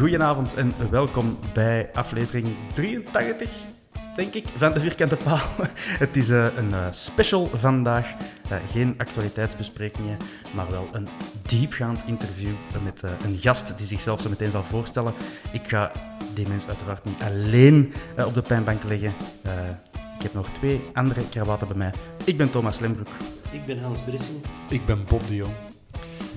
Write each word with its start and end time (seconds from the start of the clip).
Goedenavond 0.00 0.54
en 0.54 0.72
welkom 0.90 1.38
bij 1.52 1.90
aflevering 1.92 2.46
83, 2.72 3.50
denk 4.14 4.34
ik, 4.34 4.44
van 4.56 4.72
de 4.72 4.80
Vierkante 4.80 5.16
Paal. 5.16 5.38
Het 6.04 6.16
is 6.16 6.30
eh, 6.30 6.46
een 6.56 6.72
eh, 6.72 6.86
special 6.90 7.50
vandaag. 7.54 8.14
Eh, 8.50 8.56
geen 8.66 8.94
actualiteitsbesprekingen, 8.98 10.16
maar 10.54 10.70
wel 10.70 10.88
een 10.92 11.08
diepgaand 11.42 12.02
interview 12.06 12.52
met 12.84 13.02
eh, 13.02 13.10
een 13.24 13.38
gast 13.38 13.78
die 13.78 13.86
zichzelf 13.86 14.20
zo 14.20 14.28
meteen 14.28 14.50
zal 14.50 14.64
voorstellen. 14.64 15.12
Ik 15.52 15.68
ga 15.68 15.92
die 16.34 16.48
mens 16.48 16.66
uiteraard 16.68 17.04
niet 17.04 17.22
alleen 17.22 17.92
op 18.26 18.34
de 18.34 18.42
pijnbank 18.42 18.84
leggen. 18.84 19.14
Eh, 19.42 19.52
ik 20.16 20.22
heb 20.22 20.34
nog 20.34 20.48
twee 20.50 20.80
andere 20.92 21.28
krawatten 21.28 21.68
bij 21.68 21.76
mij. 21.76 21.92
Ik 22.24 22.36
ben 22.36 22.50
Thomas 22.50 22.78
Lembroek. 22.78 23.08
Ik 23.50 23.66
ben 23.66 23.82
Hans 23.82 24.02
Bressing. 24.02 24.38
Ik 24.68 24.86
ben 24.86 25.04
Bob 25.04 25.26
de 25.26 25.34
Jong. 25.34 25.54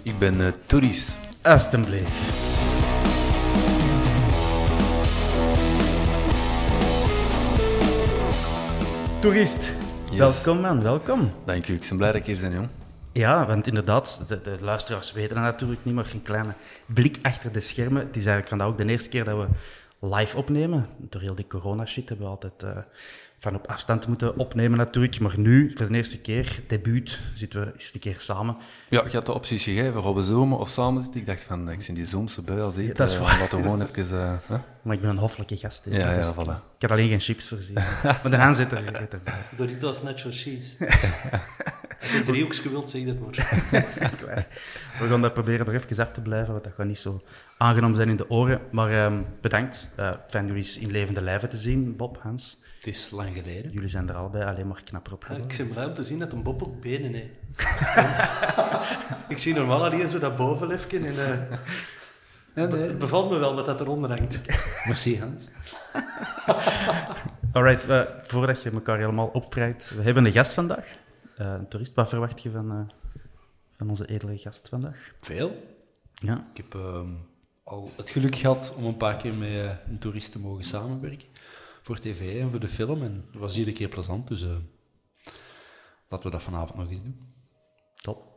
Ik 0.02 0.20
ben 0.20 0.40
uh, 0.40 0.48
toerist. 0.66 1.16
Alsjeblieft. 1.42 2.53
Toerist. 9.24 9.76
Yes. 10.12 10.18
Welkom 10.18 10.60
man, 10.60 10.82
welkom. 10.82 11.32
Dank 11.46 11.68
u, 11.68 11.74
ik 11.74 11.86
ben 11.90 11.98
blij 11.98 12.12
dat 12.12 12.22
ik 12.22 12.26
hier 12.26 12.40
ben, 12.40 12.54
jong. 12.54 12.68
Ja, 13.12 13.46
want 13.46 13.68
inderdaad, 13.68 14.24
de, 14.28 14.42
de 14.42 14.58
luisteraars 14.60 15.12
weten 15.12 15.36
dat 15.36 15.44
natuurlijk 15.44 15.86
niet, 15.86 15.94
maar 15.94 16.10
een 16.14 16.22
kleine 16.22 16.54
blik 16.86 17.18
achter 17.22 17.52
de 17.52 17.60
schermen. 17.60 18.02
Het 18.02 18.16
is 18.16 18.26
eigenlijk 18.26 18.48
vandaag 18.48 18.68
ook 18.68 18.78
de 18.78 18.86
eerste 18.86 19.10
keer 19.10 19.24
dat 19.24 19.38
we 19.38 19.48
live 20.08 20.38
opnemen. 20.38 20.88
Door 20.98 21.22
heel 21.22 21.36
die 21.36 21.48
corona-shit 21.48 22.10
hebben 22.10 22.26
we 22.26 22.32
altijd 22.32 22.64
eh, 22.64 22.84
van 23.44 23.56
op 23.56 23.68
afstand 23.68 24.08
moeten 24.08 24.38
opnemen 24.38 24.78
natuurlijk. 24.78 25.20
Maar 25.20 25.40
nu, 25.40 25.72
voor 25.76 25.88
de 25.88 25.96
eerste 25.96 26.18
keer, 26.20 26.60
debuut, 26.68 27.20
zitten 27.34 27.60
we 27.62 27.72
eens 27.74 27.92
een 27.94 28.00
keer 28.00 28.16
samen. 28.18 28.58
Ja, 28.90 29.04
je 29.04 29.12
had 29.12 29.26
de 29.26 29.34
opties 29.34 29.64
gegeven, 29.64 30.04
gaan 30.04 30.14
we 30.14 30.24
zoomen 30.24 30.58
of 30.58 30.70
samen 30.70 31.02
zitten? 31.02 31.20
Ik 31.22 31.26
dacht 31.28 31.44
van, 31.44 31.70
ik 31.72 31.82
zie 31.82 31.94
die 31.94 32.06
zoomse 32.06 32.42
bui 32.42 32.62
al 32.62 32.72
zitten. 32.72 32.96
dat 32.96 33.10
is 33.10 33.16
eh, 33.16 33.22
waar. 33.22 33.40
Laten 33.40 33.58
we 33.58 33.64
gewoon 33.64 33.82
even... 33.96 34.40
hè? 34.46 34.58
Maar 34.82 34.96
ik 34.96 35.02
ben 35.02 35.10
een 35.10 35.18
hoffelijke 35.18 35.58
gast. 35.58 35.86
hè. 35.86 35.92
Ja, 35.92 36.12
ja, 36.12 36.18
Dus 36.18 36.28
ik- 36.28 36.34
voilà. 36.36 36.76
Ik 36.76 36.82
had 36.82 36.92
alleen 36.92 37.08
geen 37.10 37.20
chips 37.20 37.48
voorzien. 37.48 37.74
maar 38.04 38.30
de 38.30 38.38
Hans 38.38 38.58
zit 38.58 38.72
er. 38.72 38.84
zit. 39.00 39.16
Doritos 39.58 40.04
Nacho 40.04 40.30
Cheese. 40.32 40.86
Als 42.02 42.12
je 42.12 42.18
een 42.18 42.24
driehoekje 42.26 42.70
wilt, 42.70 42.90
zeg 42.90 43.04
dat 43.06 43.20
maar. 43.20 43.32
We 45.00 45.08
gaan 45.08 45.22
dat 45.22 45.34
proberen 45.34 45.66
nog 45.66 45.76
even 45.76 46.06
af 46.06 46.12
te 46.12 46.22
blijven, 46.22 46.52
want 46.52 46.64
dat 46.64 46.74
gaat 46.74 46.86
niet 46.86 46.98
zo 46.98 47.22
aangenomen 47.58 47.96
zijn 47.96 48.10
in 48.10 48.16
de 48.18 48.30
oren. 48.30 48.62
Maar 48.72 48.92
ehm, 49.06 49.22
bedankt. 49.42 49.90
Eh 49.96 50.12
fijn 50.30 50.46
jullie 50.46 50.62
eens 50.62 50.78
in 50.78 50.92
levende 50.92 51.22
lijven 51.22 51.50
te 51.50 51.58
zien, 51.58 51.96
Bob, 51.96 52.18
Hans. 52.22 52.58
Het 52.84 52.94
is 52.96 53.10
lang 53.12 53.36
geleden. 53.36 53.72
Jullie 53.72 53.90
zijn 53.90 54.10
er 54.10 54.16
allebei 54.16 54.44
alleen 54.44 54.68
maar 54.68 54.84
knapper 54.84 55.14
op 55.14 55.26
Ja, 55.30 55.36
ik 55.36 55.56
ben 55.58 55.68
blij 55.68 55.86
om 55.86 55.94
te 55.94 56.04
zien 56.04 56.20
dat 56.20 56.32
een 56.34 56.44
Bob 56.44 56.64
ook 56.64 56.82
benen 56.82 57.14
heeft. 57.14 57.40
Ik 59.28 59.38
zie 59.38 59.54
normaal 59.54 59.86
alleen 59.86 60.08
zo 60.08 60.20
dat 60.20 60.36
bovenlefje 60.36 60.98
en... 61.00 61.16
eh, 62.54 62.64
Het 62.70 63.00
bevalt 63.00 63.30
me 63.30 63.38
wel 63.38 63.56
dat 63.56 63.66
dat 63.66 63.82
eronder 63.82 64.10
hangt. 64.18 64.40
Merci 64.88 65.20
Hans. 65.20 65.48
Alright, 67.52 67.86
eh, 67.90 68.02
voordat 68.24 68.62
je 68.64 68.70
elkaar 68.72 68.98
helemaal 68.98 69.28
opvrijt, 69.28 69.92
we 69.96 70.02
hebben 70.02 70.26
een 70.26 70.32
gast 70.32 70.54
vandaag. 70.54 70.96
Eh, 71.38 71.48
een 71.54 71.68
toerist. 71.68 71.94
Wat 71.94 72.10
verwacht 72.10 72.42
je 72.42 72.50
van, 72.50 72.72
eh, 72.72 72.94
van 73.78 73.90
onze 73.90 74.06
edele 74.08 74.38
gast 74.38 74.70
vandaag? 74.70 75.14
Veel. 75.22 75.78
Ja. 76.14 76.48
Ik 76.54 76.58
heb 76.58 76.76
ehm, 76.76 77.08
al 77.64 77.92
het 77.96 78.10
geluk 78.10 78.36
gehad 78.36 78.74
om 78.78 78.86
een 78.86 78.98
paar 78.98 79.16
keer 79.18 79.34
met 79.34 79.48
eh, 79.50 79.64
een 79.88 80.00
toerist 80.00 80.32
te 80.32 80.40
mogen 80.40 80.64
samenwerken. 80.64 81.28
Voor 81.84 82.00
tv 82.00 82.42
en 82.42 82.50
voor 82.50 82.60
de 82.60 82.68
film. 82.68 83.04
En 83.04 83.26
dat 83.32 83.42
was 83.42 83.58
iedere 83.58 83.76
keer 83.76 83.90
plezant. 83.90 84.28
Dus 84.28 84.44
eh, 84.44 84.50
laten 86.10 86.26
we 86.26 86.32
dat 86.32 86.44
vanavond 86.44 86.80
nog 86.80 86.90
eens 86.90 87.04
doen. 87.04 87.20
Top. 88.02 88.32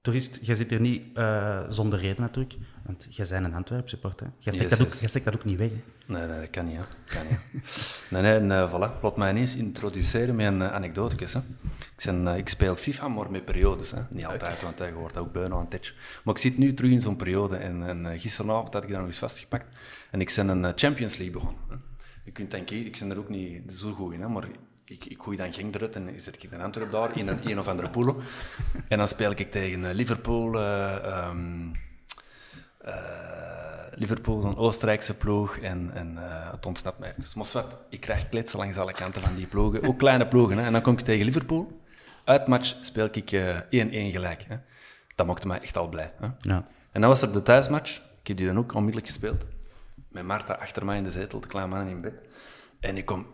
Toerist, 0.00 0.38
jij 0.42 0.54
zit 0.54 0.70
hier 0.70 0.80
niet 0.80 1.16
eh, 1.16 1.64
zonder 1.68 1.98
reden 1.98 2.20
natuurlijk, 2.20 2.56
want 2.84 3.06
jij 3.10 3.26
bent 3.28 3.44
een 3.44 3.54
Antwerp 3.54 3.88
supporter. 3.88 4.32
Jij 4.38 4.52
steekt, 4.52 4.70
Yes, 4.70 4.78
dat, 4.78 4.86
ook, 4.86 4.92
yes. 4.92 5.00
jij 5.00 5.08
steekt 5.08 5.24
dat 5.24 5.34
ook 5.34 5.44
niet 5.44 5.58
weg. 5.58 5.70
Hè? 5.70 6.12
Nee, 6.12 6.26
nee, 6.26 6.40
dat 6.40 6.50
kan 6.50 6.64
niet, 6.66 6.76
hè. 6.76 6.82
Kan 7.04 7.22
niet. 7.30 7.62
nee, 8.10 8.22
nee, 8.22 8.34
en 8.34 8.50
uh, 8.50 8.74
voilà. 8.74 9.00
Laat 9.02 9.16
mij 9.16 9.30
ineens 9.30 9.56
introduceren 9.56 10.36
met 10.36 10.46
een 10.46 10.60
uh, 10.60 10.72
anekdotekes, 10.72 11.32
hè. 11.32 11.40
Ik, 11.96 12.04
ben, 12.04 12.28
eh, 12.28 12.36
ik 12.36 12.48
speel 12.48 12.76
FIFA, 12.76 13.08
maar 13.08 13.30
met 13.30 13.44
periodes, 13.44 13.90
hè. 13.90 14.00
Niet 14.10 14.24
altijd, 14.26 14.62
want 14.62 14.78
hij 14.78 14.90
hoort 14.90 15.16
ook 15.16 15.32
bijna 15.32 15.56
een 15.56 15.68
touch. 15.68 15.94
Maar 16.24 16.34
ik 16.34 16.40
zit 16.40 16.58
nu 16.58 16.74
terug 16.74 16.90
in 16.90 17.00
zo'n 17.00 17.16
periode 17.16 17.56
en, 17.56 17.88
en 17.88 18.12
eh, 18.12 18.20
gisteravond 18.20 18.72
had 18.72 18.82
ik 18.82 18.88
dat 18.88 18.98
nog 18.98 19.06
eens 19.06 19.18
vastgepakt. 19.18 19.78
En 20.10 20.20
ik 20.20 20.32
ben 20.36 20.48
een 20.48 20.64
eh, 20.64 20.72
Champions 20.74 21.16
League 21.16 21.40
begonnen. 21.40 21.62
Hè. 21.68 21.76
Je 22.28 22.34
kunt 22.34 22.50
denken, 22.50 22.76
ik 22.76 22.98
ben 22.98 23.10
er 23.10 23.18
ook 23.18 23.28
niet 23.28 23.72
zo 23.72 23.92
goed 23.92 24.12
in, 24.12 24.20
hè, 24.20 24.28
maar 24.28 24.48
ik, 24.84 25.04
ik 25.04 25.22
gooi 25.22 25.36
dan 25.36 25.52
Genk 25.52 25.74
eruit 25.74 25.96
en 25.96 26.20
zet 26.20 26.42
ik 26.42 26.50
in 26.50 26.60
Antwerp 26.60 26.92
daar, 26.92 27.18
in 27.18 27.28
een, 27.28 27.50
een 27.50 27.58
of 27.58 27.68
andere 27.68 27.90
pool. 27.90 28.16
En 28.88 28.98
dan 28.98 29.08
speel 29.08 29.30
ik 29.30 29.50
tegen 29.50 29.88
eh, 29.88 29.94
Liverpool, 29.94 30.60
ehm, 30.60 31.72
eh, 32.78 32.94
Liverpool, 33.94 34.44
een 34.44 34.56
Oostenrijkse 34.56 35.16
ploeg, 35.16 35.56
en, 35.56 35.90
en 35.94 36.16
het 36.50 36.66
ontsnapt 36.66 36.98
mij 36.98 37.14
even. 37.18 37.38
Maar 37.38 37.64
ik 37.88 38.00
krijg 38.00 38.28
kletsen 38.28 38.58
langs 38.58 38.76
alle 38.76 38.92
kanten 38.92 39.22
van 39.22 39.34
die 39.34 39.46
ploegen, 39.46 39.82
ook 39.82 39.98
kleine 39.98 40.28
ploegen. 40.28 40.58
Hè. 40.58 40.64
En 40.64 40.72
dan 40.72 40.82
kom 40.82 40.92
ik 40.92 41.00
tegen 41.00 41.24
Liverpool, 41.24 41.80
uitmatch 42.24 42.76
speel 42.80 43.08
ik 43.12 43.32
eh, 43.32 43.56
1-1 43.56 44.12
gelijk. 44.12 44.44
Hè. 44.48 44.56
Dat 45.14 45.26
maakte 45.26 45.46
mij 45.46 45.60
echt 45.60 45.76
al 45.76 45.88
blij. 45.88 46.12
Hè. 46.18 46.28
Ja. 46.38 46.66
En 46.92 47.00
dan 47.00 47.10
was 47.10 47.22
er 47.22 47.32
de 47.32 47.42
thuismatch, 47.42 47.96
ik 48.20 48.26
heb 48.26 48.36
die 48.36 48.46
dan 48.46 48.58
ook 48.58 48.74
onmiddellijk 48.74 49.06
gespeeld, 49.06 49.44
met 50.18 50.26
Marta 50.26 50.52
achter 50.52 50.84
mij 50.84 50.96
in 50.96 51.04
de 51.04 51.10
zetel, 51.10 51.40
de 51.40 51.46
kleine 51.46 51.74
man 51.74 51.86
in 51.86 52.00
bed. 52.00 52.14
En 52.80 52.96
ik 52.96 53.04
kom 53.04 53.26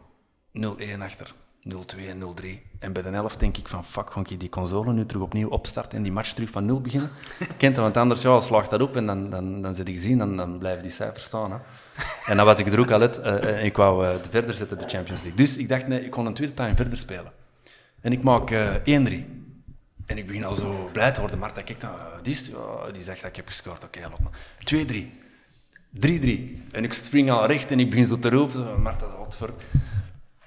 0-1 0.58 1.00
achter, 1.02 1.34
0-2 1.68 1.72
en 2.08 2.20
0-3. 2.20 2.46
En 2.78 2.92
bij 2.92 3.02
de 3.02 3.08
helft 3.08 3.40
denk 3.40 3.56
ik 3.56 3.68
van, 3.68 3.84
fuck, 3.84 4.10
ga 4.10 4.20
ik 4.20 4.40
die 4.40 4.48
console 4.48 4.92
nu 4.92 5.06
terug 5.06 5.22
opnieuw 5.22 5.48
opstarten 5.48 5.96
en 5.96 6.02
die 6.02 6.12
match 6.12 6.32
terug 6.32 6.50
van 6.50 6.64
0 6.64 6.80
beginnen? 6.80 7.10
Kent 7.58 7.74
dat, 7.74 7.84
want 7.84 7.96
anders 7.96 8.22
ja, 8.22 8.40
slaagt 8.40 8.70
dat 8.70 8.80
op 8.80 8.96
en 8.96 9.06
dan, 9.06 9.30
dan, 9.30 9.62
dan 9.62 9.74
zit 9.74 9.88
ik 9.88 9.94
gezien, 9.94 10.18
dan, 10.18 10.36
dan 10.36 10.58
blijven 10.58 10.82
die 10.82 10.92
cijfers 10.92 11.24
staan. 11.24 11.52
Hè. 11.52 11.58
En 12.26 12.36
dan 12.36 12.46
was 12.46 12.58
ik 12.58 12.66
er 12.66 12.80
ook 12.80 12.90
al 12.90 13.00
uit 13.00 13.20
eh, 13.20 13.58
en 13.58 13.64
ik 13.64 13.76
wou 13.76 14.06
eh, 14.06 14.14
verder 14.30 14.54
zetten, 14.54 14.78
de 14.78 14.88
Champions 14.88 15.22
League. 15.22 15.34
Dus 15.34 15.56
ik 15.56 15.68
dacht, 15.68 15.86
nee, 15.86 16.04
ik 16.04 16.10
kon 16.10 16.26
een 16.26 16.34
tweede 16.34 16.54
time 16.54 16.76
verder 16.76 16.98
spelen. 16.98 17.32
En 18.00 18.12
ik 18.12 18.22
maak 18.22 18.50
eh 18.50 18.74
1-3. 18.76 18.82
En 20.06 20.18
ik 20.18 20.26
begin 20.26 20.44
al 20.44 20.54
zo 20.54 20.88
blij 20.92 21.12
te 21.12 21.20
worden. 21.20 21.38
Marta 21.38 21.62
kijkt 21.62 21.80
dan, 21.80 21.90
eh, 21.90 22.22
die, 22.22 22.32
is, 22.32 22.50
die 22.92 23.02
zegt 23.02 23.20
dat 23.20 23.30
ik 23.30 23.36
heb 23.36 23.46
gescoord. 23.46 23.84
Oké, 23.84 24.00
laat 24.00 24.20
maar. 24.20 24.32
2-3. 24.64 25.23
3-3. 26.00 26.00
En 26.72 26.84
ik 26.84 26.92
spring 26.92 27.30
al 27.30 27.46
recht 27.46 27.70
en 27.70 27.80
ik 27.80 27.90
begin 27.90 28.06
zo 28.06 28.18
te 28.18 28.30
roepen. 28.30 28.82
Marta, 28.82 29.06
wat 29.18 29.36
voor... 29.36 29.50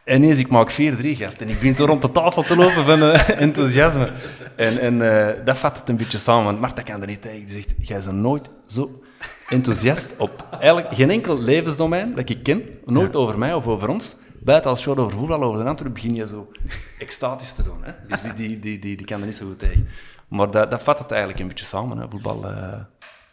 En 0.03 0.23
ineens, 0.23 0.39
ik 0.39 0.47
maak 0.47 0.71
4-3, 0.71 0.75
gast. 0.75 1.41
En 1.41 1.47
ik 1.47 1.53
begin 1.53 1.75
zo 1.75 1.85
rond 1.85 2.01
de 2.01 2.11
tafel 2.11 2.44
te 2.44 2.55
lopen 2.55 2.85
van 2.85 3.01
eh, 3.01 3.29
enthousiasme. 3.47 4.11
En, 4.55 4.79
en 4.79 5.27
eh, 5.38 5.45
dat 5.45 5.57
vat 5.57 5.77
het 5.79 5.89
een 5.89 5.97
beetje 5.97 6.17
samen. 6.17 6.44
Want 6.45 6.59
Marta 6.59 6.81
kan 6.81 7.01
er 7.01 7.07
niet 7.07 7.21
tegen. 7.21 7.39
Die 7.39 7.49
zegt, 7.49 7.73
jij 7.79 7.99
bent 8.05 8.11
nooit 8.17 8.49
zo 8.67 9.01
enthousiast 9.49 10.13
op 10.17 10.47
eigenlijk 10.59 10.95
geen 10.95 11.09
enkel 11.09 11.39
levensdomein 11.41 12.15
dat 12.15 12.29
ik 12.29 12.44
ken. 12.44 12.63
Nooit 12.85 13.15
over 13.15 13.38
mij 13.38 13.53
of 13.53 13.67
over 13.67 13.89
ons. 13.89 14.15
Buiten 14.39 14.69
als 14.69 14.81
show 14.81 14.99
over 14.99 15.17
voetbal, 15.17 15.44
over 15.44 15.63
de 15.63 15.69
Antwerpen, 15.69 16.01
begin 16.01 16.15
je 16.15 16.27
zo 16.27 16.51
extatisch 16.99 17.53
te 17.53 17.63
doen. 17.63 17.79
Hè? 17.81 17.91
Dus 18.07 18.21
die, 18.21 18.33
die, 18.33 18.59
die, 18.59 18.79
die, 18.79 18.97
die 18.97 19.05
kan 19.05 19.19
er 19.19 19.25
niet 19.25 19.35
zo 19.35 19.45
goed 19.45 19.59
tegen. 19.59 19.88
Maar 20.27 20.51
dat, 20.51 20.71
dat 20.71 20.83
vat 20.83 20.99
het 20.99 21.11
eigenlijk 21.11 21.41
een 21.41 21.47
beetje 21.47 21.65
samen, 21.65 21.97
hè? 21.97 22.05
voetbal. 22.09 22.45
eh, 22.45 22.73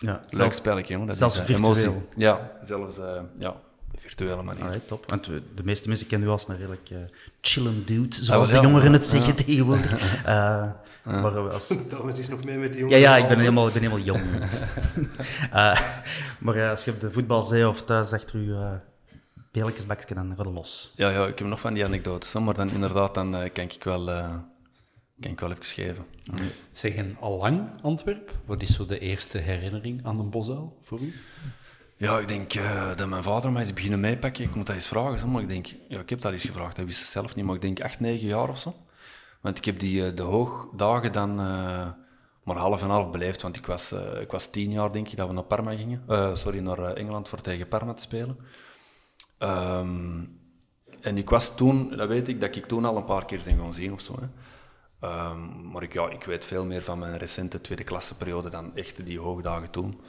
Ja, 0.04 0.20
leuk 0.28 0.52
spelletje, 0.52 0.92
jongen. 0.92 1.08
Dat 1.08 1.16
zelfs 1.16 1.34
is, 1.34 1.40
eh, 1.40 1.46
virtueel. 1.46 1.74
emotie. 1.92 1.98
Ja, 2.16 2.50
zelfs 2.62 2.98
eh, 2.98 3.20
ja, 3.38 3.56
de 3.90 4.00
virtuele 4.00 4.42
manier. 4.42 4.62
Alright, 4.64 4.86
top. 4.88 5.10
Want 5.10 5.26
we- 5.26 5.42
de 5.54 5.64
meeste 5.64 5.88
mensen 5.88 6.06
kennen 6.06 6.28
u 6.28 6.30
als 6.30 6.48
een 6.48 6.56
redelijk 6.56 6.90
eh 6.90 6.98
chillen 7.40 7.86
dude, 7.86 8.16
zoals 8.16 8.50
ja. 8.50 8.60
de 8.60 8.66
jongeren 8.66 8.92
het 8.92 9.06
zeggen 9.06 9.34
tegenwoordig. 9.36 9.92
Eh, 10.24 11.12
Maar 11.22 11.36
eh, 11.36 11.52
als, 11.52 11.66
Thomas 11.88 12.18
is 12.18 12.28
nog 12.28 12.44
mee 12.44 12.56
met 12.58 12.72
die 12.72 12.80
ja, 12.80 12.86
jongen. 12.86 13.00
ja, 13.00 13.16
ik 13.16 13.28
ben 13.28 13.38
helemaal, 13.38 13.66
ik 13.66 13.72
ben 13.72 13.82
helemaal 13.82 14.04
jong. 14.04 14.22
Eh, 15.52 15.80
maar 16.38 16.70
als 16.70 16.84
je 16.84 16.90
op 16.90 17.00
de 17.00 17.12
voetbalzee 17.12 17.68
of 17.68 17.82
thuis 17.82 18.12
achter 18.12 18.40
je 18.40 18.48
uh, 18.48 18.70
beeltjesbakje, 19.52 20.14
dan 20.14 20.28
gaat 20.36 20.46
het 20.46 20.54
los. 20.54 20.92
Ja, 20.96 21.08
ja, 21.10 21.26
ik 21.26 21.38
heb 21.38 21.48
nog 21.48 21.60
van 21.60 21.74
die 21.74 21.84
anekdotes, 21.84 22.32
maar 22.32 22.54
dan 22.54 22.70
inderdaad, 22.70 23.14
dan 23.14 23.30
kan 23.52 23.64
ik 23.64 23.84
wel, 23.84 24.10
eh, 24.10 24.34
kan 25.20 25.30
ik 25.30 25.40
wel 25.40 25.50
even 25.50 25.64
geven. 25.64 26.06
Zeg, 26.72 26.94
en 26.94 27.16
allang 27.20 27.82
Antwerp? 27.82 28.32
Wat 28.44 28.62
is 28.62 28.74
zo 28.74 28.86
de 28.86 28.98
eerste 28.98 29.38
herinnering 29.38 30.06
aan 30.06 30.18
een 30.18 30.30
bosuil 30.30 30.78
voor 30.82 31.00
u? 31.00 31.14
Ja, 31.96 32.18
ik 32.18 32.28
denk 32.28 32.54
eh, 32.54 32.96
dat 32.96 33.08
mijn 33.08 33.22
vader 33.22 33.52
mij 33.52 33.62
is 33.62 33.72
beginnen 33.72 34.00
meepakken. 34.00 34.44
Ik 34.44 34.54
moet 34.54 34.66
dat 34.66 34.74
eens 34.74 34.88
vragen, 34.88 35.18
zo, 35.18 35.26
maar 35.26 35.42
ik 35.42 35.48
denk, 35.48 35.66
ja, 35.88 36.00
ik 36.00 36.10
heb 36.10 36.20
dat 36.20 36.32
eens 36.32 36.44
gevraagd, 36.44 36.76
hij 36.76 36.86
wist 36.86 37.00
het 37.00 37.08
zelf 37.08 37.34
niet, 37.34 37.44
maar 37.44 37.54
ik 37.54 37.60
denk 37.60 37.80
acht, 37.80 38.00
negen 38.00 38.26
jaar 38.26 38.48
of 38.48 38.58
zo. 38.58 38.74
Want 39.40 39.58
ik 39.58 39.64
heb 39.64 39.78
die, 39.78 40.06
eh, 40.06 40.16
de 40.16 40.22
hoogdagen 40.22 41.12
dan 41.12 41.40
eh, 41.40 41.88
maar 42.44 42.56
half 42.56 42.82
en 42.82 42.88
half 42.88 43.10
beleefd, 43.10 43.42
want 43.42 43.56
ik 43.56 43.66
was, 43.66 43.92
ik 44.20 44.30
was 44.30 44.50
tien 44.50 44.70
jaar, 44.70 44.92
denk 44.92 45.08
ik, 45.08 45.16
dat 45.16 45.28
we 45.28 45.34
naar 45.34 45.42
Parma 45.42 45.76
gingen. 45.76 46.02
Sorry, 46.38 46.58
naar 46.58 46.78
Engeland 46.78 47.28
voor 47.28 47.40
tegen 47.40 47.68
Parma 47.68 47.94
te 47.94 48.02
spelen. 48.02 48.38
Ehm, 49.38 50.24
en 51.00 51.18
ik 51.18 51.30
was 51.30 51.56
toen, 51.56 51.96
dat 51.96 52.08
weet 52.08 52.28
ik, 52.28 52.40
dat 52.40 52.56
ik 52.56 52.66
toen 52.66 52.84
al 52.84 52.96
een 52.96 53.04
paar 53.04 53.24
keer 53.24 53.42
zijn 53.42 53.58
gaan 53.58 53.72
zien 53.72 53.92
of 53.92 54.00
zo. 54.00 54.16
Hè. 54.20 54.26
Ehm, 55.04 55.70
maar 55.70 55.82
ik, 55.82 55.92
ja, 55.92 56.08
ik 56.08 56.24
weet 56.24 56.44
veel 56.44 56.66
meer 56.66 56.82
van 56.82 56.98
mijn 56.98 57.18
recente 57.18 57.60
tweede 57.60 57.84
klasse 57.84 58.14
periode 58.14 58.48
dan 58.48 58.76
echt 58.76 59.04
die 59.04 59.20
hoogdagen 59.20 59.70
toen. 59.70 60.00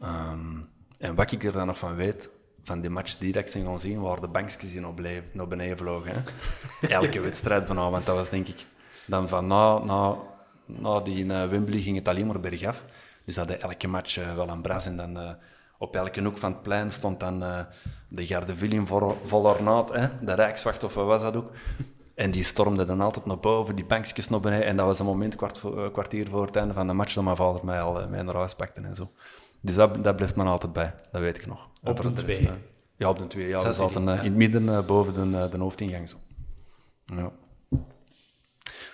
Ehm, 0.00 0.56
en 0.98 1.14
wat 1.14 1.32
ik 1.32 1.44
er 1.44 1.52
dan 1.52 1.66
nog 1.66 1.78
van 1.78 1.94
weet, 1.94 2.28
van 2.62 2.80
die 2.80 2.90
match 2.90 3.18
die 3.18 3.32
dat 3.32 3.42
ik 3.42 3.48
zijn 3.48 3.64
gaan 3.64 3.80
zien, 3.80 4.00
waren 4.00 4.20
de 4.20 4.28
bankjes 4.28 4.74
naar 4.74 4.94
beneden, 4.94 5.24
naar 5.32 5.48
beneden 5.48 5.76
vlogen. 5.76 6.12
Hè. 6.14 6.88
Elke 7.00 7.20
wedstrijd 7.20 7.66
bijna, 7.66 7.90
want 7.90 8.06
dat 8.06 8.16
was 8.16 8.30
denk 8.30 8.48
ik... 8.48 8.66
Dan 9.06 9.28
van 9.28 9.46
na, 9.46 9.78
na, 9.78 10.16
na 10.64 11.00
die 11.00 11.18
in 11.18 11.30
eh, 11.30 11.48
Wembley 11.48 11.80
ging 11.80 11.96
het 11.96 12.08
alleen 12.08 12.26
maar 12.26 12.40
bergaf. 12.40 12.84
Dus 13.24 13.34
dat 13.34 13.48
hadden 13.48 13.68
elke 13.68 13.88
match 13.88 14.18
eh, 14.18 14.34
wel 14.34 14.48
een 14.48 14.60
bras. 14.60 14.86
En 14.86 14.96
dan 14.96 15.18
eh, 15.18 15.30
op 15.78 15.96
elke 15.96 16.22
hoek 16.22 16.38
van 16.38 16.52
het 16.52 16.62
plein 16.62 16.90
stond 16.90 17.20
dan 17.20 17.38
de 18.08 18.26
Gardeville 18.26 18.74
in 18.74 18.86
vol, 18.86 19.18
vol 19.24 19.44
ornaat, 19.44 19.92
hè, 19.92 20.08
de 20.20 20.34
Rijkswacht 20.34 20.84
of 20.84 20.94
wat 20.94 21.06
was 21.06 21.22
dat 21.22 21.36
ook. 21.36 21.50
En 22.16 22.30
die 22.30 22.42
stormde 22.44 22.84
dan 22.84 23.00
altijd 23.00 23.26
naar 23.26 23.38
boven, 23.38 23.76
die 23.76 23.84
bankjes 23.84 24.28
naar 24.28 24.40
beneden. 24.40 24.66
En 24.66 24.76
dat 24.76 24.86
was 24.86 24.98
een 24.98 25.04
moment, 25.06 25.36
kwart 25.36 25.58
voor- 25.58 25.84
eh, 25.84 25.92
kwartier 25.92 26.28
voor 26.28 26.46
het 26.46 26.56
einde 26.56 26.74
van 26.74 26.86
de 26.86 26.92
match, 26.92 27.14
dat 27.14 27.24
mijn 27.24 27.36
vader 27.36 27.64
mij 27.64 27.80
al 27.80 28.00
eh, 28.00 28.06
mee 28.08 28.22
naar 28.22 28.34
huis 28.34 28.54
pakte 28.54 28.80
en 28.80 28.94
zo. 28.94 29.10
Dus 29.60 29.74
dat, 29.74 30.04
dat 30.04 30.16
blijft 30.16 30.36
me 30.36 30.44
altijd 30.44 30.72
bij, 30.72 30.94
dat 31.12 31.20
weet 31.20 31.36
ik 31.36 31.46
nog. 31.46 31.68
Op 31.84 31.96
de 31.96 32.02
rest, 32.02 32.16
twee? 32.16 32.38
eh, 32.38 32.52
Ja, 32.96 33.08
op 33.08 33.18
de 33.18 33.26
twee. 33.26 33.48
Ja, 33.48 33.58
die? 33.58 33.68
eh, 34.08 34.14
Ja. 34.16 34.22
in 34.22 34.28
het 34.30 34.34
midden, 34.34 34.68
eh, 34.68 34.84
boven 34.86 35.30
de, 35.32 35.38
eh, 35.38 35.50
de 35.50 35.58
hoofdingang. 35.58 36.08
Zo. 36.08 36.16
Ja. 37.04 37.30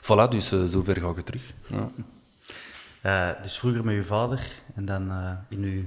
Voilà, 0.03 0.29
dus 0.31 0.53
eh, 0.53 0.65
zover 0.65 0.97
ga 1.01 1.09
ik 1.09 1.21
terug. 1.21 1.55
Ja. 1.67 1.91
Eh, 3.03 3.43
dus 3.43 3.59
vroeger 3.59 3.85
met 3.85 3.95
uw 3.95 4.05
vader 4.05 4.49
en 4.75 4.85
dan 4.85 5.11
eh, 5.11 5.33
in 5.49 5.63
uw 5.63 5.83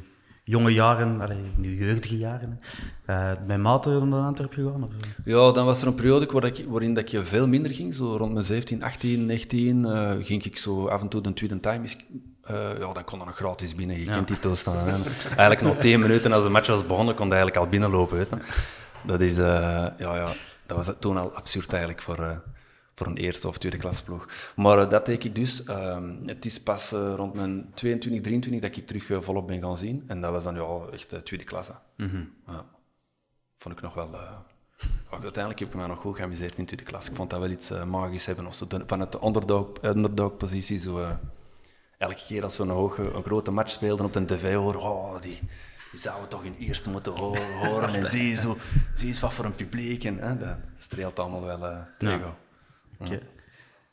jonge 0.45 0.73
jaren, 0.73 1.21
allee, 1.21 1.37
in 1.57 1.63
uw 1.63 1.75
jeugdige 1.75 2.17
jaren, 2.17 2.59
eh 3.05 3.31
bij 3.47 3.57
maten 3.57 4.09
naar 4.09 4.21
Antwerpen 4.21 4.63
gegaan? 4.63 4.83
Of? 4.83 4.91
Ja, 5.23 5.51
dan 5.51 5.65
was 5.65 5.81
er 5.81 5.87
een 5.87 5.95
periode 5.95 6.25
waar 6.31 6.43
ik, 6.43 6.65
waarin 6.67 6.93
dat 6.93 7.11
je 7.11 7.25
veel 7.25 7.47
minder 7.47 7.73
ging. 7.73 7.93
Zo 7.93 8.15
rond 8.15 8.33
mijn 8.33 8.45
17, 8.45 8.83
18, 8.83 9.25
19 9.25 9.85
eh, 9.85 10.11
ging 10.21 10.43
ik 10.43 10.57
zo 10.57 10.87
af 10.87 11.01
en 11.01 11.07
toe 11.07 11.21
de 11.21 11.33
tweede 11.33 11.59
time. 11.59 11.83
Is, 11.83 11.97
eh, 12.43 12.55
ja, 12.79 12.93
dat 12.93 13.03
kon 13.03 13.17
dan 13.17 13.27
nog 13.27 13.35
gratis 13.35 13.75
binnen. 13.75 13.99
Je 13.99 14.05
kent 14.05 14.27
die 14.27 14.39
toestanden. 14.39 14.85
hè. 14.85 14.91
Eigenlijk 15.27 15.61
nog 15.61 15.75
10 15.75 15.99
minuten 15.99 16.33
als 16.33 16.43
de 16.43 16.49
match 16.49 16.67
was 16.67 16.87
begonnen, 16.87 17.15
kon 17.15 17.27
je 17.27 17.33
eigenlijk 17.33 17.63
al 17.63 17.69
binnenlopen. 17.69 18.17
Weet 18.17 18.29
je. 18.29 18.37
Dat, 19.03 19.21
is, 19.21 19.37
eh, 19.37 19.45
ja, 19.97 20.15
ja, 20.15 20.27
dat 20.65 20.77
was 20.77 20.91
toen 20.99 21.17
al 21.17 21.31
absurd 21.35 21.69
eigenlijk 21.69 22.01
voor, 22.01 22.41
voor 22.95 23.07
een 23.07 23.17
eerste 23.17 23.47
of 23.47 23.57
tweede 23.57 23.77
klasploeg. 23.77 24.27
Maar 24.55 24.79
eh, 24.79 24.89
dat 24.89 25.05
deed 25.05 25.23
ik 25.23 25.35
dus. 25.35 25.63
Ehm, 25.63 26.13
het 26.25 26.45
is 26.45 26.61
pas 26.61 26.91
eh, 26.91 27.13
rond 27.15 27.33
mijn 27.33 27.71
22, 27.73 28.21
23 28.21 28.61
dat 28.69 28.77
ik 28.77 28.87
terug 28.87 29.09
eh, 29.09 29.21
volop 29.21 29.47
ben 29.47 29.61
gaan 29.61 29.77
zien. 29.77 30.03
En 30.07 30.21
dat 30.21 30.31
was 30.31 30.43
dan 30.43 30.55
ja, 30.55 30.91
echt 30.93 31.25
tweede 31.25 31.45
klasse. 31.45 31.73
Ja 32.47 32.65
vond 33.57 33.75
ik 33.77 33.81
nog 33.83 33.93
wel... 33.93 34.15
uiteindelijk 35.09 35.59
heb 35.59 35.67
ik 35.69 35.75
me 35.75 35.87
nog 35.87 35.99
goed 35.99 36.15
geamuseerd 36.15 36.57
in 36.57 36.65
tweede 36.65 36.85
klas. 36.85 37.09
Ik 37.09 37.15
vond 37.15 37.29
dat 37.29 37.39
wel 37.39 37.49
iets 37.49 37.69
magisch 37.85 38.25
hebben. 38.25 38.45
Of 38.45 38.57
de- 38.57 38.83
vanuit 38.85 39.11
de 39.11 39.19
underdog, 39.25 39.67
underdog-positie. 39.81 40.77
Zo, 40.77 41.05
elke 41.97 42.23
keer 42.27 42.43
als 42.43 42.57
we 42.57 42.63
een, 42.63 42.69
hoge, 42.69 43.13
een 43.13 43.23
grote 43.23 43.51
match 43.51 43.69
speelden 43.71 44.05
op 44.05 44.13
de 44.13 44.25
tv 44.25 44.53
horen... 44.55 44.81
Oh, 44.81 45.21
die, 45.21 45.39
zouden 45.93 46.23
we 46.23 46.29
toch 46.29 46.43
in 46.43 46.55
eerste 46.59 46.89
moeten 46.89 47.11
ho- 47.13 47.35
horen. 47.35 47.93
En 47.93 48.07
zie 48.07 48.27
je, 48.27 48.33
zo, 48.35 48.57
zie 48.93 49.07
eens 49.07 49.19
wat 49.19 49.33
voor 49.33 49.45
een 49.45 49.55
publiek. 49.55 50.03
En, 50.03 50.17
hè, 50.17 50.37
dat 50.37 50.57
streelt 50.77 51.19
allemaal 51.19 51.43
wel 51.43 51.83
tegen. 51.97 52.33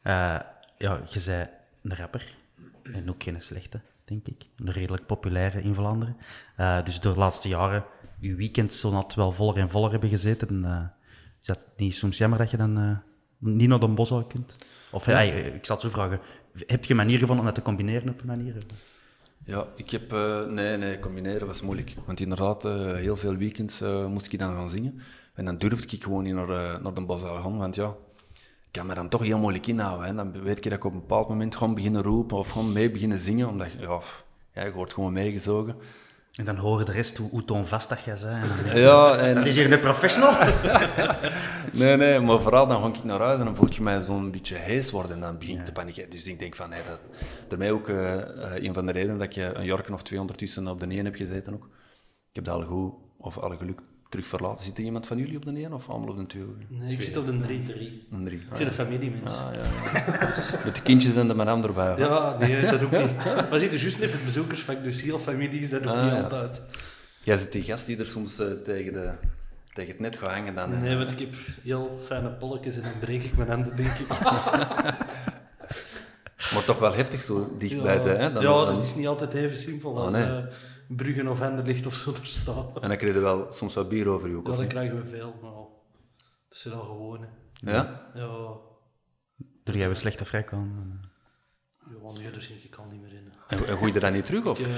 Eh, 0.02 0.38
ja, 0.76 1.00
je 1.08 1.18
zei 1.18 1.48
een 1.82 1.96
rapper. 1.96 2.34
En 2.82 3.10
ook 3.10 3.22
geen 3.22 3.42
slechte, 3.42 3.80
denk 4.04 4.26
ik. 4.26 4.46
Een 4.56 4.72
redelijk 4.72 5.06
populaire 5.06 5.62
in 5.62 5.74
Vlaanderen. 5.74 6.16
Eh, 6.56 6.84
dus 6.84 7.00
door 7.00 7.12
de 7.12 7.18
laatste 7.18 7.48
jaren, 7.48 7.84
je 8.18 8.34
weekends 8.34 8.80
zullen 8.80 8.96
altijd 8.96 9.14
wel 9.14 9.32
voller 9.32 9.56
en 9.56 9.70
voller 9.70 9.90
hebben 9.90 10.08
gezeten. 10.08 10.48
En, 10.48 10.64
eh, 10.64 10.84
is 11.40 11.46
dat 11.46 11.68
niet 11.76 11.94
soms 11.94 12.18
jammer 12.18 12.38
dat 12.38 12.50
je 12.50 12.56
dan 12.56 13.02
niet 13.38 13.68
naar 13.68 13.80
de 13.80 13.88
bos 13.88 14.12
kunt? 14.28 14.56
Of 14.90 15.06
ja. 15.06 15.20
ik 15.20 15.64
zal 15.64 15.76
het 15.76 15.84
zo 15.84 15.90
vragen. 15.90 16.20
Heb 16.66 16.84
je 16.84 16.90
een 16.90 16.96
manier 16.96 17.18
gevonden 17.18 17.38
om 17.38 17.44
dat 17.44 17.54
te 17.54 17.62
combineren 17.62 18.08
op 18.08 18.20
een 18.20 18.26
manier? 18.26 18.56
Ja, 19.44 19.66
ik 19.76 19.90
heb... 19.90 20.10
nee, 20.48 20.76
nee, 20.76 20.98
combineren 20.98 21.46
was 21.46 21.62
moeilijk. 21.62 21.94
Want 22.06 22.20
inderdaad, 22.20 22.62
heel 22.96 23.16
veel 23.16 23.36
weekends 23.36 23.80
moest 24.08 24.32
ik 24.32 24.38
dan 24.38 24.54
gaan 24.54 24.70
zingen. 24.70 25.00
En 25.34 25.44
dan 25.44 25.58
durfde 25.58 25.96
ik 25.96 26.02
gewoon 26.02 26.22
niet 26.22 26.34
naar, 26.34 26.80
naar 26.82 26.94
de 26.94 27.00
Bosuil 27.00 27.42
gaan, 27.42 27.58
want 27.58 27.74
ja... 27.74 27.94
Ik 28.72 28.78
kan 28.78 28.86
me 28.86 28.94
dan 28.94 29.08
toch 29.08 29.22
heel 29.22 29.38
moeilijk 29.38 29.66
inhouden. 29.66 30.06
Hè. 30.06 30.14
Dan 30.14 30.42
weet 30.42 30.64
je 30.64 30.70
dat 30.70 30.78
ik 30.78 30.84
op 30.84 30.92
een 30.92 31.00
bepaald 31.00 31.28
moment 31.28 31.56
gewoon 31.56 31.74
beginnen 31.74 32.02
roepen 32.02 32.36
of 32.36 32.50
gewoon 32.50 32.72
mee 32.72 32.90
beginnen 32.90 33.18
zingen, 33.18 33.48
omdat 33.48 33.72
je, 33.72 33.98
ja, 34.54 34.64
je 34.64 34.72
wordt 34.72 34.92
gewoon 34.92 35.12
meegezogen. 35.12 35.76
En 36.32 36.44
dan 36.44 36.56
horen 36.56 36.86
de 36.86 36.92
rest 36.92 37.16
hoe, 37.16 37.30
hoe 37.30 37.44
toonvastig 37.44 38.04
jij 38.04 38.14
bent. 38.14 38.68
En 38.68 38.74
je, 38.74 38.80
Ja, 38.80 39.16
en... 39.16 39.34
Dat 39.34 39.46
is 39.46 39.56
hier 39.56 39.72
een 39.72 39.80
professional. 39.80 40.34
Nee, 41.72 41.96
nee, 41.96 42.20
maar 42.20 42.40
vooral 42.40 42.66
dan 42.66 42.82
ging 42.82 42.96
ik 42.96 43.04
naar 43.04 43.20
huis 43.20 43.38
en 43.38 43.44
dan 43.44 43.56
voel 43.56 43.66
ik 43.66 43.80
mij 43.80 44.02
zo'n 44.02 44.30
beetje 44.30 44.56
hees 44.56 44.90
worden 44.90 45.12
en 45.12 45.20
dan 45.20 45.38
begin 45.38 45.58
ik 45.58 45.64
te 45.64 45.72
panikeren. 45.72 46.10
Dus 46.10 46.26
ik 46.26 46.38
denk 46.38 46.56
van, 46.56 46.68
nee, 46.68 46.80
dat... 46.88 46.98
Daarmee 47.48 47.72
ook 47.72 47.88
eh, 47.88 48.14
eh, 48.20 48.64
een 48.64 48.74
van 48.74 48.86
de 48.86 48.92
redenen 48.92 49.18
dat 49.18 49.34
je 49.34 49.54
een 49.54 49.64
Jorken 49.64 49.94
of 49.94 50.02
twee 50.02 50.20
ondertussen 50.20 50.68
op 50.68 50.80
de 50.80 50.86
neen 50.86 51.04
hebt 51.04 51.16
gezeten 51.16 51.54
ook. 51.54 51.64
Ik 52.28 52.34
heb 52.34 52.44
dat 52.44 52.54
al 52.54 52.62
goed, 52.62 52.92
of 53.18 53.38
alle 53.38 53.56
geluk, 53.56 53.80
terug 54.12 54.26
verlaten. 54.26 54.64
Zit 54.64 54.78
er 54.78 54.84
iemand 54.84 55.06
van 55.06 55.18
jullie 55.18 55.36
op 55.36 55.44
de 55.44 55.50
neen 55.50 55.72
of 55.72 55.88
allemaal 55.88 56.08
op 56.08 56.16
de 56.16 56.26
twee? 56.26 56.44
Nee, 56.68 56.92
ik 56.92 57.02
zit 57.02 57.16
op 57.16 57.26
de 57.26 57.40
3. 57.40 58.06
Een 58.10 58.24
drie. 58.24 58.38
Ik 58.50 58.56
zit 58.56 58.66
een 58.66 58.72
familiemens. 58.72 59.32
Ah, 59.32 59.48
ja, 59.54 59.60
ja. 60.00 60.32
Met 60.64 60.74
de 60.76 60.82
kindjes 60.82 61.16
en 61.16 61.28
de 61.28 61.34
madame 61.34 61.66
erbij. 61.66 61.94
Ja, 61.96 62.36
nee, 62.38 62.60
dat 62.66 62.82
ook 62.84 62.90
niet. 62.90 63.10
We 63.50 63.58
zitten 63.58 63.78
juist 63.78 63.98
net 63.98 64.12
het 64.12 64.24
bezoekersvak, 64.24 64.84
dus 64.84 65.02
heel 65.02 65.18
familie 65.18 65.60
is 65.60 65.70
dat 65.70 65.86
ook 65.86 65.94
Ah, 65.94 66.12
niet 66.14 66.22
altijd. 66.22 66.62
Jij 67.22 67.36
zit 67.36 67.52
die 67.52 67.62
gast 67.62 67.86
die 67.86 67.98
er 67.98 68.06
soms 68.06 68.38
eh, 68.38 68.46
tegen, 68.64 68.92
de, 68.92 69.10
tegen 69.72 69.90
het 69.90 70.00
net 70.00 70.16
gaat 70.18 70.30
hangen 70.30 70.54
dan. 70.54 70.72
hè? 70.72 70.80
Nee, 70.80 70.96
want 70.96 71.10
ik 71.10 71.18
heb 71.18 71.34
heel 71.62 71.98
fijne 72.06 72.28
polletjes 72.28 72.74
en 72.76 72.82
dan 72.82 72.98
breek 73.00 73.22
ik 73.24 73.36
mijn 73.36 73.48
handen, 73.48 73.76
denk 73.76 73.88
ik. 73.90 74.06
Maar 76.54 76.64
toch 76.64 76.78
wel 76.78 76.94
heftig 76.94 77.22
zo 77.22 77.54
dicht 77.58 77.72
Ja, 77.72 77.82
bij 77.82 78.00
de... 78.00 78.08
Hè? 78.08 78.32
Dan, 78.32 78.42
ja, 78.42 78.48
dan- 78.64 78.74
dat 78.74 78.82
is 78.82 78.94
niet 78.94 79.06
altijd 79.06 79.34
even 79.34 79.56
simpel 79.56 79.96
als 79.96 80.06
Ah, 80.06 80.12
nee. 80.12 80.22
eh, 80.38 80.44
Bruggen 80.96 81.28
of 81.28 81.38
Henderlicht 81.38 81.86
of 81.86 81.94
zo 81.94 82.10
er 82.10 82.26
staan. 82.26 82.66
En 82.80 82.88
dan 82.88 82.96
kreeg 82.96 83.14
je 83.14 83.20
wel 83.20 83.46
soms 83.52 83.74
wat 83.74 83.88
bier 83.88 84.08
over 84.08 84.28
je 84.28 84.36
ook, 84.36 84.44
Ja, 84.44 84.50
of 84.50 84.56
dan 84.56 84.64
niet? 84.64 84.74
krijgen 84.74 84.96
we 85.02 85.06
veel, 85.06 85.34
maar 85.42 85.50
dat 85.52 85.68
is 86.50 86.64
wel 86.64 86.80
gewoon. 86.82 87.20
hè. 87.64 87.70
Ja? 87.72 88.10
Ja, 88.14 88.28
Doe 89.64 89.76
jij 89.76 89.86
weer 89.86 89.96
slechte 89.96 90.24
vrek 90.24 90.52
aan? 90.52 91.00
ja 91.86 92.12
nee, 92.18 92.30
daar 92.30 92.40
zie 92.40 92.60
ik 92.62 92.74
al 92.76 92.86
niet 92.90 93.00
meer 93.02 93.12
in. 93.12 93.32
En, 93.48 93.58
en 93.66 93.76
gooi 93.76 93.92
je 93.92 94.00
dat 94.00 94.12
niet 94.12 94.26
terug, 94.26 94.44
of? 94.44 94.58
Ik, 94.58 94.66
eh, 94.66 94.72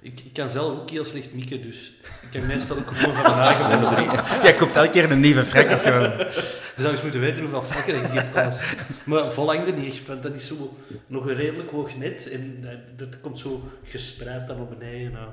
ik, 0.00 0.20
ik 0.20 0.32
kan 0.32 0.48
zelf 0.48 0.78
ook 0.80 0.90
heel 0.90 1.04
slecht 1.04 1.34
mikken, 1.34 1.62
dus 1.62 1.92
ik 2.22 2.28
kan 2.32 2.46
meestal 2.46 2.76
ook 2.76 2.86
gewoon 2.90 3.14
van 3.14 3.36
mijn 3.36 3.54
eigen 3.56 3.92
voeten. 3.92 4.42
Jij 4.42 4.54
koopt 4.54 4.76
elke 4.76 4.90
keer 4.90 5.10
een 5.10 5.20
nieuwe 5.20 5.44
vrek 5.44 5.70
als 5.70 5.82
je... 5.82 5.90
Je 6.76 6.86
zou 6.86 6.92
eens 6.92 7.02
moeten 7.02 7.20
weten 7.20 7.42
hoeveel 7.42 7.62
vakken 7.62 8.04
ik 8.04 8.10
hier 8.10 8.30
thuis. 8.30 8.74
Maar 9.04 9.32
volhangde 9.32 9.72
niet 9.72 9.92
echt, 9.92 10.06
want 10.06 10.22
dat 10.22 10.36
is 10.36 10.46
zo 10.46 10.76
nog 11.06 11.26
een 11.26 11.34
redelijk 11.34 11.70
hoog 11.70 11.96
net 11.96 12.30
en 12.30 12.58
eh, 12.70 12.78
dat 12.96 13.20
komt 13.20 13.38
zo 13.38 13.68
gespreid 13.84 14.46
dan 14.46 14.60
op 14.60 14.68
beneden. 14.78 15.12
Nou, 15.12 15.28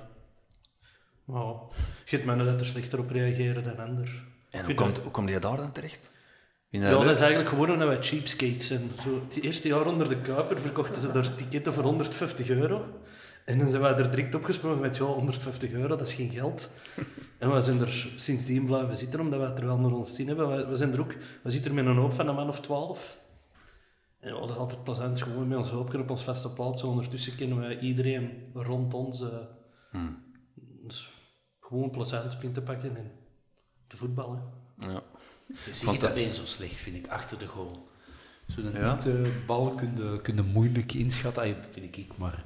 nou, 1.27 1.57
je 2.05 2.15
hebt 2.15 2.25
mannen 2.25 2.45
dat 2.45 2.59
er 2.59 2.65
slechter 2.65 2.99
op 2.99 3.09
reageren 3.09 3.63
dan 3.63 3.77
ander. 3.77 4.23
En 4.49 4.65
hoe 4.65 4.73
komt, 4.73 4.95
dat- 4.95 5.03
hoe 5.03 5.11
komt 5.13 5.29
je 5.29 5.39
daar 5.39 5.57
dan 5.57 5.71
terecht? 5.71 6.09
In, 6.69 6.81
Ja, 6.81 6.89
dat 6.89 7.05
is 7.05 7.19
eigenlijk 7.19 7.49
gewoon 7.49 7.71
omdat 7.71 7.87
wij 7.87 8.03
cheapskates 8.03 8.67
zijn. 8.67 8.89
Zo, 9.03 9.21
het 9.27 9.41
eerste 9.41 9.67
jaar 9.67 9.85
onder 9.87 10.09
de 10.09 10.17
Kuiper 10.21 10.59
verkochten 10.59 11.01
ze 11.01 11.11
daar 11.11 11.35
ticketten 11.35 11.73
voor 11.73 11.83
150 11.83 12.49
euro. 12.49 12.85
En 13.45 13.57
dan 13.59 13.69
zijn 13.69 13.81
wij 13.81 13.95
er 13.95 14.09
direct 14.11 14.35
opgesprongen 14.35 14.79
met, 14.79 14.97
ja, 14.97 15.03
150 15.03 15.71
euro, 15.71 15.87
dat 15.87 16.07
is 16.07 16.13
geen 16.13 16.29
geld. 16.29 16.69
En 17.37 17.51
we 17.53 17.61
zijn 17.61 17.79
er 17.81 18.07
sindsdien 18.15 18.65
blijven 18.65 18.95
zitten, 18.95 19.19
omdat 19.19 19.39
wij 19.39 19.47
het 19.49 19.59
er 19.59 19.65
wel 19.65 19.77
naar 19.77 19.91
ons 19.91 20.15
zin 20.15 20.27
hebben. 20.27 20.55
We, 20.55 20.65
we, 20.67 20.75
zijn 20.75 20.93
er 20.93 20.99
ook, 20.99 21.15
we 21.43 21.49
zitten 21.49 21.71
er 21.71 21.83
met 21.83 21.85
een 21.85 22.01
hoop 22.01 22.13
van 22.13 22.27
een 22.27 22.35
man 22.35 22.47
of 22.47 22.59
twaalf. 22.61 23.17
En 24.19 24.33
ja, 24.33 24.39
dat 24.39 24.49
is 24.49 24.55
altijd 24.55 24.83
plezant, 24.83 25.21
gewoon 25.21 25.47
met 25.47 25.57
ons 25.57 25.69
hoopje 25.69 25.99
op 25.99 26.09
ons 26.09 26.23
vaste 26.23 26.53
plaats. 26.53 26.83
Ondertussen 26.83 27.35
kennen 27.35 27.59
we 27.67 27.79
iedereen 27.79 28.31
rond 28.53 28.93
ons. 28.93 29.21
eh. 29.21 29.37
Dus 30.83 31.09
gewoon 31.67 31.89
plezant 31.89 32.39
punten 32.39 32.63
pakken 32.63 32.97
en 32.97 33.11
te 33.87 33.97
voetballen. 33.97 34.41
Ja. 34.79 35.01
Je 35.47 35.73
ziet 35.73 35.83
Want 35.83 35.91
het 36.01 36.01
dat- 36.01 36.11
alleen 36.17 36.31
zo 36.33 36.45
slecht, 36.45 36.75
vind 36.75 36.95
ik, 36.95 37.07
achter 37.07 37.39
de 37.39 37.47
goal. 37.47 37.87
Zo'n 38.45 38.71
Ja. 38.73 38.99
bal 39.45 39.69
kun 39.75 39.91
je, 39.95 40.19
kun 40.21 40.35
je 40.35 40.41
moeilijk 40.41 40.93
inschatten, 40.93 41.55
vind 41.71 41.97
ik. 41.97 42.17
Maar 42.17 42.43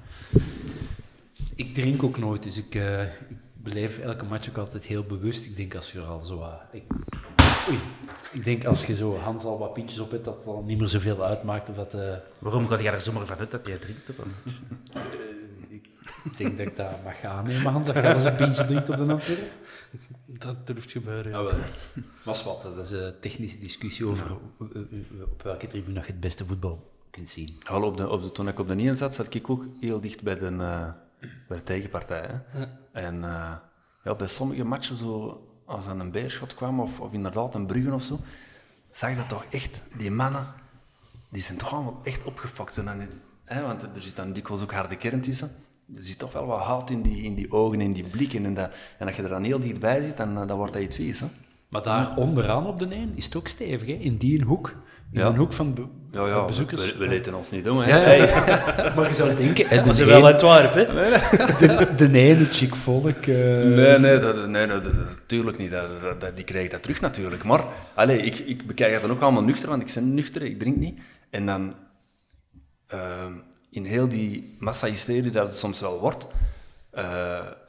ik 1.55 1.73
drink 1.73 2.03
ook 2.03 2.17
nooit, 2.17 2.43
dus 2.43 2.57
ik, 2.57 2.75
eh, 2.75 3.03
ik 3.03 3.37
beleef 3.53 3.97
elke 3.99 4.25
match 4.25 4.49
ook 4.49 4.57
altijd 4.57 4.85
heel 4.85 5.03
bewust. 5.03 5.45
Ik 5.45 5.55
denk 5.57 5.75
als 5.75 5.91
je 5.91 5.99
er 5.99 6.05
al 6.05 6.23
zo... 6.23 6.37
wat- 6.37 6.61
ik, 6.71 6.83
oei. 7.69 7.79
Ik 8.31 8.43
denk 8.43 8.65
als 8.65 8.85
je 8.85 8.95
zo 8.95 9.17
Hans 9.17 9.43
al 9.43 9.57
wat 9.59 9.73
pintjes 9.73 9.99
op 9.99 10.11
hebt, 10.11 10.25
dat 10.25 10.37
het 10.37 10.45
al 10.45 10.63
niet 10.63 10.79
meer 10.79 10.89
zoveel 10.89 11.23
uitmaakt. 11.23 11.69
Of 11.69 11.75
dat, 11.75 11.93
eh, 11.93 12.17
Waarom 12.39 12.67
ga 12.67 12.81
jij 12.81 12.93
er 12.93 13.01
zomaar 13.01 13.25
van 13.25 13.37
uit 13.37 13.51
dat 13.51 13.67
jij 13.67 13.77
drinkt 13.77 14.09
op 14.09 14.17
een 14.17 14.33
ik 16.23 16.37
denk 16.37 16.57
dat 16.57 16.67
ik 16.67 16.75
dat 16.75 17.03
mag 17.03 17.23
aannemen, 17.23 17.71
Hans, 17.71 17.87
dat 17.87 17.95
je 17.95 18.07
al 18.07 18.13
eens 18.13 18.23
een 18.23 18.35
pintje 18.35 18.65
drinkt 18.65 18.89
op 18.89 18.95
de 18.95 19.01
Antwerpen. 19.01 19.47
Dat 20.27 20.67
durft 20.67 20.91
gebeuren. 20.91 21.31
ja. 21.31 21.37
Ja, 21.37 21.43
wel. 21.43 21.53
Was 22.23 22.43
wat, 22.43 22.61
dat 22.61 22.77
is 22.77 22.91
een 22.91 23.13
technische 23.21 23.59
discussie 23.59 24.05
over 24.05 24.25
eh, 24.25 24.81
eh, 24.81 25.31
op 25.31 25.43
welke 25.43 25.67
tribune 25.67 25.93
dat 25.93 26.05
je 26.05 26.11
het 26.11 26.21
beste 26.21 26.45
voetbal 26.45 26.91
kunt 27.11 27.29
zien. 27.29 27.61
Wel, 27.69 27.83
op 27.83 27.97
de, 27.97 28.09
op 28.09 28.21
de, 28.21 28.31
toen 28.31 28.47
ik 28.47 28.59
op 28.59 28.67
de 28.67 28.75
1 28.75 28.95
zat, 28.95 29.15
zat 29.15 29.33
ik 29.33 29.49
ook 29.49 29.65
heel 29.79 30.01
dicht 30.01 30.23
bij 30.23 30.37
de, 30.37 30.45
eh, 30.45 30.87
bij 31.47 31.57
de 31.57 31.63
tegenpartij. 31.63 32.41
Hè. 32.45 32.65
En 32.91 33.23
eh, 33.23 33.53
ja, 34.03 34.15
bij 34.15 34.27
sommige 34.27 34.63
matchen, 34.63 34.95
zo, 34.95 35.41
als 35.65 35.85
er 35.85 35.99
een 35.99 36.11
beerschot 36.11 36.53
kwam, 36.55 36.79
of, 36.79 36.99
of 36.99 37.13
inderdaad 37.13 37.55
een 37.55 37.65
Bruggen 37.65 37.93
of 37.93 38.03
zo, 38.03 38.19
zag 38.91 39.09
je 39.09 39.25
toch 39.25 39.45
echt, 39.49 39.81
die 39.97 40.11
mannen, 40.11 40.53
die 41.29 41.41
zijn 41.41 41.57
toch 41.57 41.73
allemaal 41.73 41.99
echt 42.03 42.23
opgefokt. 42.23 42.77
En 42.77 42.85
dan, 42.85 43.07
hè, 43.43 43.61
want 43.61 43.81
er 43.81 43.89
zit 44.03 44.15
dan 44.15 44.33
dikwijls 44.33 44.63
ook 44.63 44.73
harde 44.73 44.95
kern 44.95 45.21
tussen. 45.21 45.51
Er 45.95 46.03
zit 46.03 46.19
toch 46.19 46.33
wel 46.33 46.45
wat 46.45 46.59
haat 46.59 46.89
in 46.89 47.01
die, 47.01 47.23
in 47.23 47.35
die 47.35 47.51
ogen, 47.51 47.81
in 47.81 47.91
die 47.91 48.07
blikken. 48.11 48.45
En, 48.45 48.53
dat, 48.53 48.69
en 48.99 49.07
als 49.07 49.15
je 49.15 49.23
er 49.23 49.29
dan 49.29 49.43
heel 49.43 49.59
dichtbij 49.59 50.01
zit, 50.03 50.17
dan, 50.17 50.37
eh, 50.41 50.47
dan 50.47 50.57
wordt 50.57 50.73
dat 50.73 50.81
iets 50.81 50.95
vies. 50.95 51.19
Hè. 51.19 51.25
Maar 51.69 51.83
daar 51.83 52.15
onderaan 52.15 52.67
op 52.67 52.79
de 52.79 52.85
een 52.95 53.11
is 53.15 53.25
het 53.25 53.35
ook 53.35 53.47
stevig, 53.47 53.87
hè? 53.87 53.93
in 53.93 54.17
die 54.17 54.43
hoek. 54.43 54.75
In 55.11 55.19
Ja. 55.19 55.27
een 55.27 55.35
hoek 55.35 55.53
van 55.53 55.73
be 55.73 55.83
Ja, 56.11 56.27
ja, 56.27 56.45
bezoekers. 56.45 56.93
we, 56.93 56.97
we 57.07 57.13
laten 57.15 57.33
ons 57.35 57.51
niet 57.51 57.63
doen. 57.63 57.83
Hè. 57.83 57.89
Ja, 58.15 58.25
maar 58.95 59.07
je 59.07 59.13
zou 59.13 59.35
denken, 59.35 59.67
hè, 59.67 59.75
de, 59.81 59.83
Dat 59.83 59.99
is 59.99 60.05
wel 60.05 60.27
een, 60.27 60.33
Antwerp, 60.33 60.73
hè? 60.73 60.85
de, 61.95 62.09
de 62.09 62.45
chic 62.51 62.75
volk. 62.75 63.05
eh, 63.25 63.35
Nee, 63.63 63.99
nee, 63.99 64.19
dat, 64.19 64.35
nee, 64.35 64.47
nee, 64.67 64.67
dat, 64.67 64.83
dat- 64.83 65.21
tuurlijk 65.25 65.57
niet. 65.57 65.71
Dat, 65.71 66.19
dat- 66.21 66.35
die 66.35 66.45
krijg 66.45 66.65
ik 66.65 66.71
dat 66.71 66.81
terug 66.81 67.01
natuurlijk. 67.01 67.43
Maar 67.43 67.63
allez, 67.93 68.23
ik, 68.25 68.39
ik 68.39 68.67
bekijk 68.67 68.91
dat 68.93 69.01
dan 69.01 69.11
ook 69.11 69.21
allemaal 69.21 69.43
nuchter, 69.43 69.69
want 69.69 69.81
ik 69.81 69.91
ben 69.93 70.13
nuchter, 70.13 70.41
ik 70.41 70.59
drink 70.59 70.77
niet. 70.77 70.99
En 71.29 71.45
dan 71.45 71.73
ehm, 72.87 73.33
in 73.71 73.85
heel 73.85 74.07
die 74.07 74.55
massa-hysterie 74.59 75.31
dat 75.31 75.47
het 75.47 75.57
soms 75.57 75.79
wel 75.79 75.99
wordt, 75.99 76.27
eh, 76.89 77.03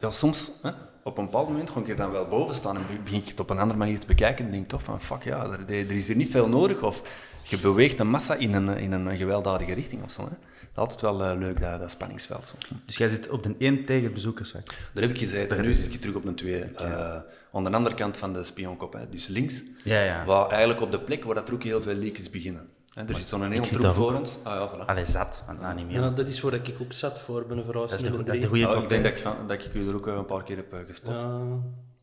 ja, 0.01 0.11
soms 0.11 0.51
hè, 0.63 0.71
op 1.05 1.19
een 1.19 1.25
bepaald 1.25 1.49
moment 1.49 1.69
gewoon 1.69 1.83
ik 1.85 1.89
er 1.91 1.97
dan 1.97 2.11
wel 2.11 2.27
boven 2.29 2.55
staan 2.55 2.77
en 2.77 2.87
be- 2.87 3.03
begin 3.05 3.21
ik 3.21 3.29
het 3.29 3.41
op 3.41 3.51
een 3.51 3.59
andere 3.59 3.79
manier 3.79 3.99
te 4.01 4.07
bekijken 4.07 4.45
en 4.45 4.51
denk 4.51 4.69
toch 4.69 4.83
van 4.83 5.01
fuck 5.01 5.23
ja, 5.23 5.45
er, 5.45 5.69
er 5.69 5.91
is 5.91 6.07
hier 6.07 6.17
niet 6.17 6.31
veel 6.31 6.49
nodig 6.49 6.83
of 6.83 7.03
je 7.43 7.59
beweegt 7.59 7.99
de 7.99 8.05
massa 8.05 8.35
in 8.35 8.53
een, 8.53 8.69
in 8.79 8.93
een 8.93 9.17
gewelddadige 9.17 9.73
richting 9.75 10.03
of 10.03 10.11
zo. 10.11 10.23
Hè. 10.23 10.29
Dat 10.75 10.87
is 10.87 10.93
altijd 10.95 11.01
wel 11.01 11.25
eh, 11.25 11.39
leuk, 11.39 11.61
dat, 11.61 11.81
dat 11.81 11.91
spanningsveld. 11.91 12.47
Zo. 12.47 12.75
Dus 12.87 12.97
jij 12.97 13.09
zit 13.09 13.29
op 13.29 13.43
de 13.43 13.55
1 13.59 13.85
tegen 13.85 14.05
het 14.05 14.15
bezoekersvak. 14.15 14.67
Daar 14.95 15.03
heb 15.03 15.11
ik 15.13 15.19
gezeten. 15.19 15.57
En 15.59 15.65
nu 15.65 15.73
zit 15.73 15.95
ik 15.95 16.01
terug 16.01 16.17
op 16.17 16.25
een 16.25 16.35
2. 16.35 16.61
eh 16.63 17.17
aan 17.55 17.65
de 17.65 17.71
andere 17.71 17.95
kant 17.95 18.17
van 18.17 18.33
de 18.33 18.43
spionkop, 18.43 18.93
hè. 18.93 19.09
dus 19.11 19.27
links. 19.27 19.63
Ja, 19.85 20.03
ja. 20.03 20.25
Waar 20.25 20.49
eigenlijk 20.49 20.81
op 20.81 20.91
de 20.93 21.01
plek 21.01 21.25
waar 21.25 21.35
dat 21.35 21.49
er 21.49 21.55
ook 21.55 21.63
heel 21.63 21.83
veel 21.83 21.95
leakjes 21.95 22.31
beginnen. 22.31 22.69
Hè. 22.95 23.03
Er 23.03 23.15
zit 23.15 23.29
zo'n 23.29 23.43
hele 23.43 23.65
zit 23.65 23.79
troep 23.79 23.95
voor 23.95 24.15
ons. 24.15 24.37
Ah, 24.43 24.55
ja, 24.55 24.71
voilà. 24.71 24.87
Allee, 24.87 25.05
zat. 25.05 25.43
Want 25.47 25.61
nou 25.61 25.75
niet 25.75 25.87
meer. 25.87 26.01
Ja, 26.01 26.11
dat 26.11 26.29
is 26.29 26.41
waar 26.41 26.55
ik 26.55 26.75
ook 26.81 26.93
zat 26.93 27.21
voor 27.21 27.47
bij 27.47 27.57
een 27.57 27.73
dat, 27.73 27.93
is 27.93 28.03
de, 28.03 28.11
met 28.11 28.27
dat 28.27 28.35
is 28.35 28.41
de 28.41 28.49
drie. 28.49 28.65
goede 28.65 28.79
Ja, 28.79 28.83
ik 28.83 28.89
denk 28.89 29.05
dat 29.05 29.13
ik, 29.13 29.19
van, 29.19 29.37
dat 29.47 29.65
ik 29.65 29.75
u 29.75 29.89
er 29.89 29.95
ook 29.95 30.07
een 30.07 30.25
paar 30.25 30.43
keer 30.43 30.57
heb 30.57 30.73
eh, 30.73 30.79
gespot. 30.87 31.13
Ja. 31.13 31.41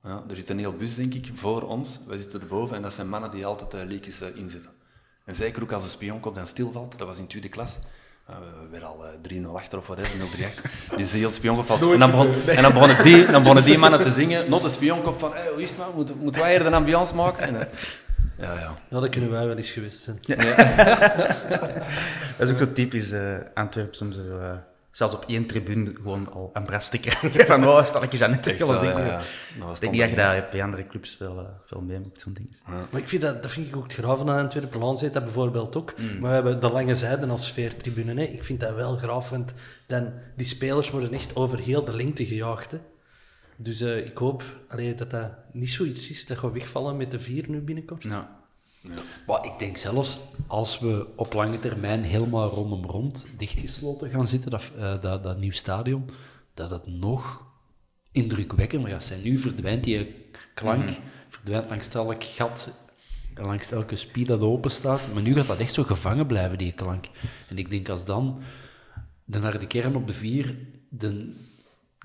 Ja. 0.03 0.23
er 0.29 0.35
zit 0.35 0.49
een 0.49 0.59
heel 0.59 0.73
bus, 0.73 0.95
denk 0.95 1.13
ik, 1.13 1.31
voor 1.35 1.61
ons. 1.61 1.99
Wij 2.07 2.17
zitten 2.17 2.41
erboven 2.41 2.75
en 2.75 2.81
dat 2.81 2.93
zijn 2.93 3.09
mannen 3.09 3.31
die 3.31 3.45
altijd 3.45 3.73
uh, 3.73 3.89
leakjes 3.89 4.21
eh, 4.21 4.27
inzetten. 4.33 4.71
En 5.25 5.35
zeker 5.35 5.63
ook 5.63 5.71
als 5.71 5.83
de 5.83 5.89
spionkop 5.89 6.35
dan 6.35 6.47
stilvalt, 6.47 6.97
dat 6.97 7.07
was 7.07 7.17
in 7.17 7.27
tweede 7.27 7.49
klas. 7.49 7.77
Uh, 8.29 8.35
we 8.35 8.67
werden 8.71 8.89
al 8.89 9.05
uh, 9.23 9.43
3-0 9.43 9.47
achter 9.55 9.77
of 9.77 9.87
wat, 9.87 9.99
0-3 9.99 10.01
achter. 10.45 10.71
Dus 10.97 11.11
heel 11.11 11.31
spionkop 11.31 11.65
valt 11.65 11.91
en 11.91 11.99
dan, 11.99 12.11
begon, 12.11 12.33
en 12.45 12.61
dan 12.61 12.73
begonnen 12.73 13.03
die, 13.03 13.25
dan 13.25 13.39
begonnen 13.39 13.63
die 13.63 13.77
mannen 13.77 14.03
te 14.03 14.13
zingen, 14.13 14.49
not 14.49 14.61
de 14.61 14.69
spionkop 14.69 15.19
van, 15.19 15.33
hey, 15.33 15.49
hoe 15.49 15.61
is 15.61 15.69
het 15.69 15.79
nou, 15.79 15.95
moeten, 15.95 16.17
moeten 16.17 16.41
wij 16.41 16.51
hier 16.51 16.63
de 16.63 16.75
ambiance 16.75 17.15
maken? 17.15 17.47
En, 17.47 17.55
uh, 17.55 17.61
ja, 18.39 18.53
ja. 18.53 18.75
ja, 18.89 18.99
dat 18.99 19.09
kunnen 19.09 19.29
wij 19.29 19.45
wel 19.45 19.57
eens 19.57 19.71
geweest 19.71 19.99
zijn. 20.01 20.17
Dat 22.37 22.47
is 22.47 22.51
ook 22.51 22.59
zo 22.59 22.71
typisch 22.71 23.11
uh, 23.11 23.35
Antwerps 23.53 24.01
om 24.01 24.11
zo, 24.11 24.21
uh, 24.21 24.51
zelfs 24.91 25.13
op 25.13 25.23
één 25.27 25.45
tribune 25.45 25.91
gewoon 25.95 26.31
al 26.31 26.49
een 26.53 26.63
bras 26.63 26.89
te 26.89 26.97
krijgen. 26.97 27.45
Van, 27.51 27.67
oh, 27.67 27.85
stel 27.85 28.03
ik 28.03 28.11
je 28.11 28.39
tegen 28.39 28.67
ja, 28.67 28.99
ja. 28.99 29.19
Ik 29.73 29.79
denk 29.79 29.91
niet 29.91 30.01
dat 30.01 30.09
je 30.09 30.15
daar 30.15 30.47
bij 30.51 30.63
andere 30.63 30.87
clubs 30.87 31.15
veel, 31.15 31.39
uh, 31.39 31.45
veel 31.65 31.81
mee 31.81 31.99
moet, 31.99 32.21
zo'n 32.21 32.33
ding. 32.33 32.57
Maar 32.65 33.01
ik 33.01 33.09
vind 33.09 33.21
dat, 33.21 33.41
dat 33.41 33.51
vind 33.51 33.67
ik 33.67 33.75
ook 33.75 33.83
het 33.83 33.93
graaf 33.93 34.19
aan 34.19 34.29
Antwerpen. 34.29 34.79
Lans 34.79 35.01
heet 35.01 35.13
dat 35.13 35.23
bijvoorbeeld 35.23 35.75
ook. 35.75 35.93
Maar 36.19 36.29
we 36.29 36.35
hebben 36.35 36.59
de 36.59 36.71
lange 36.71 36.95
zijde 36.95 37.27
als 37.27 37.45
sfeertribune. 37.45 38.13
Hè. 38.13 38.23
Ik 38.23 38.43
vind 38.43 38.59
dat 38.59 38.73
wel 38.73 38.95
graaf, 38.95 39.29
want 39.29 39.53
dan, 39.87 40.13
die 40.35 40.47
spelers 40.47 40.89
worden 40.89 41.13
echt 41.13 41.35
over 41.35 41.59
heel 41.59 41.83
de 41.83 41.95
lengte 41.95 42.25
gejaagd. 42.25 42.71
Hè. 42.71 42.77
Dus 43.61 43.81
uh, 43.81 44.05
ik 44.05 44.17
hoop 44.17 44.43
allee, 44.67 44.95
dat 44.95 45.09
dat 45.09 45.31
niet 45.51 45.69
zoiets 45.69 46.09
is 46.09 46.25
dat 46.25 46.41
we 46.41 46.51
wegvallen 46.51 46.97
met 46.97 47.11
de 47.11 47.19
vier 47.19 47.49
nu 47.49 47.61
binnenkort. 47.61 48.03
Ja. 48.03 48.37
Ja. 48.81 49.01
Maar 49.27 49.45
ik 49.45 49.59
denk 49.59 49.77
zelfs 49.77 50.19
als 50.47 50.79
we 50.79 51.07
op 51.15 51.33
lange 51.33 51.59
termijn 51.59 52.03
helemaal 52.03 52.49
rondom 52.49 52.85
rond 52.85 53.27
dichtgesloten 53.37 54.09
gaan 54.09 54.27
zitten, 54.27 54.51
dat, 54.51 54.71
uh, 54.77 55.01
dat, 55.01 55.23
dat 55.23 55.39
nieuw 55.39 55.51
stadion, 55.51 56.09
dat 56.53 56.69
het 56.69 56.87
nog 56.87 57.43
indrukwekkender 58.11 58.89
gaat 58.89 59.03
zijn. 59.03 59.21
Nu 59.21 59.37
verdwijnt 59.37 59.83
die 59.83 60.15
klank, 60.53 60.89
mm. 60.89 60.97
verdwijnt 61.29 61.69
langs 61.69 61.89
elk 61.89 62.23
gat, 62.23 62.69
langs 63.35 63.71
elke 63.71 63.95
spier 63.95 64.25
dat 64.25 64.41
open 64.41 64.71
staat, 64.71 65.13
maar 65.13 65.23
nu 65.23 65.33
gaat 65.33 65.47
dat 65.47 65.59
echt 65.59 65.73
zo 65.73 65.83
gevangen 65.83 66.27
blijven, 66.27 66.57
die 66.57 66.71
klank. 66.71 67.05
En 67.47 67.57
ik 67.57 67.69
denk 67.69 67.89
als 67.89 68.05
dan 68.05 68.41
de 69.25 69.39
naar 69.39 69.59
de 69.59 69.67
kern 69.67 69.95
op 69.95 70.07
de 70.07 70.13
vier, 70.13 70.55
de, 70.89 71.33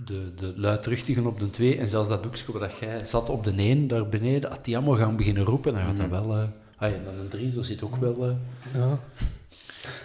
de, 0.04 0.34
de 0.34 0.52
luidruchtigen 0.56 1.26
op 1.26 1.40
de 1.40 1.50
twee, 1.50 1.78
en 1.78 1.86
zelfs 1.86 2.08
dat 2.08 2.22
doekje 2.22 2.52
waar 2.52 2.60
dat 2.60 2.78
jij 2.78 3.04
zat 3.04 3.28
op 3.28 3.44
de 3.44 3.52
één, 3.56 3.86
daar 3.86 4.08
beneden, 4.08 4.50
als 4.50 4.62
die 4.62 4.76
allemaal 4.76 4.96
gaan 4.96 5.16
beginnen 5.16 5.44
roepen, 5.44 5.72
dan 5.72 5.82
gaat 5.82 5.96
dat 5.96 6.08
wel... 6.08 6.36
Uh, 6.36 6.44
Ah 6.76 6.90
ja, 6.90 6.96
dan 7.04 7.14
een 7.14 7.28
drie, 7.28 7.52
dat 7.52 7.66
zit 7.66 7.82
ook 7.82 7.96
wel... 7.96 8.28
Uh... 8.28 8.34
Ja. 8.72 8.98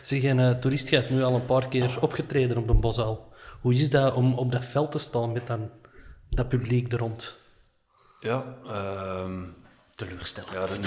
Zeg, 0.02 0.24
een 0.24 0.40
uh, 0.40 0.52
toerist 0.52 0.90
gaat 0.90 1.10
nu 1.10 1.24
al 1.24 1.36
een 1.36 1.46
paar 1.46 1.68
keer 1.68 1.98
opgetreden 2.02 2.58
op 2.58 2.68
de 2.68 2.74
Bosuil. 2.74 3.34
Hoe 3.62 3.74
is 3.74 3.90
dat 3.90 4.14
om 4.14 4.34
op 4.34 4.52
dat 4.52 4.66
veld 4.66 4.92
te 4.92 5.00
staan 5.00 5.32
met 5.32 5.48
dan 5.48 5.70
dat 6.30 6.50
publiek 6.50 6.94
er 6.94 7.00
rond? 7.00 7.38
Ja, 8.20 8.44
uh, 8.68 9.32
teleurstellend. 9.96 10.54
Ja, 10.54 10.60
dat, 10.60 10.80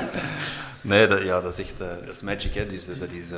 nee, 0.90 1.06
dat, 1.06 1.22
ja, 1.22 1.40
dat 1.40 1.58
is 1.58 1.66
echt 1.66 1.80
uh, 1.80 1.88
dat 2.04 2.14
is 2.14 2.22
magic. 2.22 2.54
Hè. 2.54 2.66
Dus, 2.66 2.86
dat 2.86 3.10
is, 3.10 3.32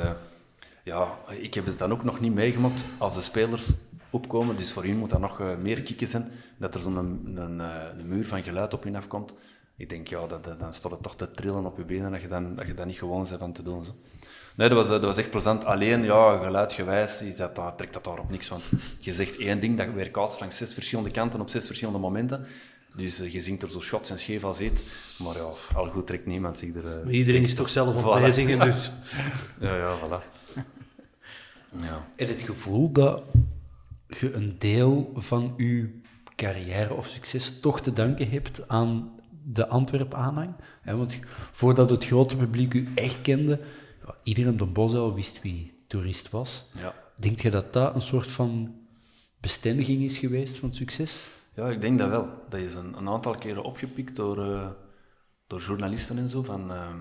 ja, 0.83 1.17
ik 1.27 1.53
heb 1.53 1.65
het 1.65 1.77
dan 1.77 1.91
ook 1.91 2.03
nog 2.03 2.19
niet 2.19 2.33
meegemaakt 2.33 2.83
als 2.97 3.13
de 3.13 3.21
spelers 3.21 3.71
opkomen. 4.11 4.55
Dus 4.55 4.71
voor 4.71 4.83
hun 4.83 4.97
moet 4.97 5.09
dat 5.09 5.19
nog 5.19 5.41
meer 5.61 5.81
kicken 5.81 6.07
zijn. 6.07 6.31
Dat 6.57 6.75
er 6.75 6.81
zo'n 6.81 6.95
een, 6.95 7.37
een, 7.37 7.59
een 7.99 8.07
muur 8.07 8.27
van 8.27 8.43
geluid 8.43 8.73
op 8.73 8.83
hun 8.83 8.95
afkomt 8.95 9.33
ik 9.81 9.89
denk, 9.89 10.07
ja, 10.07 10.27
dat, 10.27 10.43
dat, 10.43 10.59
dan 10.59 10.73
staat 10.73 10.91
het 10.91 11.03
toch 11.03 11.15
te 11.15 11.31
trillen 11.31 11.65
op 11.65 11.77
je 11.77 11.83
benen 11.83 12.11
dat 12.11 12.21
je, 12.21 12.27
dan, 12.27 12.55
dat 12.55 12.67
je 12.67 12.73
dat 12.73 12.85
niet 12.85 12.97
gewoon 12.97 13.25
bent 13.27 13.39
van 13.39 13.53
te 13.53 13.63
doen. 13.63 13.85
Zo. 13.85 13.91
Nee, 14.55 14.69
dat 14.69 14.77
was, 14.77 14.87
dat 14.87 15.01
was 15.01 15.17
echt 15.17 15.29
plezant. 15.29 15.65
Alleen, 15.65 16.03
ja, 16.03 16.37
geluidgewijs 16.37 17.21
is 17.21 17.35
dat, 17.35 17.55
dat, 17.55 17.77
trekt 17.77 17.93
dat 17.93 18.03
daar 18.03 18.19
op 18.19 18.29
niks. 18.29 18.49
Want 18.49 18.63
je 18.99 19.13
zegt 19.13 19.37
één 19.37 19.59
ding, 19.59 19.77
dat 19.77 19.93
werkt 19.93 20.17
uit 20.17 20.39
langs 20.39 20.57
zes 20.57 20.73
verschillende 20.73 21.11
kanten 21.11 21.41
op 21.41 21.49
zes 21.49 21.65
verschillende 21.65 21.99
momenten. 21.99 22.45
Dus 22.95 23.21
uh, 23.21 23.33
je 23.33 23.41
zingt 23.41 23.63
er 23.63 23.69
zo 23.69 23.81
shots 23.81 24.09
en 24.09 24.19
scheef 24.19 24.43
als 24.43 24.57
heet. 24.57 24.83
Maar 25.17 25.35
ja, 25.35 25.49
al 25.75 25.87
goed 25.87 26.07
trekt 26.07 26.25
niemand 26.25 26.57
zich 26.57 26.75
er... 26.75 26.83
Uh, 26.83 27.03
maar 27.03 27.13
iedereen 27.13 27.43
is 27.43 27.55
toch 27.55 27.69
zelf 27.69 27.95
op 27.95 28.21
voilà. 28.21 28.33
zingen, 28.33 28.59
dus... 28.59 28.91
ja, 29.59 29.75
ja, 29.75 29.97
voilà. 29.97 30.23
ja. 31.81 32.07
En 32.15 32.27
het 32.27 32.41
gevoel 32.41 32.91
dat 32.91 33.23
je 34.13 34.33
een 34.33 34.55
deel 34.59 35.11
van 35.15 35.53
je 35.57 35.99
carrière 36.35 36.93
of 36.93 37.07
succes 37.07 37.59
toch 37.59 37.81
te 37.81 37.93
danken 37.93 38.29
hebt 38.29 38.67
aan 38.67 39.11
de 39.43 39.67
Antwerp 39.67 40.13
aanhang. 40.13 40.53
Hè, 40.81 40.97
want 40.97 41.19
voordat 41.51 41.89
het 41.89 42.05
grote 42.05 42.37
publiek 42.37 42.73
u 42.73 42.87
echt 42.95 43.21
kende, 43.21 43.59
iedereen 44.23 44.51
op 44.51 44.57
de 44.57 44.65
Bosuil 44.65 45.13
wist 45.13 45.41
wie 45.41 45.83
toerist 45.87 46.29
was. 46.29 46.65
Ja. 46.77 46.93
Denk 47.15 47.39
je 47.39 47.49
dat 47.49 47.73
dat 47.73 47.95
een 47.95 48.01
soort 48.01 48.31
van 48.31 48.75
bestendiging 49.39 50.03
is 50.03 50.17
geweest 50.17 50.57
van 50.57 50.73
succes? 50.73 51.27
Ja, 51.55 51.69
ik 51.69 51.81
denk 51.81 51.97
dat 51.97 52.09
wel. 52.09 52.29
Dat 52.49 52.59
is 52.59 52.73
een, 52.73 52.97
een 52.97 53.09
aantal 53.09 53.35
keren 53.35 53.63
opgepikt 53.63 54.15
door, 54.15 54.37
uh, 54.37 54.69
door 55.47 55.59
journalisten 55.59 56.17
en 56.17 56.29
zo, 56.29 56.43
van 56.43 56.71
ehm, 56.71 56.97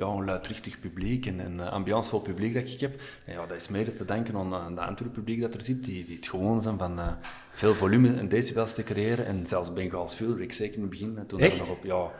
ja, 0.00 0.06
een 0.06 0.24
luidruchtig 0.24 0.80
publiek 0.80 1.26
en 1.26 1.38
een 1.38 1.60
ambiancevol 1.60 2.20
publiek 2.20 2.54
dat 2.54 2.68
ik 2.72 2.80
heb. 2.80 3.00
En 3.24 3.32
ja, 3.32 3.46
dat 3.46 3.56
is 3.56 3.68
mede 3.68 3.92
te 3.92 4.04
danken 4.04 4.36
aan, 4.36 4.54
aan 4.54 4.74
de 4.74 4.80
Antwerp 4.80 5.12
publiek 5.12 5.40
dat 5.40 5.54
er 5.54 5.62
zit, 5.62 5.84
die, 5.84 6.04
die 6.04 6.16
het 6.16 6.28
gewoon 6.28 6.62
zijn 6.62 6.78
van 6.78 6.98
eh, 6.98 7.08
veel 7.54 7.74
volume 7.74 8.14
en 8.16 8.28
decibels 8.28 8.74
te 8.74 8.82
creëren. 8.82 9.26
En 9.26 9.46
zelfs 9.46 9.72
Bengaals 9.72 10.16
vuur, 10.16 10.40
ik 10.40 10.52
zeker 10.52 10.74
in 10.74 10.80
het 10.80 10.90
begin, 10.90 11.18
toen 11.26 11.40
er 11.40 11.58
nog 11.58 11.70
op, 11.70 11.84
ja, 11.84 12.10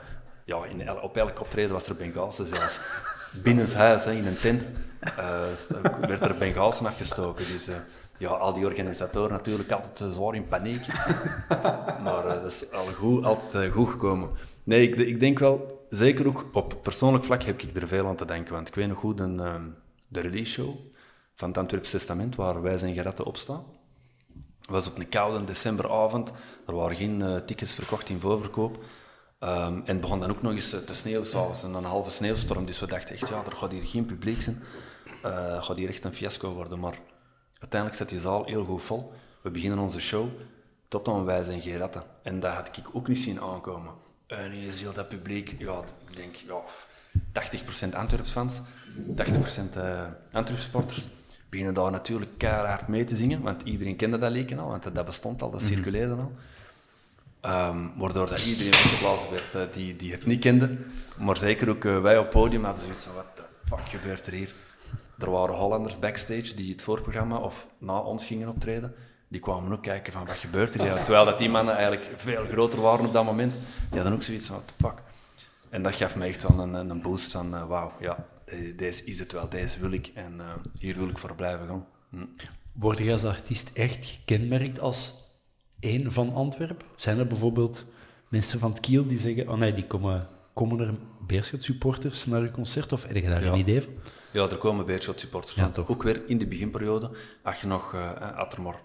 ja, 0.44 0.64
in 0.64 0.86
el- 0.88 0.96
op 0.96 1.16
elk 1.16 1.40
optreden 1.40 1.72
was 1.72 1.86
er 1.88 1.96
Bengaalse, 1.96 2.46
zelfs 2.46 2.80
binnenshuis, 3.42 4.04
hè, 4.04 4.12
in 4.12 4.26
een 4.26 4.38
tent, 4.38 4.62
s- 5.54 5.70
werd 6.00 6.20
er 6.24 6.36
Bengaalsen 6.38 6.86
afgestoken. 6.86 7.44
Dus 7.52 7.70
ja, 8.18 8.28
al 8.28 8.52
die 8.52 8.64
organisatoren 8.64 9.32
natuurlijk 9.32 9.70
altijd 9.70 10.12
zwaar 10.14 10.34
in 10.34 10.44
paniek. 10.48 10.86
maar 12.04 12.22
dat 12.22 12.44
is 12.44 12.72
al 12.72 12.86
goed, 12.86 13.24
altijd 13.24 13.72
goed 13.72 13.88
gekomen. 13.90 14.30
Nee, 14.64 14.88
ik, 14.88 14.96
ik 14.96 15.20
denk 15.20 15.38
wel, 15.38 15.79
zeker 15.90 16.26
ook 16.26 16.46
op 16.52 16.78
persoonlijk 16.82 17.24
vlak 17.24 17.42
heb 17.42 17.62
ik 17.62 17.76
er 17.76 17.88
veel 17.88 18.06
aan 18.06 18.16
te 18.16 18.24
denken. 18.24 18.54
Want 18.54 18.68
ik 18.68 18.74
weet 18.74 18.88
nog 18.88 18.98
goed 18.98 19.20
een, 19.20 19.40
ehm, 19.40 19.64
de 20.08 20.20
release 20.20 20.52
show 20.52 20.76
van 21.34 21.48
het 21.48 21.58
Antwerps 21.58 21.90
Testament, 21.90 22.36
waar 22.36 22.62
wij 22.62 22.78
zijn 22.78 22.94
geratten 22.94 23.24
op 23.24 23.36
staan. 23.36 23.64
Was 24.60 24.86
op 24.86 24.98
een 24.98 25.08
koude 25.08 25.44
decemberavond. 25.44 26.32
Er 26.66 26.74
waren 26.74 26.96
geen 26.96 27.22
eh, 27.22 27.36
tickets 27.36 27.74
verkocht 27.74 28.08
in 28.08 28.20
voorverkoop. 28.20 28.84
Ehm, 29.38 29.74
en 29.74 29.86
het 29.86 30.00
begon 30.00 30.20
dan 30.20 30.30
ook 30.30 30.42
nog 30.42 30.52
eens 30.52 30.72
eh, 30.72 30.80
te 30.80 30.94
sneeuwen 30.94 31.26
s'avonds. 31.26 31.62
En 31.62 31.74
een 31.74 31.84
halve 31.84 32.10
sneeuwstorm. 32.10 32.64
Dus 32.64 32.80
we 32.80 32.86
dachten 32.86 33.14
echt, 33.14 33.28
ja, 33.28 33.44
er 33.44 33.56
gaat 33.56 33.72
hier 33.72 33.86
geen 33.86 34.04
publiek 34.04 34.42
zijn. 34.42 34.62
Het 35.22 35.64
gaat 35.64 35.76
hier 35.76 35.88
echt 35.88 36.04
een 36.04 36.12
fiasco 36.12 36.52
worden. 36.52 36.78
Maar 36.78 36.98
uiteindelijk 37.58 38.00
zat 38.00 38.08
die 38.08 38.18
zaal 38.18 38.44
heel 38.44 38.64
goed 38.64 38.82
vol. 38.82 39.12
We 39.42 39.50
beginnen 39.50 39.78
onze 39.78 40.00
show. 40.00 40.28
Tot 40.88 41.04
dan 41.04 41.24
wij 41.24 41.42
zijn 41.42 41.60
geratten. 41.60 42.02
En 42.22 42.40
dat 42.40 42.52
had 42.52 42.76
ik 42.76 42.88
ook 42.92 43.08
niet 43.08 43.18
zien 43.18 43.40
aankomen. 43.40 43.92
En 44.30 44.52
is 44.52 44.80
heel 44.80 44.92
dat 44.92 45.08
publiek, 45.08 45.54
ja, 45.58 45.82
ik 46.08 46.16
denk, 46.16 46.34
ja, 46.34 46.60
80% 47.32 47.94
Antwerps-fans, 47.94 48.60
80% 49.16 49.76
eh 49.76 50.02
Antwerp-supporters, 50.32 51.08
beginnen 51.48 51.74
daar 51.74 51.90
natuurlijk 51.90 52.30
keihard 52.38 52.88
mee 52.88 53.04
te 53.04 53.16
zingen, 53.16 53.42
want 53.42 53.62
iedereen 53.62 53.96
kende 53.96 54.18
dat 54.18 54.30
leken 54.30 54.58
al, 54.58 54.68
want 54.68 54.94
dat 54.94 55.04
bestond 55.04 55.42
al, 55.42 55.50
dat 55.50 55.62
circuleerde 55.62 56.14
al. 56.14 56.32
Ehm, 57.40 57.86
waardoor 57.96 58.26
dat 58.26 58.46
iedereen 58.46 58.84
opgeblazen 58.84 59.30
werd 59.30 59.54
eh, 59.54 59.74
die, 59.74 59.96
die 59.96 60.12
het 60.12 60.26
niet 60.26 60.40
kende. 60.40 60.76
Maar 61.18 61.36
zeker 61.36 61.68
ook 61.68 61.84
eh, 61.84 62.00
wij 62.00 62.18
op 62.18 62.24
het 62.24 62.32
podium 62.32 62.64
hadden 62.64 62.82
zoiets 62.84 63.04
van, 63.04 63.14
wat 63.14 63.36
de 63.36 63.42
fuck 63.66 63.88
gebeurt 63.88 64.26
er 64.26 64.32
hier? 64.32 64.52
Er 65.18 65.30
waren 65.30 65.54
Hollanders 65.54 65.98
backstage 65.98 66.54
die 66.54 66.72
het 66.72 66.82
voorprogramma 66.82 67.36
of 67.36 67.66
na 67.78 67.98
ons 67.98 68.26
gingen 68.26 68.48
optreden. 68.48 68.94
Die 69.30 69.40
kwamen 69.40 69.72
ook 69.72 69.82
kijken 69.82 70.12
van, 70.12 70.26
wat 70.26 70.36
gebeurt 70.36 70.74
er 70.74 70.80
hier? 70.80 70.94
Terwijl 70.94 71.24
dat 71.24 71.38
die 71.38 71.48
mannen 71.48 71.74
eigenlijk 71.74 72.10
veel 72.16 72.44
groter 72.44 72.80
waren 72.80 73.06
op 73.06 73.12
dat 73.12 73.24
moment. 73.24 73.52
Die 73.90 74.00
hadden 74.00 74.12
ook 74.12 74.22
zoiets 74.22 74.46
van, 74.46 74.56
what 74.56 74.66
the 74.68 74.74
fuck? 74.84 75.02
En 75.68 75.82
dat 75.82 75.94
gaf 75.94 76.16
me 76.16 76.24
echt 76.26 76.42
wel 76.48 76.58
een, 76.58 76.74
een 76.90 77.02
boost 77.02 77.32
van, 77.32 77.54
eh, 77.54 77.66
wauw, 77.66 77.92
ja, 78.00 78.26
eh, 78.44 78.76
deze 78.76 79.04
is 79.04 79.18
het 79.18 79.32
wel, 79.32 79.48
deze 79.48 79.78
wil 79.80 79.92
ik. 79.92 80.10
En 80.14 80.40
eh, 80.40 80.46
hier 80.78 80.96
wil 80.98 81.08
ik 81.08 81.18
voor 81.18 81.34
blijven 81.34 81.66
gaan. 81.66 81.86
Hm. 82.10 82.26
Word 82.72 82.98
je 82.98 83.12
als 83.12 83.24
artiest 83.24 83.70
echt 83.74 84.06
gekenmerkt 84.06 84.80
als 84.80 85.14
één 85.80 86.12
van 86.12 86.34
Antwerpen? 86.34 86.86
Zijn 86.96 87.18
er 87.18 87.26
bijvoorbeeld 87.26 87.84
mensen 88.28 88.58
van 88.58 88.70
het 88.70 88.80
Kiel 88.80 89.06
die 89.06 89.18
zeggen, 89.18 89.48
oh 89.48 89.56
nee, 89.58 89.74
die 89.74 89.86
komen, 89.86 90.26
komen 90.54 90.80
er 90.80 90.94
Beerschot 91.26 91.64
supporters 91.64 92.26
naar 92.26 92.42
je 92.42 92.50
concert? 92.50 92.92
Of 92.92 93.02
heb 93.06 93.16
je 93.16 93.22
daar 93.28 93.44
Ja. 93.44 93.52
een 93.52 93.58
idee 93.58 93.82
van? 93.82 93.92
Ja, 94.30 94.48
er 94.48 94.56
komen 94.58 94.86
Beerschot 94.86 95.20
supporters 95.20 95.54
Ja, 95.54 95.62
van. 95.62 95.72
toch. 95.72 95.88
Ook 95.88 96.02
weer 96.02 96.22
in 96.26 96.38
de 96.38 96.46
beginperiode. 96.46 97.10
Als 97.42 97.60
je 97.60 97.66
nog, 97.66 97.92
er 97.94 98.62
maar 98.62 98.80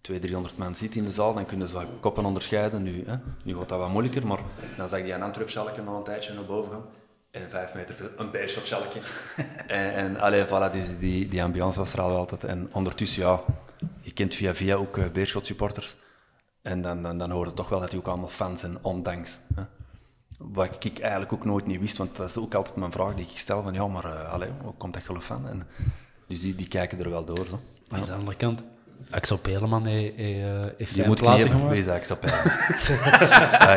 200, 0.00 0.32
300 0.32 0.56
man 0.56 0.74
zit 0.74 0.94
in 0.94 1.04
de 1.04 1.10
zaal, 1.10 1.34
dan 1.34 1.46
kunnen 1.46 1.68
ze 1.68 1.74
wat 1.74 1.86
koppen 2.00 2.24
onderscheiden. 2.24 2.82
Nu, 2.82 3.04
hè. 3.06 3.16
nu 3.44 3.54
wordt 3.54 3.68
dat 3.68 3.78
wat 3.78 3.88
moeilijker, 3.88 4.26
maar 4.26 4.40
dan 4.76 4.88
zag 4.88 5.06
je 5.06 5.12
een 5.12 5.22
Antwerp-schalke 5.22 5.82
na 5.82 5.92
een 5.92 6.02
tijdje 6.02 6.32
naar 6.34 6.44
boven 6.44 6.72
gaan. 6.72 6.84
En 7.30 7.50
vijf 7.50 7.74
meter 7.74 7.94
ver, 7.94 8.12
een 8.16 8.30
Beerschot-schalke. 8.30 8.98
en, 9.66 9.94
en 9.94 10.20
allee, 10.20 10.46
voilà, 10.46 10.72
dus 10.72 10.98
die, 10.98 11.28
die 11.28 11.42
ambiance 11.42 11.78
was 11.78 11.92
er 11.92 12.00
al 12.00 12.16
altijd. 12.16 12.44
En 12.44 12.68
ondertussen, 12.72 13.22
ja, 13.22 13.42
je 14.00 14.12
kent 14.12 14.34
via 14.34 14.54
via 14.54 14.74
ook 14.74 14.98
eh, 14.98 15.10
Beerschot 15.10 15.46
supporters. 15.46 15.96
En 16.62 16.82
dan, 16.82 17.02
dan, 17.02 17.18
dan 17.18 17.54
toch 17.54 17.68
wel 17.68 17.80
dat 17.80 17.90
die 17.90 17.98
ook 17.98 18.06
allemaal 18.06 18.28
fans 18.28 18.60
zijn, 18.60 18.78
ondanks. 18.82 19.38
Hè. 19.54 19.62
Wat 20.38 20.84
ik 20.84 20.98
eigenlijk 20.98 21.32
ook 21.32 21.44
nooit 21.44 21.66
niet 21.66 21.80
wist, 21.80 21.96
want 21.96 22.16
dat 22.16 22.28
is 22.28 22.36
ook 22.36 22.54
altijd 22.54 22.76
mijn 22.76 22.92
vraag 22.92 23.14
die 23.14 23.24
ik 23.24 23.38
stel: 23.38 23.62
van 23.62 23.72
ja, 23.72 23.86
maar 23.86 24.04
uh, 24.04 24.32
allee, 24.32 24.50
hoe 24.62 24.74
komt 24.74 24.94
dat 24.94 25.02
geloof 25.02 25.24
van? 25.24 25.48
En, 25.48 25.66
dus 26.26 26.40
die, 26.40 26.54
die 26.54 26.68
kijken 26.68 26.98
er 26.98 27.10
wel 27.10 27.24
door. 27.24 27.46
Zo. 27.46 27.58
Maar 27.90 28.00
aan 28.00 28.06
de 28.06 28.12
andere 28.12 28.36
kant, 28.36 28.62
Axel 29.10 29.38
Peleman 29.38 29.86
heeft, 29.86 30.12
heeft, 30.16 30.38
heeft 30.76 30.76
Die 30.78 30.86
fijn 30.86 31.06
moet 31.08 31.20
platen 31.20 31.50
gemaakt. 31.50 31.74
wees 31.74 31.86
ik 31.86 32.04
stap 32.04 32.24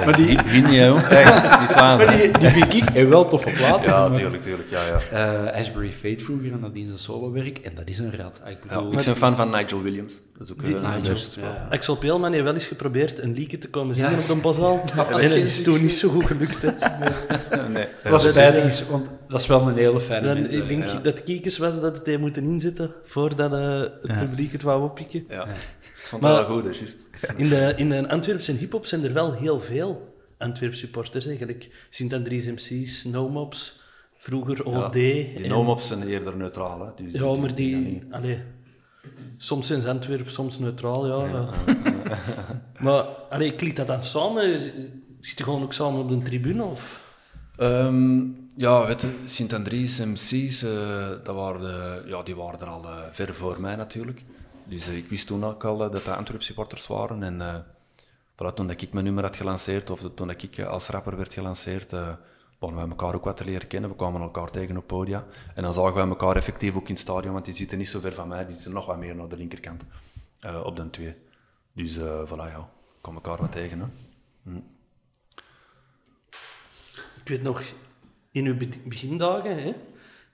Maar 0.05 0.15
die... 0.15 0.43
Begin 0.43 0.63
niet, 0.63 0.73
joh. 0.73 1.11
Echt, 1.11 1.59
Die 1.59 1.67
is 1.69 1.75
Maar 1.75 2.17
die, 2.17 2.31
die 2.37 2.49
vind 2.49 2.73
ik 2.73 2.89
heeft 2.89 3.09
wel 3.09 3.27
toffe 3.27 3.51
platen. 3.51 3.89
Ja, 3.91 4.09
tuurlijk, 4.09 4.41
tuurlijk, 4.43 4.69
ja, 4.69 4.79
ja. 4.85 4.99
Eh, 5.47 5.59
Ashbury 5.59 5.91
Fate 5.91 6.23
vroeger, 6.23 6.51
en 6.51 6.59
dat 6.61 6.75
is 6.75 6.89
een 6.89 6.97
solowerk, 6.97 7.57
en 7.57 7.75
dat 7.75 7.87
is 7.87 7.99
een 7.99 8.15
rat. 8.15 8.41
Ah, 8.43 8.51
Ik 8.51 8.57
ja 8.69 8.75
bedoel, 8.75 8.91
ik 8.93 9.03
ben 9.05 9.15
fan 9.15 9.35
van 9.35 9.49
Nigel 9.49 9.81
Williams. 9.81 10.13
Dat 10.47 10.51
is 10.57 10.57
ook 10.57 10.65
Die- 10.65 10.75
Nigel, 10.89 11.01
Beerschot 11.13 11.33
ja. 11.33 11.67
Axel 11.69 11.95
Peelman 11.95 12.31
heeft 12.31 12.43
wel 12.43 12.53
eens 12.53 12.65
geprobeerd 12.67 13.19
een 13.19 13.33
liedje 13.33 13.57
te 13.57 13.69
komen 13.69 13.95
zingen 13.95 14.11
Ja. 14.11 14.17
op 14.19 14.27
de 14.27 14.35
Bosal. 14.35 14.83
en 14.97 15.13
het 15.21 15.31
is 15.31 15.63
toen 15.63 15.81
niet 15.81 15.93
zo 15.93 16.09
goed 16.09 16.25
gelukt. 16.25 16.61
Hè. 16.61 16.71
Nee, 17.67 17.87
Dat 18.03 18.11
was 18.11 18.23
spijtig, 18.29 18.87
want 18.87 19.07
dat 19.27 19.41
is 19.41 19.47
wel 19.47 19.67
een 19.67 19.77
hele 19.77 20.01
fijne 20.01 20.27
Dan, 20.27 20.37
ik 20.37 20.67
denk 20.67 20.83
Ja. 20.85 20.99
dat 20.99 21.23
Kiekes 21.23 21.57
was 21.57 21.81
dat 21.81 21.97
het 21.97 22.05
hij 22.05 22.17
moeten 22.17 22.43
inzetten 22.43 22.91
voordat 23.03 23.53
eh, 23.53 23.79
het 24.01 24.17
publiek 24.19 24.51
het 24.51 24.61
wou 24.61 24.83
oppikken. 24.83 25.25
Ja. 25.29 25.45
Ik 25.45 26.09
vond 26.09 26.21
Maar- 26.21 26.31
dat 26.35 26.47
wel 26.47 26.55
goed, 26.55 26.63
dat 26.63 26.73
is 26.73 26.79
juist. 26.79 26.97
In 27.35 27.49
de, 27.49 27.73
in 27.75 27.89
de 27.89 28.09
Antwerpse 28.09 28.51
hip-hop 28.51 28.85
zijn 28.85 29.03
er 29.03 29.13
wel 29.13 29.33
heel 29.33 29.59
veel 29.61 30.13
Antwerp 30.37 30.73
supporters. 30.73 31.25
Eigenlijk 31.25 31.69
Sint-Andries 31.89 32.45
MC's, 32.45 33.03
No 33.03 33.29
Mobs, 33.29 33.79
vroeger 34.17 34.69
Ja, 34.69 34.85
OD. 34.85 34.93
die 34.93 35.33
en- 35.43 35.49
no-mops 35.49 35.87
zijn 35.87 36.07
eerder 36.07 36.37
neutraal. 36.37 36.79
Hè. 36.95 37.03
Dus 37.03 37.13
Ja, 37.21 37.25
maar 37.35 37.47
dat 37.47 37.57
die... 37.57 38.01
Allee, 38.11 38.37
soms 39.37 39.67
zijn 39.67 39.81
ze 39.81 39.89
Antwerp, 39.89 40.29
soms 40.29 40.59
neutraal, 40.59 41.07
ja. 41.07 41.49
maar 42.85 43.03
allee, 43.29 43.51
klikt 43.51 43.77
dat 43.77 43.87
dan 43.87 44.01
samen? 44.01 44.61
Zit 45.21 45.37
je 45.37 45.43
gewoon 45.43 45.63
ook 45.63 45.73
samen 45.73 45.99
op 45.99 46.09
de 46.09 46.21
tribune? 46.21 46.63
Of? 46.63 47.01
Ehm, 47.57 48.21
ja, 48.55 48.85
weet 48.85 49.01
je, 49.01 49.13
Sint-Andries, 49.25 49.99
MC's, 49.99 50.63
eh, 50.63 51.09
dat 51.23 51.35
waren 51.35 51.61
de- 51.61 52.03
ja, 52.07 52.23
die 52.23 52.35
waren 52.35 52.59
er 52.59 52.67
al 52.67 52.83
eh, 52.83 52.97
ver 53.11 53.33
voor 53.33 53.61
mij 53.61 53.75
natuurlijk. 53.75 54.23
Dus 54.65 54.87
eh, 54.87 54.97
ik 54.97 55.09
wist 55.09 55.27
toen 55.27 55.45
ook 55.45 55.65
al 55.65 55.83
eh, 55.83 55.91
dat 55.91 56.05
dat 56.05 56.15
Antwerp 56.17 56.41
supporters 56.43 56.87
waren. 56.87 57.23
En 57.23 57.41
eh, 57.41 57.55
voilà, 58.35 58.53
toen 58.53 58.67
dat 58.67 58.81
ik 58.81 58.93
mijn 58.93 59.05
nummer 59.05 59.23
had 59.23 59.35
gelanceerd, 59.37 59.89
of 59.89 59.99
toen 60.15 60.27
dat 60.27 60.43
ik 60.43 60.57
eh, 60.57 60.67
als 60.67 60.87
rapper 60.87 61.17
werd 61.17 61.33
gelanceerd, 61.33 61.93
eh 61.93 62.07
begonnen 62.63 62.89
wij 62.89 62.97
elkaar 62.97 63.15
ook 63.15 63.25
wat 63.25 63.37
te 63.37 63.45
leren 63.45 63.67
kennen. 63.67 63.89
We 63.89 63.95
kwamen 63.95 64.21
elkaar 64.21 64.51
tegen 64.51 64.77
op 64.77 64.87
podia. 64.87 65.25
En 65.55 65.63
dan 65.63 65.73
zagen 65.73 65.93
wij 65.93 66.07
elkaar 66.07 66.35
effectief 66.35 66.75
ook 66.75 66.87
in 66.87 66.93
het 66.93 66.99
stadion, 67.03 67.33
want 67.33 67.45
die 67.45 67.53
zitten 67.53 67.77
niet 67.77 67.87
zo 67.87 67.99
ver 67.99 68.13
van 68.13 68.27
mij, 68.27 68.45
die 68.45 68.53
zitten 68.55 68.73
nog 68.73 68.85
wat 68.85 68.97
meer 68.97 69.15
naar 69.15 69.27
de 69.27 69.37
linkerkant, 69.37 69.81
eh, 70.39 70.61
op 70.65 70.75
de 70.75 70.89
twee. 70.89 71.15
Dus 71.73 71.97
eh 71.97 72.25
voilà, 72.27 72.47
ja, 72.51 72.69
we 72.91 72.97
kwamen 73.01 73.21
elkaar 73.23 73.41
wat 73.41 73.51
tegen. 73.51 73.79
Hè. 73.79 73.85
Ik 77.23 77.29
weet 77.29 77.41
nog, 77.41 77.61
in 78.31 78.45
uw 78.45 78.57
be- 78.57 78.69
begindagen, 78.85 79.63
hè? 79.63 79.69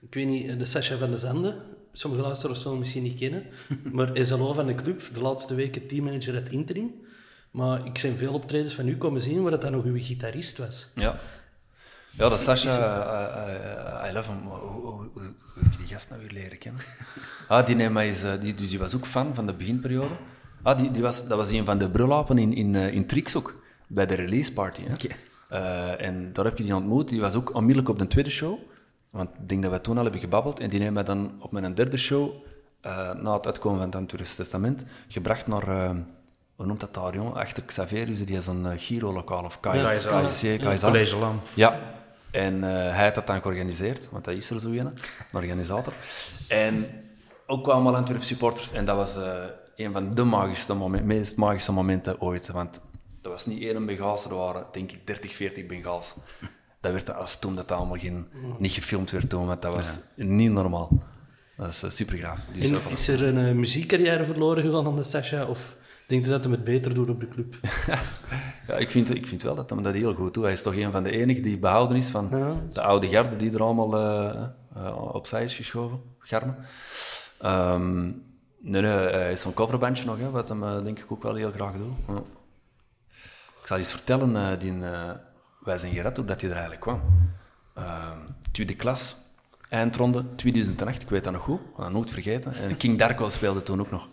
ik 0.00 0.14
weet 0.14 0.26
niet, 0.26 0.58
de 0.58 0.64
Sascha 0.64 0.96
van 0.96 1.10
de 1.10 1.16
Zande, 1.16 1.56
sommige 1.92 2.22
luisteraars 2.22 2.62
zullen 2.62 2.78
misschien 2.78 3.02
niet 3.02 3.18
kennen, 3.18 3.46
maar 3.96 4.10
SLO 4.14 4.52
van 4.52 4.66
de 4.66 4.74
club, 4.74 5.02
de 5.12 5.20
laatste 5.22 5.54
weken 5.54 5.86
teammanager 5.86 6.34
het 6.34 6.48
interim. 6.48 7.08
Maar 7.50 7.86
ik 7.86 7.98
zijn 7.98 8.16
veel 8.16 8.32
optredens 8.32 8.74
van 8.74 8.88
u 8.88 8.96
komen 8.96 9.20
zien 9.20 9.42
waar 9.42 9.50
dat 9.50 9.60
dan 9.60 9.72
nog 9.72 9.84
uw 9.84 10.02
gitarist 10.02 10.58
was. 10.58 10.88
Ja. 10.94 11.18
Ja, 12.10 12.28
dat 12.28 12.40
Sasha, 12.40 12.68
eh, 12.68 13.54
eh, 14.04 14.10
I 14.10 14.12
love 14.12 14.30
him. 14.30 14.40
Hoe, 14.46 15.08
heb 15.60 15.72
je 15.72 15.78
die 15.78 15.86
gast 15.86 16.08
nou 16.08 16.20
weer 16.20 16.30
leren 16.32 16.58
kennen? 16.58 16.82
Ah, 17.48 17.66
die, 17.66 17.76
neemt 17.76 17.92
mij 17.92 18.06
eens, 18.08 18.22
eh, 18.22 18.32
die, 18.40 18.54
dus 18.54 18.68
die 18.68 18.78
was 18.78 18.94
ook 18.96 19.06
fan 19.06 19.34
van 19.34 19.46
de 19.46 19.54
beginperiode. 19.54 20.14
Ah, 20.62 20.78
die, 20.78 20.90
die 20.90 21.02
was, 21.02 21.26
dat 21.28 21.36
was 21.36 21.50
een 21.50 21.64
van 21.64 21.78
de 21.78 21.90
brulapen 21.90 22.38
in, 22.38 22.52
in, 22.54 22.74
eh, 22.74 22.92
in 22.92 23.06
Trix 23.06 23.36
ook, 23.36 23.62
bij 23.88 24.06
de 24.06 24.14
release 24.14 24.52
party. 24.52 24.82
Hè. 24.86 24.94
Eh, 25.48 26.06
en 26.06 26.32
daar 26.32 26.44
heb 26.44 26.58
ik 26.58 26.64
die 26.64 26.74
ontmoet. 26.74 27.08
Die 27.08 27.20
was 27.20 27.34
ook 27.34 27.54
onmiddellijk 27.54 27.88
op 27.88 27.98
de 27.98 28.06
tweede 28.06 28.30
show. 28.30 28.58
Want 29.10 29.28
ik 29.40 29.48
denk 29.48 29.62
dat 29.62 29.72
we 29.72 29.80
toen 29.80 29.96
al 29.96 30.02
hebben 30.02 30.20
gebabbeld. 30.20 30.60
En 30.60 30.70
die 30.70 30.78
neemt 30.80 30.94
mij 30.94 31.04
dan 31.04 31.32
op 31.38 31.52
mijn 31.52 31.74
derde 31.74 31.96
show, 31.96 32.30
eh, 32.80 33.14
na 33.14 33.34
het 33.34 33.46
uitkomen 33.46 33.78
van 33.78 33.86
het 33.88 33.96
Antwerps 33.96 34.34
Testament, 34.34 34.84
gebracht 35.08 35.46
naar... 35.46 35.68
eh, 35.68 35.90
hoe 36.56 36.66
noemt 36.66 36.80
dat 36.80 36.94
daar, 36.94 37.14
jongen? 37.14 37.34
Achter 37.34 37.62
Xaverius, 37.62 38.24
die 38.24 38.36
is 38.36 38.46
een 38.46 38.64
uh, 38.64 38.70
Giro-lokaal 38.76 39.44
of 39.44 39.60
KSA. 39.60 40.20
KIC, 40.20 40.60
KSA. 40.60 40.86
College 40.86 41.16
Laan. 41.16 41.40
Ja, 41.54 41.78
en 42.30 42.64
eh, 42.64 42.70
hij 42.94 43.04
had 43.04 43.14
dat 43.14 43.26
dan 43.26 43.40
georganiseerd, 43.42 44.08
want 44.10 44.24
dat 44.24 44.34
is 44.34 44.50
er 44.50 44.60
zo 44.60 44.68
een, 44.68 44.78
een 44.78 44.92
organisator. 45.32 45.92
En 46.48 46.86
ook 47.46 47.66
allemaal 47.68 47.96
Antwerp 47.96 48.22
supporters. 48.22 48.72
En 48.72 48.84
dat 48.84 48.96
was 48.96 49.16
eh, 49.16 49.32
een 49.76 49.92
van 49.92 50.14
de 50.14 50.24
magische 50.24 50.74
momen- 50.74 51.06
meest 51.06 51.36
magische 51.36 51.72
momenten 51.72 52.20
ooit. 52.20 52.48
Want 52.48 52.80
dat 53.20 53.32
was 53.32 53.46
niet 53.46 53.62
één 53.62 53.86
Bengaals, 53.86 54.24
er 54.24 54.34
waren 54.34 54.66
denk 54.72 54.92
ik 54.92 55.06
30, 55.06 55.34
40 55.34 55.66
Bengaals. 55.66 56.14
Dat 56.80 56.92
werd 56.92 57.14
als 57.14 57.38
toen 57.38 57.56
dat 57.56 57.72
allemaal 57.72 57.98
geen, 57.98 58.26
niet 58.58 58.72
gefilmd 58.72 59.10
werd 59.10 59.28
toen, 59.28 59.46
want 59.46 59.62
dat 59.62 59.74
was 59.74 59.98
niet 60.16 60.50
normaal. 60.52 60.88
Dat 61.56 61.68
is 61.68 61.96
super 61.96 62.18
gaaf. 62.18 62.38
Dus, 62.52 62.64
En 62.64 62.74
eh, 62.74 62.80
voilà. 62.86 62.92
is 62.92 63.08
er 63.08 63.22
een 63.36 63.58
muziekcarrière 63.58 64.24
verloren 64.24 64.62
gegaan 64.64 64.86
aan 64.86 64.96
de 64.96 65.02
Sascha? 65.04 65.44
Of 65.46 65.76
Denk 66.10 66.24
je 66.24 66.30
dat 66.30 66.44
hij 66.44 66.52
het 66.52 66.64
beter 66.64 66.94
doet 66.94 67.08
op 67.08 67.20
de 67.20 67.28
club? 67.28 67.54
Ja, 68.66 68.76
ik 68.76 68.90
vind, 68.90 69.14
ik 69.14 69.26
vind 69.28 69.42
wel 69.42 69.54
dat 69.54 69.70
hij 69.70 69.82
dat 69.82 69.94
heel 69.94 70.14
goed 70.14 70.34
doet. 70.34 70.44
Hij 70.44 70.52
is 70.52 70.62
toch 70.62 70.74
een 70.74 70.92
van 70.92 71.02
de 71.02 71.10
enigen 71.10 71.42
die 71.42 71.58
behouden 71.58 71.96
is 71.96 72.10
van 72.10 72.28
Ja. 72.30 72.54
de 72.72 72.82
oude 72.82 73.08
garde 73.08 73.36
die 73.36 73.52
er 73.52 73.62
allemaal 73.62 73.98
eh, 74.74 75.14
opzij 75.14 75.44
is 75.44 75.56
geschoven, 75.56 76.00
garmen. 76.18 76.56
Ehm, 77.38 78.04
nee, 78.58 78.82
nee, 78.82 78.90
hij 78.90 79.32
is 79.32 79.40
zo'n 79.40 79.54
coverbandje 79.54 80.04
nog, 80.04 80.18
hè, 80.18 80.30
wat 80.30 80.48
hem 80.48 80.62
eh, 80.64 80.82
denk 80.82 80.98
ik 80.98 81.12
ook 81.12 81.22
wel 81.22 81.34
heel 81.34 81.50
graag 81.52 81.72
doet. 81.72 81.92
Ja. 82.08 82.22
Ik 83.60 83.66
zal 83.66 83.76
eens 83.76 83.90
vertellen, 83.90 84.58
die, 84.58 84.72
wij 85.60 85.78
zijn 85.78 85.92
gered 85.92 86.16
hoe 86.16 86.26
dat 86.26 86.40
hij 86.40 86.50
er 86.50 86.56
eigenlijk 86.56 86.84
kwam. 86.84 87.00
Ehm, 87.74 88.18
tweede 88.52 88.74
klas, 88.74 89.16
eindronde 89.68 90.24
2008, 90.36 91.02
ik 91.02 91.08
weet 91.10 91.24
dat 91.24 91.32
nog 91.32 91.42
goed, 91.42 91.60
ik 91.60 91.76
dat 91.76 91.90
nooit 91.90 92.10
vergeten. 92.10 92.52
En 92.54 92.76
King 92.76 92.98
Darko 92.98 93.28
speelde 93.28 93.62
toen 93.62 93.80
ook 93.80 93.90
nog. 93.90 94.08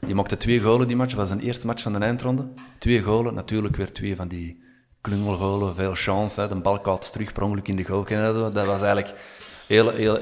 Die 0.00 0.14
maakte 0.14 0.36
twee 0.36 0.60
golen 0.60 0.86
die 0.86 0.96
match, 0.96 1.14
was 1.14 1.28
zijn 1.28 1.40
eerste 1.40 1.66
match 1.66 1.82
van 1.82 1.92
de 1.92 1.98
eindronde. 1.98 2.48
Twee 2.78 3.02
golen, 3.02 3.34
natuurlijk 3.34 3.76
weer 3.76 3.92
twee 3.92 4.16
van 4.16 4.28
die 4.28 4.62
klungelgolen, 5.00 5.74
veel 5.74 5.94
chance. 5.94 6.40
Hè. 6.40 6.48
De 6.48 6.54
bal 6.54 6.80
koud 6.80 7.12
terug 7.12 7.32
per 7.32 7.42
ongeluk 7.42 7.68
in 7.68 7.76
de 7.76 7.84
goal. 7.84 8.04
Dat? 8.04 8.66
Was 8.66 8.82
eigenlijk 8.82 9.14
heel, 9.66 9.90
heel, 9.90 10.18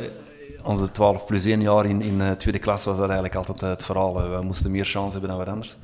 onze 0.63 0.91
12 0.91 1.27
plus 1.27 1.45
1 1.45 1.61
jaar 1.61 1.87
in, 1.87 2.03
in 2.03 2.21
eh, 2.21 2.31
tweede 2.31 2.59
klas 2.59 2.85
was 2.85 2.97
dat 2.97 3.05
eigenlijk 3.05 3.35
altijd 3.35 3.63
eh, 3.63 3.69
het 3.69 3.85
verhaal. 3.85 4.31
We 4.31 4.43
moesten 4.43 4.71
meer 4.71 4.85
chance 4.85 5.13
hebben 5.13 5.29
dan 5.29 5.39
wat 5.39 5.49
anders. 5.49 5.77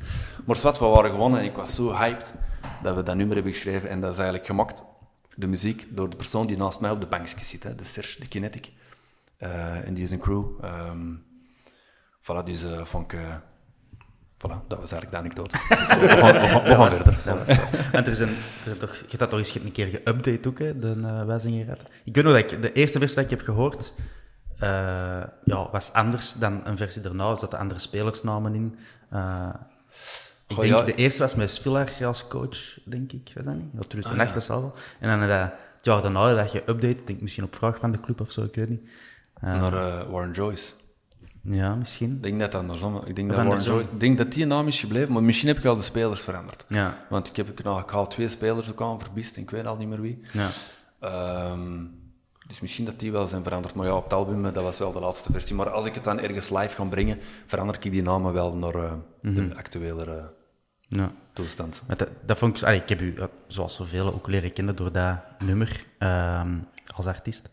Maar 0.44 0.56
zwart, 0.56 0.78
we 0.78 0.84
waren 0.84 1.10
gewonnen 1.10 1.40
en 1.40 1.46
ik 1.46 1.56
was 1.56 1.74
zo 1.74 1.94
hyped 1.94 2.34
dat 2.82 2.96
we 2.96 3.02
dat 3.02 3.16
nummer 3.16 3.34
hebben 3.34 3.52
geschreven. 3.52 3.88
En 3.88 4.00
dat 4.00 4.10
is 4.10 4.16
eigenlijk 4.16 4.46
gemaakt, 4.46 4.84
de 5.36 5.46
muziek, 5.46 5.86
door 5.90 6.10
de 6.10 6.16
persoon 6.16 6.46
die 6.46 6.56
naast 6.56 6.80
mij 6.80 6.90
op 6.90 7.00
de 7.00 7.06
bankje 7.06 7.44
zit. 7.44 7.62
Hè. 7.62 7.74
De 7.74 7.84
Serge, 7.84 8.20
de 8.20 8.28
Kinetic. 8.28 8.72
Eh, 9.36 9.86
en 9.86 9.94
die 9.94 10.02
is 10.02 10.10
een 10.10 10.18
crew. 10.18 10.44
Ehm 10.60 11.12
voilà, 12.30 12.44
dus 12.44 12.64
eh 12.64 12.84
vond 12.84 13.12
ik... 13.12 13.18
eh, 13.18 13.34
voilà, 14.38 14.66
dat 14.68 14.78
was 14.78 14.92
eigenlijk 14.92 15.10
de 15.10 15.16
anekdote. 15.16 15.56
we 16.00 16.08
gaan, 16.08 16.88
we 16.88 16.90
verder. 16.90 17.18
Want 17.92 18.06
er 18.06 18.12
is 18.12 18.18
een, 18.18 18.36
er 18.64 18.72
is 18.72 18.78
toch, 18.78 18.94
je 18.94 19.04
hebt 19.06 19.18
dat 19.18 19.30
toch 19.30 19.38
eens 19.38 19.54
een 19.54 19.72
keer 19.72 19.88
geüpdate 20.00 20.46
ook, 20.48 20.58
hè, 20.58 20.78
de 20.78 20.94
uh, 20.96 21.38
zijn 21.38 21.52
gered. 21.54 21.82
Ik 22.04 22.14
weet 22.14 22.24
nog 22.24 22.32
dat 22.40 22.52
ik 22.52 22.62
de 22.62 22.72
eerste 22.72 22.98
versie 22.98 23.16
dat 23.16 23.24
ik 23.24 23.30
heb 23.30 23.40
gehoord, 23.40 23.92
eh, 24.58 25.22
ja, 25.44 25.70
was 25.70 25.92
anders 25.92 26.32
dan 26.32 26.60
een 26.66 26.76
versie 26.76 27.02
daarna. 27.02 27.30
Er 27.30 27.38
zaten 27.38 27.58
andere 27.58 27.80
spelersnamen 27.80 28.54
in. 28.54 28.78
Eh, 29.10 29.48
ik 30.46 30.54
Goh, 30.54 30.64
denk, 30.64 30.78
ja. 30.78 30.82
de 30.84 30.94
eerste 30.94 31.22
was 31.22 31.34
met 31.34 31.50
Spiller 31.50 32.06
als 32.06 32.26
coach, 32.28 32.78
denk 32.84 33.12
ik. 33.12 33.30
Was 33.34 33.44
dat 33.44 33.54
niet? 33.54 33.70
Ja, 33.72 33.80
2008, 33.80 34.20
Ah, 34.20 34.26
ja. 34.28 34.32
dat 34.34 34.42
zal 34.44 34.60
wel. 34.60 34.74
En 35.00 35.08
dan 35.20 35.28
eh, 35.28 35.40
het 35.76 35.84
jaar 35.84 36.02
daarna 36.02 36.34
dat 36.34 36.52
je 36.52 36.58
update, 36.60 36.86
ik 36.86 37.06
denk 37.06 37.20
misschien 37.20 37.44
op 37.44 37.56
vraag 37.56 37.78
van 37.78 37.92
de 37.92 38.00
club 38.00 38.20
of 38.20 38.32
zo, 38.32 38.42
ik 38.42 38.54
weet 38.54 38.68
niet. 38.68 38.88
Eh, 39.40 39.60
Naar 39.60 39.72
eh, 39.74 40.02
Warren 40.10 40.32
Joyce. 40.32 40.72
Ja, 41.44 41.74
misschien. 41.74 42.12
Ik 42.12 42.22
denk 42.22 42.40
dat 42.40 42.52
dat 42.52 42.60
andersom 42.60 43.00
Ik 43.04 43.16
denk 43.16 43.30
Of 43.30 43.36
dat, 43.36 43.44
andersom. 43.44 43.78
Ik 43.78 44.00
denk 44.00 44.18
dat 44.18 44.32
die 44.32 44.46
naam 44.46 44.66
is 44.66 44.80
gebleven, 44.80 45.12
maar 45.12 45.22
misschien 45.22 45.48
heb 45.48 45.58
ik 45.58 45.64
al 45.64 45.76
de 45.76 45.82
spelers 45.82 46.24
veranderd. 46.24 46.64
Ja. 46.68 46.98
Want 47.08 47.28
ik 47.28 47.36
heb 47.36 47.48
ik, 47.48 47.62
nou, 47.62 47.80
ik 47.80 47.90
haal 47.90 48.06
twee 48.06 48.28
spelers 48.28 48.70
ook 48.70 48.82
aan 48.82 49.00
verbist, 49.00 49.36
en 49.36 49.42
ik 49.42 49.50
weet 49.50 49.66
al 49.66 49.76
niet 49.76 49.88
meer 49.88 50.00
wie. 50.00 50.20
Ja. 50.32 50.48
Ehm, 51.00 51.84
dus 52.46 52.60
misschien 52.60 52.84
dat 52.84 52.98
die 52.98 53.12
wel 53.12 53.26
zijn 53.26 53.42
veranderd. 53.42 53.74
Maar 53.74 53.86
ja, 53.86 53.96
op 53.96 54.04
het 54.04 54.12
album, 54.12 54.46
eh, 54.46 54.52
dat 54.52 54.62
was 54.62 54.78
wel 54.78 54.92
de 54.92 55.00
laatste 55.00 55.32
versie. 55.32 55.54
Maar 55.54 55.70
als 55.70 55.86
ik 55.86 55.94
het 55.94 56.04
dan 56.04 56.20
ergens 56.20 56.48
live 56.48 56.74
ga 56.74 56.84
brengen, 56.84 57.18
verander 57.46 57.76
ik 57.80 57.92
die 57.92 58.02
namen 58.02 58.32
wel 58.32 58.56
naar 58.56 58.74
eh, 58.74 58.92
de 59.20 59.52
actuele 59.56 60.04
eh, 60.04 60.24
ja. 60.88 61.10
toestand. 61.32 61.82
Dat, 61.96 62.08
dat 62.24 62.38
vond 62.38 62.56
ik, 62.56 62.64
allee, 62.64 62.80
ik 62.80 62.88
heb 62.88 63.00
u, 63.00 63.14
zoals 63.46 63.74
zoveel, 63.74 64.14
ook 64.14 64.26
leren 64.26 64.52
kennen 64.52 64.76
door 64.76 64.92
dat 64.92 65.18
nummer 65.38 65.84
ehm, 65.98 66.58
als 66.94 67.06
artiest. 67.06 67.48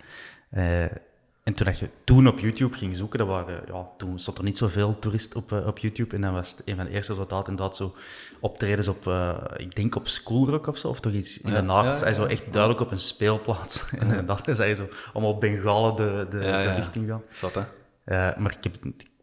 En 1.43 1.53
toen 1.53 1.65
dat 1.65 1.79
je 1.79 1.89
toen 2.03 2.27
op 2.27 2.39
YouTube 2.39 2.77
ging 2.77 2.95
zoeken, 2.95 3.19
dat 3.19 3.27
waren, 3.27 3.61
ja, 3.67 3.87
toen 3.97 4.19
stond 4.19 4.37
er 4.37 4.43
niet 4.43 4.57
zoveel 4.57 4.99
toerist 4.99 5.35
op, 5.35 5.51
eh, 5.51 5.67
op 5.67 5.77
YouTube. 5.77 6.15
En 6.15 6.21
dan 6.21 6.33
was 6.33 6.49
het 6.49 6.61
een 6.65 6.75
van 6.75 6.85
de 6.85 6.91
eerste 6.91 7.11
resultaten 7.11 7.49
inderdaad 7.49 7.75
zo 7.75 7.95
optredens 8.39 8.87
op, 8.87 9.07
eh, 9.07 9.35
ik 9.57 9.75
denk 9.75 9.95
op 9.95 10.07
Schoolrock 10.07 10.67
of 10.67 10.77
zo, 10.77 10.87
of 10.87 10.99
toch 10.99 11.13
iets 11.13 11.41
in 11.41 11.53
de 11.53 11.61
nacht. 11.61 11.99
ja, 11.99 12.05
Hij 12.05 12.13
zo 12.13 12.25
echt 12.25 12.43
duidelijk 12.51 12.81
op 12.81 12.91
een 12.91 12.99
speelplaats. 12.99 13.89
en 13.99 14.25
dan 14.25 14.55
zei 14.55 14.69
je 14.69 14.75
zo 14.75 14.87
allemaal 15.13 15.37
Bengalen 15.37 15.95
de, 15.95 16.25
de, 16.29 16.37
Ja, 16.45 16.61
de 16.61 16.67
ja. 16.67 16.75
richting 16.75 17.07
gaan. 17.09 17.21
Zat, 17.31 17.53
hè? 17.53 17.61
Eh, 18.03 18.37
maar 18.37 18.55
ik, 18.57 18.63
heb, 18.63 18.75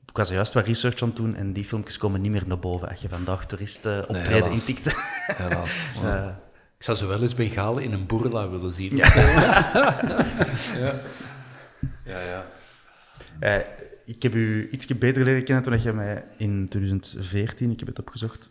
ik 0.06 0.16
was 0.16 0.28
juist 0.28 0.52
wat 0.52 0.66
research 0.66 1.02
aan 1.02 1.08
het 1.08 1.16
doen 1.16 1.34
en 1.34 1.52
die 1.52 1.64
filmpjes 1.64 1.98
komen 1.98 2.20
niet 2.20 2.30
meer 2.30 2.44
naar 2.46 2.58
boven 2.58 2.88
als 2.88 3.00
je 3.00 3.08
vandaag 3.08 3.46
toeristen 3.46 4.08
optreden 4.08 4.32
helaas. 4.42 4.68
intikt. 4.68 4.96
Helaas. 5.42 5.80
Ik 6.78 6.84
zou 6.84 6.96
ze 6.96 7.06
wel 7.06 7.20
eens 7.22 7.34
Bengalen 7.34 7.82
in 7.82 7.92
een 7.92 8.06
boerla 8.06 8.48
willen 8.50 8.70
zien. 8.72 8.96
Ja, 8.96 9.06
ja. 10.82 10.94
Eh, 13.40 13.56
ik 14.04 14.22
heb 14.22 14.34
u 14.34 14.68
iets 14.70 14.86
beter 14.86 15.24
leren 15.24 15.44
kennen 15.44 15.64
toen 15.64 15.82
je 15.82 15.92
mij 15.92 16.24
in 16.36 16.68
2014, 16.68 17.70
ik 17.70 17.78
heb 17.78 17.88
het 17.88 17.98
opgezocht, 17.98 18.50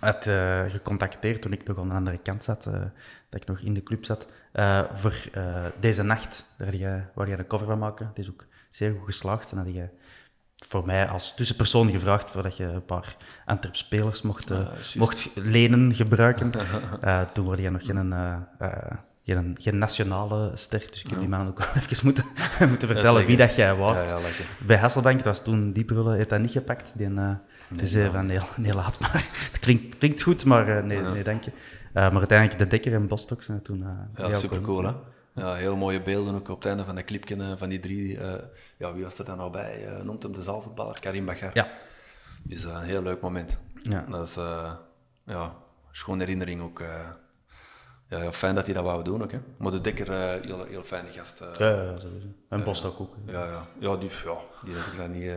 had 0.00 0.26
eh, 0.26 0.64
gecontacteerd 0.68 1.42
toen 1.42 1.52
ik 1.52 1.66
nog 1.66 1.78
aan 1.78 1.88
de 1.88 1.94
andere 1.94 2.18
kant 2.18 2.44
zat, 2.44 2.66
eh, 2.66 2.72
dat 3.28 3.40
ik 3.40 3.46
nog 3.46 3.60
in 3.60 3.74
de 3.74 3.82
club 3.82 4.04
zat, 4.04 4.26
voor 4.94 5.30
deze 5.80 6.02
nacht, 6.02 6.44
daar 6.58 6.74
jij, 6.74 7.08
waar 7.14 7.28
jij 7.28 7.38
een 7.38 7.46
cover 7.46 7.66
van 7.66 7.78
maken. 7.78 8.06
Het 8.06 8.18
is 8.18 8.30
ook 8.30 8.46
zeer 8.70 8.92
goed 8.92 9.04
geslaagd. 9.04 9.52
En 9.52 9.58
had 9.58 9.72
je 9.74 9.88
voor 10.56 10.86
mij 10.86 11.08
als 11.08 11.34
tussenpersoon 11.34 11.90
gevraagd 11.90 12.30
voordat 12.30 12.56
je 12.56 12.64
een 12.64 12.84
paar 12.84 13.16
Antwerp 13.44 13.76
spelers 13.76 14.22
mocht, 14.22 14.50
eh, 14.50 14.68
mocht 14.94 15.30
lenen, 15.34 15.94
gebruiken. 15.94 16.50
Toen 17.32 17.44
word 17.44 17.58
je 17.58 17.70
nog 17.70 17.84
geen, 17.84 18.14
geen, 19.24 19.56
geen 19.60 19.78
nationale 19.78 20.50
ster, 20.54 20.86
dus 20.90 21.02
ik 21.02 21.10
heb 21.10 21.18
die 21.18 21.28
man 21.28 21.48
ook 21.48 21.58
wel 21.58 21.68
even 21.82 22.04
moeten, 22.04 22.24
moeten 22.70 22.88
vertellen 22.88 23.26
wie 23.26 23.36
dat 23.36 23.54
jij 23.54 23.66
Ja, 23.66 23.76
waart. 23.76 24.10
ja, 24.10 24.20
lekker. 24.20 24.46
Bij 24.66 24.76
Hasselbank, 24.76 25.16
het 25.16 25.24
was 25.26 25.42
toen 25.42 25.72
Dieprullen, 25.72 26.16
heeft 26.16 26.28
dat 26.28 26.40
niet 26.40 26.50
gepakt. 26.50 26.92
Die, 26.96 27.10
die 27.68 27.86
zei 27.86 28.10
van, 28.10 28.26
nee, 28.26 28.38
nee, 28.56 28.74
laat 28.74 29.00
maar. 29.00 29.28
Het 29.50 29.58
klinkt, 29.58 29.98
klinkt 29.98 30.22
goed, 30.22 30.44
maar 30.44 30.76
eh, 30.76 30.84
nee, 30.84 31.00
nee, 31.00 31.22
dank 31.22 31.42
je. 31.42 31.50
Eh, 31.92 32.10
maar 32.10 32.18
uiteindelijk 32.18 32.58
de 32.58 32.66
Dekker 32.66 32.94
en 32.94 33.08
Bostock 33.08 33.42
zijn 33.42 33.62
toen... 33.62 33.84
Ja, 34.16 34.34
super 34.34 34.60
cool, 34.60 34.84
hè? 34.84 34.92
Ja, 35.34 35.54
heel 35.54 35.76
mooie 35.76 36.02
beelden 36.02 36.34
ook 36.34 36.48
op 36.48 36.58
het 36.58 36.66
einde 36.66 36.84
van 36.84 36.94
dat 36.94 37.04
clipje 37.04 37.56
van 37.58 37.68
die 37.68 37.80
drie. 37.80 38.18
ja, 38.76 38.92
wie 38.94 39.02
was 39.02 39.18
er 39.18 39.24
dan 39.24 39.36
nou 39.36 39.50
bij? 39.50 39.88
Noemt 40.02 40.22
hem 40.22 40.32
de 40.32 40.42
zaalvoetballer, 40.42 41.00
Karim 41.00 41.24
Bagar. 41.24 41.50
Ja. 41.54 41.68
Dus 42.42 42.64
een 42.64 42.82
heel 42.82 43.02
leuk 43.02 43.20
moment. 43.20 43.58
Ja. 43.76 44.04
Dat 44.10 44.26
is, 44.26 44.34
ja, 45.24 45.54
schoon 45.90 46.18
herinnering 46.18 46.60
ook. 46.60 46.82
Ja, 48.18 48.22
ja, 48.22 48.32
fijn 48.32 48.54
dat 48.54 48.64
hij 48.64 48.74
dat 48.74 48.84
wou 48.84 49.04
doen 49.04 49.22
ook, 49.22 49.32
hè. 49.32 49.38
Maar 49.56 49.72
de 49.72 49.80
Dekker, 49.80 50.10
eh, 50.10 50.40
heel, 50.46 50.64
heel 50.64 50.82
fijne 50.82 51.10
gast. 51.10 51.40
eh. 51.40 51.48
Ja, 51.58 51.66
ja, 51.82 51.96
sowieso. 52.00 52.26
En 52.48 52.62
Bostock 52.62 53.00
ook. 53.00 53.14
Ja, 53.26 53.32
ja. 53.46 53.66
ja, 53.78 53.96
die, 53.96 54.10
ja, 54.24 54.36
die 54.64 54.74
heb 54.74 54.86
ik 54.92 54.96
daar 54.98 55.08
niet, 55.08 55.22
eh, 55.28 55.34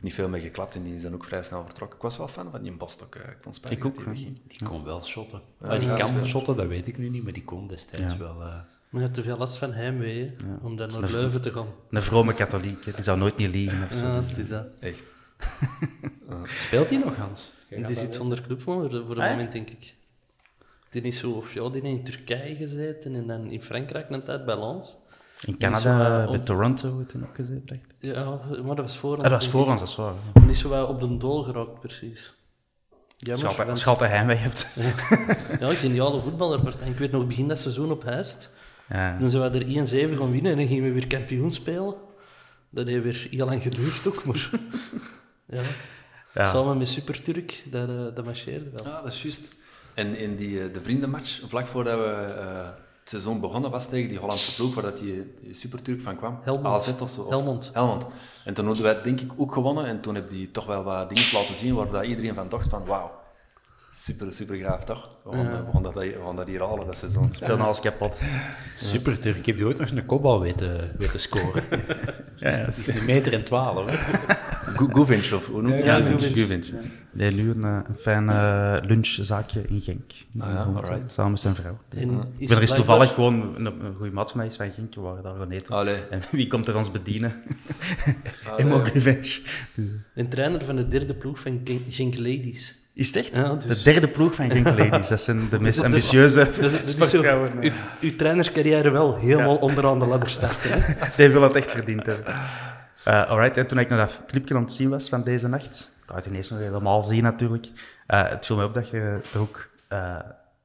niet 0.00 0.14
veel 0.14 0.28
mee 0.28 0.40
geklapt 0.40 0.74
en 0.74 0.82
die 0.84 0.94
is 0.94 1.02
dan 1.02 1.14
ook 1.14 1.24
vrij 1.24 1.42
snel 1.42 1.64
vertrokken. 1.64 1.96
Ik 1.96 2.02
was 2.02 2.16
wel 2.16 2.28
fan 2.28 2.50
van 2.50 2.62
die 2.62 2.72
Bostock. 2.72 3.14
Ik 3.14 3.36
vond 3.40 3.54
spijtig 3.54 3.78
Ik 3.78 3.84
ook, 3.84 4.04
dat 4.04 4.14
die. 4.14 4.42
Die 4.46 4.68
kon 4.68 4.84
wel 4.84 5.04
shotten. 5.04 5.40
Ah, 5.60 5.80
die 5.80 5.92
kan 5.92 6.26
shotten, 6.26 6.56
dat 6.56 6.66
weet 6.66 6.86
ik 6.86 6.98
nu 6.98 7.08
niet, 7.08 7.22
maar 7.24 7.32
die 7.32 7.44
kon 7.44 7.66
destijds 7.66 8.16
wel. 8.16 8.42
eh. 8.42 8.54
Maar 8.88 9.00
je 9.04 9.10
hebt 9.10 9.14
te 9.14 9.22
veel 9.22 9.36
last 9.36 9.56
van 9.56 9.72
heimwee, 9.72 10.30
om 10.62 10.76
dan 10.76 10.88
naar 11.00 11.10
Leuven 11.10 11.40
te 11.40 11.52
gaan. 11.52 11.66
Een 11.90 12.02
vrome 12.02 12.34
katholiek, 12.34 12.84
hè. 12.84 12.92
die 12.92 13.02
zou 13.04 13.18
nooit 13.18 13.36
niet 13.36 13.50
liegen 13.50 13.82
of 13.82 13.92
zo. 13.92 14.04
Ja, 14.06 14.12
het 14.22 14.38
is 14.38 14.48
dat. 14.48 14.66
Echt. 14.80 15.02
Speelt 16.44 16.88
hij 16.88 16.98
nog, 16.98 17.16
Hans? 17.16 17.52
Die 17.68 17.82
dat 17.86 17.96
zit 17.96 18.14
zonder 18.14 18.42
club 18.42 18.62
voor, 18.62 18.90
voor 18.90 19.00
het 19.00 19.18
Ah, 19.18 19.24
ja? 19.24 19.30
moment, 19.30 19.52
denk 19.52 19.70
ik. 19.70 19.94
Die 21.02 21.04
is 21.12 21.18
zo, 21.18 21.30
of 21.30 21.54
ja, 21.54 21.68
die 21.68 21.80
heeft 21.82 21.94
in 21.96 22.04
Turkije 22.04 22.56
gezeten 22.56 23.14
en 23.14 23.26
dan 23.26 23.50
in 23.50 23.62
Frankrijk 23.62 24.10
een 24.10 24.22
tijd 24.22 24.44
bij 24.44 24.58
Lens. 24.58 24.96
In 25.46 25.58
Canada, 25.58 25.80
zo, 25.80 25.88
eh, 26.20 26.28
bij 26.30 26.38
op- 26.38 26.44
Toronto, 26.44 26.98
heeft 26.98 27.12
hij 27.12 27.22
ook 27.22 27.34
gezeten. 27.34 27.82
Ja, 27.98 28.38
maar 28.64 28.76
dat 28.76 28.84
was 28.84 28.96
voor 28.96 29.10
ons. 29.16 29.22
Ah, 29.24 29.30
dat 29.30 29.38
was 29.40 29.48
voor 29.48 29.66
ons, 29.66 29.80
dat 29.80 29.88
is 29.88 29.96
waar. 29.96 30.14
ja. 30.34 30.40
Die 30.40 30.50
is 30.50 30.58
zo 30.58 30.68
wel 30.68 30.86
op 30.86 31.00
de 31.00 31.16
dool 31.16 31.42
geraakt, 31.42 31.80
precies. 31.80 32.34
Jammer, 33.16 33.54
want- 33.56 33.68
Als 33.70 33.82
je 33.84 33.88
altijd 33.90 34.10
heimwee 34.10 34.36
hebt. 34.36 34.76
Ja, 35.60 35.74
geniale 35.74 36.20
voetballer. 36.20 36.62
Maar 36.62 36.74
Ik 36.88 36.98
weet 36.98 37.10
nog, 37.12 37.26
begin 37.26 37.48
dat 37.48 37.58
seizoen 37.58 37.90
op 37.90 38.02
Heist. 38.02 38.56
Ja. 38.88 39.18
Dan 39.18 39.30
zijn 39.30 39.50
we 39.52 39.58
er 39.58 39.66
1-7 39.66 40.16
gaan 40.16 40.30
winnen 40.30 40.52
en 40.52 40.58
dan 40.58 40.66
gingen 40.66 40.84
we 40.84 40.92
weer 40.92 41.06
kampioen 41.06 41.52
spelen. 41.52 41.94
Dat 42.70 42.86
heeft 42.86 43.02
weer 43.02 43.26
heel 43.30 43.46
lang 43.46 43.62
geduurd 43.62 44.06
ook, 44.06 44.24
maar... 44.24 44.50
ja. 45.56 45.62
Ja. 46.34 46.44
Samen 46.44 46.78
met 46.78 46.88
Super 46.88 47.22
Turk, 47.22 47.62
dat, 47.70 47.88
eh, 47.88 47.94
dat 48.14 48.24
marcheerde 48.24 48.70
wel. 48.70 48.84
Ja, 48.84 49.02
dat 49.02 49.12
is 49.12 49.22
juist. 49.22 49.48
En 49.96 50.16
in 50.16 50.36
die, 50.36 50.60
eh, 50.60 50.72
de 50.72 50.82
vriendenmatch, 50.82 51.40
vlak 51.48 51.66
voordat 51.66 51.98
we 51.98 52.04
eh, 52.04 52.64
het 53.00 53.08
seizoen 53.10 53.40
begonnen 53.40 53.70
was 53.70 53.88
tegen 53.88 54.08
die 54.08 54.18
Hollandse 54.18 54.54
ploeg, 54.54 54.74
waar 54.74 54.82
dat 54.84 54.98
die, 54.98 55.34
die 55.42 55.54
superturk 55.54 56.00
van 56.00 56.16
kwam. 56.16 56.38
Helmond. 56.42 56.66
AZ 56.66 56.88
of 57.00 57.10
zo. 57.10 57.20
of- 57.22 57.28
Helmond. 57.30 57.70
Helmond. 57.72 58.06
En 58.44 58.54
toen 58.54 58.66
hadden 58.66 58.82
wij 58.84 59.02
denk 59.02 59.20
ik 59.20 59.30
ook 59.36 59.52
gewonnen. 59.52 59.86
En 59.86 60.00
toen 60.00 60.14
heb 60.14 60.30
die 60.30 60.50
toch 60.50 60.66
wel 60.66 60.82
wat 60.82 61.08
dingen 61.08 61.24
laten 61.32 61.54
zien 61.54 61.74
waar 61.74 61.90
dat 61.90 62.04
iedereen 62.04 62.34
van 62.34 62.48
dacht 62.48 62.68
van 62.68 62.84
wauw. 62.84 63.10
Super, 63.98 64.32
super 64.32 64.56
graaf 64.56 64.84
toch? 64.84 65.16
We 65.24 65.30
gaan, 65.36 65.46
we 65.64 65.70
gaan 65.72 65.82
dat, 65.82 65.94
we 65.94 66.20
gaan 66.24 66.36
dat 66.36 66.46
hier 66.46 66.60
halen, 66.62 66.86
dat 66.86 66.98
seizoen. 66.98 67.28
Speel 67.34 67.56
alles 67.58 67.80
kapot. 67.80 68.18
Super 68.76 69.20
Turk. 69.20 69.36
Ik 69.36 69.46
heb 69.46 69.56
die 69.56 69.66
ooit 69.66 69.78
nog 69.78 69.90
een 69.90 70.06
kopbal 70.06 70.40
weten, 70.40 70.90
weten 70.98 71.20
scoren. 71.20 71.62
Dat 72.40 72.68
is 72.68 72.86
een 72.86 73.04
meter 73.04 73.32
en 73.32 73.44
twaalf. 73.44 73.92
Guvinch, 74.76 75.32
of 75.32 75.46
hoe 75.46 75.62
noemt 75.62 75.78
hij 75.78 75.84
Ja, 76.00 76.10
dat? 76.10 76.22
Guvinch. 76.22 76.66
Nee, 77.12 77.30
nu 77.32 77.50
een, 77.50 77.64
eh, 77.64 77.78
een 77.88 77.94
fijn 77.94 78.28
eh, 78.28 78.76
lunchzaakje 78.82 79.62
in 79.68 79.80
Genk. 79.80 80.12
Ah 80.38 80.52
ja. 80.84 80.98
Samen 81.06 81.30
met 81.30 81.40
zijn 81.40 81.54
vrouw. 81.54 81.78
En 81.88 81.98
Ik 81.98 82.08
is 82.08 82.12
ben 82.12 82.18
er 82.18 82.36
blijkbaar- 82.46 82.66
toevallig 82.74 83.14
gewoon 83.14 83.56
een, 83.56 83.66
een 83.84 83.94
goede 83.94 84.12
maat 84.12 84.28
van 84.30 84.38
mij 84.38 84.46
is 84.46 84.56
van 84.56 84.70
Genk. 84.70 84.94
We 84.94 85.00
waren 85.00 85.22
daar 85.22 85.34
gaan 85.36 85.50
eten. 85.50 85.74
Allee. 85.74 85.96
En 86.10 86.20
wie 86.30 86.46
komt 86.46 86.68
er 86.68 86.76
ons 86.76 86.90
bedienen? 86.90 87.34
Emo 88.56 88.82
ja. 88.94 89.00
Dus, 89.00 89.42
Een 90.14 90.28
trainer 90.28 90.64
van 90.64 90.76
de 90.76 90.88
derde 90.88 91.14
ploeg 91.14 91.38
van 91.40 91.60
Gen- 91.64 91.84
Genk 91.88 92.16
Ladies. 92.18 92.74
Is 92.96 93.06
het 93.06 93.16
echt? 93.16 93.34
Ja, 93.34 93.54
dus- 93.54 93.82
De 93.82 93.90
derde 93.92 94.08
ploeg 94.08 94.34
van 94.34 94.50
Genk 94.50 94.78
Ladies. 94.78 95.08
Dat 95.08 95.20
zijn 95.20 95.48
de 95.48 95.60
meest 95.66 95.82
ambitieuze 95.84 96.50
Dus 96.60 96.72
is 96.72 96.80
zo, 96.80 96.88
sportvrouwen. 96.88 97.52
uw, 97.60 97.70
uw 98.00 98.16
trainerscarrière 98.16 98.90
wel 98.90 99.16
helemaal 99.16 99.56
onderaan 99.56 99.98
de 99.98 100.06
ladder 100.06 100.30
starten. 100.30 100.70
Hè? 100.72 100.94
Die 101.16 101.28
wil 101.28 101.42
het 101.42 101.54
echt 101.54 101.70
verdiend 101.70 102.06
hebben. 102.06 102.34
Eh 103.04 103.24
alright, 103.28 103.56
en 103.56 103.66
toen 103.66 103.78
ik 103.78 103.88
naar 103.88 103.98
dat 103.98 104.20
clipje 104.26 104.54
aan 104.54 104.60
het 104.62 104.72
zien 104.72 104.88
was 104.90 105.08
van 105.08 105.22
deze 105.22 105.48
nacht, 105.48 105.92
ik 106.00 106.06
kan 106.06 106.16
het 106.16 106.26
ineens 106.26 106.50
nog 106.50 106.58
helemaal 106.58 107.02
zien 107.02 107.22
natuurlijk, 107.22 107.66
eh, 108.06 108.28
het 108.28 108.46
viel 108.46 108.56
mij 108.56 108.64
op 108.64 108.74
dat 108.74 108.88
je 108.88 109.20
toch 109.32 109.42
ook 109.42 109.68
eh, 109.88 110.16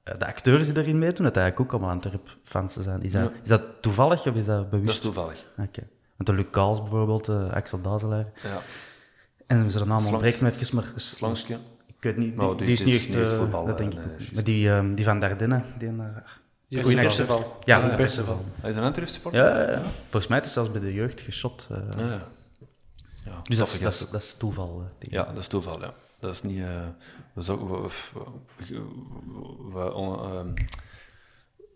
de 0.04 0.26
acteurs 0.26 0.74
die 0.74 0.84
erin 0.84 1.00
meedoen, 1.00 1.26
dat 1.26 1.38
eigenlijk 1.38 1.60
ook 1.60 1.72
allemaal 1.72 1.96
Antwerp-fans 1.96 2.74
zijn. 2.80 3.02
Is 3.04 3.12
dat, 3.12 3.32
is 3.44 3.50
dat 3.50 3.62
toevallig 3.82 4.28
of 4.28 4.36
is 4.36 4.46
dat 4.46 4.70
bewust? 4.70 4.86
Dat 4.88 4.96
is 4.96 5.02
toevallig. 5.02 5.48
Oké. 5.58 5.82
Want 6.18 6.30
de 6.30 6.34
Luc 6.34 6.46
Kaals 6.52 6.80
bijvoorbeeld, 6.82 7.30
Axel 7.54 7.82
Dazelaar. 7.82 8.26
Ja. 8.44 8.62
En 9.48 9.72
ze 9.72 9.78
de 9.78 9.86
naam 9.86 10.00
Slanks- 10.00 10.12
ontbreekt 10.12 10.42
me 10.42 10.50
even, 10.52 10.76
maar... 10.76 10.86
Slangske. 10.96 11.58
Ik 12.02 12.08
weet 12.08 12.18
niet, 12.18 12.32
die, 12.32 12.40
Nou, 12.42 12.56
die, 12.58 12.66
die- 12.66 12.74
is 12.74 12.84
niet 12.84 12.96
echt... 12.96 13.08
niet 13.08 13.18
eh, 13.32 13.38
voetbal, 13.38 13.66
dat 13.66 13.78
denk 13.78 13.94
eh, 13.94 14.00
ik 14.00 14.04
nee, 14.06 14.14
ook. 14.14 14.20
juist. 14.20 14.34
Maar 14.34 14.44
die, 14.44 14.70
ehm, 14.72 14.94
die 14.94 15.06
van 15.06 15.20
Dardenne, 15.20 15.62
die... 15.78 15.88
een, 15.88 16.14
Ja, 16.68 16.82
goeie 16.82 16.96
Perceval. 17.02 17.38
acteur. 17.38 17.78
Ja, 17.80 17.88
Ja, 17.88 17.96
Perceval. 17.96 18.46
Hij 18.62 18.70
is 18.70 18.76
een 18.76 18.84
Antwerp-supporter? 18.84 19.44
Ja, 19.44 19.62
ja, 19.62 19.72
ja. 19.72 19.82
Volgens 20.02 20.28
mij 20.28 20.38
is 20.38 20.44
het 20.44 20.54
zelfs 20.54 20.72
bij 20.72 20.82
de 20.82 20.94
jeugd 20.94 21.22
geschot. 21.22 21.68
eh. 21.72 21.78
Ja, 21.98 22.04
ja. 22.06 22.28
Ja, 23.26 23.40
dus 23.44 23.58
dat 23.58 23.68
is, 23.68 23.80
dat, 23.80 23.94
is, 23.94 24.10
dat 24.10 24.22
is 24.22 24.34
toeval. 24.34 24.70
eh, 24.80 24.86
denk 24.88 25.04
ik. 25.04 25.12
Ja, 25.12 25.24
dat 25.26 25.38
is 25.38 25.48
toeval, 25.48 25.82
ja. 25.82 25.94
Dat 26.20 26.34
is 26.34 26.42
niet... 26.42 26.60
eh, 26.60 26.66
we, 27.34 27.44
zo- 27.44 27.68
we, 27.68 27.90
we, 28.58 28.82
we- 29.74 29.94
on- 29.94 30.20
ehm, 30.20 30.54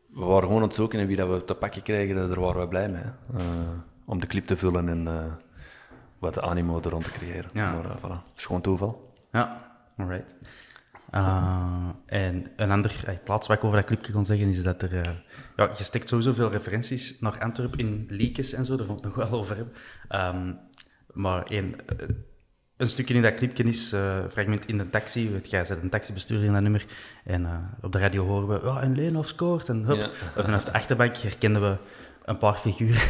we 0.07 0.25
waren 0.25 0.43
gewoon 0.43 0.61
aan 0.61 0.67
het 0.67 0.75
zoeken 0.75 0.99
en 0.99 1.07
wie 1.07 1.15
dat 1.17 1.29
we 1.29 1.45
te 1.45 1.53
pakken 1.55 1.81
krijgen, 1.81 2.15
daar 2.15 2.39
waren 2.39 2.61
we 2.61 2.67
blij 2.67 2.89
mee. 2.89 3.01
hè. 3.01 3.37
Eh, 3.39 3.45
om 4.05 4.19
de 4.19 4.27
clip 4.27 4.47
te 4.47 4.57
vullen 4.57 4.89
en 4.89 5.07
eh, 5.07 5.33
wat 6.19 6.33
de 6.33 6.41
animo 6.41 6.79
er 6.81 6.89
rond 6.89 7.03
te 7.03 7.11
creëren. 7.11 7.49
Ja. 7.53 7.73
Maar, 7.73 7.85
eh, 7.85 7.95
voilà. 7.97 8.23
Het 8.29 8.37
is 8.37 8.45
gewoon 8.45 8.61
toeval. 8.61 9.13
Ja, 9.31 9.74
alright. 9.97 10.33
Uh, 11.11 11.89
en 12.05 12.47
een 12.55 12.71
ander, 12.71 13.03
eh, 13.05 13.13
het 13.13 13.27
laatste 13.27 13.47
wat 13.47 13.57
ik 13.57 13.63
over 13.63 13.77
dat 13.77 13.87
clipje 13.87 14.11
kon 14.11 14.25
zeggen, 14.25 14.47
is 14.47 14.63
dat 14.63 14.81
er... 14.81 14.93
eh, 14.93 15.13
ja, 15.55 15.69
je 15.77 15.83
steekt 15.83 16.09
sowieso 16.09 16.33
veel 16.33 16.51
referenties 16.51 17.19
naar 17.19 17.39
Antwerp 17.39 17.75
in 17.75 18.05
leakjes 18.09 18.53
en 18.53 18.65
zo, 18.65 18.75
daar 18.75 18.87
we 18.87 18.93
het 18.93 19.03
nog 19.03 19.15
wel 19.15 19.31
over 19.31 19.55
hebben. 19.55 19.73
Ehm, 20.07 20.53
maar 21.13 21.43
één, 21.43 21.75
een 22.77 22.87
stukje 22.87 23.13
in 23.13 23.21
dat 23.21 23.33
clipje 23.33 23.63
is 23.63 23.91
een 23.91 24.31
fragment 24.31 24.65
in 24.65 24.77
de 24.77 24.89
taxi. 24.89 25.29
Weet, 25.29 25.49
jij 25.49 25.65
bent 25.67 25.83
een 25.83 25.89
taxibestuurder 25.89 26.47
in 26.47 26.53
dat 26.53 26.61
nummer. 26.61 26.85
En 27.23 27.47
op 27.81 27.91
de 27.91 27.99
radio 27.99 28.25
horen 28.25 28.47
we, 28.47 28.67
ja, 28.67 28.81
en 28.81 28.95
Leenhoff 28.95 29.27
scoort. 29.27 29.69
En 29.69 29.83
hup. 29.83 29.97
Ja. 29.97 30.09
Vanuit 30.43 30.65
de 30.65 30.73
achterbank 30.73 31.17
herkenden 31.17 31.61
we 31.61 31.77
een 32.25 32.37
paar 32.37 32.55
figuren. 32.55 33.01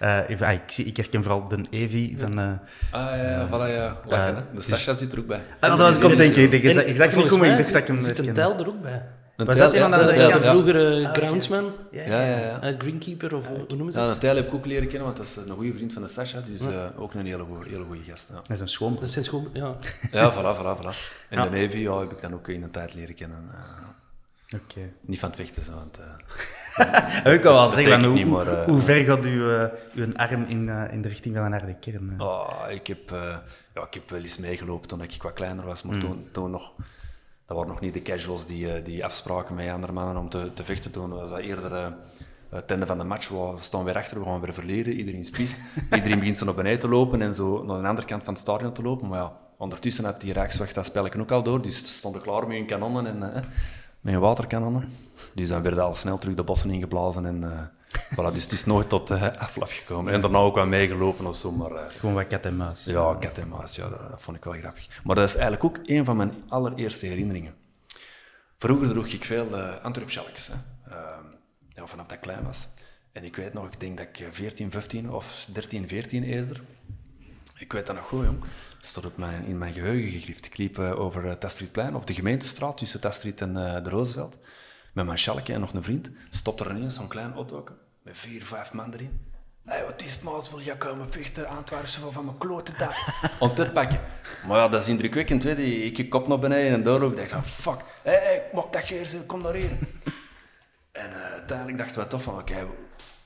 Eh, 0.00 0.40
ah, 0.40 0.52
ik, 0.52 0.60
zie, 0.66 0.84
ik 0.84 0.96
herken 0.96 1.22
vooral 1.22 1.48
de 1.48 1.64
Evi 1.70 2.16
van... 2.18 2.38
eh, 2.38 2.44
Ah 2.90 3.16
ja, 3.16 3.16
ja, 3.30 3.46
voilà, 3.48 3.74
ja. 3.74 3.96
Lachen, 4.06 4.34
hè. 4.36 4.42
De 4.54 4.60
Sasha 4.62 4.92
zit 4.92 5.12
er 5.12 5.18
ook 5.18 5.26
bij. 5.26 5.40
Ah, 5.60 5.70
dat 5.70 5.78
was 5.78 5.96
ik 5.96 6.04
op 6.04 6.16
denken. 6.16 6.42
Ik, 6.42 6.52
ik, 6.52 6.62
ik, 6.62 6.72
zag 6.72 6.84
niet 6.86 6.96
volgens 6.98 7.32
komen, 7.32 7.46
ik 7.48 7.52
mij 7.54 7.56
dacht 7.62 7.72
dat 7.72 7.80
ik 7.82 7.86
hem 7.86 8.00
zit 8.00 8.18
een 8.18 8.34
tel 8.34 8.58
er 8.58 8.68
ook 8.68 8.82
bij. 8.82 9.02
Een 9.36 9.46
Was 9.46 9.56
dat 9.56 9.74
iemand 9.74 9.94
ja, 9.94 10.00
een 10.00 10.06
Ja, 10.18 10.28
tel, 10.28 10.38
de 10.38 10.44
ja. 10.44 10.50
vroegere 10.50 11.04
groundsman, 11.12 11.72
Ja, 11.90 12.02
ja, 12.04 12.22
ja. 12.38 12.60
eh, 12.60 12.74
greenkeeper 12.78 13.34
of 13.34 13.46
hoe 13.46 13.56
hoe 13.58 13.76
noemen 13.76 13.92
ze 13.92 13.98
Ja, 13.98 14.04
het? 14.04 14.14
een 14.14 14.20
tel 14.20 14.36
heb 14.36 14.46
ik 14.46 14.54
ook 14.54 14.66
leren 14.66 14.88
kennen, 14.88 15.04
want 15.04 15.16
dat 15.16 15.26
is 15.26 15.36
een 15.36 15.50
goede 15.50 15.72
vriend 15.72 15.92
van 15.92 16.02
de 16.02 16.08
Sasha, 16.08 16.40
dus 16.46 16.66
eh, 16.66 16.84
ook 16.96 17.14
een 17.14 17.26
hele 17.26 17.42
goede, 17.44 17.68
hele 17.70 17.84
goede 17.84 18.02
gast. 18.04 18.28
Ja, 18.28 18.34
Dat 18.34 18.50
is 18.50 18.60
een 18.60 18.68
schoonbroer. 18.68 19.00
Dat 19.02 19.10
zijn 19.12 19.24
gewoon, 19.24 19.48
ja. 19.52 19.74
ja 20.12 20.32
voilà, 20.32 20.58
voilà, 20.58 20.80
voilà. 20.82 20.94
En 21.28 21.42
de 21.42 21.50
Navy 21.60 21.78
ja, 21.78 21.98
heb 21.98 22.12
ik 22.12 22.20
dan 22.20 22.34
ook 22.34 22.48
in 22.48 22.62
een 22.62 22.70
tijd 22.70 22.94
leren 22.94 23.14
kennen. 23.14 23.48
eh, 23.54 24.58
Oké. 24.60 24.80
niet 25.00 25.18
van 25.18 25.28
het 25.28 25.38
vechten, 25.38 25.62
zo, 25.62 25.70
want... 25.72 25.98
ik 27.34 27.40
kan 27.40 27.52
wel 27.52 27.68
zeggen, 27.68 28.04
hoe, 28.04 28.14
niet, 28.14 28.26
maar, 28.26 28.46
eh, 28.46 28.64
hoe 28.64 28.80
ver 28.80 29.04
gaat 29.04 29.24
uw, 29.24 29.50
eh, 29.50 29.66
uw 29.94 30.06
arm 30.16 30.44
in, 30.48 30.68
eh, 30.68 30.92
in 30.92 31.02
de 31.02 31.08
richting 31.08 31.36
van 31.36 31.44
een 31.44 31.52
harde 31.52 31.74
kern? 31.74 32.14
Oh, 32.18 32.50
ik, 32.68 32.86
heb, 32.86 33.10
ja, 33.74 33.82
ik 33.82 33.94
heb 33.94 34.10
wel 34.10 34.22
eens 34.22 34.38
meegelopen 34.38 34.88
toen 34.88 35.02
ik 35.02 35.22
wat 35.22 35.32
kleiner 35.32 35.64
was, 35.64 35.82
Mm. 35.82 35.90
maar 35.90 36.00
toen, 36.00 36.28
toen 36.32 36.50
nog... 36.50 36.72
Dat 37.46 37.58
waren 37.58 37.72
nog 37.74 37.80
niet 37.80 37.94
de 37.94 38.02
casuals 38.02 38.46
die, 38.46 38.82
die 38.82 39.04
afspraken 39.04 39.54
met 39.54 39.68
andere 39.68 39.92
mannen 39.92 40.16
om 40.16 40.28
te, 40.28 40.50
te 40.54 40.64
vechten. 40.64 40.90
Toen 40.90 41.10
was 41.10 41.30
dat 41.30 41.38
eerder 41.38 41.92
het 42.50 42.70
einde 42.70 42.86
van 42.86 42.98
de 42.98 43.04
match. 43.04 43.28
We 43.28 43.54
staan 43.58 43.84
weer 43.84 43.96
achter, 43.96 44.18
we 44.18 44.24
gaan 44.24 44.40
weer 44.40 44.54
verleren. 44.54 44.92
Iedereen 44.92 45.24
spiest. 45.24 45.60
Iedereen 45.94 46.18
begint 46.18 46.38
zo 46.38 46.44
naar 46.44 46.54
beneden 46.54 46.78
te 46.78 46.88
lopen 46.88 47.22
en 47.22 47.34
zo 47.34 47.64
naar 47.64 47.80
de 47.80 47.88
andere 47.88 48.06
kant 48.06 48.24
van 48.24 48.32
het 48.32 48.42
stadion 48.42 48.72
te 48.72 48.82
lopen. 48.82 49.08
Maar 49.08 49.18
ja, 49.18 49.32
ondertussen 49.56 50.04
had 50.04 50.20
die 50.20 50.32
Rijksweg 50.32 50.72
dat 50.72 50.86
spelletje 50.86 51.20
ook 51.20 51.30
al 51.30 51.42
door. 51.42 51.62
Dus 51.62 51.96
stonden 51.96 52.22
klaar 52.22 52.46
met 52.46 52.56
hun 52.56 52.66
kanonnen 52.66 53.06
en 53.06 53.34
eh, 53.34 53.42
met 54.00 54.12
hun 54.12 54.22
waterkanonnen. 54.22 54.88
Dus 55.34 55.48
dan 55.48 55.62
werden 55.62 55.82
al 55.84 55.94
snel 55.94 56.18
terug 56.18 56.34
de 56.34 56.44
bossen 56.44 56.70
ingeblazen. 56.70 57.26
En, 57.26 57.44
eh, 57.52 57.60
voilà, 58.12 58.32
dus 58.34 58.42
het 58.42 58.52
is 58.52 58.64
nooit 58.64 58.88
tot 58.88 59.10
uh, 59.10 59.28
aflaf 59.38 59.72
gekomen. 59.72 60.12
En 60.12 60.20
daarna 60.20 60.38
ook 60.38 60.54
wel 60.54 60.66
meegelopen 60.66 61.26
of 61.26 61.36
zo, 61.36 61.52
maar... 61.52 61.70
eh, 61.72 61.90
Gewoon 61.90 62.14
wat 62.14 62.26
kat 62.26 62.44
en 62.44 62.56
muis. 62.56 62.84
ja, 62.84 63.16
kat 63.20 63.38
en 63.38 63.48
muis, 63.48 63.76
ja, 63.76 63.88
dat, 63.88 64.10
dat 64.10 64.22
vond 64.22 64.36
ik 64.36 64.44
wel 64.44 64.54
grappig. 64.54 65.00
Maar 65.04 65.16
dat 65.16 65.28
is 65.28 65.34
eigenlijk 65.34 65.64
ook 65.64 65.78
een 65.84 66.04
van 66.04 66.16
mijn 66.16 66.32
allereerste 66.48 67.06
herinneringen. 67.06 67.54
Vroeger 68.58 68.88
droeg 68.88 69.06
ik 69.06 69.24
veel 69.24 69.46
uh, 69.48 69.74
hè. 69.82 70.54
Ehm, 70.90 71.24
ja, 71.68 71.86
vanaf 71.86 72.06
dat 72.06 72.12
ik 72.16 72.20
klein 72.20 72.44
was. 72.44 72.68
En 73.12 73.24
ik 73.24 73.36
weet 73.36 73.52
nog, 73.52 73.66
ik 73.66 73.80
denk 73.80 73.96
dat 73.98 74.06
ik 74.12 74.28
14, 74.30 74.70
15 74.70 75.10
of 75.10 75.46
13, 75.52 75.88
14 75.88 76.22
eerder. 76.22 76.60
Ik 77.58 77.72
weet 77.72 77.86
dat 77.86 77.96
nog 77.96 78.06
goed, 78.06 78.24
jong. 78.24 78.40
Het 78.76 78.86
stond 78.86 79.06
op 79.06 79.16
mijn, 79.16 79.44
in 79.44 79.58
mijn 79.58 79.72
geheugen 79.72 80.10
gegrift. 80.10 80.46
Ik 80.46 80.56
liep 80.56 80.78
uh, 80.78 81.00
over 81.00 81.24
uh, 81.24 81.32
Tastridplein, 81.32 81.94
of 81.94 82.04
de 82.04 82.14
gemeentestraat, 82.14 82.78
tussen 82.78 83.00
Tastrid 83.00 83.40
en 83.40 83.50
uh, 83.50 83.82
de 83.84 83.90
Roosevelt. 83.90 84.36
Met 84.92 85.06
mijn 85.06 85.18
sjalkje 85.18 85.52
en 85.52 85.60
nog 85.60 85.72
een 85.72 85.82
vriend. 85.82 86.10
Stopte 86.30 86.64
er 86.64 86.76
ineens 86.76 86.94
zo'n 86.94 87.08
klein 87.08 87.36
opdoken, 87.36 87.76
met 88.02 88.18
vier, 88.18 88.44
vijf 88.44 88.72
man 88.72 88.92
erin. 88.92 89.28
Hé, 89.64 89.76
hey, 89.76 89.84
wat 89.84 90.02
is 90.02 90.12
het, 90.12 90.22
maat? 90.22 90.50
Wil 90.50 90.60
jij 90.60 90.76
komen 90.76 91.10
vechten? 91.10 91.48
Antwerpse 91.48 92.00
van 92.10 92.24
mijn 92.24 92.38
klote 92.38 92.72
dag. 92.78 92.96
Om 93.40 93.54
te 93.54 93.70
pakken. 93.72 94.00
Maar 94.46 94.56
ja, 94.56 94.68
dat 94.68 94.82
is 94.82 94.88
indrukwekkend, 94.88 95.42
weet 95.42 95.56
je. 95.56 95.82
Ik 95.82 96.10
kop 96.10 96.28
naar 96.28 96.38
beneden 96.38 96.72
en 96.72 96.82
door 96.82 97.02
ook. 97.02 97.10
Ik 97.12 97.18
dacht 97.18 97.30
van, 97.30 97.44
fuck. 97.44 97.84
Hé, 98.02 98.10
hey, 98.10 98.22
hey, 98.22 98.50
mag 98.52 98.66
dat 98.70 98.82
geer? 98.82 99.16
Kom 99.26 99.42
naar 99.42 99.54
hier. 99.54 99.70
en 100.92 101.10
uh, 101.10 101.32
uiteindelijk 101.32 101.78
dachten 101.78 102.02
we 102.02 102.06
toch 102.06 102.22
van, 102.22 102.38
oké, 102.38 102.52
okay, 102.52 102.66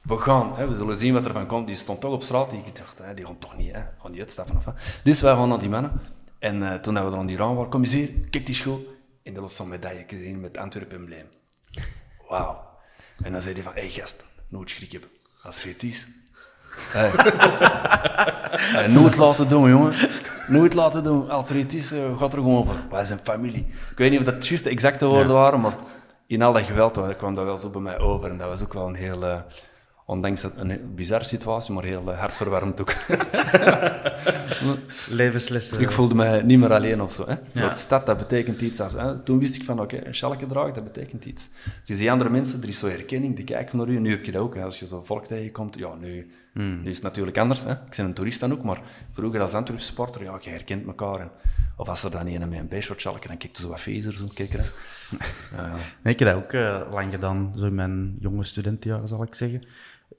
we 0.03 0.17
gaan. 0.17 0.57
Hè, 0.57 0.69
we 0.69 0.75
zullen 0.75 0.97
zien 0.97 1.13
wat 1.13 1.27
er 1.27 1.33
van 1.33 1.47
komt. 1.47 1.67
Die 1.67 1.77
stond 1.77 2.01
toch 2.01 2.13
op 2.13 2.23
straat. 2.23 2.53
Ik 2.53 2.77
dacht, 2.77 2.99
hè, 2.99 3.15
die 3.15 3.27
gaan 3.27 3.39
toch 3.39 3.57
niet, 3.57 3.73
hè. 3.73 3.81
Gaan 3.99 4.13
die 4.13 4.21
uitstappen 4.21 4.57
of 4.57 4.65
wat. 4.65 4.75
Dus 5.05 5.21
wij 5.21 5.35
gaan 5.35 5.49
naar 5.49 5.59
die 5.59 5.69
mannen. 5.69 6.01
En 6.39 6.57
uh, 6.63 6.75
toen 6.75 6.95
we 6.95 7.01
er 7.01 7.17
aan 7.17 7.27
die 7.27 7.37
raam 7.37 7.55
waren, 7.55 7.71
kom 7.71 7.81
eens 7.81 7.93
hier, 7.93 8.29
kijk 8.31 8.47
die 8.47 8.55
school. 8.55 8.87
En 9.23 9.35
de 9.35 9.41
lot 9.41 9.53
zo'n 9.53 9.69
medaille 9.69 10.05
gezien 10.07 10.41
met 10.41 10.57
Antwerpen 10.57 10.97
embleem. 10.97 11.27
Wauw. 12.39 12.63
En 13.25 13.33
dan 13.33 13.43
zei 13.43 13.55
hij 13.55 13.63
van, 13.63 13.73
hé 13.75 13.81
hey, 13.81 13.91
gast, 13.91 14.25
nooit 14.49 14.71
schrik 14.71 14.93
hebben. 14.93 15.11
Als 15.43 15.63
het 15.63 15.83
is, 15.83 16.07
Hey. 16.77 17.11
hey, 18.77 18.87
nooit 18.87 19.17
laten 19.17 19.49
doen, 19.49 19.71
jongen. 19.71 19.95
Nooit 20.49 20.75
laten 20.75 21.05
doen. 21.05 21.31
Als 21.31 21.51
er 21.51 21.57
iets 21.57 21.75
is, 21.75 21.93
uh, 21.93 22.19
gaat 22.19 22.33
er 22.33 22.39
gewoon 22.39 22.67
voor. 22.67 22.77
Wij 22.91 23.05
zijn 23.05 23.19
familie. 23.19 23.67
Ik 23.91 23.99
weet 23.99 24.11
niet 24.11 24.19
of 24.19 24.25
dat 24.25 24.47
juist 24.47 24.65
de 24.65 24.71
exacte 24.71 25.07
woorden 25.07 25.27
ja. 25.27 25.33
waren, 25.33 25.61
maar 25.61 25.75
in 26.27 26.43
al 26.43 26.53
dat 26.53 26.63
geweld 26.63 27.17
kwam 27.17 27.35
dat 27.35 27.45
wel 27.45 27.59
zo 27.59 27.71
bij 27.71 27.81
mij 27.81 27.99
over. 27.99 28.31
En 28.31 28.39
dat 28.39 28.49
was 28.49 28.63
ook 28.63 28.73
wel 28.73 28.87
een 28.87 28.95
heel, 28.95 29.23
uh, 29.23 29.41
ondanks 30.07 30.41
dat 30.41 30.53
een 30.57 30.95
bizarre 30.95 31.25
situatie, 31.25 31.75
maar 31.75 31.85
heel 31.85 32.11
uh, 32.11 32.19
hartverwarmend 32.19 32.81
ook. 32.81 32.95
Levenslessen. 35.09 35.81
Ik 35.81 35.91
voelde 35.91 36.15
mij 36.15 36.43
niet 36.43 36.59
meer 36.59 36.73
alleen 36.73 37.03
of 37.03 37.13
zo. 37.13 37.27
Hè. 37.27 37.35
Ja. 37.53 37.69
De 37.69 37.77
stad, 37.77 38.07
dat 38.07 38.17
betekent 38.17 38.61
iets. 38.61 38.81
Als, 38.81 38.93
hè. 38.93 39.21
Toen 39.21 39.39
wist 39.39 39.57
ik 39.57 39.65
van, 39.65 39.81
oké, 39.81 39.95
okay, 39.95 40.07
een 40.07 40.15
schalke 40.15 40.47
draag, 40.47 40.73
dat 40.73 40.85
betekent 40.85 41.25
iets. 41.25 41.49
Je 41.85 41.95
ziet 41.95 42.09
andere 42.09 42.31
mensen, 42.31 42.63
er 42.63 42.69
is 42.69 42.79
zo 42.79 42.89
herkenning, 42.89 43.37
die 43.37 43.45
kijken 43.45 43.79
naar 43.79 43.89
u. 43.89 44.01
Nu 44.01 44.11
heb 44.11 44.25
je 44.25 44.33
dat 44.33 44.43
ook. 44.43 44.55
Hè. 44.55 44.63
Als 44.63 44.79
je 44.79 44.87
zo 44.87 45.03
volk 45.03 45.27
tegenkomt, 45.27 45.79
ja, 45.79 45.95
nu... 45.95 46.31
Hmm. 46.53 46.83
Nu 46.83 46.91
is 46.91 46.95
het 46.95 47.03
natuurlijk 47.03 47.39
anders. 47.39 47.65
Hè. 47.65 47.71
Ik 47.71 47.97
ben 47.97 48.05
een 48.05 48.15
toerist 48.15 48.41
dan 48.41 48.53
ook, 48.53 48.63
maar 48.63 48.81
vroeger 49.13 49.41
als 49.41 49.55
Antwerp 49.55 49.81
supporter, 49.81 50.23
ja, 50.23 50.39
je 50.41 50.51
herkent 50.51 50.87
elkaar. 50.87 51.21
En, 51.21 51.31
of 51.77 51.89
als 51.89 52.03
er 52.03 52.11
dan 52.11 52.27
een 52.27 52.49
met 52.49 52.59
een 52.59 52.79
B-shot 52.79 53.01
schalken, 53.01 53.29
dan 53.29 53.37
kijkt 53.37 53.57
er 53.57 53.63
zo 53.63 53.69
wat 53.69 53.81
fezer, 53.81 54.13
zo 54.13 54.27
kijken. 54.35 54.61
uh. 54.61 55.75
nee, 56.03 56.13
ik 56.13 56.19
heb 56.19 56.29
dat 56.29 56.37
ook 56.37 56.53
uh, 56.53 56.81
lang 56.91 57.13
gedaan, 57.13 57.53
zo 57.57 57.67
in 57.67 57.75
mijn 57.75 58.17
jonge 58.21 58.45
studentenjaren, 58.45 59.09
zal 59.09 59.23
ik 59.23 59.35
zeggen. 59.35 59.63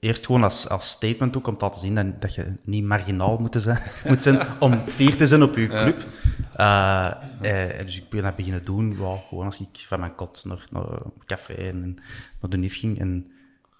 Eerst 0.00 0.26
gewoon 0.26 0.42
als, 0.42 0.68
als 0.68 0.88
statement 0.88 1.36
ook, 1.36 1.46
om 1.46 1.56
te 1.56 1.64
laten 1.64 1.80
zien 1.80 1.94
dat, 1.94 2.20
dat 2.20 2.34
je 2.34 2.52
niet 2.62 2.84
marginaal 2.84 3.36
moet 3.36 3.56
zijn, 3.58 3.78
moet 4.08 4.22
zijn 4.22 4.40
om 4.58 4.82
fier 4.86 5.16
te 5.16 5.26
zijn 5.26 5.42
op 5.42 5.56
je 5.56 5.66
club. 5.66 6.04
Ja. 6.52 7.22
Uh, 7.42 7.86
dus 7.86 7.96
ik 7.96 8.08
ben 8.08 8.22
dat 8.22 8.36
beginnen 8.36 8.64
doen, 8.64 8.96
wow, 8.96 9.18
gewoon 9.28 9.44
als 9.44 9.60
ik 9.60 9.84
van 9.86 10.00
mijn 10.00 10.14
kot 10.14 10.42
naar, 10.44 10.66
naar 10.70 10.82
een 10.82 11.12
café 11.26 11.54
en 11.54 11.94
naar 12.40 12.50
de 12.50 12.56
NIF 12.56 12.78
ging. 12.78 12.98
En 12.98 13.30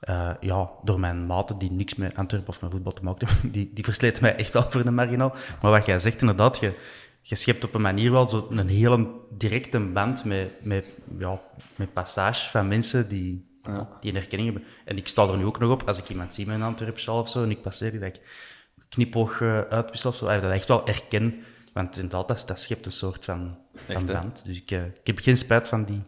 uh, 0.09 0.31
ja, 0.40 0.70
door 0.85 1.00
mijn 1.00 1.26
maten 1.26 1.59
die 1.59 1.70
niks 1.70 1.94
met 1.94 2.16
Antwerpen 2.16 2.48
of 2.48 2.61
met 2.61 2.70
voetbal 2.70 2.92
te 2.92 3.02
maken 3.02 3.29
hebben, 3.29 3.50
die, 3.57 3.70
die 3.74 3.85
versleten 3.85 4.22
mij 4.22 4.37
echt 4.37 4.52
wel 4.52 4.70
voor 4.70 4.87
een 4.87 4.94
marginaal. 4.94 5.35
Maar 5.62 5.70
wat 5.70 5.87
jij 5.87 5.98
zegt 5.98 6.20
inderdaad, 6.20 6.59
je, 6.59 6.72
je 7.22 7.35
schept 7.35 7.64
op 7.64 7.74
een 7.74 7.81
manier 7.81 8.12
wel 8.12 8.29
zo 8.29 8.46
een 8.50 8.68
hele 8.68 9.09
directe 9.31 9.79
band 9.81 10.24
met, 10.24 10.64
met, 10.64 10.87
ja, 11.18 11.40
met 11.76 11.92
passage 11.92 12.50
van 12.50 12.68
mensen 12.68 13.09
die, 13.09 13.56
ja. 13.66 13.88
die 14.00 14.11
een 14.11 14.16
herkenning 14.16 14.52
hebben. 14.52 14.70
En 14.85 14.96
ik 14.96 15.09
sta 15.09 15.26
er 15.26 15.37
nu 15.37 15.44
ook 15.44 15.59
nog 15.59 15.70
op, 15.70 15.83
als 15.83 15.98
ik 15.98 16.09
iemand 16.09 16.35
zie 16.35 16.46
met 16.46 16.55
een 16.55 16.62
Antwerp 16.62 17.09
of 17.09 17.29
zo, 17.29 17.42
en 17.42 17.50
ik 17.50 17.62
passeer 17.62 17.90
die, 17.90 18.00
dat 18.00 18.09
ik 18.09 18.20
knipoog 18.88 19.40
uh, 19.40 19.61
uitwissel 19.61 20.11
of 20.11 20.16
zo, 20.16 20.26
dat 20.26 20.42
ik 20.42 20.50
echt 20.50 20.68
wel 20.68 20.81
herken. 20.85 21.35
Want 21.72 21.96
inderdaad, 21.96 22.29
dat, 22.29 22.44
dat 22.46 22.61
schept 22.61 22.87
een 22.87 22.92
soort 22.92 23.24
van, 23.24 23.59
van 23.74 23.94
echt, 23.94 24.07
band. 24.07 24.44
Dus 24.44 24.57
ik, 24.57 24.70
uh, 24.70 24.85
ik 24.85 25.07
heb 25.07 25.18
geen 25.18 25.37
spijt 25.37 25.68
van 25.68 25.85
die 25.85 26.02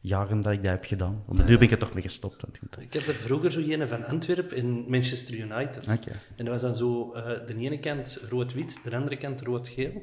jaren 0.00 0.40
dat 0.40 0.52
ik 0.52 0.62
dat 0.62 0.70
heb 0.70 0.84
gedaan. 0.84 1.22
Want 1.26 1.46
nu 1.46 1.54
ben 1.54 1.66
ik 1.66 1.70
er 1.70 1.78
toch 1.78 1.94
mee 1.94 2.02
gestopt. 2.02 2.44
Ik 2.80 2.92
heb 2.92 3.06
er 3.06 3.14
vroeger 3.14 3.52
zo 3.52 3.60
een 3.60 3.88
van 3.88 4.04
Antwerpen 4.04 4.56
in 4.56 4.84
Manchester 4.88 5.34
United. 5.34 5.82
Okay. 5.82 6.14
En 6.36 6.44
dat 6.44 6.48
was 6.48 6.60
dan 6.60 6.76
zo 6.76 7.14
uh, 7.14 7.24
de 7.24 7.54
ene 7.56 7.78
kant 7.78 8.18
rood-wit, 8.28 8.78
de 8.84 8.96
andere 8.96 9.16
kant 9.16 9.40
rood-geel. 9.40 10.02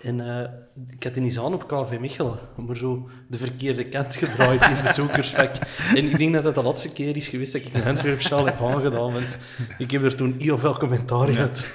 En 0.00 0.20
eh, 0.20 0.50
ik 0.88 1.02
had 1.04 1.14
die 1.14 1.22
eens 1.22 1.38
aan 1.38 1.54
op 1.54 1.68
KV 1.68 1.98
Mechelen, 1.98 2.38
maar 2.56 2.76
zo 2.76 3.08
de 3.28 3.38
verkeerde 3.38 3.88
kant 3.88 4.14
gedraaid 4.14 4.62
in 4.62 4.74
het 4.74 4.82
bezoekersvak. 4.82 5.54
En 5.96 6.04
ik 6.04 6.18
denk 6.18 6.32
dat 6.34 6.42
dat 6.42 6.54
de 6.54 6.62
laatste 6.62 6.92
keer 6.92 7.16
is 7.16 7.28
geweest 7.28 7.52
dat 7.52 7.62
ik 7.62 7.74
een 7.74 7.84
Antwerp-sjaal 7.84 8.46
heb 8.46 8.60
aangedaan, 8.60 9.12
want 9.12 9.38
ik 9.78 9.90
heb 9.90 10.02
er 10.02 10.16
toen 10.16 10.34
heel 10.38 10.58
veel 10.58 10.78
commentaar 10.78 11.28
gehad. 11.28 11.66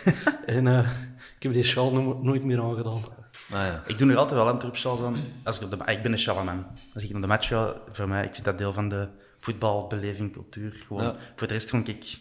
En 0.46 0.68
eh, 0.68 0.90
ik 1.38 1.44
heb 1.44 1.54
die 1.54 1.64
sjaal 1.64 1.92
no- 1.94 2.20
nooit 2.22 2.44
meer 2.44 2.62
aangedaan. 2.62 3.04
Ah, 3.52 3.66
ja. 3.66 3.84
Ik 3.88 3.98
doe 3.98 4.08
nu 4.08 4.16
altijd 4.16 4.40
wel 4.40 4.50
Antwerp 4.50 4.76
sjaals 4.76 5.02
aan. 5.02 5.16
Als 5.44 5.56
ik, 5.60 5.64
op 5.64 5.70
de, 5.86 5.92
ik 5.92 6.02
ben 6.04 6.12
een 6.12 6.20
sjalaman. 6.20 6.66
Als 6.94 7.04
ik 7.04 7.12
naar 7.12 7.22
de 7.22 7.28
match 7.28 7.48
ga, 7.48 7.74
voor 7.92 8.08
mij, 8.08 8.24
ik 8.26 8.34
vind 8.34 8.46
dat 8.46 8.58
deel 8.58 8.74
van 8.74 8.88
de 8.90 9.08
voetbalbeleving, 9.40 10.32
cultuur. 10.34 10.72
Gewoon. 10.88 11.04
Ja. 11.04 11.16
Voor 11.36 11.48
de 11.48 11.54
rest 11.54 11.70
vond 11.70 11.88
ik 11.88 12.18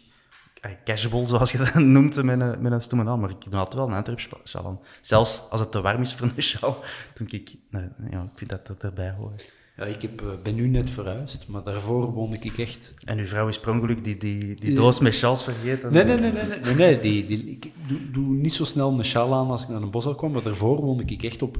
casual, 0.84 1.24
zoals 1.24 1.52
je 1.52 1.58
dat 1.58 1.74
noemt, 1.96 2.22
met 2.22 2.40
een, 2.40 2.62
met 2.62 2.72
een 2.72 2.82
stomme 2.82 3.04
naam. 3.04 3.20
Maar 3.20 3.30
ik 3.30 3.50
doe 3.50 3.58
altijd 3.58 3.74
wel 3.74 3.86
een 3.86 3.94
Antwerp 3.94 4.20
sjaal 4.44 4.66
aan. 4.66 4.80
Zelfs 5.00 5.42
als 5.50 5.60
het 5.60 5.72
te 5.72 5.80
warm 5.80 6.00
is 6.00 6.14
voor 6.14 6.30
een 6.36 6.42
sjaal, 6.42 6.82
denk 7.14 7.32
ik, 7.32 7.54
nee, 7.70 7.88
ja, 8.10 8.22
ik 8.22 8.38
vind 8.38 8.50
dat 8.50 8.66
dat 8.66 8.82
erbij 8.82 9.10
hoort. 9.18 9.52
Ja, 9.76 9.84
ik 9.84 10.02
heb, 10.02 10.20
eh, 10.20 10.26
ben 10.42 10.54
nu 10.54 10.68
net 10.68 10.90
verhuisd, 10.90 11.48
maar 11.48 11.62
daarvoor 11.62 12.12
woonde 12.12 12.38
ik 12.40 12.58
echt... 12.58 12.94
En 13.04 13.18
uw 13.18 13.26
vrouw 13.26 13.48
is 13.48 13.60
per 13.60 13.72
ongeluk 13.72 14.04
die, 14.04 14.16
die, 14.16 14.54
die 14.54 14.74
doos 14.74 15.00
met 15.00 15.14
sjaals 15.14 15.44
vergeten. 15.44 15.92
Nee, 15.92 16.04
nee, 16.04 16.18
nee, 16.18 16.32
nee, 16.32 16.44
nee, 16.44 16.60
nee, 16.60 16.74
nee, 16.74 17.00
die, 17.00 17.26
die, 17.26 17.50
ik 17.50 17.70
doe, 17.88 18.10
doe 18.10 18.34
niet 18.34 18.52
zo 18.52 18.64
snel 18.64 18.98
een 18.98 19.04
sjaal 19.04 19.34
aan 19.34 19.50
als 19.50 19.62
ik 19.62 19.68
naar 19.68 19.82
een 19.82 19.90
bos 19.90 20.16
kwam, 20.16 20.32
maar 20.32 20.42
daarvoor 20.42 20.80
woonde 20.80 21.04
ik 21.06 21.22
echt 21.22 21.42
op 21.42 21.58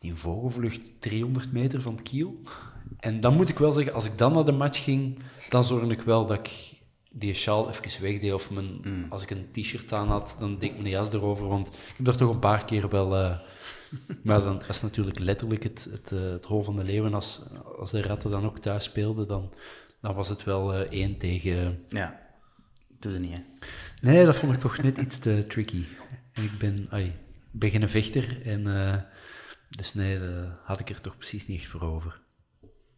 in 0.00 0.16
vogelvlucht 0.16 0.92
300 1.00 1.52
meter 1.52 1.82
van 1.82 1.92
het 1.92 2.02
kiel. 2.02 2.38
En 2.98 3.20
dan 3.20 3.34
moet 3.34 3.48
ik 3.48 3.58
wel 3.58 3.72
zeggen, 3.72 3.94
als 3.94 4.06
ik 4.06 4.18
dan 4.18 4.32
naar 4.32 4.44
de 4.44 4.52
match 4.52 4.84
ging, 4.84 5.18
dan 5.48 5.64
zorgde 5.64 5.92
ik 5.92 6.00
wel 6.00 6.26
dat 6.26 6.38
ik 6.38 6.77
die 7.18 7.34
sjaal 7.34 7.70
even 7.70 8.02
wegdeed. 8.02 8.32
Of 8.32 8.50
mijn, 8.50 9.06
als 9.08 9.22
ik 9.22 9.30
een 9.30 9.48
t-shirt 9.52 9.92
aan 9.92 10.08
had, 10.08 10.36
dan 10.38 10.58
deed 10.58 10.70
ik 10.70 10.76
mijn 10.76 10.88
jas 10.88 11.12
erover, 11.12 11.48
want 11.48 11.68
ik 11.68 11.94
heb 11.96 12.06
daar 12.06 12.16
toch 12.16 12.30
een 12.30 12.38
paar 12.38 12.64
keer 12.64 12.88
wel... 12.88 13.16
eh, 13.16 13.38
maar 14.22 14.40
dan, 14.40 14.58
dat 14.58 14.68
is 14.68 14.80
natuurlijk 14.82 15.18
letterlijk 15.18 15.62
het, 15.62 15.88
het, 15.90 16.12
eh, 16.12 16.20
het 16.20 16.44
hol 16.44 16.62
van 16.62 16.76
de 16.76 16.84
leeuwen. 16.84 17.14
Als, 17.14 17.42
als 17.78 17.90
de 17.90 18.02
ratten 18.02 18.30
dan 18.30 18.44
ook 18.44 18.58
thuis 18.58 18.84
speelden, 18.84 19.28
dan, 19.28 19.52
dan 20.00 20.14
was 20.14 20.28
het 20.28 20.44
wel 20.44 20.74
eh, 20.74 20.80
één 20.80 21.18
tegen... 21.18 21.84
Ja, 21.88 22.20
doe 22.98 23.18
niet, 23.18 23.32
hè. 23.32 23.40
Nee, 24.00 24.24
dat 24.24 24.36
vond 24.36 24.52
ik 24.52 24.60
toch 24.60 24.82
net 24.82 24.98
iets 24.98 25.18
te 25.18 25.44
tricky. 25.48 25.84
En 26.32 26.44
ik 26.44 26.58
ben, 26.58 26.86
ai, 26.90 27.14
ben 27.50 27.70
geen 27.70 27.88
vechter. 27.88 28.46
En, 28.46 28.64
dus 29.68 29.94
nee, 29.94 30.18
daar 30.18 30.58
had 30.64 30.80
ik 30.80 30.90
er 30.90 31.00
toch 31.00 31.16
precies 31.16 31.46
niet 31.46 31.58
echt 31.58 31.68
voor 31.68 31.82
over. 31.82 32.20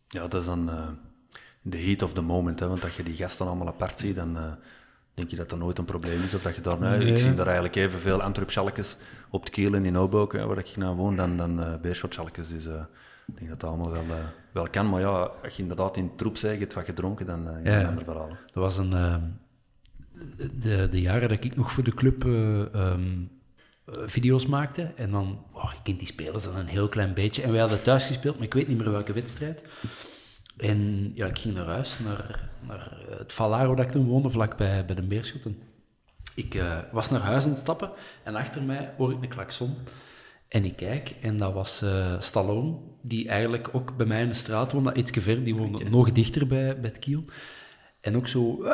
Ja, 0.09 0.29
dat 0.29 0.41
is 0.41 0.47
dan 0.47 0.71
de 1.63 1.79
heat 1.79 2.03
of 2.03 2.13
the 2.13 2.23
moment. 2.23 2.61
Hè, 2.61 2.69
want 2.69 2.85
als 2.85 2.97
je 2.97 3.03
die 3.03 3.17
gasten 3.17 3.47
allemaal 3.47 3.67
apart 3.67 3.99
ziet, 3.99 4.15
dan 4.15 4.37
eh, 4.37 4.53
denk 5.15 5.31
je 5.31 5.37
dat 5.37 5.51
dat 5.51 5.59
nooit 5.59 5.79
een 5.79 5.85
probleem 5.85 6.23
is. 6.23 6.35
Of 6.35 6.43
dat 6.43 6.55
je 6.55 6.61
daar, 6.61 6.79
nou, 6.79 7.01
Ik 7.01 7.19
zie 7.19 7.35
daar 7.35 7.47
eigenlijk 7.47 7.77
evenveel 7.77 8.23
Antwerp-schalkjes 8.23 8.97
op 9.31 9.41
het 9.41 9.51
Kiel 9.51 9.75
en 9.75 9.85
in 9.85 9.97
Oudboken, 9.97 10.41
hè, 10.41 10.47
waar 10.47 10.59
ik 10.59 10.77
nou 10.77 10.97
woon, 10.97 11.17
dan, 11.17 11.37
dan 11.37 11.61
uh, 11.61 11.77
Beerschot-schalkjes. 11.81 12.49
Dus 12.49 12.67
eh, 12.67 12.83
ik 13.27 13.37
denk 13.39 13.51
dat 13.51 13.61
dat 13.61 13.71
allemaal 13.71 13.93
wel, 13.93 14.05
wel 14.53 14.69
kan. 14.71 14.89
Maar 14.89 15.01
ja, 15.01 15.31
als 15.43 15.57
je 15.57 15.63
inderdaad 15.63 15.97
in 15.97 16.17
troep 16.17 16.37
zegt, 16.37 16.55
je 16.55 16.61
hebt 16.61 16.75
wat 16.75 16.85
gedronken, 16.85 17.27
dan 17.27 17.49
uh, 17.49 17.65
Ja, 17.65 17.81
een 17.81 17.87
ander 17.87 18.05
verhaal. 18.05 18.29
Dat 18.29 18.63
was 18.63 18.79
een... 18.79 18.91
de, 20.55 20.89
de 20.91 21.01
jaren 21.01 21.29
dat 21.29 21.45
ik 21.45 21.57
nog 21.57 21.73
voor 21.73 21.85
de 21.85 21.95
club 21.95 22.25
eh, 22.25 22.75
ehm, 22.75 23.23
eh, 23.91 24.03
video's 24.07 24.47
maakte. 24.47 24.93
En 24.97 25.11
dan... 25.11 25.45
Oh, 25.53 25.73
ik 25.73 25.81
ken 25.83 25.97
die 25.97 26.07
spelers 26.07 26.45
dan 26.45 26.57
een 26.57 26.67
heel 26.67 26.89
klein 26.89 27.15
beetje. 27.15 27.43
En 27.43 27.51
wij 27.51 27.61
hadden 27.61 27.83
thuis 27.83 28.07
gespeeld, 28.07 28.35
maar 28.35 28.47
ik 28.47 28.55
weet 28.55 28.69
niet 28.69 28.79
meer 28.79 28.91
welke 28.91 29.13
wedstrijd. 29.13 29.65
En 30.61 31.11
ja, 31.15 31.27
ik 31.27 31.39
ging 31.39 31.55
naar 31.55 31.67
huis, 31.67 31.99
naar, 31.99 32.49
naar 32.67 32.97
het 33.19 33.33
Valaro 33.33 33.75
dat 33.75 33.85
ik 33.85 33.91
toen 33.91 34.07
woonde, 34.07 34.31
vlakbij 34.31 34.85
bij 34.85 34.95
de 34.95 35.03
Beerschoten. 35.03 35.59
Ik 36.35 36.55
eh, 36.55 36.79
was 36.93 37.11
naar 37.11 37.21
huis 37.21 37.45
aan 37.45 37.51
het 37.51 37.59
stappen 37.59 37.91
en 38.23 38.35
achter 38.35 38.63
mij 38.63 38.93
hoor 38.97 39.13
ik 39.13 39.23
een 39.23 39.29
klakson. 39.29 39.75
En 40.49 40.65
ik 40.65 40.77
kijk 40.77 41.15
en 41.21 41.37
dat 41.37 41.53
was 41.53 41.83
eh, 41.83 42.21
Stallone, 42.21 42.77
die 43.03 43.29
eigenlijk 43.29 43.69
ook 43.73 43.97
bij 43.97 44.07
mij 44.07 44.23
in 44.23 44.29
de 44.29 44.35
straat 44.35 44.73
woonde, 44.73 44.95
iets 44.95 45.11
ver, 45.11 45.45
die 45.45 45.55
woonde 45.55 45.85
nog 45.85 46.13
dichter 46.13 46.47
bij, 46.47 46.81
bij 46.81 46.91
het 46.91 46.99
kiel. 46.99 47.25
En 48.01 48.17
ook 48.17 48.27
zo... 48.27 48.63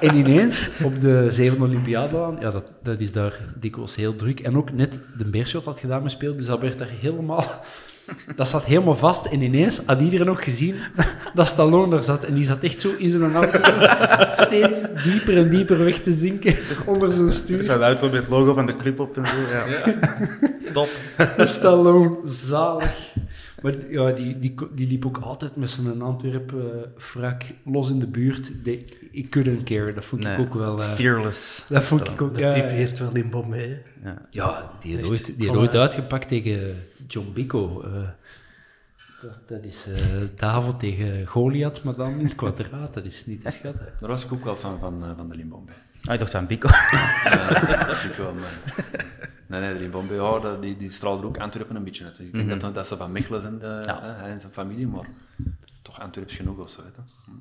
en 0.00 0.16
ineens, 0.16 0.70
op 0.84 1.00
de 1.00 1.30
zevende 1.30 1.64
Olympiadebaan, 1.64 2.36
ja, 2.40 2.50
dat, 2.50 2.72
dat 2.82 3.00
is 3.00 3.12
daar 3.12 3.38
dikwijls 3.56 3.94
heel 3.94 4.16
druk. 4.16 4.40
En 4.40 4.56
ook 4.56 4.72
net 4.72 4.98
de 5.18 5.24
Beerschot 5.24 5.64
had 5.64 5.80
gedaan 5.80 6.02
met 6.02 6.10
speel, 6.10 6.36
dus 6.36 6.46
dat 6.46 6.60
werd 6.60 6.78
daar 6.78 6.88
helemaal... 6.88 7.64
Dat 8.36 8.48
zat 8.48 8.64
helemaal 8.64 8.96
vast 8.96 9.26
en 9.26 9.42
ineens 9.42 9.80
had 9.86 10.00
iedereen 10.00 10.30
ook 10.30 10.42
gezien 10.44 10.74
dat 11.34 11.46
Stallone 11.46 11.90
daar 11.90 12.04
zat. 12.04 12.24
En 12.24 12.34
die 12.34 12.44
zat 12.44 12.62
echt 12.62 12.80
zo 12.80 12.90
in 12.98 13.08
zijn 13.08 13.32
auto 13.34 13.58
steeds 14.46 15.02
dieper 15.04 15.36
en 15.36 15.50
dieper 15.50 15.84
weg 15.84 15.98
te 16.02 16.12
zinken 16.12 16.56
onder 16.86 17.12
zijn 17.12 17.32
stuur. 17.32 17.62
Zo'n 17.62 17.82
auto 17.82 18.10
met 18.10 18.20
het 18.20 18.28
logo 18.28 18.54
van 18.54 18.66
de 18.66 18.76
club 18.76 19.00
op 19.00 19.16
en 19.16 19.26
zo. 19.26 19.32
Ja. 19.50 19.96
Top. 20.72 20.88
Stallone, 21.38 22.18
zalig. 22.24 23.14
Maar 23.62 23.74
ja, 23.90 24.10
die, 24.10 24.38
die, 24.38 24.54
die 24.74 24.88
liep 24.88 25.06
ook 25.06 25.18
altijd 25.18 25.56
met 25.56 25.70
zijn 25.70 26.02
Antwerp-frak 26.02 27.42
los 27.64 27.90
in 27.90 27.98
de 27.98 28.06
buurt. 28.06 28.50
Die, 28.64 28.84
ik 29.10 29.30
couldn't 29.30 29.62
care, 29.62 29.92
dat 29.94 30.04
vond 30.04 30.24
ik 30.26 30.38
ook 30.38 30.54
wel... 30.54 30.80
eh, 30.82 30.92
Fearless. 30.92 31.64
dat 31.68 31.82
vond 31.82 32.08
ik 32.08 32.22
ook... 32.22 32.38
Ja, 32.38 32.46
ja. 32.46 32.52
typeert 32.52 32.98
wel 32.98 33.14
in 33.14 33.30
Bombay. 33.30 33.82
hè. 34.00 34.12
Ja, 34.30 34.70
die 34.80 34.96
heeft 34.96 35.10
ooit, 35.10 35.26
die 35.26 35.34
heeft 35.38 35.48
Van, 35.50 35.58
ooit 35.58 35.74
eh, 35.74 35.80
uitgepakt 35.80 36.28
tegen 36.28 36.76
John 37.08 37.30
Bico. 37.34 37.80
eh. 37.82 38.08
dat, 39.22 39.48
dat 39.48 39.64
is 39.64 39.86
Davo 40.36 40.76
tegen 40.76 41.26
Goliath, 41.26 41.82
maar 41.82 41.94
dan 41.96 42.10
in 42.18 42.24
het 42.24 42.34
kwadraat. 42.34 42.94
Dat 42.94 43.04
is 43.04 43.26
niet 43.26 43.42
te 43.44 43.50
schatten. 43.50 43.92
Daar 43.98 44.08
was 44.10 44.24
ik 44.24 44.32
ook 44.32 44.44
wel 44.44 44.56
van, 44.56 44.78
van, 44.78 45.04
eh, 45.04 45.10
van 45.16 45.28
de 45.28 45.34
Limbombe. 45.36 45.72
Ah, 46.04 46.12
ik 46.14 46.18
dacht 46.20 46.34
aan 46.34 46.46
Bico. 46.46 46.68
wel, 48.16 48.34
maar... 48.34 48.60
Nee, 49.46 49.60
nee, 49.60 49.72
de 49.72 49.78
Limbombe, 49.78 50.14
ja, 50.14 50.38
dat- 50.38 50.62
die, 50.62 50.76
die 50.76 50.90
straalde 50.90 51.26
ook 51.26 51.38
Antwerpen 51.38 51.76
een 51.76 51.84
beetje 51.84 52.04
uit. 52.04 52.16
Dus 52.16 52.26
ik 52.28 52.34
denk 52.46 52.60
dat, 52.60 52.74
dat 52.74 52.86
ze 52.86 52.96
van 52.96 53.12
Mechelen 53.12 53.40
zijn, 53.40 53.58
de, 53.58 53.66
hè, 53.66 54.12
hij 54.12 54.30
en 54.30 54.40
zijn 54.40 54.52
familie, 54.52 54.86
maar 54.86 55.06
toch 55.82 56.00
Antwerps 56.00 56.36
genoeg 56.36 56.58
of 56.58 56.70
zo. 56.70 56.82
Weet 56.82 56.94
je. 56.94 57.32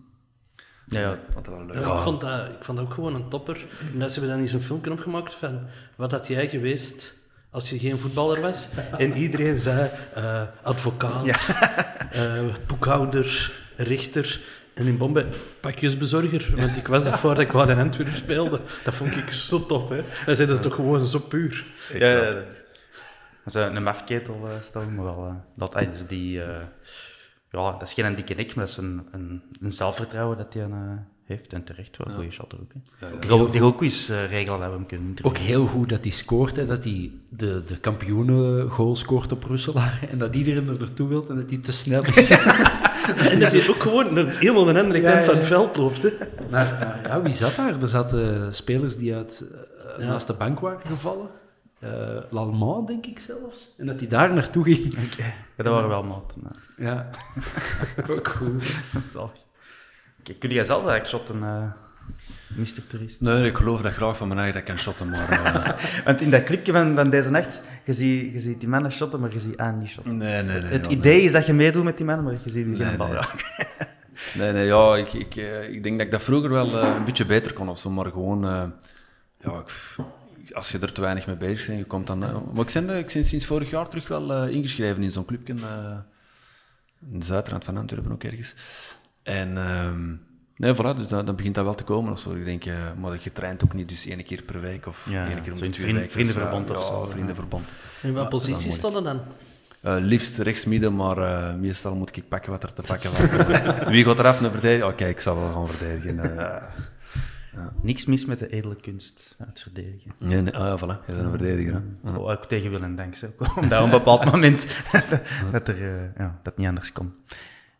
Ja, 0.87 0.99
ja. 0.99 1.19
Wat 1.33 1.47
wel 1.47 1.65
leuk. 1.65 1.75
Ja, 1.75 1.95
ik, 1.95 2.01
vond 2.01 2.21
dat, 2.21 2.49
ik 2.49 2.63
vond 2.63 2.77
dat 2.77 2.87
ook 2.87 2.93
gewoon 2.93 3.15
een 3.15 3.29
topper. 3.29 3.65
En 3.99 4.11
ze 4.11 4.19
hebben 4.19 4.29
dan 4.29 4.39
eens 4.39 4.53
een 4.53 4.61
filmpje 4.61 4.91
opgemaakt 4.91 5.33
van 5.33 5.59
wat 5.95 6.11
had 6.11 6.27
jij 6.27 6.49
geweest 6.49 7.17
als 7.51 7.69
je 7.69 7.79
geen 7.79 7.99
voetballer 7.99 8.41
was? 8.41 8.69
En 8.97 9.13
iedereen 9.13 9.57
zei 9.57 9.89
eh, 10.13 10.41
advocaat, 10.61 11.25
eh, 12.11 12.41
boekhouder, 12.67 13.51
rechter. 13.75 14.41
En 14.73 14.87
in 14.87 14.97
Bombay 14.97 15.25
pakjesbezorger, 15.59 16.53
want 16.55 16.77
ik 16.77 16.87
was 16.87 17.03
dat 17.03 17.19
voordat 17.19 17.39
ik 17.39 17.51
wat 17.51 17.69
in 17.69 17.79
Antwerpen 17.79 18.15
speelde. 18.15 18.61
Dat 18.83 18.93
vond 18.93 19.15
ik 19.15 19.31
zo 19.31 19.65
top, 19.65 19.89
hè. 19.89 20.01
Hij 20.05 20.35
zei, 20.35 20.47
dat 20.47 20.57
is 20.57 20.63
toch 20.63 20.75
gewoon 20.75 21.07
zo 21.07 21.19
puur. 21.19 21.65
Ja, 21.93 22.07
ja. 22.07 22.33
Dat 23.43 23.55
is 23.55 23.55
eh, 23.55 23.73
een 23.73 23.83
mafketel 23.83 24.39
uh, 24.45 24.51
stellen, 24.61 24.95
maar 24.95 25.05
wel... 25.05 25.43
dat, 25.55 25.75
ah, 25.75 25.91
dus 25.91 26.07
die... 26.07 26.31
ja, 27.51 27.71
dat 27.71 27.81
is 27.81 27.93
geen 27.93 28.15
dikke 28.15 28.33
nek, 28.33 28.55
maar 28.55 28.65
dat 28.65 28.73
is 28.73 28.77
een, 28.77 29.07
een, 29.11 29.41
een 29.61 29.71
zelfvertrouwen 29.71 30.37
dat 30.37 30.53
hij 30.53 30.63
eh, 30.63 30.69
heeft. 31.31 31.53
En 31.53 31.63
terecht 31.63 31.97
wel, 31.97 32.07
een 32.07 32.13
goede 32.15 32.31
shotter 32.31 32.59
ook. 32.61 32.71
Hè. 32.73 33.07
Die 33.19 33.29
gaat 33.29 33.39
ook- 33.39 33.51
die 33.51 33.61
gaat 33.61 33.69
ook 33.69 33.81
eens 33.81 34.09
eh, 34.09 34.29
regelen 34.29 34.59
dat 34.59 34.69
we 34.69 34.75
hem 34.75 34.85
kunnen 34.85 35.15
Ook 35.21 35.37
heel 35.37 35.65
goed 35.65 35.89
dat 35.89 36.01
hij 36.01 36.11
scoort, 36.11 36.55
hè, 36.55 36.65
dat 36.65 36.83
hij 36.83 37.11
de, 37.29 37.63
de 37.67 37.77
kampioenen-goal 37.77 38.95
scoort 38.95 39.31
op 39.31 39.43
Russelaar 39.43 39.99
en 40.09 40.17
dat 40.17 40.35
iedereen 40.35 40.67
er 40.69 40.79
naartoe 40.79 41.07
wil 41.07 41.25
en 41.29 41.35
dat 41.35 41.49
hij 41.49 41.59
te 41.59 41.71
snel 41.71 42.03
is. 42.05 42.29
En 43.01 43.39
dat 43.39 43.51
hij 43.51 43.69
ook 43.69 43.81
gewoon 43.81 44.13
naar 44.13 44.25
helemaal 44.37 44.63
de 44.63 44.79
andere 44.81 45.01
Ja, 45.01 45.11
kant 45.11 45.23
van 45.23 45.33
ja, 45.33 45.39
het 45.39 45.49
ja. 45.49 45.55
veld 45.55 45.77
loopt, 45.77 46.01
hè. 46.03 46.09
Maar 46.49 46.81
eh, 46.81 47.03
ja, 47.11 47.21
wie 47.21 47.33
zat 47.33 47.55
daar? 47.55 47.81
Er 47.81 47.87
zaten 47.89 48.53
spelers 48.53 48.95
die 48.97 49.15
uit, 49.15 49.43
eh, 49.97 50.07
naast 50.07 50.27
de 50.27 50.33
bank 50.33 50.59
waren 50.59 50.79
gevallen. 50.87 51.27
Eh 51.79 51.89
L'Allemand, 52.29 52.87
denk 52.87 53.05
ik 53.05 53.19
zelfs. 53.19 53.69
En 53.77 53.85
dat 53.85 53.99
hij 53.99 54.09
daar 54.09 54.33
naartoe 54.33 54.63
ging. 54.63 54.93
Ja, 55.17 55.63
dat 55.63 55.73
waren 55.73 55.89
wel 55.89 56.03
maten. 56.03 56.41
Ja, 56.77 57.09
ook 58.17 58.27
goed. 58.27 58.63
Zalig. 59.03 59.31
Kun 60.39 60.49
jij 60.49 60.63
zelf 60.63 60.79
eigenlijk 60.87 61.07
shotten, 61.07 61.43
eh 61.43 61.71
Mr. 62.55 62.87
Toerist? 62.87 63.21
Nee, 63.21 63.45
ik 63.45 63.55
geloof 63.57 63.81
dat 63.81 63.93
graag 63.93 64.17
van 64.17 64.27
mijn 64.27 64.39
eigen 64.39 64.59
dat 64.59 64.69
ik 64.69 64.75
kan 64.75 64.83
shotten, 64.83 65.09
maar... 65.09 65.29
eh, 65.29 66.03
Want 66.05 66.21
in 66.21 66.29
dat 66.29 66.43
clipje 66.43 66.71
van, 66.71 66.95
van 66.95 67.09
deze 67.09 67.29
nacht, 67.29 67.61
je 67.85 67.93
ziet, 67.93 68.33
je 68.33 68.39
ziet 68.39 68.59
die 68.59 68.69
mannen 68.69 68.91
shotten, 68.91 69.19
maar 69.19 69.33
je 69.33 69.39
ziet 69.39 69.57
aan 69.57 69.77
niet 69.77 69.89
shotten. 69.89 70.17
nee, 70.17 70.43
nee, 70.43 70.61
nee. 70.61 70.71
Het 70.71 70.85
idee 70.85 71.21
is 71.21 71.31
dat 71.31 71.45
je 71.45 71.53
meedoet 71.53 71.83
met 71.83 71.97
die 71.97 72.05
mannen, 72.05 72.25
maar 72.25 72.33
je 72.33 72.39
ziet 72.49 72.53
die 72.53 72.65
Nee, 72.65 72.87
geen 72.87 72.97
bal 72.97 73.07
nee. 73.07 73.17
Nee, 74.33 74.51
nee, 74.51 74.65
ja, 74.65 74.95
ik, 74.95 75.13
ik, 75.13 75.35
eh, 75.35 75.69
ik 75.73 75.83
denk 75.83 75.97
dat 75.97 76.05
ik 76.05 76.11
dat 76.11 76.23
vroeger 76.23 76.49
wel 76.49 76.75
een 76.75 77.03
beetje 77.03 77.25
beter 77.25 77.53
kon 77.53 77.69
of 77.69 77.79
zo, 77.79 77.89
maar 77.89 78.05
gewoon, 78.05 78.41
ja, 79.39 79.59
ik- 79.59 79.95
als 80.53 80.71
je 80.71 80.79
er 80.79 80.93
te 80.93 81.01
weinig 81.01 81.27
mee 81.27 81.35
bezig 81.35 81.65
bent, 81.67 81.79
je 81.79 81.85
komt 81.85 82.07
dan... 82.07 82.19
maar 82.53 82.65
ik 82.67 82.73
ben, 82.73 82.89
ik 82.97 83.13
ben 83.13 83.23
sinds 83.25 83.45
vorig 83.45 83.69
jaar 83.69 83.87
terug 83.89 84.07
wel 84.07 84.47
ingeschreven 84.47 85.03
in 85.03 85.11
zo'n 85.11 85.25
clubje, 85.25 85.53
in 85.53 87.19
de 87.19 87.25
zuidrand 87.25 87.63
van 87.63 87.77
Antwerpen 87.77 88.11
ook 88.11 88.23
ergens. 88.23 88.53
En, 89.31 89.57
ehm, 89.57 90.09
nee, 90.55 90.75
voilà, 90.75 90.97
dus 90.97 91.07
dan, 91.07 91.25
dan 91.25 91.35
begint 91.35 91.55
dat 91.55 91.63
wel 91.63 91.75
te 91.75 91.83
komen 91.83 92.11
of 92.11 92.19
zo. 92.19 92.33
Ik 92.33 92.45
denk, 92.45 92.65
eh, 92.65 92.73
maar 92.99 93.17
je 93.21 93.31
traint 93.31 93.63
ook 93.63 93.73
niet 93.73 93.89
dus 93.89 94.05
één 94.05 94.23
keer 94.23 94.43
per 94.43 94.61
week 94.61 94.85
of 94.85 95.07
Ja, 95.09 95.27
één 95.27 95.41
keer 95.41 95.51
om 95.53 95.57
de 95.59 95.69
twee 95.69 95.71
vrienden- 95.73 95.95
weken. 95.95 96.11
vriendenverbond 96.11 96.67
Dus, 96.67 96.77
of 96.77 96.83
ja, 96.83 96.89
zo, 96.89 96.99
Ja, 96.99 97.05
ja. 97.05 97.11
vriendenverbond. 97.11 97.65
In 98.01 98.13
welke 98.13 98.29
positie 98.29 98.53
moeilijk. 98.53 98.75
stond 98.77 98.95
er 98.95 99.03
dan? 99.03 99.21
Eh, 99.81 99.95
liefst 99.99 100.37
rechts 100.37 100.65
midden, 100.65 100.95
maar 100.95 101.17
eh, 101.17 101.55
meestal 101.55 101.95
moet 101.95 102.17
ik 102.17 102.27
pakken 102.27 102.51
wat 102.51 102.63
er 102.63 102.73
te 102.73 102.81
pakken 102.81 103.09
valt. 103.11 103.87
Wie 103.93 104.05
gaat 104.05 104.19
eraf 104.19 104.41
naar 104.41 104.51
verdedigen? 104.51 104.87
Oké, 104.87 105.05
ik 105.05 105.19
zal 105.19 105.35
wel 105.39 105.51
gaan 105.53 105.67
verdedigen. 105.67 106.37
eh. 106.47 106.63
Niks 107.81 108.05
mis 108.05 108.25
met 108.25 108.39
de 108.39 108.47
edele 108.49 108.75
kunst, 108.75 109.35
het 109.37 109.61
verdedigen. 109.61 110.11
Nee, 110.17 110.41
nee. 110.41 110.53
Ah, 110.57 110.59
ja, 110.61 110.77
voilà. 110.77 111.05
Je 111.05 111.13
bent 111.13 111.19
een 111.25 111.29
verdediger. 111.29 111.83
hè. 112.03 112.09
Oh, 112.17 112.29
ook 112.29 112.45
tegen 112.45 112.69
wil 112.69 112.81
en 112.81 112.95
dank, 112.95 113.15
omdat 113.55 113.79
op 113.79 113.83
een 113.85 113.89
bepaald 113.89 114.25
moment 114.25 114.67
dat, 115.51 115.67
er, 115.67 116.11
ja, 116.17 116.39
dat 116.43 116.57
niet 116.57 116.67
anders 116.67 116.91
kon. 116.91 117.13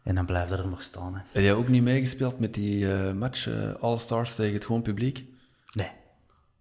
En 0.03 0.15
dan 0.15 0.25
blijft 0.25 0.51
er 0.51 0.67
nog 0.67 0.81
staan. 0.83 1.13
Hè. 1.15 1.21
Heb 1.31 1.43
jij 1.43 1.53
ook 1.53 1.67
niet 1.67 1.83
meegespeeld 1.83 2.39
met 2.39 2.53
die 2.53 2.93
eh, 2.93 3.11
match 3.13 3.47
eh, 3.47 3.73
All-Stars 3.79 4.35
tegen 4.35 4.53
het 4.53 4.65
gewoon 4.65 4.81
publiek? 4.81 5.25
Nee. 5.73 5.89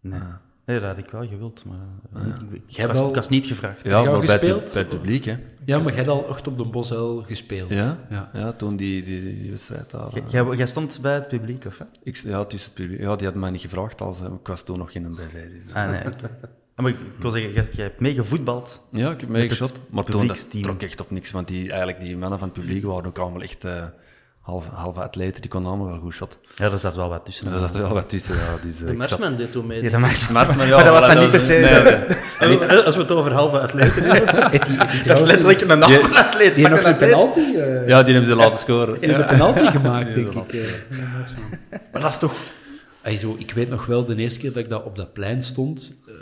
Nee. 0.00 0.20
nee, 0.64 0.80
dat 0.80 0.88
had 0.88 0.98
ik 0.98 1.10
wel 1.10 1.26
gewild, 1.26 1.64
maar 1.64 2.22
eh, 2.22 2.28
ik, 2.28 2.34
ik, 2.52 2.62
Jij 2.66 2.86
was, 2.86 2.98
wel- 3.00 3.08
ik 3.08 3.14
was 3.14 3.28
niet 3.28 3.46
gevraagd. 3.46 3.92
Al 3.92 4.04
maar 4.04 4.10
bij 4.12 4.20
het, 4.20 4.30
gespeeld? 4.30 4.64
bij 4.72 4.82
het 4.82 4.88
publiek, 4.88 5.24
hè. 5.24 5.36
Ja, 5.64 5.78
maar 5.78 5.94
jij 5.94 6.04
had 6.04 6.08
al 6.08 6.28
echt 6.28 6.46
op 6.46 6.58
de 6.58 6.64
Bosuil 6.64 7.22
gespeeld. 7.22 7.70
Ja? 7.70 7.98
ja. 8.10 8.30
Ja, 8.32 8.52
toen 8.52 8.76
die, 8.76 9.02
die, 9.02 9.40
die 9.40 9.50
wedstrijd 9.50 9.90
daar. 9.90 10.54
Jij- 10.56 10.66
stond 10.66 10.98
bij 11.02 11.14
het 11.14 11.28
publiek, 11.28 11.64
of 11.64 11.78
hè? 11.78 11.84
ik, 12.02 12.16
ja, 12.16 12.44
tussen 12.44 12.72
het 12.74 12.80
publiek. 12.82 13.00
Ja, 13.00 13.16
die 13.16 13.26
had 13.26 13.36
mij 13.36 13.50
niet 13.50 13.60
gevraagd, 13.60 14.00
als, 14.00 14.20
ik 14.20 14.46
was 14.46 14.62
toen 14.64 14.78
nog 14.78 14.90
in 14.92 15.04
een 15.04 15.14
BV. 15.14 15.32
dus- 15.64 15.74
Ah, 15.74 15.90
nee. 15.90 16.02
Ah, 16.80 16.86
maar 16.86 16.94
ik, 16.94 17.00
ik 17.16 17.22
wil 17.22 17.30
zeggen, 17.30 17.52
jij, 17.52 17.68
jij 17.72 17.84
hebt 17.84 18.00
meegevoetbald. 18.00 18.80
Ja, 18.92 19.10
ik 19.10 19.20
heb 19.20 19.28
meegeschot. 19.28 19.80
Maar 19.90 20.04
toen 20.04 20.26
dat 20.26 20.62
trok 20.62 20.82
echt 20.82 21.00
op 21.00 21.10
niks, 21.10 21.30
want 21.30 21.48
die, 21.48 21.68
eigenlijk 21.68 22.00
die 22.00 22.16
mannen 22.16 22.38
van 22.38 22.48
het 22.48 22.60
publiek 22.60 22.84
waren 22.84 23.06
ook 23.06 23.18
allemaal 23.18 23.42
echt 23.42 23.64
eh 23.64 23.84
halve, 24.40 24.70
halve 24.70 25.00
atleten, 25.00 25.40
die 25.40 25.50
konden 25.50 25.70
allemaal 25.70 25.90
wel 25.90 26.00
goed 26.00 26.14
shot. 26.14 26.38
Ja, 26.54 26.70
er 26.70 26.78
zat 26.78 26.96
wel 26.96 27.08
wat 27.08 27.24
tussen. 27.24 27.44
En 27.44 27.50
daar 27.50 27.60
zat 27.60 27.74
er 27.74 27.82
wel 27.82 27.92
wat 27.92 28.08
tussen, 28.08 28.34
ja. 28.34 28.40
Dus, 28.62 28.80
eh, 28.80 28.86
De 28.86 28.92
Marsman 28.92 29.36
deed 29.36 29.52
toen 29.52 29.66
mee. 29.66 29.82
Ja, 29.82 29.98
Marsman, 29.98 30.66
ja, 30.66 30.76
maar 30.76 30.84
dat 30.84 30.92
was 30.92 31.06
dan 31.06 31.18
niet 31.18 31.30
per 31.30 31.40
se... 31.40 31.52
nee, 32.40 32.82
Als 32.84 32.96
we 32.96 33.02
het 33.02 33.10
over 33.10 33.32
halve 33.32 33.60
atleten 33.60 34.02
hebben. 34.04 34.48
Dat 35.06 35.16
is 35.16 35.22
letterlijk 35.22 35.60
een 35.60 35.82
halve 35.82 36.24
atleet. 36.24 36.54
Die 36.54 36.68
nog 36.68 36.82
een 36.82 36.96
penalty, 36.96 37.40
eh, 37.40 37.88
Ja, 37.88 38.02
die 38.02 38.12
hebben 38.12 38.30
ze 38.30 38.36
laten 38.36 38.58
scoren. 38.58 39.00
die 39.00 39.08
hebben 39.08 39.30
een 39.30 39.38
penalty 39.38 39.70
gemaakt, 39.78 40.14
denk 40.14 40.34
ik. 40.34 40.84
Maar 41.92 42.00
dat 42.00 42.10
is 42.10 42.18
toch... 42.18 42.34
Zo, 43.18 43.34
ik 43.38 43.52
weet 43.52 43.68
nog 43.68 43.86
wel, 43.86 44.04
de 44.04 44.16
eerste 44.16 44.38
keer 44.38 44.52
dat 44.52 44.62
ik 44.62 44.68
dat 44.68 44.84
op 44.84 44.96
dat 44.96 45.12
plein 45.12 45.42
stond, 45.42 45.92
eh, 46.06 46.14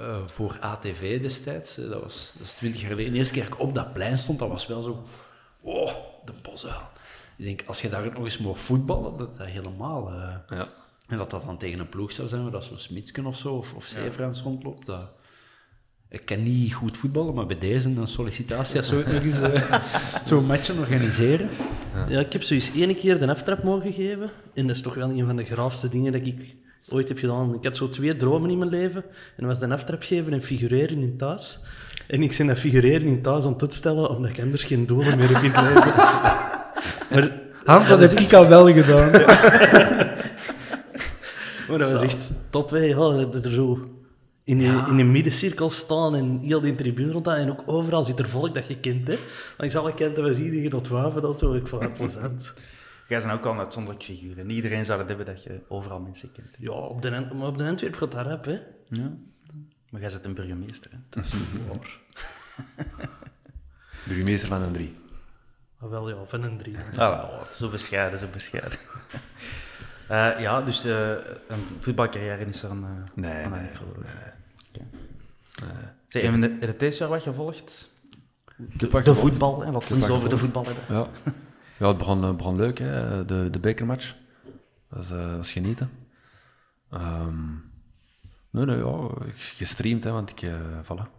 eh, 0.00 0.16
voor 0.26 0.56
ATV 0.60 1.20
destijds, 1.20 1.74
dat, 1.74 2.02
was, 2.02 2.34
dat 2.38 2.46
is 2.46 2.52
twintig 2.52 2.80
jaar 2.80 2.90
geleden, 2.90 3.12
de 3.12 3.18
eerste 3.18 3.34
keer 3.34 3.44
dat 3.44 3.52
ik 3.52 3.60
op 3.60 3.74
dat 3.74 3.92
plein 3.92 4.18
stond, 4.18 4.38
dat 4.38 4.48
was 4.48 4.66
wel 4.66 4.82
zo... 4.82 5.02
Oh, 5.60 5.92
de 6.24 6.32
bosuil. 6.42 6.82
Ik 7.36 7.44
denk, 7.44 7.62
als 7.66 7.80
je 7.82 7.88
daar 7.88 8.12
nog 8.12 8.24
eens 8.24 8.38
mocht 8.38 8.60
voetballen, 8.60 9.16
dat 9.18 9.38
dat 9.38 9.46
helemaal... 9.46 10.08
eh, 10.10 10.34
Ja. 10.58 10.68
En 11.06 11.18
dat 11.18 11.30
dat 11.30 11.44
dan 11.44 11.58
tegen 11.58 11.78
een 11.80 11.88
ploeg 11.88 12.12
zou 12.12 12.28
zijn, 12.28 12.42
waar 12.42 12.50
dat 12.50 12.64
zo'n 12.64 12.78
Smitsken 12.78 13.26
of 13.26 13.36
zo, 13.36 13.54
of, 13.54 13.72
of 13.72 13.96
rondloopt, 14.42 14.86
dat... 14.86 15.08
Ik 16.08 16.24
kan 16.24 16.42
niet 16.42 16.74
goed 16.74 16.96
voetballen, 16.96 17.34
maar 17.34 17.46
bij 17.46 17.58
deze 17.58 17.88
een 17.88 18.06
sollicitatie, 18.06 18.78
als 18.78 18.90
we 18.90 18.96
nog 18.96 19.22
eens 19.22 19.40
eh, 19.40 19.84
zo'n 20.28 20.46
match 20.46 20.70
organiseren. 20.70 21.48
Ja, 22.08 22.20
ik 22.20 22.32
heb 22.32 22.42
zoiets 22.42 22.72
één 22.74 22.96
keer 22.96 23.18
de 23.18 23.28
aftrap 23.28 23.62
mogen 23.62 23.92
geven. 23.92 24.30
En 24.54 24.66
dat 24.66 24.76
is 24.76 24.82
toch 24.82 24.94
wel 24.94 25.10
een 25.10 25.26
van 25.26 25.36
de 25.36 25.44
graafste 25.44 25.88
dingen 25.88 26.12
dat 26.12 26.26
ik 26.26 26.54
ooit 26.92 27.08
heb 27.08 27.18
gedaan. 27.18 27.54
Ik 27.54 27.64
had 27.64 27.76
zo 27.76 27.88
twee 27.88 28.16
dromen 28.16 28.50
in 28.50 28.58
mijn 28.58 28.70
leven. 28.70 29.04
En 29.04 29.46
dat 29.46 29.46
was 29.46 29.58
de 29.58 29.68
aftrap 29.74 30.02
geven 30.02 30.32
en 30.32 30.42
figureren 30.42 30.98
in 30.98 31.16
thuis. 31.16 31.58
En 32.06 32.22
ik 32.22 32.36
ben 32.36 32.46
dat 32.46 32.58
figureren 32.58 33.06
in 33.06 33.22
thuis 33.22 33.44
aan 33.44 33.52
het 33.52 33.62
uitstellen, 33.62 34.08
omdat 34.08 34.30
ik 34.30 34.40
anders 34.40 34.64
geen 34.64 34.86
doelen 34.86 35.18
meer 35.18 35.28
heb 35.34 35.42
in 35.42 35.50
het 35.50 35.74
leven. 35.74 35.92
Maar, 37.10 37.40
Hans, 37.64 37.88
dat 37.88 38.10
heb 38.10 38.20
ik 38.20 38.32
al 38.32 38.48
wel 38.48 38.72
gedaan. 38.72 39.10
maar 41.68 41.78
dat 41.78 41.90
was 41.90 42.02
echt 42.02 42.32
top, 42.50 42.70
hè. 42.70 42.78
Ja, 42.78 43.24
dat 43.24 43.44
er 43.44 43.52
zo 43.52 43.80
in, 44.44 44.58
die, 44.58 44.72
in 44.88 44.98
een 44.98 45.10
middencirkel 45.10 45.70
staan 45.70 46.14
en 46.14 46.38
heel 46.38 46.60
die 46.60 46.74
tribune 46.74 47.12
rond 47.12 47.26
En 47.26 47.50
ook 47.50 47.62
overal 47.66 48.04
zit 48.04 48.18
er 48.18 48.28
volk 48.28 48.54
dat 48.54 48.66
je 48.66 48.78
kent, 48.78 49.08
hè. 49.08 49.18
Langs 49.58 49.76
alle 49.76 49.94
kanten 49.94 50.22
was 50.22 50.36
iedereen 50.36 50.82
wapen, 50.90 51.22
dat 51.22 51.38
zo. 51.38 51.52
Ik 51.54 51.70
dat 51.70 51.92
plezant. 51.92 52.52
Jij 53.10 53.20
bent 53.20 53.32
ook 53.32 53.44
al 53.44 53.52
een 53.52 53.58
uitzonderlijk 53.58 54.04
figuur. 54.04 54.38
En 54.38 54.50
iedereen 54.50 54.84
zou 54.84 54.98
het 54.98 55.08
hebben 55.08 55.26
dat 55.26 55.42
je 55.42 55.60
overal 55.68 56.00
mensen 56.00 56.32
kent. 56.32 56.48
Ja, 56.58 56.70
op 56.70 57.02
de, 57.02 57.10
maar 57.10 57.46
op 57.46 57.58
de 57.58 57.64
Antwerp 57.64 57.94
gaat 57.94 58.10
dat 58.12 58.26
rap, 58.26 58.44
hè. 58.44 58.58
Ja. 58.88 59.12
Maar 59.90 60.00
jij 60.00 60.10
bent 60.10 60.24
een 60.24 60.34
burgemeester. 60.34 60.90
Hè? 60.90 60.96
Dus, 61.08 61.32
Burgemeester 64.06 64.48
van 64.48 64.62
een 64.62 64.72
drie. 64.72 64.96
Ah, 65.80 65.90
wel, 65.90 66.08
ja, 66.08 66.16
van 66.26 66.42
een 66.42 66.58
drie. 66.58 66.76
Voilà, 66.92 67.28
zo 67.58 67.68
bescheiden, 67.68 68.18
zo 68.18 68.26
bescheiden. 68.32 68.78
Eh, 70.08 70.40
ja, 70.40 70.62
dus 70.62 70.84
eh, 70.84 71.10
een 71.48 71.64
voetbalcarrière 71.80 72.44
is 72.46 72.62
er 72.62 72.70
een... 72.70 72.84
eh, 72.84 72.90
Nee, 73.14 73.44
aan 73.44 73.50
nee, 73.50 73.60
een 73.68 73.74
verloren. 73.74 74.02
Oké. 74.68 74.86
Zeg, 76.06 76.22
en 76.22 76.42
heb 76.42 76.60
je 76.60 76.66
het 76.66 76.78
deze 76.78 76.98
jaar 76.98 77.08
wat 77.08 77.22
gevolgd? 77.22 77.88
Wat 78.56 78.80
De 78.80 78.86
gevolgd. 78.90 79.18
voetbal, 79.20 79.60
hè? 79.60 79.70
laten 79.70 79.88
we 79.88 79.94
het 79.94 80.02
eens 80.04 80.08
over 80.12 80.28
de 80.28 80.38
voetbal 80.38 80.64
hebben. 80.64 80.84
Ja, 80.88 81.06
ja 81.80 81.88
het 81.88 81.98
begon, 81.98 82.36
begon 82.36 82.56
leuk, 82.56 82.78
hè, 82.78 83.24
de, 83.24 83.48
de 83.50 83.58
bekermatch. 83.58 84.14
Dat 84.88 85.02
is, 85.02 85.10
eh, 85.10 85.38
genieten. 85.40 85.90
Ehm, 86.90 87.44
nee, 88.50 88.64
nee, 88.64 88.76
ja, 88.76 89.08
gestreamd, 89.36 90.04
hè, 90.04 90.10
want 90.10 90.30
ik, 90.30 90.42
eh 90.42 90.52
voilà. 90.84 91.18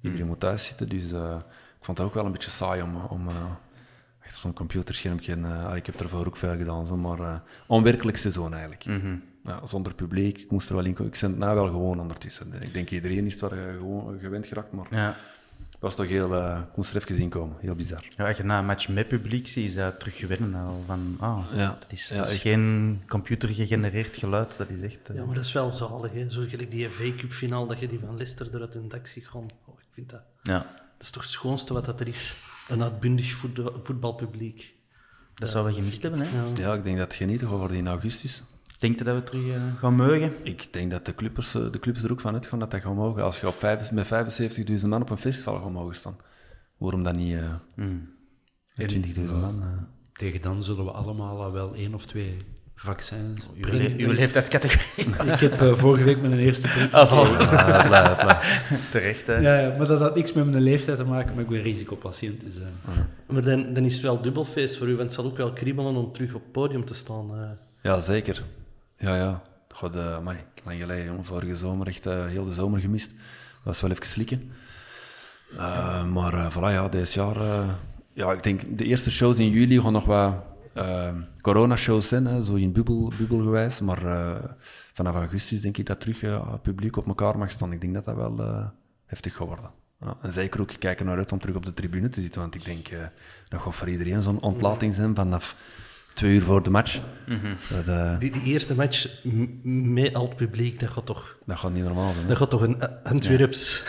Iedereen 0.00 0.26
moet 0.26 0.40
thuis 0.40 0.66
zitten, 0.66 0.88
dus 0.88 1.12
eh, 1.12 1.36
ik 1.78 1.84
vond 1.84 1.98
het 1.98 2.06
ook 2.06 2.14
wel 2.14 2.24
een 2.24 2.32
beetje 2.32 2.50
saai 2.50 2.82
om, 2.82 2.96
om 2.96 3.28
achter 4.20 4.40
zo'n 4.40 4.52
computerschermpje... 4.52 5.36
ah, 5.36 5.76
ik 5.76 5.86
heb 5.86 5.94
ervoor 5.94 6.26
ook 6.26 6.36
veel 6.36 6.56
gedaan, 6.56 6.86
zo, 6.86 6.96
maar 6.96 7.42
onwerkelijk 7.66 8.16
seizoen 8.16 8.52
eigenlijk. 8.52 8.84
ja, 9.44 9.66
zonder 9.66 9.94
publiek, 9.94 10.38
ik 10.38 10.50
moest 10.50 10.68
er 10.68 10.74
wel 10.74 10.84
in 10.84 10.94
komen. 10.94 11.12
Ik 11.12 11.20
ben 11.20 11.30
het 11.30 11.38
nou 11.38 11.54
wel 11.54 11.66
gewoon 11.66 12.00
ondertussen. 12.00 12.62
Ik 12.62 12.74
denk 12.74 12.90
iedereen 12.90 13.26
is 13.26 13.42
er 13.42 13.68
eh, 13.68 13.74
gewoon 13.76 14.18
gewend 14.20 14.46
geraakt, 14.46 14.72
maar 14.72 14.86
Ja. 14.90 15.16
Het 15.84 15.96
was 15.96 16.06
toch 16.06 16.14
heel... 16.16 16.34
eh, 16.34 16.60
moest 16.76 16.94
er 16.94 17.02
even 17.02 17.22
in 17.22 17.28
komen, 17.28 17.56
heel 17.60 17.74
bizar. 17.74 18.04
Ja, 18.16 18.26
als 18.28 18.36
je 18.36 18.42
na 18.44 18.58
een 18.58 18.66
match 18.66 18.88
met 18.88 19.08
publiek 19.08 19.48
ziet, 19.48 19.68
is 19.68 19.74
dat 19.74 19.98
terug 20.00 20.16
gewinnen 20.16 20.54
al 20.54 20.82
van... 20.86 21.16
Ah, 21.20 21.38
Ja. 21.52 21.76
dat 21.80 21.92
is, 21.92 22.08
Ja, 22.08 22.16
dat 22.16 22.28
is 22.30 22.38
geen 22.38 23.02
computergegenereerd 23.08 24.16
geluid, 24.16 24.56
dat 24.58 24.68
is 24.68 24.80
echt... 24.82 25.08
eh, 25.10 25.16
Ja, 25.16 25.24
maar 25.24 25.34
dat 25.34 25.44
is 25.44 25.52
wel 25.52 25.70
zalig, 25.70 26.12
hè. 26.12 26.30
Zo 26.30 26.44
gelijk 26.48 26.70
die 26.70 26.88
FA 26.88 27.16
Cup 27.16 27.32
finale, 27.32 27.66
dat 27.66 27.78
je 27.78 27.88
die 27.88 27.98
van 27.98 28.16
Leicester 28.16 28.54
eruit 28.54 28.74
een 28.74 28.88
dak 28.88 29.06
ziet 29.06 29.26
gaan. 29.26 29.46
Oh, 29.64 29.78
ik 29.78 29.86
vind 29.92 30.10
dat... 30.10 30.22
ja. 30.42 30.58
Dat 30.98 31.06
is 31.06 31.10
toch 31.10 31.22
het 31.22 31.32
schoonste 31.32 31.72
wat 31.72 31.84
dat 31.84 32.00
er 32.00 32.08
is. 32.08 32.34
Een 32.68 32.82
uitbundig 32.82 33.32
voetbal- 33.32 33.80
voetbalpubliek. 33.82 34.74
Dat 35.34 35.48
zouden 35.48 35.72
we 35.74 35.78
gemist 35.80 36.02
hebben, 36.02 36.20
hè? 36.20 36.28
Ja, 36.62 36.74
ik 36.74 36.84
denk 36.84 36.98
dat 36.98 37.06
het 37.06 37.16
genieten 37.16 37.48
worden 37.48 37.76
in 37.76 37.86
augustus. 37.86 38.42
Denk 38.84 38.98
je 38.98 39.04
dat 39.04 39.14
we 39.14 39.22
terug 39.22 39.46
eh, 39.48 39.62
gaan 39.78 39.94
mogen? 39.96 40.32
Ik 40.42 40.72
denk 40.72 40.90
dat 40.90 41.06
de, 41.06 41.14
clubbers, 41.14 41.54
eh, 41.54 41.70
de 41.72 41.78
clubs 41.78 42.02
er 42.02 42.10
ook 42.12 42.20
van 42.20 42.34
uitgaan 42.34 42.58
dat 42.58 42.70
dat 42.70 42.80
gaat 42.80 42.94
mogen. 42.94 43.22
Als 43.22 43.40
je 43.40 43.46
op 43.48 43.54
vijf, 43.58 43.92
met 43.92 44.06
75.000 44.06 44.86
man 44.88 45.02
op 45.02 45.10
een 45.10 45.16
festival 45.16 45.58
gaat 45.60 45.70
mogen 45.70 45.94
staan, 45.94 46.16
waarom 46.78 47.02
dan 47.02 47.16
niet 47.16 47.34
eh 47.34 47.84
met 48.74 48.92
20.000 49.16 49.20
man? 49.40 49.62
eh? 49.62 49.68
Tegen 50.12 50.40
dan 50.40 50.62
zullen 50.62 50.84
we 50.84 50.90
allemaal 50.90 51.42
al 51.42 51.52
wel 51.52 51.74
één 51.74 51.94
of 51.94 52.06
twee 52.06 52.36
vaccins... 52.74 53.48
Uw, 53.54 53.72
le 53.72 53.94
uw 53.96 54.12
leeftijdscategorie. 54.12 55.14
Ik 55.32 55.40
heb 55.40 55.76
vorige 55.78 56.04
week 56.04 56.20
mijn 56.20 56.38
eerste 56.38 56.68
prik 56.68 56.92
Ah, 56.92 57.12
gekregen. 57.24 57.48
Ah. 57.92 58.40
Terecht, 58.90 59.26
hè? 59.26 59.36
Ja, 59.36 59.58
ja, 59.58 59.76
maar 59.76 59.86
dat 59.86 60.00
had 60.00 60.14
niks 60.14 60.32
met 60.32 60.50
mijn 60.50 60.62
leeftijd 60.62 60.96
te 60.98 61.04
maken, 61.04 61.34
maar 61.34 61.42
ik 61.42 61.48
ben 61.50 61.62
risicopatiënt. 61.62 62.40
Dus, 62.40 62.56
eh. 62.56 62.92
Maar 63.26 63.42
dan, 63.42 63.72
dan 63.72 63.84
is 63.84 63.92
het 63.92 64.02
wel 64.02 64.20
dubbelfeest 64.20 64.76
voor 64.78 64.86
u, 64.86 64.90
want 64.96 65.02
het 65.02 65.12
zal 65.12 65.24
ook 65.24 65.36
wel 65.36 65.52
kriebelen 65.52 65.94
om 65.96 66.12
terug 66.12 66.34
op 66.34 66.42
het 66.42 66.52
podium 66.52 66.84
te 66.84 66.94
staan. 66.94 67.30
eh. 67.34 67.50
Ja, 67.82 68.00
zeker. 68.00 68.42
Ja, 69.04 69.16
ja. 69.16 69.42
God, 69.68 69.96
uh, 69.96 70.14
amai, 70.14 70.38
lang 70.64 70.78
geleden, 70.80 71.04
jongen. 71.04 71.24
Vorige 71.24 71.56
zomer, 71.56 71.86
echt 71.86 72.06
eh, 72.06 72.26
heel 72.26 72.44
de 72.44 72.52
zomer 72.52 72.80
gemist. 72.80 73.08
Dat 73.10 73.62
was 73.64 73.80
wel 73.80 73.90
even 73.90 74.06
slikken. 74.06 74.52
Eh, 75.56 76.04
maar 76.04 76.52
voilà, 76.52 76.72
ja, 76.72 76.88
deze 76.88 77.18
jaar... 77.20 77.36
eh, 77.36 77.68
ja, 78.12 78.32
ik 78.32 78.42
denk, 78.42 78.78
de 78.78 78.84
eerste 78.84 79.10
shows 79.10 79.38
in 79.38 79.50
juli 79.50 79.80
gaan 79.80 79.92
nog 79.92 80.04
wat 80.04 80.34
corona-shows 81.40 82.08
zijn, 82.08 82.42
zo 82.42 82.54
in 82.54 82.72
bubbel, 82.72 83.12
bubbelgewijs. 83.18 83.80
Maar 83.80 84.00
vanaf 84.92 85.14
augustus 85.14 85.60
denk 85.60 85.76
ik 85.78 85.86
dat 85.86 86.00
terug 86.00 86.22
uh, 86.22 86.54
publiek 86.62 86.96
op 86.96 87.06
elkaar 87.06 87.38
mag 87.38 87.50
staan. 87.50 87.72
Ik 87.72 87.80
denk 87.80 87.94
dat 87.94 88.04
dat 88.04 88.16
wel 88.16 88.70
heftig 89.06 89.34
gaat 89.34 89.46
worden. 89.46 89.70
Ja, 90.00 90.16
en 90.22 90.32
zeker 90.32 90.60
ook, 90.60 90.70
ik 90.70 90.78
kijk 90.78 91.00
er 91.00 91.06
naar 91.06 91.16
uit 91.16 91.32
om 91.32 91.38
terug 91.38 91.56
op 91.56 91.66
de 91.66 91.74
tribune 91.74 92.08
te 92.08 92.20
zitten, 92.20 92.40
want 92.40 92.54
ik 92.54 92.64
denk 92.64 92.88
dat 93.48 93.60
gaat 93.60 93.74
voor 93.74 93.88
iedereen 93.88 94.22
zo'n 94.22 94.40
ontlating 94.40 94.94
zijn 94.94 95.14
vanaf 95.14 95.56
twee 96.14 96.34
uur 96.34 96.42
voor 96.42 96.62
de 96.62 96.70
match. 96.70 97.00
Mhm. 97.26 97.34
Mm-hmm. 97.34 97.56
Dat, 97.70 97.86
uh, 97.86 98.18
die, 98.18 98.30
die, 98.30 98.42
eerste 98.42 98.74
match 98.74 99.22
met 99.62 100.14
al 100.14 100.26
het 100.26 100.36
publiek, 100.36 100.80
dat 100.80 100.90
gaat 100.90 101.06
toch... 101.06 101.38
Dat 101.46 101.58
gaat 101.58 101.72
niet 101.72 101.84
normaal 101.84 102.12
zijn. 102.12 102.26
Dat 102.26 102.36
gaat 102.36 102.50
toch 102.50 102.60
een 102.60 103.02
Antwerps... 103.02 103.84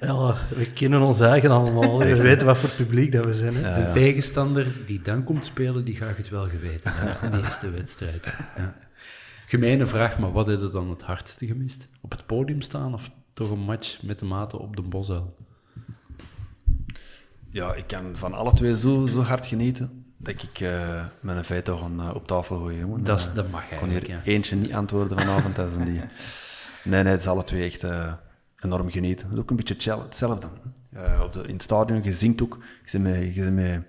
Ja. 0.00 0.06
ja. 0.06 0.36
we 0.56 0.66
kennen 0.66 1.00
ons 1.00 1.20
eigen 1.20 1.50
allemaal. 1.50 1.98
We 1.98 2.22
weten 2.22 2.46
wat 2.46 2.58
voor 2.58 2.70
publiek 2.70 3.12
dat 3.12 3.24
we 3.24 3.34
zijn. 3.34 3.54
Hè? 3.54 3.60
Ja, 3.60 3.86
de 3.86 4.00
tegenstander 4.00 4.72
die 4.86 5.02
dan 5.02 5.24
komt 5.24 5.44
spelen, 5.44 5.84
die 5.84 5.96
gaat 5.96 6.16
het 6.16 6.28
wel 6.28 6.48
geweten. 6.48 6.92
in 7.22 7.30
de 7.30 7.38
eerste 7.44 7.70
wedstrijd. 7.70 8.36
Ja. 8.56 8.74
Gemeene 9.46 9.86
vraag, 9.86 10.18
maar 10.18 10.32
wat 10.32 10.46
heb 10.46 10.60
je 10.60 10.68
dan 10.68 10.90
het 10.90 11.02
hardste 11.02 11.46
gemist? 11.46 11.88
Op 12.00 12.10
het 12.10 12.26
podium 12.26 12.60
staan 12.60 12.94
of 12.94 13.10
toch 13.32 13.50
een 13.50 13.58
match 13.58 14.02
met 14.02 14.18
de 14.18 14.24
maten 14.24 14.58
op 14.58 14.76
de 14.76 14.82
bosuil? 14.82 15.36
Ja, 17.50 17.74
ik 17.74 17.86
kan 17.86 18.04
van 18.14 18.34
alle 18.34 18.52
twee 18.52 18.76
zo, 18.76 19.06
zo 19.06 19.20
hard 19.20 19.46
genieten 19.46 20.01
dat 20.22 20.42
ik 20.42 20.60
uh, 20.60 21.04
met 21.20 21.36
een 21.36 21.44
feit 21.44 21.64
toch 21.64 21.88
uh, 21.98 22.14
op 22.14 22.26
tafel 22.26 22.56
gooi. 22.56 22.78
Jongen. 22.78 23.04
Dat, 23.04 23.18
is, 23.18 23.32
dat 23.34 23.50
mag 23.50 23.70
Ik 23.70 23.78
kon 23.78 23.88
hier 23.88 24.08
ja. 24.10 24.20
eentje 24.24 24.56
niet 24.56 24.72
antwoorden 24.72 25.18
vanavond. 25.18 25.56
dat 25.56 25.70
is 25.70 25.76
die. 25.84 26.00
Nee, 26.84 27.02
nee, 27.02 27.12
het 27.12 27.20
is 27.20 27.26
alle 27.26 27.44
twee 27.44 27.64
echt 27.64 27.82
uh, 27.84 28.12
enorm 28.58 28.90
genieten. 28.90 29.26
Het 29.26 29.34
is 29.36 29.40
ook 29.42 29.50
een 29.50 29.56
beetje 29.56 29.74
hetzelfde. 29.74 30.48
op 31.22 31.32
de, 31.32 31.42
in 31.46 31.52
het 31.52 31.62
stadion, 31.62 32.02
je 32.02 32.12
zingt 32.12 32.42
ook. 32.42 32.58
Je 32.84 32.98
bent, 32.98 33.14
met, 33.14 33.34
je 33.34 33.40
bent, 33.42 33.54
met, 33.54 33.82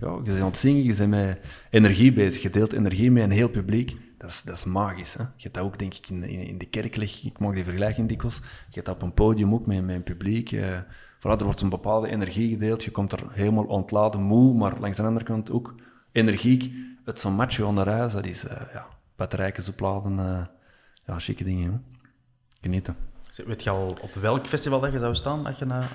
ja, 0.00 0.10
je 0.14 0.22
bent 0.24 0.40
aan 0.40 0.46
het 0.46 0.56
zingen, 0.56 0.82
je 0.82 0.94
bent 0.96 1.10
met 1.10 1.38
energie 1.70 2.12
bezig. 2.12 2.42
Je 2.42 2.50
deelt 2.50 2.72
energie 2.72 3.10
met 3.10 3.22
een 3.22 3.30
heel 3.30 3.48
publiek. 3.48 3.96
dat 4.18 4.30
is, 4.30 4.42
dat 4.42 4.56
is 4.56 4.64
magisch. 4.64 5.14
Hè? 5.14 5.22
Je 5.22 5.42
hebt 5.42 5.54
dat 5.54 5.64
ook, 5.64 5.78
denk 5.78 5.94
ik, 5.94 6.08
in, 6.08 6.22
in, 6.22 6.46
in 6.46 6.58
de 6.58 6.66
kerk, 6.66 6.96
leg- 6.96 7.24
ik 7.24 7.38
mag 7.38 7.54
die 7.54 7.64
vergelijking 7.64 8.08
dikwijls. 8.08 8.36
Je 8.36 8.74
hebt 8.74 8.86
dat 8.86 8.94
op 8.94 9.02
een 9.02 9.14
podium 9.14 9.54
ook 9.54 9.66
met, 9.66 9.84
met 9.84 9.94
een 9.94 10.02
publiek. 10.02 10.50
Voilà, 11.26 11.38
er 11.38 11.44
wordt 11.44 11.60
een 11.60 11.68
bepaalde 11.68 12.08
energie 12.08 12.48
gedeeld. 12.50 12.84
Je 12.84 12.90
komt 12.90 13.12
er 13.12 13.22
helemaal 13.30 13.64
ontladen, 13.64 14.22
moe, 14.22 14.54
maar 14.54 14.80
langs 14.80 14.96
de 14.96 15.02
andere 15.02 15.24
kant 15.24 15.50
ook 15.50 15.74
energiek. 16.12 16.72
Het 17.04 17.20
zo'n 17.20 17.34
match 17.34 17.54
gewoon 17.54 17.74
naar 17.74 17.88
huis, 17.88 18.12
dat 18.12 18.24
is 18.26 18.44
eh 18.46 18.60
ja, 18.72 18.86
batterijtjes 19.16 19.68
opladen. 19.68 20.18
eh 20.18 20.44
ja, 21.06 21.18
chique 21.18 21.44
dingen, 21.44 21.68
hoor. 21.70 21.80
Genieten. 22.60 22.96
Weet 23.46 23.62
je 23.62 23.70
al 23.70 23.86
op 24.02 24.14
welk 24.20 24.46
festival 24.46 24.80
dat 24.80 24.92
je 24.92 24.98
zou 24.98 25.14
staan 25.14 25.46
als 25.46 25.58
je 25.58 25.64
naar 25.64 25.90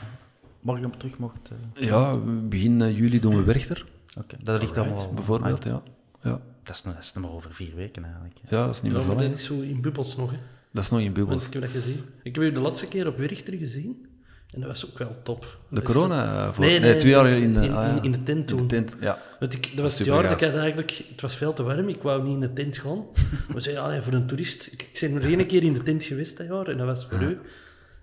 morgen 0.60 0.86
op 0.86 1.00
terug 1.00 1.18
mocht? 1.18 1.50
eh? 1.74 1.84
Ja, 1.88 2.18
begin 2.44 2.94
juli 2.94 3.20
doen 3.20 3.36
we 3.36 3.44
Werchter, 3.44 3.86
Oké, 4.20 4.38
dat 4.44 4.60
ligt 4.62 4.78
allemaal... 4.78 5.14
bijvoorbeeld. 5.14 5.66
Ah, 5.66 5.72
Ja. 5.72 5.82
Ja. 6.30 6.40
dat, 6.64 6.76
is, 6.76 6.84
nog- 6.84 6.94
dat 6.94 7.04
is 7.04 7.14
nog 7.14 7.24
maar 7.24 7.34
over 7.34 7.54
vier 7.54 7.76
weken 7.76 8.04
eigenlijk. 8.04 8.40
ja, 8.50 8.66
dat 8.66 8.76
is 8.76 8.82
niet 8.82 8.92
meer 8.94 9.02
zo 9.02 9.08
lang. 9.08 9.20
dat 9.20 9.34
is 9.34 9.44
zo 9.44 9.60
in 9.62 9.82
bubbels 9.82 10.16
nog, 10.16 10.32
hè. 10.32 10.38
Dat 10.72 10.84
is 10.84 10.90
nog 10.90 11.00
in 11.00 11.06
Want 11.06 11.16
bubbels. 11.18 11.46
ik 11.48 11.54
heb 11.54 11.62
dat 11.62 11.72
gezien. 11.72 12.04
Ik 12.24 12.36
heb 12.36 12.44
u 12.44 12.52
de 12.52 12.62
laatste 12.62 12.88
keer 12.88 13.08
op 13.08 13.18
Werchter 13.18 13.54
gezien. 13.58 14.06
En 14.52 14.60
dat 14.60 14.70
was 14.70 14.86
ook 14.90 14.98
wel 14.98 15.16
top. 15.24 15.58
De 15.70 15.82
corona? 15.82 16.24
toch- 16.26 16.34
eh, 16.48 16.54
voor, 16.54 16.64
Nee, 16.66 16.80
nee, 16.80 16.90
nee, 16.92 17.00
twee 17.00 17.12
jaar 17.12 17.28
in- 17.30 17.42
in 17.44 17.54
de, 17.54 17.60
in- 17.66 17.74
ah, 17.74 17.86
ja. 17.88 17.96
in- 17.96 18.04
in 18.04 18.12
de 18.12 18.24
tent 18.24 18.38
In 18.40 18.46
toen. 18.46 18.58
de 18.58 18.66
tent, 18.66 18.96
ja. 19.00 19.18
Want 19.40 19.54
ik, 19.54 19.70
dat 19.76 19.80
was 19.80 19.98
het 19.98 20.08
jaar 20.08 20.24
dat 20.24 20.42
ik 20.42 20.54
eigenlijk... 20.54 20.92
Het 21.10 21.22
was 21.22 21.36
veel 21.36 21.54
te 21.54 21.64
warm, 21.64 21.90
ik 21.90 22.02
wou 22.02 22.24
niet 22.24 22.34
in 22.34 22.40
de 22.40 22.54
tent 22.54 22.78
gaan. 22.78 23.06
We 23.54 23.60
zeiden, 23.60 23.84
allee, 23.84 24.02
voor 24.02 24.14
een 24.14 24.28
toerist... 24.28 24.68
Ik, 24.72 24.82
ik 24.82 24.98
ben 25.02 25.14
maar 25.14 25.22
één 25.22 25.48
keer 25.48 25.64
in 25.64 25.74
de 25.74 25.84
tent 25.84 26.04
geweest 26.04 26.38
dat 26.38 26.48
jaar, 26.48 26.68
en 26.68 26.78
dat 26.78 26.86
was 26.88 27.06
voor 27.06 27.22
u. 27.22 27.40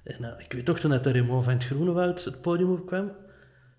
En 0.05 0.25
eh, 0.25 0.45
ik 0.45 0.53
weet 0.53 0.67
nog, 0.67 0.79
toen 0.79 0.91
dat 0.91 1.05
de 1.05 1.13
Raymond 1.13 1.45
van 1.45 1.53
het 1.53 1.65
Groenewoud 1.65 2.25
het 2.25 2.41
podium 2.41 2.71
opkwam, 2.73 3.11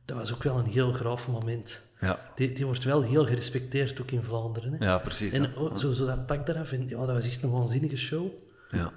dat 0.05 0.17
was 0.17 0.33
ook 0.33 0.43
wel 0.43 0.57
een 0.57 0.65
heel 0.65 0.91
graaf 0.93 1.27
moment. 1.27 1.81
Ja, 1.99 2.19
Die, 2.35 2.53
die 2.53 2.65
wordt 2.65 2.83
wel 2.83 3.01
heel 3.01 3.25
gerespecteerd, 3.25 4.01
ook 4.01 4.11
in 4.11 4.23
Vlaanderen. 4.23 4.73
Hè? 4.73 4.85
ja 4.85 4.97
precies. 4.97 5.33
En 5.33 5.55
oh, 5.57 5.77
zo, 5.77 5.91
zo 5.91 6.05
dat 6.05 6.27
tak 6.27 6.47
eraf, 6.47 6.71
en 6.71 6.87
ja, 6.89 6.97
dat 7.05 7.15
was 7.15 7.25
echt 7.25 7.43
een 7.43 7.51
waanzinnige 7.51 7.97
show. 7.97 8.27
Ja. 8.71 8.91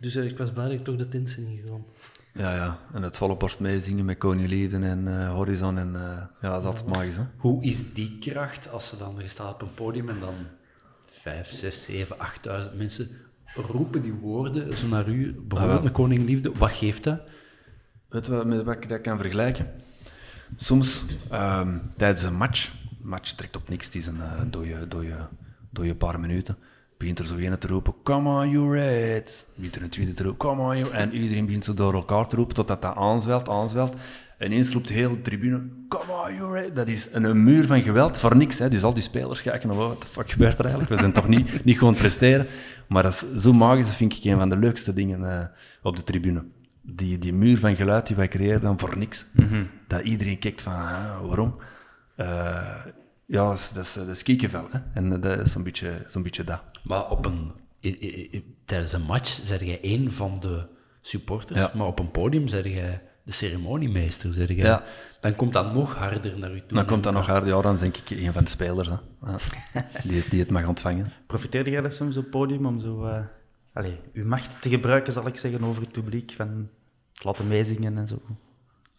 Dus 0.00 0.14
eh, 0.14 0.24
ik 0.24 0.38
was 0.38 0.52
blij 0.52 0.64
dat 0.64 0.74
ik 0.74 0.84
toch 0.84 0.96
de 0.96 1.08
tent 1.08 1.36
ben 1.36 1.46
ingegaan. 1.46 1.84
Ja, 2.38 2.54
ja. 2.54 2.78
En 2.92 3.02
het 3.02 3.16
volle 3.16 3.36
borst 3.36 3.60
meezingen 3.60 4.04
met 4.04 4.18
Koning 4.18 4.72
en 4.72 5.20
eh, 5.20 5.32
Horizon. 5.32 5.78
En, 5.78 5.96
eh, 5.96 6.22
ja, 6.40 6.50
dat 6.50 6.60
is 6.60 6.66
altijd 6.66 6.86
magisch, 6.86 7.16
hè? 7.16 7.22
Hoe 7.36 7.64
is 7.64 7.92
die 7.92 8.18
kracht 8.18 8.70
als 8.70 8.88
ze 8.88 8.96
dan, 8.96 9.14
je 9.18 9.28
staat 9.28 9.54
op 9.54 9.62
een 9.62 9.74
podium 9.74 10.08
en 10.08 10.20
dan 10.20 10.34
vijf, 11.04 11.52
zes, 11.52 11.84
zeven, 11.84 12.18
achtduizend 12.18 12.76
mensen 12.76 13.08
roepen 13.54 14.02
die 14.02 14.12
woorden 14.12 14.76
zo 14.76 14.88
naar 14.88 15.08
u, 15.08 15.32
bijvoorbeeld 15.32 15.78
Ah, 15.78 15.84
met 15.84 15.92
Koning 15.92 16.26
Liefde, 16.26 16.52
wat 16.52 16.72
geeft 16.72 17.04
dat? 17.04 17.20
Weet 18.08 18.26
je 18.26 18.32
wat, 18.32 18.46
met 18.46 18.64
wat 18.64 18.74
ik 18.74 18.88
dat 18.88 19.00
kan 19.00 19.18
vergelijken? 19.18 19.66
Soms 20.56 21.04
ehm, 21.30 21.78
tijdens 21.96 22.22
een 22.22 22.36
match, 22.36 22.72
een 23.02 23.08
match 23.08 23.32
trekt 23.32 23.56
op 23.56 23.68
niks, 23.68 23.86
het 23.86 23.94
is 23.94 24.06
een 24.06 24.50
dode, 24.50 24.88
dode, 24.88 25.28
dode 25.70 25.94
paar 25.94 26.20
minuten, 26.20 26.56
begint 26.98 27.18
er 27.18 27.26
zo 27.26 27.36
een 27.36 27.58
te 27.58 27.66
roepen, 27.66 27.94
come 28.02 28.28
on 28.28 28.50
you 28.50 28.72
Reds. 28.72 29.44
Begint 29.54 29.76
er 29.76 29.82
een 29.82 29.88
tweede 29.88 30.12
te 30.12 30.22
roepen, 30.22 30.48
come 30.48 30.62
on 30.62 30.78
you... 30.78 30.90
En 30.90 31.14
iedereen 31.14 31.46
begint 31.46 31.64
zo 31.64 31.74
door 31.74 31.94
elkaar 31.94 32.26
te 32.26 32.36
roepen, 32.36 32.54
totdat 32.54 32.82
dat 32.82 32.96
aanzwelt, 32.96 33.48
aanzwelt. 33.48 33.96
En 34.38 34.46
ineens 34.46 34.72
roept 34.72 34.88
de 34.88 34.94
hele 34.94 35.20
tribune, 35.22 35.62
come 35.88 36.12
on 36.26 36.34
you 36.34 36.52
Reds. 36.52 36.74
Dat 36.74 36.88
is 36.88 37.08
een, 37.12 37.24
een 37.24 37.42
muur 37.42 37.66
van 37.66 37.82
geweld, 37.82 38.18
voor 38.18 38.36
niks. 38.36 38.58
Hè. 38.58 38.68
Dus 38.68 38.82
al 38.82 38.94
die 38.94 39.02
spelers 39.02 39.42
kijken, 39.42 39.70
oh, 39.70 39.76
wat 39.76 40.00
de 40.00 40.06
fuck 40.06 40.30
gebeurt 40.30 40.58
er 40.58 40.64
eigenlijk? 40.64 40.94
We 40.94 40.98
zijn 40.98 41.12
toch 41.12 41.28
niet, 41.28 41.64
niet 41.64 41.78
gewoon 41.78 41.94
presteren. 41.94 42.46
Maar 42.88 43.02
dat 43.02 43.12
is 43.12 43.42
zo 43.42 43.52
magisch, 43.52 43.86
dat 43.86 43.96
vind 43.96 44.16
ik 44.16 44.24
een 44.24 44.38
van 44.38 44.48
de 44.48 44.56
leukste 44.56 44.94
dingen 44.94 45.30
eh, 45.30 45.46
op 45.82 45.96
de 45.96 46.02
tribune 46.02 46.44
die, 46.82 47.18
die 47.18 47.32
muur 47.32 47.58
van 47.58 47.76
geluid 47.76 48.06
die 48.06 48.16
wij 48.16 48.28
creëren 48.28 48.60
dan 48.60 48.78
voor 48.78 48.98
niks. 48.98 49.26
Dat 49.88 50.00
iedereen 50.00 50.38
kijkt 50.38 50.62
van, 50.62 50.72
ah, 50.72 51.20
waarom? 51.26 51.56
Eh, 52.16 52.84
ja, 53.28 53.48
dat 53.48 53.58
is, 53.58 53.70
dat 53.72 53.84
is, 53.84 53.92
dat 53.94 54.08
is 54.08 54.22
kiekenvel. 54.22 54.66
Hè? 54.70 54.78
En 54.94 55.20
dat 55.20 55.38
is 55.40 55.52
zo'n 55.52 55.62
beetje, 55.62 56.04
zo'n 56.06 56.22
beetje 56.22 56.44
dat. 56.44 56.60
Maar 56.84 57.10
op 57.10 57.24
een, 57.26 57.52
i- 57.84 57.96
i- 58.00 58.28
i- 58.36 58.54
tijdens 58.64 58.92
een 58.92 59.02
match 59.02 59.28
zeg 59.42 59.60
jij 59.64 59.80
één 59.82 60.12
van 60.12 60.34
de 60.40 60.66
supporters, 61.00 61.58
Ja. 61.60 61.70
maar 61.74 61.86
op 61.86 61.98
een 61.98 62.10
podium 62.10 62.48
zeg 62.48 62.64
jij 62.64 63.02
de 63.22 63.32
ceremoniemeester. 63.32 64.32
Zeg 64.32 64.48
jij. 64.48 64.56
Ja. 64.56 64.82
Dan 65.20 65.36
komt 65.36 65.52
dat 65.52 65.72
nog 65.74 65.94
harder 65.94 66.38
naar 66.38 66.54
u 66.54 66.58
toe. 66.66 66.76
Dan 66.76 66.86
komt 66.86 67.02
dat 67.04 67.12
nog 67.12 67.26
harder, 67.26 67.48
ja, 67.48 67.60
dan 67.60 67.76
denk 67.76 67.96
ik 67.96 68.10
een 68.10 68.32
van 68.32 68.44
de 68.44 68.50
spelers 68.50 68.88
hè? 68.88 68.94
Ja. 69.22 69.36
die, 70.08 70.24
die 70.30 70.40
het 70.40 70.50
mag 70.50 70.66
ontvangen. 70.66 71.12
Profiteerde 71.26 71.70
jij 71.70 71.80
dat 71.80 71.94
soms 71.94 72.16
op 72.16 72.22
het 72.22 72.30
podium 72.30 72.66
om 72.66 72.78
zo... 72.80 73.04
eh 73.06 73.20
allee, 73.72 73.98
uw 74.12 74.24
macht 74.26 74.62
te 74.62 74.68
gebruiken, 74.68 75.12
zal 75.12 75.26
ik 75.26 75.36
zeggen, 75.36 75.64
over 75.64 75.82
het 75.82 75.92
publiek? 75.92 76.32
Van 76.36 76.68
laten 77.22 77.48
meezingen 77.48 77.98
en 77.98 78.08
zo. 78.08 78.20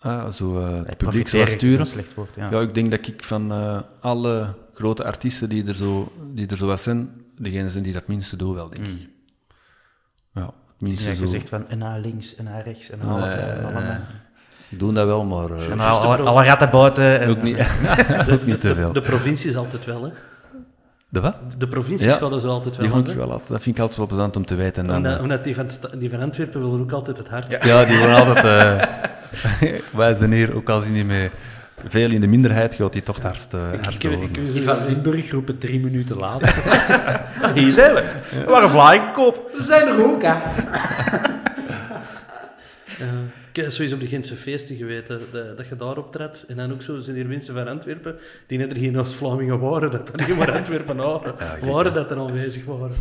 Ah, 0.01 0.29
zo 0.31 0.59
eh, 0.59 0.67
het 0.85 0.97
publiek 0.97 1.31
is 1.31 1.51
sturen. 1.51 1.79
een 1.79 1.87
slecht 1.87 2.13
woord, 2.13 2.35
ja. 2.35 2.49
Ja, 2.51 2.59
ik 2.61 2.73
denk 2.73 2.91
dat 2.91 3.07
ik 3.07 3.23
van 3.23 3.51
eh, 3.51 3.79
alle 3.99 4.53
grote 4.73 5.03
artiesten 5.03 5.49
die 5.49 5.67
er, 5.67 5.75
zo, 5.75 6.11
die 6.33 6.47
er 6.47 6.57
zo 6.57 6.65
wat 6.67 6.79
zijn, 6.81 7.09
degene 7.37 7.69
zijn 7.69 7.83
die 7.83 7.93
dat 7.93 8.07
minste 8.07 8.35
doen 8.35 8.53
wel, 8.55 8.69
denk 8.69 8.85
ik. 8.87 9.07
Ja, 10.33 10.41
het 10.41 10.51
Dus 10.77 10.87
minste 10.87 11.09
ja, 11.09 11.15
zo. 11.15 11.21
je 11.21 11.27
zegt 11.27 11.49
van 11.49 11.65
een 11.69 11.83
A 11.83 11.97
links, 11.97 12.37
een 12.37 12.47
A 12.47 12.59
rechts, 12.59 12.89
half 13.01 13.23
en 13.35 13.63
allemaal. 13.63 13.99
doen 14.69 14.93
dat 14.93 15.05
wel, 15.05 15.23
maar 15.25 15.51
eh, 15.51 15.69
En 15.71 15.79
alle, 15.79 16.17
alle 16.17 16.43
ratten 16.43 16.69
buiten. 16.69 17.19
En, 17.19 17.29
ook, 17.29 17.41
niet, 17.41 17.57
ook 18.33 18.45
niet 18.45 18.61
te 18.61 18.75
veel. 18.75 18.93
De 18.93 19.01
provincie 19.01 19.49
is 19.49 19.55
altijd 19.55 19.85
wel, 19.85 20.03
hè. 20.03 20.09
De 21.09 21.19
wat? 21.19 21.35
De 21.57 21.67
provincies 21.67 22.13
Ja, 22.13 22.17
gaan 22.17 22.39
zo 22.39 22.47
altijd 22.47 22.75
wel 22.77 22.85
Die 22.85 22.95
vond 22.95 23.09
ik 23.09 23.15
wel 23.15 23.31
altijd, 23.31 23.49
dat 23.49 23.61
vind 23.61 23.75
ik 23.75 23.81
altijd 23.81 23.97
wel 23.97 24.07
plezant 24.07 24.35
om 24.35 24.45
te 24.45 24.55
weten. 24.55 24.81
En 24.81 24.87
dan, 24.87 24.95
Omdat, 24.97 25.15
eh, 25.15 25.21
omdat 25.21 25.43
die, 25.43 25.55
van, 25.55 25.67
die 25.99 26.09
van 26.09 26.19
Antwerpen 26.19 26.61
willen 26.61 26.79
ook 26.79 26.91
altijd 26.91 27.17
het 27.17 27.29
hardst. 27.29 27.63
ja, 27.63 27.85
die 27.85 27.97
worden 27.97 28.15
altijd... 28.15 28.45
eh 28.45 29.07
wij 29.91 30.13
zijn 30.13 30.31
hier, 30.31 30.55
ook 30.55 30.69
al 30.69 30.81
zien 30.81 30.93
die 30.93 31.29
veel 31.87 32.11
in 32.11 32.21
de 32.21 32.27
minderheid, 32.27 32.75
gaat 32.75 32.93
die 32.93 33.03
toch 33.03 33.15
het 33.15 33.25
hardst, 33.25 33.53
eh, 33.53 33.73
Ik, 33.73 34.03
ik, 34.03 34.53
Die 34.53 34.63
van 34.63 34.85
Limburg 34.85 35.31
roepen 35.31 35.57
drie 35.57 35.79
minuten 35.79 36.17
later. 36.17 36.53
Hier 37.59 37.71
zijn 37.71 37.93
we. 37.93 38.03
We 38.31 38.43
waren 38.45 38.69
vlaaienkop. 38.69 39.49
We 39.53 39.63
zijn 39.63 39.87
er 39.87 40.05
ook, 40.05 40.21
hè. 40.21 40.33
eh, 42.99 43.07
ik 43.49 43.55
heb 43.55 43.71
sowieso 43.71 43.95
op 43.95 44.01
de 44.01 44.07
Gentse 44.07 44.35
feesten 44.35 44.75
geweten 44.75 45.21
dat, 45.31 45.57
dat 45.57 45.67
je 45.67 45.75
daar 45.75 45.97
optrad. 45.97 46.45
En 46.47 46.55
dan 46.55 46.71
ook 46.71 46.81
zo 46.81 46.99
zijn 46.99 47.15
hier 47.15 47.27
mensen 47.27 47.53
van 47.53 47.67
Antwerpen 47.67 48.15
die 48.47 48.57
net 48.57 48.71
er 48.71 48.77
geen 48.77 48.99
Oost-Vlamingen 48.99 49.59
waren, 49.59 49.91
dat 49.91 50.09
er 50.09 50.27
niet 50.27 50.37
maar 50.37 50.51
Antwerpenaren 50.51 51.33
gek, 51.37 51.63
waren 51.63 51.93
dat 51.93 52.11
er 52.11 52.17
aanwezig 52.17 52.65
waren. 52.65 52.95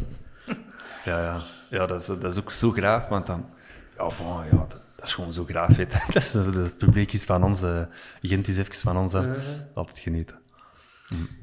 Ja, 1.04 1.22
ja. 1.22 1.36
ja 1.68 1.86
dat, 1.86 2.00
is, 2.00 2.06
dat 2.06 2.32
is 2.32 2.38
ook 2.38 2.50
zo 2.50 2.70
graaf, 2.70 3.08
want 3.08 3.26
dan... 3.26 3.46
Ja, 3.96 4.04
bon, 4.04 4.44
ja 4.50 4.66
dat, 4.68 4.80
dat 4.98 5.06
is 5.06 5.14
gewoon 5.14 5.32
zo 5.32 5.44
graaf, 5.44 5.76
weet 5.76 5.92
je. 5.92 6.04
Dat 6.12 6.22
is, 6.22 6.34
eh, 6.34 6.54
het 6.54 6.78
publiek 6.78 7.12
is 7.12 7.24
van 7.24 7.44
ons, 7.44 7.62
eh, 7.62 7.82
Gent 8.20 8.48
is 8.48 8.58
even 8.58 8.74
van 8.74 8.96
ons, 8.96 9.14
altijd 9.74 9.98
genieten. 9.98 10.38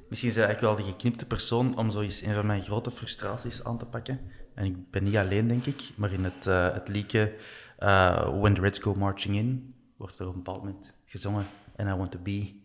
Misschien 0.10 0.30
is 0.30 0.38
eigenlijk 0.38 0.60
wel 0.60 0.86
de 0.86 0.92
geknipte 0.92 1.26
persoon 1.26 1.78
om 1.78 1.90
zoiets 1.90 2.22
een 2.22 2.34
van 2.34 2.46
mijn 2.46 2.62
grote 2.62 2.92
frustraties 2.92 3.64
aan 3.64 3.78
te 3.78 3.86
pakken. 3.86 4.20
En 4.54 4.66
ik 4.66 4.92
ben 4.92 5.04
niet 5.04 5.16
alleen, 5.16 5.48
denk 5.48 5.66
ik, 5.66 5.90
maar 5.96 6.12
in 6.12 6.24
het, 6.24 6.48
eh 6.48 6.74
het 6.74 6.88
liedje 6.88 7.36
eh, 7.78 8.40
When 8.40 8.54
the 8.54 8.62
Reds 8.62 8.80
Go 8.80 8.96
Marching 8.96 9.36
In 9.36 9.76
wordt 9.98 10.20
er 10.20 10.28
op 10.28 10.36
een 10.36 10.44
bepaald 10.44 10.64
moment 10.64 10.94
gezongen 11.06 11.46
And 11.76 11.90
I 11.90 11.94
Want 11.94 12.12
To 12.12 12.20
Be. 12.20 12.64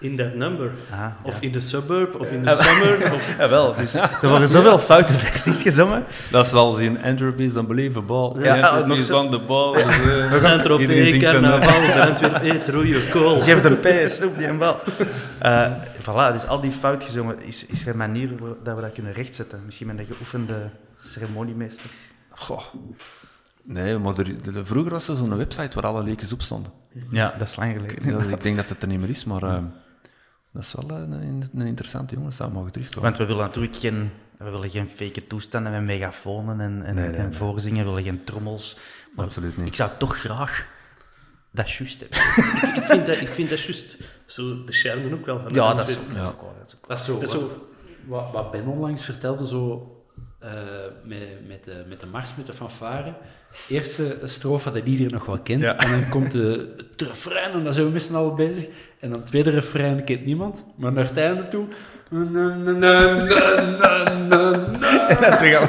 In 0.00 0.16
that 0.16 0.34
number. 0.34 0.70
Ah, 0.90 1.06
Of 1.22 1.34
ja. 1.34 1.40
in 1.46 1.52
the 1.52 1.60
suburb, 1.60 2.14
of 2.14 2.30
in 2.30 2.44
the 2.44 2.52
summer. 2.62 3.12
Of... 3.14 3.34
Jawel, 3.38 3.74
dus 3.74 3.94
er 3.94 4.28
worden 4.28 4.48
zoveel 4.48 4.78
foute 4.78 5.12
versies 5.18 5.62
gezongen. 5.62 6.04
Dat 6.30 6.44
is 6.46 6.52
wel 6.52 6.72
zien, 6.74 6.96
Entropy 6.96 7.42
is 7.42 7.54
unbelievable. 7.56 8.40
Ja, 8.42 8.56
Entropy 8.56 8.86
nog 8.88 8.96
is 8.96 9.10
on 9.10 9.30
the 9.30 9.38
ball. 9.38 9.72
Dus, 9.72 9.84
eh, 9.84 10.32
Saint-Tropez, 10.32 11.16
carnaval, 11.18 11.80
de 11.80 12.06
Antwerpen 12.08 12.50
eet 12.50 12.68
rode 12.68 13.08
kool. 13.10 13.40
Geef 13.40 13.60
de 13.60 13.76
pijs 13.76 14.20
op 14.22 14.38
die 14.38 14.52
bal. 14.52 14.80
Eh 15.38 15.70
voilà, 16.00 16.32
dus 16.32 16.46
al 16.46 16.60
die 16.60 16.72
fout 16.72 17.04
gezongen. 17.04 17.42
Is, 17.42 17.66
is 17.66 17.82
er 17.82 17.88
een 17.88 17.96
manier 17.96 18.28
waar- 18.38 18.54
dat 18.64 18.74
we 18.76 18.80
dat 18.82 18.92
kunnen 18.92 19.12
rechtzetten? 19.12 19.62
Misschien 19.64 19.86
met 19.86 19.98
een 19.98 20.06
geoefende 20.06 20.70
ceremoniemeester. 21.02 21.90
Goh. 22.30 22.60
Nee, 23.64 23.98
maar 23.98 24.18
er, 24.18 24.42
de- 24.52 24.66
vroeger 24.66 24.92
was 24.92 25.08
er 25.08 25.16
zo'n 25.16 25.36
website 25.36 25.74
waar 25.74 25.86
alle 25.90 26.02
leekjes 26.02 26.32
op 26.32 26.42
stonden. 26.42 26.72
Ja, 27.10 27.34
dat 27.38 27.48
is 27.48 27.56
lang 27.56 27.72
geleden. 27.76 28.10
Ja, 28.12 28.18
dus 28.18 28.28
ik 28.28 28.42
denk 28.42 28.56
dat 28.56 28.68
het 28.68 28.82
er 28.82 28.88
niet 28.88 29.00
meer 29.00 29.08
is, 29.08 29.24
maar 29.24 29.42
eh, 29.42 29.62
dat 30.52 30.62
is 30.62 30.72
wel 30.72 30.90
een, 30.98 31.12
een, 31.12 31.44
een 31.54 31.66
interessante 31.66 32.14
jongen. 32.14 32.28
Dat 32.28 32.38
zou 32.38 32.52
mogen 32.52 32.72
terugkomen. 32.72 33.02
Want 33.02 33.16
we 33.16 33.24
willen 33.26 33.44
natuurlijk 33.44 33.76
geen, 33.76 34.10
we 34.38 34.50
willen 34.50 34.70
geen 34.70 34.88
fake 34.88 35.26
toestanden 35.26 35.72
met 35.72 35.82
megafonen 35.82 36.60
en, 36.60 36.82
en, 36.82 36.94
Nee, 36.94 37.08
nee, 37.08 37.16
en 37.16 37.22
nee. 37.28 37.32
voorzingen. 37.38 37.84
We 37.84 37.90
willen 37.90 38.04
geen 38.04 38.24
trommels. 38.24 38.76
Maar 39.16 39.26
Absoluut 39.26 39.56
niet. 39.56 39.66
Ik 39.66 39.74
zou 39.74 39.90
toch 39.98 40.16
graag 40.18 40.66
dat 41.52 41.70
juist 41.70 42.00
hebben. 42.00 42.18
Ik 42.82 42.84
vind 42.90 43.06
dat, 43.06 43.20
ik 43.20 43.28
vind 43.28 43.50
dat 43.50 43.60
juist 43.60 43.98
zo 44.26 44.64
de 44.64 44.72
charme 44.72 45.14
ook 45.14 45.26
wel 45.26 45.40
van 45.40 45.52
de 45.52 45.58
Ja, 45.58 45.74
dat 45.74 45.88
is, 45.88 45.96
Antwerpen. 45.96 46.14
dat 46.22 46.24
is 46.24 46.32
ook 46.32 46.42
waar, 46.42 46.54
dat 46.58 46.66
is 47.00 47.08
ook. 47.10 47.20
Dat 47.20 47.28
is 47.28 47.34
is 47.34 47.40
wat, 48.06 48.32
wat 48.32 48.50
Ben 48.50 48.66
onlangs 48.66 49.04
vertelde, 49.04 49.46
zo, 49.46 49.88
eh, 50.44 50.50
met, 51.02 51.18
met, 51.46 51.64
de, 51.64 51.84
met 51.88 52.00
de 52.00 52.06
mars, 52.06 52.34
met 52.36 52.46
de 52.46 52.52
fanfare. 52.52 53.14
Eerste 53.68 54.18
strofe 54.24 54.72
dat 54.72 54.86
iedereen 54.86 55.12
nog 55.12 55.26
wel 55.26 55.38
kent, 55.38 55.64
en 55.64 55.90
dan 55.90 56.08
komt 56.08 56.30
de, 56.30 56.74
het 56.76 57.02
refrein, 57.02 57.52
en 57.52 57.64
dan 57.64 57.72
zijn 57.72 57.86
we 57.86 57.92
met 57.92 58.02
z'n 58.02 58.14
allen 58.14 58.34
bezig. 58.34 58.66
En 59.00 59.10
dan 59.10 59.18
het 59.18 59.26
tweede 59.26 59.50
refrein 59.50 60.04
kent 60.04 60.24
niemand, 60.24 60.64
maar 60.76 60.92
naar 60.92 61.04
het 61.04 61.16
einde 61.16 61.48
toe... 61.48 61.66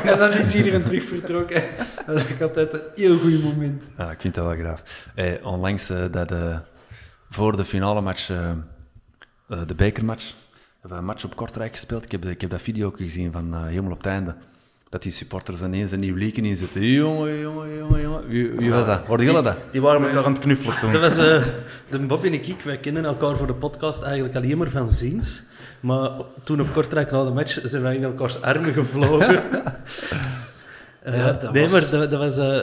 En 0.03 0.17
dan 0.17 0.32
is 0.32 0.55
iedereen 0.55 0.84
terug 0.84 1.03
vertrokken. 1.03 1.63
Dat 2.05 2.26
is 2.30 2.41
altijd 2.41 2.73
een 2.73 2.82
heel 2.93 3.17
goed 3.17 3.43
moment. 3.43 3.84
Ja, 3.97 4.11
ik 4.11 4.21
vind 4.21 4.36
dat 4.36 4.45
wel 4.45 4.55
graaf. 4.55 5.09
Eh, 5.15 5.45
onlangs, 5.45 5.89
eh, 5.89 6.03
dat, 6.11 6.34
voor 7.30 7.55
de 7.55 7.65
finale 7.65 8.01
match, 8.01 8.28
de 9.47 9.76
bekermatch, 9.76 10.34
hebben 10.82 10.97
een 10.97 11.05
match 11.05 11.23
op 11.23 11.36
Kortrijk 11.36 11.71
gespeeld. 11.71 12.03
Ik 12.03 12.11
heb, 12.11 12.26
ik 12.26 12.41
heb 12.41 12.49
dat 12.49 12.61
video 12.61 12.88
ook 12.88 12.97
gezien 12.97 13.32
van 13.32 13.65
helemaal 13.65 13.91
op 13.91 13.97
het 13.97 14.07
einde. 14.07 14.36
Dat 14.96 15.04
die 15.04 15.14
supporters 15.14 15.62
ineens 15.62 15.91
een 15.91 16.00
nieuw 16.00 16.16
leken 16.16 16.46
inzetten. 16.46 16.86
Jongen, 16.86 17.39
jongen, 17.39 17.78
jongen, 17.78 18.02
jongen. 18.02 18.28
Wie, 18.28 18.50
wie 18.50 18.72
was 18.72 18.86
dat? 18.86 19.00
Hoorde 19.06 19.24
jullie 19.24 19.41
dat? 19.41 19.58
Die 19.72 19.82
waren 19.82 20.08
elkaar 20.08 20.26
aan 20.26 20.32
het 20.32 20.41
knuffelen 20.41 20.80
toen. 20.80 20.91
Dat 20.91 21.02
was 21.02 21.20
uh, 21.20 21.43
de 21.89 22.00
Bob 22.00 22.26
en 22.26 22.34
ik. 22.34 22.62
Wij 22.64 22.78
kennen 22.78 23.06
elkaar 23.06 23.38
voor 23.38 23.48
de 23.48 23.54
podcast 23.54 24.02
eigenlijk 24.02 24.36
alleen 24.36 24.58
maar 24.58 24.70
van 24.70 24.91
ziens. 24.91 25.43
Maar 25.80 26.10
toen 26.43 26.62
op 26.62 26.74
Kortrijk 26.74 27.12
na 27.12 27.24
de 27.24 27.30
match 27.30 27.60
zijn 27.64 27.82
wij 27.82 27.96
in 27.96 28.04
elkaars 28.04 28.41
armen 28.41 28.74
gevlogen. 28.74 29.43
uh, 31.08 31.18
ja, 31.18 31.32
dat 31.32 31.54
nee, 31.54 31.62
was... 31.62 31.72
maar 31.72 31.89
dat, 31.89 32.12
dat 32.12 32.20
was... 32.20 32.38
Uh, 32.38 32.60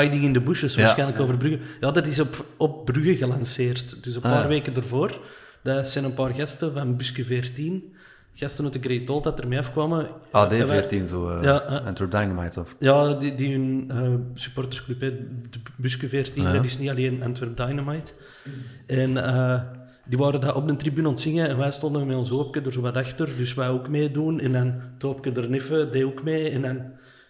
Hiding 0.00 0.22
in 0.22 0.32
the 0.32 0.40
Bushes, 0.40 0.76
waarschijnlijk 0.76 1.18
ja. 1.18 1.24
over 1.24 1.36
Brugge. 1.36 1.58
Ja, 1.80 1.90
dat 1.90 2.06
is 2.06 2.20
op, 2.20 2.44
op 2.56 2.84
Brugge 2.84 3.16
gelanceerd. 3.16 4.04
Dus 4.04 4.14
een 4.14 4.20
paar 4.20 4.42
ah. 4.42 4.48
weken 4.48 4.74
ervoor. 4.74 5.20
Dat 5.62 5.88
zijn 5.88 6.04
een 6.04 6.14
paar 6.14 6.34
gasten 6.34 6.72
van 6.72 6.96
Buske 6.96 7.24
14. 7.24 7.96
Gasten 8.38 8.64
uit 8.64 8.72
de 8.72 8.80
Great 8.80 9.10
Old 9.10 9.24
dat 9.24 9.40
ermee 9.40 9.58
afkwamen. 9.58 10.06
AD14, 10.26 11.08
zo. 11.08 11.36
Uh, 11.36 11.42
ja, 11.42 11.70
uh, 11.70 11.86
Enter 11.86 12.10
Dynamite, 12.10 12.60
of? 12.60 12.74
Ja, 12.78 13.14
die, 13.14 13.34
die 13.34 13.52
hun 13.52 13.90
uh, 13.92 14.14
supportersclub, 14.34 15.00
de 15.00 15.60
Buske 15.76 16.08
14, 16.08 16.46
ah, 16.46 16.52
dat 16.52 16.64
is 16.64 16.78
niet 16.78 16.90
alleen 16.90 17.22
Antwerp 17.22 17.56
Dynamite. 17.56 18.12
En 18.86 19.14
die 20.04 20.18
waren 20.18 20.40
daar 20.40 20.54
op 20.54 20.68
de 20.68 20.76
tribune 20.76 21.06
aan 21.06 21.12
het 21.12 21.22
zingen 21.22 21.48
en 21.48 21.58
wij 21.58 21.70
stonden 21.70 22.06
met 22.06 22.16
ons 22.16 22.28
hoopje 22.28 22.60
er 22.60 22.72
zo 22.72 22.80
wat 22.80 22.96
achter, 22.96 23.28
dus 23.36 23.54
wij 23.54 23.68
ook 23.68 23.88
meedoen. 23.88 24.40
En 24.40 24.52
dan 24.52 24.66
het 24.92 25.02
hoopje 25.02 25.32
er 25.32 25.50
neffen, 25.50 25.92
deed 25.92 26.04
ook 26.04 26.22
mee. 26.22 26.50
En 26.50 26.62
dan 26.62 26.82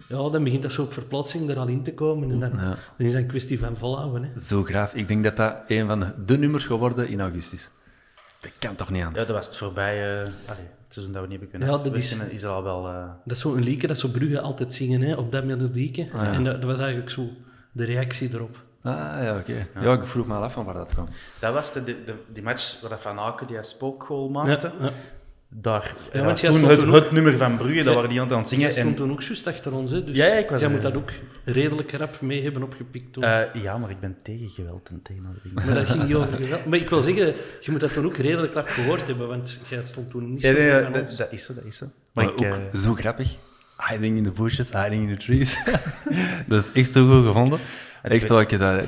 ja, 0.08 0.30
dan 0.30 0.44
begint 0.44 0.62
dat 0.62 0.72
zo 0.72 0.82
op 0.82 0.92
verplaatsing 0.92 1.50
er 1.50 1.58
al 1.58 1.66
in 1.66 1.82
te 1.82 1.94
komen. 1.94 2.30
En 2.30 2.40
dan, 2.40 2.50
ja. 2.50 2.76
dan 2.96 3.06
is 3.06 3.12
dat 3.12 3.22
een 3.22 3.28
kwestie 3.28 3.58
van 3.58 3.76
volhouden. 3.76 4.22
Hè. 4.22 4.40
Zo 4.40 4.62
graaf. 4.62 4.94
Ik 4.94 5.08
denk 5.08 5.24
dat 5.24 5.36
dat 5.36 5.56
een 5.66 5.86
van 5.86 6.12
de 6.26 6.38
nummers 6.38 6.64
geworden 6.64 7.08
in 7.08 7.20
augustus. 7.20 7.70
Dat 8.40 8.58
kan 8.58 8.74
toch 8.74 8.90
niet 8.90 9.02
aan? 9.02 9.12
Ja, 9.12 9.18
dat 9.18 9.28
was 9.28 9.46
het 9.46 9.56
voorbij. 9.56 10.22
Uh, 10.22 10.32
allee, 10.46 10.66
het 10.88 10.96
seizoen 10.96 11.14
dat 11.14 11.22
we 11.22 11.28
niet 11.28 11.40
hebben 11.40 11.58
kunnen. 11.58 11.78
Ja, 11.78 11.84
dat 11.84 11.96
is, 11.96 12.16
is 12.30 12.42
er 12.42 12.50
al 12.50 12.62
wel. 12.62 12.88
Uh... 12.88 13.04
Dat 13.24 13.36
is 13.36 13.42
zo'n 13.42 13.62
liedje 13.62 13.86
dat 13.86 13.98
zo 13.98 14.08
Brugge 14.08 14.40
altijd 14.40 14.74
zingen 14.74 15.00
hè, 15.00 15.14
op 15.14 15.32
dat 15.32 15.44
melodieke. 15.44 16.08
Ah, 16.12 16.22
ja. 16.22 16.32
En 16.32 16.44
dat, 16.44 16.54
dat, 16.54 16.70
was 16.70 16.78
eigenlijk 16.78 17.10
zo 17.10 17.28
de 17.72 17.84
reactie 17.84 18.30
erop. 18.34 18.62
Ah 18.82 18.94
ja, 18.94 19.38
oké. 19.38 19.50
Okay. 19.50 19.68
Ja. 19.74 19.82
ja. 19.82 19.92
ik 19.92 20.06
vroeg 20.06 20.26
me 20.26 20.34
al 20.34 20.42
af 20.42 20.52
van 20.52 20.64
waar 20.64 20.74
dat 20.74 20.88
kwam. 20.88 21.06
Dat 21.40 21.52
was 21.52 21.72
de, 21.72 21.82
de, 21.84 22.14
die 22.32 22.42
match 22.42 22.80
waar 22.80 22.98
Van 22.98 23.18
Aken 23.18 23.46
die 23.46 23.62
spookgoal 23.62 24.28
maakte. 24.28 24.72
Daar. 25.50 25.94
Ja, 26.12 26.24
want 26.24 26.40
toen 26.40 26.64
het, 26.64 26.82
het, 26.82 27.10
nummer 27.10 27.36
van 27.36 27.56
Brugge, 27.56 27.82
dat 27.82 27.94
waren 27.94 28.10
die 28.10 28.20
aan 28.20 28.32
het 28.32 28.48
zingen. 28.48 28.64
Jij 28.64 28.72
stond 28.72 28.88
en... 28.88 28.94
toen 28.94 29.10
ook 29.10 29.22
juist 29.22 29.46
achter 29.46 29.74
ons, 29.74 29.90
hè? 29.90 30.04
dus 30.04 30.16
ja, 30.16 30.26
ik 30.26 30.48
was 30.48 30.60
jij 30.60 30.70
moet 30.70 30.82
dat 30.82 30.96
ook 30.96 31.10
redelijk 31.44 31.92
rap 31.92 32.20
mee 32.20 32.42
hebben 32.42 32.62
opgepikt 32.62 33.12
toen. 33.12 33.24
Uh, 33.24 33.40
ja, 33.62 33.78
maar 33.78 33.90
ik 33.90 34.00
ben 34.00 34.16
tegen 34.22 34.48
geweld 34.48 34.88
en 34.88 35.02
tegen 35.02 35.22
dingen. 35.42 35.66
Maar 35.66 35.74
dat 35.74 35.88
ging 35.88 36.02
niet 36.02 36.14
over 36.14 36.32
geweld. 36.42 36.66
Maar 36.66 36.78
ik 36.78 36.88
wil 36.88 37.02
zeggen, 37.02 37.34
je 37.60 37.70
moet 37.70 37.80
dat 37.80 37.92
toen 37.92 38.04
ook 38.04 38.16
redelijk 38.16 38.52
rap 38.52 38.68
gehoord 38.68 39.06
hebben, 39.06 39.28
want 39.28 39.60
jij 39.68 39.82
stond 39.82 40.10
toen 40.10 40.30
niet 40.30 40.40
ja, 40.40 40.52
nee, 40.52 40.66
ja, 40.66 40.80
dat, 40.80 41.14
dat, 41.18 41.32
is 41.32 41.44
zo, 41.44 41.54
dat 41.54 41.64
is 41.64 41.76
zo. 41.76 41.86
Maar, 42.12 42.24
maar 42.24 42.34
ik, 42.34 42.40
ook 42.40 42.74
uh... 42.74 42.80
zo 42.80 42.94
grappig. 42.94 43.36
Hiding 43.88 44.16
in 44.16 44.22
the 44.22 44.30
bushes, 44.30 44.72
hiding 44.72 45.08
in 45.08 45.16
the 45.16 45.24
trees. 45.24 45.58
dat 46.48 46.64
is 46.64 46.72
echt 46.72 46.92
zo 46.92 47.06
goed 47.06 47.26
gevonden. 47.26 47.58
Echt 48.02 48.28
wel, 48.28 48.40
ik 48.40 48.58
dat 48.58 48.80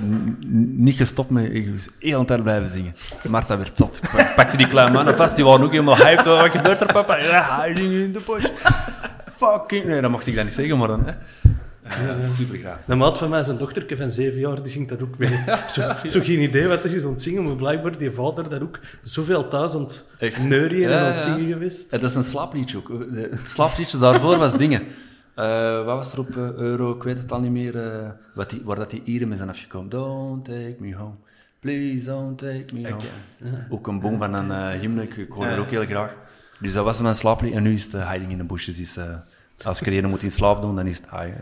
niet 0.46 0.96
gestopt 0.96 1.30
met 1.30 1.54
ik 1.54 1.70
was 1.70 1.88
heel 1.98 2.24
tijd 2.24 2.42
blijven 2.42 2.68
zingen. 2.68 2.94
Marta 3.28 3.56
werd 3.56 3.76
zot. 3.76 4.00
Ik 4.16 4.32
pakte 4.36 4.56
die 4.56 4.68
kleine 4.68 4.92
mannen 4.92 5.16
vast, 5.16 5.36
die 5.36 5.44
waren 5.44 5.64
ook 5.64 5.70
helemaal 5.70 5.96
hyped. 5.96 6.24
Wat 6.24 6.50
gebeurt 6.50 6.80
er, 6.80 6.92
papa? 6.92 7.18
Ja, 7.18 7.62
hiding 7.62 7.92
in 7.92 8.12
the 8.12 8.20
bush. 8.26 8.44
Fucking... 9.36 9.84
Nee, 9.84 10.00
dat 10.00 10.10
mocht 10.10 10.26
ik 10.26 10.34
dan 10.34 10.44
niet 10.44 10.54
zeggen, 10.54 10.78
maar 10.78 10.88
dan... 10.88 11.04
Hè. 11.04 11.12
Ja, 11.82 12.22
super 12.22 12.58
graag. 12.58 12.78
De 12.84 12.94
maat 12.94 13.18
van 13.18 13.28
mij, 13.28 13.42
zijn 13.42 13.58
dochterke 13.58 13.96
van 13.96 14.10
zeven 14.10 14.40
jaar, 14.40 14.62
die 14.62 14.72
zingt 14.72 14.88
dat 14.88 15.02
ook 15.02 15.18
mee. 15.18 15.30
Zo, 15.68 15.92
zo 16.06 16.20
geen 16.22 16.40
idee 16.40 16.66
wat 16.66 16.84
is 16.84 17.04
aan 17.04 17.10
het 17.10 17.22
zingen, 17.22 17.42
maar 17.42 17.56
blijkbaar 17.56 17.98
die 17.98 18.10
vader 18.10 18.48
dat 18.48 18.62
ook 18.62 18.78
zoveel 19.02 19.48
thuis 19.48 19.74
aan 19.74 19.88
het 20.18 20.38
neurien 20.38 20.90
en 20.90 20.98
aan 20.98 21.12
het 21.12 21.20
zingen 21.20 21.48
geweest. 21.48 21.90
dat 21.90 22.02
is 22.02 22.14
een 22.14 22.24
slaapliedje 22.24 22.76
ook. 22.76 22.90
Het 23.14 23.48
slaapliedje 23.48 23.98
daarvoor 23.98 24.38
was 24.38 24.56
dingen. 24.56 24.82
Uh, 25.40 25.84
wat 25.84 25.96
was 25.96 26.12
er 26.12 26.18
op 26.18 26.28
uh, 26.28 26.52
euro? 26.52 26.94
Ik 26.94 27.02
weet 27.02 27.18
het 27.18 27.32
al 27.32 27.40
niet 27.40 27.50
meer. 27.50 27.74
Uh, 27.74 28.08
wat 28.34 28.50
die, 28.50 28.62
waar 28.64 28.76
dat 28.76 28.90
die 28.90 29.02
Ieren 29.04 29.28
mee 29.28 29.36
zijn 29.36 29.48
afgekomen. 29.48 29.90
Don't 29.90 30.44
take 30.44 30.76
me 30.78 30.94
home. 30.94 31.14
Please 31.60 32.04
don't 32.04 32.38
take 32.38 32.74
me 32.74 32.90
home. 32.90 32.94
Okay. 32.94 33.66
Ook 33.68 33.86
een 33.86 34.00
boom 34.00 34.18
van 34.18 34.34
een 34.34 34.78
hymne. 34.78 35.02
Ik, 35.02 35.16
ik 35.16 35.30
hoor 35.30 35.44
er 35.44 35.58
ook 35.58 35.70
heel 35.70 35.86
graag. 35.86 36.16
Dus 36.58 36.72
dat 36.72 36.84
was 36.84 37.00
mijn 37.00 37.14
slaaplied. 37.14 37.52
En 37.52 37.62
nu 37.62 37.72
is 37.72 37.84
het 37.92 38.08
Hiding 38.08 38.30
in 38.30 38.38
the 38.38 38.44
Bushes. 38.44 38.78
Is, 38.78 38.98
als 39.64 39.80
ik 39.80 39.86
er 39.86 40.08
moet 40.08 40.22
in 40.22 40.30
slaap 40.30 40.62
doen, 40.62 40.76
dan 40.76 40.86
is 40.86 40.96
het 40.96 41.10
hiding 41.10 41.34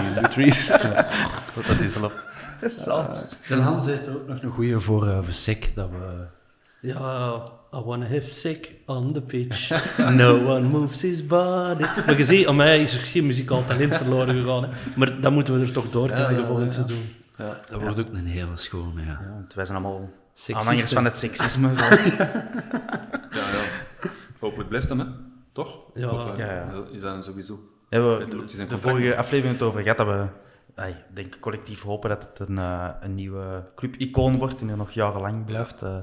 in 0.16 0.22
the 0.22 0.28
trees. 0.30 0.66
dat 1.68 1.80
is 1.80 1.96
love. 1.96 2.24
De 3.48 3.54
Hans 3.54 3.86
heeft 3.86 4.08
ook 4.08 4.26
nog 4.26 4.42
een 4.42 4.50
goede 4.50 4.80
voor 4.80 5.06
uh, 5.06 5.18
Sek, 5.28 5.72
dat 5.74 5.90
we... 5.90 6.26
Ja, 6.80 7.42
I 7.76 7.80
wanna 7.84 8.06
have 8.06 8.28
sick 8.28 8.74
on 8.86 9.12
the 9.12 9.20
pitch. 9.20 9.70
No 9.98 10.54
one 10.54 10.68
moves 10.68 11.02
his 11.02 11.26
body. 11.26 11.82
Maar 11.82 12.16
je 12.18 12.24
ziet, 12.24 12.46
aan 12.46 12.56
mij 12.56 12.82
is 12.82 12.94
er 12.94 13.00
geen 13.00 13.26
muzikaal 13.26 13.64
talent 13.66 13.96
verloren 13.96 14.34
gegaan. 14.34 14.64
Hè. 14.64 14.70
Maar 14.94 15.20
dan 15.20 15.32
moeten 15.32 15.54
we 15.54 15.60
er 15.60 15.72
toch 15.72 15.90
door 15.90 16.08
krijgen 16.08 16.34
ja, 16.34 16.40
ja, 16.40 16.46
volgend 16.46 16.72
seizoen. 16.72 17.14
Ja, 17.36 17.60
dat 17.70 17.80
wordt 17.80 18.00
ook 18.00 18.12
een 18.12 18.26
hele 18.26 18.56
schone, 18.56 19.00
ja. 19.00 19.20
ja 19.22 19.30
want 19.32 19.54
wij 19.54 19.64
zijn 19.64 19.78
allemaal 19.78 20.10
aanhangers 20.52 20.92
van 20.92 21.04
het 21.04 21.18
seksisme. 21.18 21.72
ja, 21.76 21.88
ja. 23.30 23.64
Hoop 24.40 24.56
het 24.56 24.68
blijft 24.68 24.88
hem, 24.88 24.98
hè? 24.98 25.06
Toch? 25.52 25.78
Ja. 25.94 26.08
Of, 26.08 26.36
ja, 26.36 26.52
ja. 26.52 26.72
Is 26.92 27.00
dat 27.00 27.24
sowieso? 27.24 27.58
Ja, 27.90 28.00
we, 28.00 28.24
de, 28.56 28.66
de 28.66 28.78
vorige 28.78 29.16
aflevering 29.16 29.58
het 29.58 29.68
over 29.68 29.82
gehad 29.82 29.96
dat 29.96 30.06
we 30.06 30.26
ay, 30.76 31.04
denk 31.14 31.38
collectief 31.40 31.82
hopen 31.82 32.08
dat 32.08 32.22
het 32.22 32.48
een, 32.48 32.56
uh, 32.56 32.88
een 33.00 33.14
nieuwe 33.14 33.62
club-icoon 33.74 34.38
wordt 34.38 34.60
en 34.60 34.68
er 34.68 34.76
nog 34.76 34.90
jarenlang 34.90 35.44
blijft. 35.44 35.82
Uh, 35.82 35.96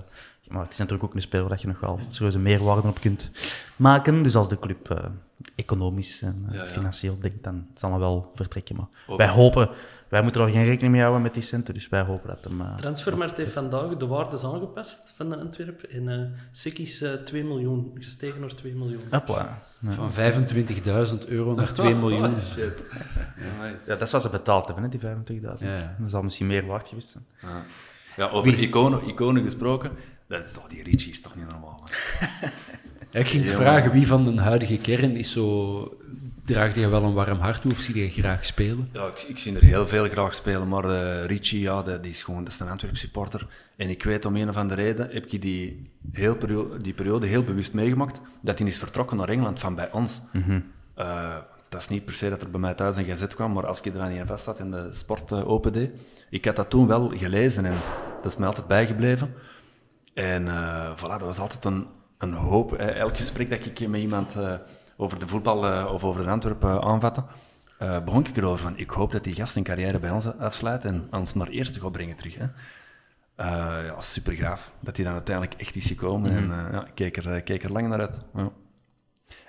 maar 0.48 0.62
het 0.62 0.72
is 0.72 0.78
natuurlijk 0.78 1.10
ook 1.10 1.16
een 1.16 1.22
speler 1.22 1.50
dat 1.50 1.62
je 1.62 1.68
nog 1.68 1.80
wel 1.80 2.00
serieuze 2.08 2.40
meerwaarde 2.40 2.88
op 2.88 3.00
kunt 3.00 3.32
maken. 3.76 4.24
Dus 4.24 4.36
als 4.36 4.50
de 4.50 4.60
club 4.60 4.92
uh, 4.92 4.98
economisch 5.56 6.22
en 6.22 6.46
uh, 6.48 6.56
ja, 6.56 6.64
ja. 6.64 6.70
financieel 6.70 7.20
denkt, 7.20 7.44
dan 7.44 7.68
zal 7.74 7.90
hij 7.90 8.00
wel 8.00 8.32
vertrekken. 8.36 8.76
Maar 8.76 9.18
wij 9.18 9.28
hopen, 9.28 9.70
wij 10.08 10.22
moeten 10.22 10.42
er 10.42 10.50
geen 10.50 10.64
rekening 10.64 10.92
mee 10.92 11.02
houden 11.02 11.22
met 11.22 11.34
die 11.34 11.44
centen, 11.44 11.74
dus 11.74 11.90
wij 11.90 12.02
hopen 12.02 12.28
dat 12.28 12.44
hem... 12.44 12.62
Uh, 12.62 12.76
Transfermarkt 12.76 13.38
heeft 13.38 13.54
vandaag 13.54 13.98
de 13.98 14.08
waardes 14.08 14.44
aangepast 14.44 15.14
van 15.16 15.30
de 15.30 15.38
Antwerp. 15.38 15.84
En 15.84 16.08
uh, 16.08 16.22
SIK 16.52 16.78
is 16.78 17.06
2 17.26 17.44
miljoen, 17.44 17.92
gestegen 18.00 18.40
naar 18.40 18.54
2 18.54 18.74
miljoen. 18.74 19.02
Hopla. 19.12 19.60
Van 19.90 20.12
25.000 20.12 21.28
euro 21.28 21.54
naar 21.54 21.74
2 21.74 21.96
miljoen. 22.04 22.40
shit. 22.40 22.84
ja, 23.86 23.96
dat 23.96 24.02
is 24.02 24.12
wat 24.12 24.22
ze 24.22 24.30
betaald 24.30 24.66
hebben, 24.66 24.84
hè, 24.84 24.90
die 24.90 25.40
25.000. 25.40 25.48
Dat 26.00 26.10
zal 26.10 26.24
misschien 26.24 26.48
meer 26.48 26.66
waard 26.66 26.88
geweest 26.88 27.10
zijn. 27.10 27.26
Ja, 28.16 28.30
over 28.30 28.54
iconen, 28.54 29.08
iconen 29.08 29.44
gesproken, 29.44 29.92
dat 30.34 30.46
is 30.46 30.52
toch, 30.52 30.68
die 30.68 30.84
Richie 30.84 31.12
is 31.12 31.22
toch 31.22 31.36
niet 31.36 31.50
normaal. 31.50 31.84
ik 33.12 33.28
ging 33.28 33.50
vragen 33.50 33.92
wie 33.92 34.08
van 34.08 34.36
de 34.36 34.42
huidige 34.42 34.78
kern 34.78 35.16
is 35.16 35.32
zo. 35.32 35.98
Draagt 36.46 36.76
je 36.76 36.90
wel 36.90 37.04
een 37.04 37.14
warm 37.14 37.40
hart 37.40 37.62
toe 37.62 37.72
of 37.72 37.80
zie 37.80 38.00
je 38.00 38.10
graag 38.10 38.46
spelen? 38.46 38.90
Ja, 38.92 39.08
ik, 39.08 39.22
ik 39.22 39.38
zie 39.38 39.56
er 39.56 39.64
heel 39.64 39.88
veel 39.88 40.10
graag 40.10 40.36
spelen, 40.36 40.68
maar 40.68 40.86
uh, 40.86 41.26
Richie, 41.26 41.60
ja, 41.60 41.82
dat, 41.82 42.04
die 42.04 42.12
is 42.12 42.24
gewoon 42.24 42.44
dat 42.44 42.54
is 42.54 42.60
een 42.60 42.70
Antwerp 42.70 42.98
supporter. 42.98 43.48
En 43.76 43.90
ik 43.90 44.04
weet 44.04 44.26
om 44.26 44.36
een 44.36 44.50
of 44.50 44.56
andere 44.58 44.82
reden, 44.82 45.10
heb 45.12 45.26
ik 45.26 45.42
die, 45.42 45.92
heel 46.12 46.36
periode, 46.36 46.82
die 46.82 46.94
periode 46.94 47.28
heel 47.28 47.44
bewust 47.44 47.74
meegemaakt, 47.74 48.22
dat 48.42 48.60
hij 48.60 48.68
is 48.68 48.78
vertrokken 48.78 49.18
naar 49.18 49.30
Engeland 49.30 49.60
van 49.60 49.76
bij 49.76 49.92
ons. 49.92 50.22
Mm 50.32 50.44
-hmm. 50.44 50.64
uh, 50.98 51.36
dat 51.70 51.82
is 51.82 51.88
niet 51.88 52.06
per 52.06 52.14
se 52.14 52.30
dat 52.30 52.42
er 52.42 52.50
bij 52.50 52.60
mij 52.60 52.74
thuis 52.74 52.96
een 52.96 53.06
gazet 53.06 53.36
kwam, 53.36 53.52
maar 53.54 53.68
als 53.68 53.82
ik 53.82 53.86
er 53.86 54.00
dan 54.00 54.10
in 54.10 54.28
vast 54.28 54.44
zat 54.44 54.60
in 54.60 54.72
de 54.72 54.88
sport 54.92 55.32
uh, 55.32 55.50
open 55.50 55.74
deed, 55.74 55.92
ik 56.30 56.46
had 56.46 56.56
dat 56.56 56.70
toen 56.70 56.88
wel 56.88 57.12
gelezen 57.16 57.66
en 57.66 57.76
dat 58.22 58.32
is 58.32 58.38
mij 58.38 58.48
altijd 58.48 58.68
bijgebleven. 58.68 59.34
En 60.14 60.46
uh, 60.46 60.98
voilà, 60.98 61.18
dat 61.18 61.22
was 61.22 61.40
altijd 61.40 61.66
een, 61.66 61.88
een 62.18 62.34
hoop. 62.34 62.74
Elk 62.74 63.18
gesprek 63.18 63.50
dat 63.50 63.66
ik 63.66 63.88
met 63.88 64.02
iemand 64.02 64.36
uh, 64.36 64.54
over 64.98 65.20
de 65.20 65.28
voetbal 65.28 65.66
uh, 65.66 65.90
of 65.94 66.04
over 66.04 66.24
de 66.24 66.30
Antwerpen 66.30 66.82
aanvatte, 66.82 67.24
begon 68.06 68.26
ik 68.26 68.38
erover 68.38 68.60
van, 68.60 68.78
ik 68.78 68.90
hoop 68.90 69.12
dat 69.12 69.24
die 69.24 69.34
gast 69.34 69.56
een 69.56 69.64
carrière 69.64 70.00
bij 70.00 70.12
ons 70.12 70.38
afsluit 70.38 70.86
en 70.86 71.08
ons 71.12 71.34
naar 71.34 71.48
eerste 71.48 71.80
gaat 71.80 71.92
brengen 71.92 72.16
terug. 72.16 72.36
Hè. 72.38 72.46
ja, 73.86 74.02
super 74.02 74.34
gaaf 74.34 74.72
dat 74.80 74.96
hij 74.96 75.06
dan 75.06 75.14
uiteindelijk 75.14 75.62
echt 75.62 75.76
is 75.76 75.86
gekomen 75.86 76.32
mm 76.32 76.38
-hmm. 76.38 76.52
en 76.52 76.72
ja, 76.72 76.86
ik 76.86 76.96
keek 76.96 77.18
er, 77.18 77.42
keek 77.42 77.64
er 77.64 77.72
lang 77.72 77.88
naar 77.88 78.00
uit. 78.00 78.22
Ja. 78.36 78.52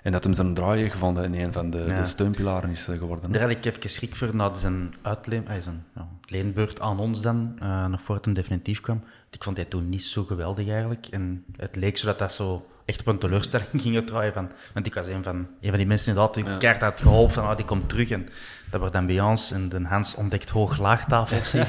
En 0.05 0.11
dat 0.11 0.23
hem 0.23 0.33
zijn 0.33 0.53
draaien 0.53 0.89
gevonden 0.89 1.33
in 1.33 1.43
een 1.43 1.53
van 1.53 1.69
de, 1.69 1.77
ja. 1.87 1.99
de 1.99 2.05
steunpilaren 2.05 2.69
is 2.69 2.83
geworden. 2.83 3.31
Daar 3.31 3.41
had 3.41 3.51
ik 3.51 3.65
even 3.65 3.89
schrik 3.89 4.15
voor 4.15 4.35
na 4.35 4.53
zijn, 4.53 4.93
uitleen, 5.01 5.45
zijn 5.59 5.83
ja, 5.95 6.07
leenbeurt 6.25 6.79
aan 6.81 6.99
ons 6.99 7.21
dan, 7.21 7.55
uh, 7.63 7.85
nog 7.85 8.01
voor 8.01 8.15
het 8.15 8.25
hem 8.25 8.33
definitief 8.33 8.81
kwam. 8.81 9.03
Ik 9.31 9.43
vond 9.43 9.57
hij 9.57 9.65
toen 9.65 9.89
niet 9.89 10.03
zo 10.03 10.23
geweldig 10.23 10.67
eigenlijk. 10.67 11.07
En 11.07 11.45
het 11.57 11.75
leek 11.75 11.97
zo 11.97 12.05
dat 12.05 12.19
dat 12.19 12.33
zo 12.33 12.65
echt 12.85 12.99
op 12.99 13.07
een 13.07 13.19
teleurstelling 13.19 13.81
ging 13.81 14.05
draaien. 14.05 14.33
Van, 14.33 14.51
want 14.73 14.85
ik 14.85 14.93
was 14.93 15.07
een 15.07 15.23
van, 15.23 15.35
een 15.61 15.69
van 15.69 15.77
die 15.77 15.87
mensen 15.87 16.13
die 16.13 16.21
altijd 16.21 16.45
ja. 16.45 16.57
keihard 16.57 16.83
had 16.83 17.01
gehoopt 17.01 17.33
van, 17.33 17.43
oh, 17.43 17.55
die 17.55 17.65
komt 17.65 17.89
terug. 17.89 18.09
En 18.09 18.27
dat 18.69 18.79
wordt 18.79 18.95
dan 18.95 19.05
bij 19.05 19.21
ons 19.21 19.51
en 19.51 19.69
de 19.69 19.81
Hans 19.83 20.15
ontdekt 20.15 20.49
hoog-laagtafels 20.49 21.53
uh, 21.55 21.63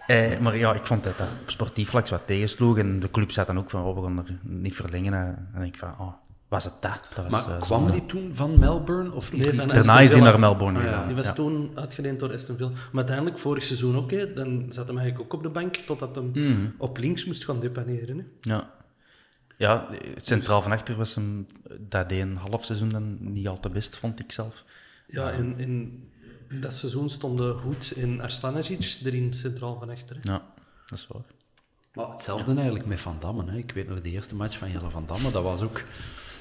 eh, 0.08 0.38
maar 0.38 0.56
ja, 0.56 0.74
ik 0.74 0.86
vond 0.86 1.04
dat 1.04 1.18
dat 1.18 1.28
op 1.42 1.50
sportief 1.50 1.88
vlak 1.88 2.08
wat 2.08 2.22
tegensloeg. 2.26 2.78
En 2.78 3.00
de 3.00 3.10
club 3.10 3.30
zat 3.30 3.46
dan 3.46 3.58
ook 3.58 3.70
van, 3.70 3.82
oh, 3.84 3.96
we 3.96 4.02
gaan 4.02 4.18
er 4.18 4.38
niet 4.42 4.74
verlengen. 4.74 5.48
En 5.54 5.62
ik 5.62 5.76
van, 5.76 5.94
oh, 5.98 6.12
was 6.48 6.64
het 6.64 6.74
dat. 6.80 7.08
dat 7.14 7.28
was, 7.28 7.46
Maar 7.46 7.56
eh, 7.56 7.62
kwam 7.62 7.78
zonde. 7.78 7.92
die 7.92 8.06
toen 8.06 8.30
van 8.34 8.58
Melbourne? 8.58 9.12
Of 9.12 9.30
is 9.32 9.44
Nee, 9.46 9.54
van 9.54 9.68
Daarna 9.68 9.78
Aston 9.78 9.94
is 10.02 10.10
hij 10.10 10.18
Villa. 10.18 10.30
naar 10.30 10.38
Melbourne 10.40 10.78
Ah, 10.78 10.84
ja. 10.84 10.90
gegaan. 10.90 11.06
Die 11.06 11.16
was 11.16 11.26
ja. 11.26 11.32
toen 11.32 11.70
uitgeleend 11.74 12.20
door 12.20 12.32
Aston 12.32 12.56
Villa. 12.56 12.68
Maar 12.70 12.80
uiteindelijk, 12.94 13.38
vorig 13.38 13.64
seizoen 13.64 13.96
ook, 13.96 14.10
hè, 14.10 14.32
dan 14.32 14.66
zat 14.68 14.88
hem 14.88 14.98
eigenlijk 14.98 15.26
ook 15.32 15.38
op 15.38 15.42
de 15.42 15.50
bank, 15.50 15.74
totdat 15.76 16.14
hem 16.14 16.30
Mhm. 16.34 16.66
op 16.78 16.98
links 16.98 17.24
moest 17.24 17.44
gaan 17.44 17.60
depaneren. 17.60 18.18
Hè. 18.18 18.24
Ja. 18.52 18.70
Ja, 19.56 19.86
het 20.14 20.26
centraal 20.26 20.62
van 20.62 20.72
achter 20.72 20.96
was 20.96 21.14
hem, 21.14 21.46
dat 21.78 22.08
deed 22.08 22.20
een 22.20 22.36
half 22.36 22.64
seizoen 22.64 22.88
dan 22.88 23.16
niet 23.20 23.48
al 23.48 23.60
te 23.60 23.68
best, 23.70 23.96
vond 23.96 24.20
ik 24.20 24.32
zelf. 24.32 24.64
Ja, 25.06 25.30
in, 25.30 25.54
in 25.58 26.02
dat 26.50 26.74
seizoen 26.74 27.10
stonden 27.10 27.56
Hoed 27.56 27.92
en 27.96 28.20
Arstanagic 28.20 28.98
erin 29.04 29.32
centraal 29.32 29.78
van 29.78 29.90
achter. 29.90 30.16
hè. 30.22 30.32
Ja, 30.32 30.42
dat 30.86 30.98
is 30.98 31.06
waar. 31.06 31.22
Maar 31.92 32.10
hetzelfde 32.10 32.54
eigenlijk 32.54 32.86
met 32.86 33.00
Van 33.00 33.16
Damme. 33.20 33.50
Hè. 33.50 33.56
Ik 33.56 33.72
weet 33.72 33.88
nog 33.88 34.00
de 34.00 34.10
eerste 34.10 34.34
match 34.34 34.58
van 34.58 34.70
Jelle 34.70 34.90
Van 34.90 35.06
Damme, 35.06 35.30
dat 35.30 35.42
was 35.42 35.62
ook... 35.62 35.84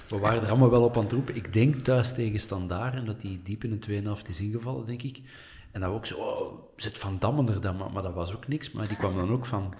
We 0.08 0.18
waren 0.18 0.42
er 0.44 0.50
allemaal 0.50 0.70
wel 0.70 0.84
op 0.84 0.98
aan 0.98 1.04
het 1.04 1.12
roepen. 1.12 1.36
Ik 1.36 1.54
denk 1.54 1.76
thuis 1.76 2.14
tegen 2.14 2.40
Standaard 2.40 2.94
en 2.94 3.04
dat 3.04 3.22
hij 3.22 3.40
diep 3.44 3.64
in 3.64 3.70
de 3.70 3.80
tweede 3.80 4.06
helft 4.06 4.28
is 4.28 4.40
ingevallen, 4.40 4.86
denk 4.86 5.02
ik. 5.02 5.22
En 5.72 5.82
dat 5.82 5.90
we 5.90 5.96
ook 5.96 6.06
zo, 6.06 6.16
oh, 6.16 6.60
zit 6.76 6.98
Van 6.98 7.18
Damme 7.20 7.52
er 7.52 7.62
dan? 7.62 7.78
Maar, 7.78 7.92
maar 7.92 8.04
dat 8.04 8.14
was 8.14 8.36
ook 8.36 8.48
niks. 8.48 8.72
Maar 8.72 8.88
die 8.88 8.98
kwam 8.98 9.16
dan 9.16 9.32
ook 9.32 9.46
van, 9.46 9.74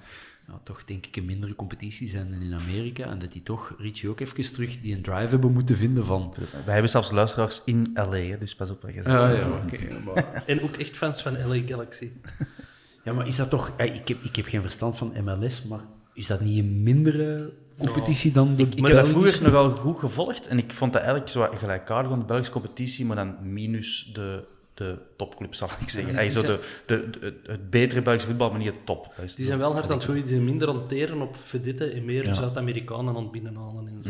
ja, 0.48 0.60
toch 0.64 0.86
denk 0.86 1.06
ik 1.06 1.16
een 1.16 1.26
mindere 1.26 1.56
competitie 1.56 2.10
zijn 2.10 2.32
dan 2.32 2.42
in 2.42 2.54
Amerika. 2.54 3.06
En 3.06 3.20
dat 3.20 3.32
die 3.32 3.44
toch, 3.44 3.76
Richie 3.78 4.10
ook 4.10 4.20
even 4.20 4.54
terug, 4.54 4.82
die 4.82 4.96
een 4.96 5.02
drive 5.02 5.28
hebben 5.28 5.52
moeten 5.52 5.76
vinden 5.76 6.06
van... 6.06 6.34
Wij 6.66 6.74
hebben 6.74 6.90
zelfs 6.90 7.12
luisteraars 7.12 7.62
in 7.66 7.92
LA, 7.94 8.38
dus 8.40 8.56
pas 8.56 8.70
op 8.70 8.82
wat 8.82 8.94
je 8.94 9.04
zegt. 9.04 9.16
Ja, 9.16 9.30
ja, 9.30 9.50
oké. 9.50 9.78
maar, 10.06 10.44
En 10.46 10.62
ook 10.62 10.76
echt 10.76 10.98
fans 10.98 11.22
van 11.22 11.48
LA 11.48 11.62
Galaxy. 11.66 12.12
ja, 13.06 13.14
maar 13.14 13.28
is 13.28 13.36
dat 13.36 13.50
toch... 13.50 13.74
ja, 13.78 13.84
Ik 13.84 14.08
heb, 14.08 14.24
ik 14.24 14.36
heb 14.36 14.46
geen 14.46 14.62
verstand 14.62 14.98
van 14.98 15.14
MLS, 15.24 15.64
maar 15.64 15.82
is 16.14 16.28
dat 16.28 16.42
niet 16.42 16.60
een 16.64 16.84
mindere 16.84 17.54
competitie 17.78 18.32
dan 18.32 18.56
de 18.56 18.64
Ik 18.64 18.88
heb 18.88 18.96
dat 18.96 19.08
vroeger 19.08 19.44
nogal 19.44 19.70
goed 19.70 19.98
gevolgd 19.98 20.48
en 20.48 20.58
ik 20.58 20.72
vond 20.72 20.94
dat 20.94 21.02
eigenlijk 21.02 21.32
zo 21.32 21.48
gelijkaardig 21.54 22.12
aan 22.12 22.20
de 22.20 22.26
Belgische 22.26 22.52
competitie, 22.52 23.06
maar 23.06 23.16
dan 23.16 23.36
minus 23.42 24.12
de, 24.14 24.44
de 24.78 24.98
topclubs, 25.18 25.58
zal 25.58 25.70
ik 25.80 25.90
zeggen. 25.90 26.14
Hey, 26.14 26.30
zo 26.30 26.42
de, 26.42 26.60
de, 26.86 27.10
de- 27.10 27.40
het- 27.46 27.70
betere 27.70 28.02
Belgische 28.02 28.28
voetbal, 28.28 28.50
maar 28.50 28.58
niet 28.60 28.68
het 28.68 28.86
top. 28.86 29.14
Die 29.36 29.46
zijn 29.46 29.58
wel 29.60 29.74
hard 29.74 29.86
aan 29.90 29.96
het 29.96 30.04
groeien, 30.04 30.22
die 30.22 30.32
zijn 30.34 30.46
minder 30.46 30.68
aan 30.70 30.76
het 30.76 30.90
teren 30.90 31.22
op 31.22 31.36
vedette 31.36 31.86
en 31.90 32.06
meer 32.06 32.24
Zuid-Amerikanen 32.36 33.16
aan 33.16 33.22
het 33.24 33.32
binnenhalen 33.32 33.88
en 33.88 34.02
zo. 34.02 34.10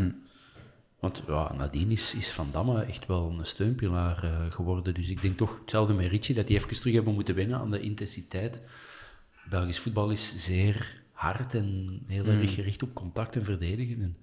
Want 1.00 1.24
ja, 1.28 1.54
nadien 1.54 1.92
is, 1.92 2.14
is 2.14 2.32
Van 2.32 2.50
Damme 2.52 2.82
echt 2.82 3.06
wel 3.06 3.30
een 3.30 3.46
steunpilaar 3.46 4.24
eh, 4.24 4.52
geworden. 4.52 4.94
Dus 4.94 5.10
ik 5.10 5.22
denk 5.22 5.38
toch 5.38 5.58
hetzelfde 5.62 5.94
met 5.94 6.08
Richie, 6.08 6.36
dat 6.36 6.48
die 6.48 6.58
even 6.58 6.70
terug 6.80 6.94
hebben 6.94 7.14
moeten 7.14 7.36
wennen 7.36 7.60
aan 7.60 7.72
de 7.72 7.80
intensiteit. 7.80 8.62
Belgisch 9.50 9.80
voetbal 9.80 10.10
is 10.10 10.34
zeer 10.36 11.02
hard 11.12 11.54
en 11.56 12.00
heel 12.08 12.26
erg 12.26 12.54
gericht 12.54 12.84
op 12.84 12.94
contact 12.94 13.36
en 13.36 13.44
verdedigen. 13.46 14.02
En 14.02 14.18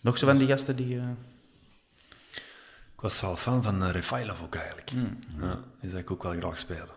Nog 0.00 0.18
zo 0.18 0.26
van 0.26 0.38
die 0.38 0.46
gasten 0.46 0.76
die... 0.76 0.96
eh, 0.98 1.04
Ik 2.96 3.02
was 3.02 3.20
wel 3.20 3.36
fan 3.36 3.62
van 3.62 3.82
uh, 3.82 3.90
Refailov 3.90 4.42
ook 4.42 4.54
eigenlijk. 4.54 4.90
Ja, 5.40 5.58
die 5.80 5.90
zou 5.90 6.02
ik 6.02 6.10
ook 6.10 6.22
wel 6.22 6.32
graag 6.32 6.58
spelen. 6.58 6.88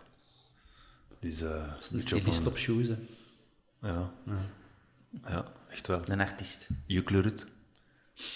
Dus, 1.20 1.42
eh 1.42 1.50
stilist 1.78 2.46
op 2.46 2.58
shoes. 2.58 2.88
hè. 2.88 2.96
Ja. 3.82 4.10
ja, 5.28 5.44
echt 5.70 5.86
wel. 5.86 6.00
een 6.04 6.20
artiest. 6.20 6.68
Juk 6.86 7.10
Lurut. 7.10 7.46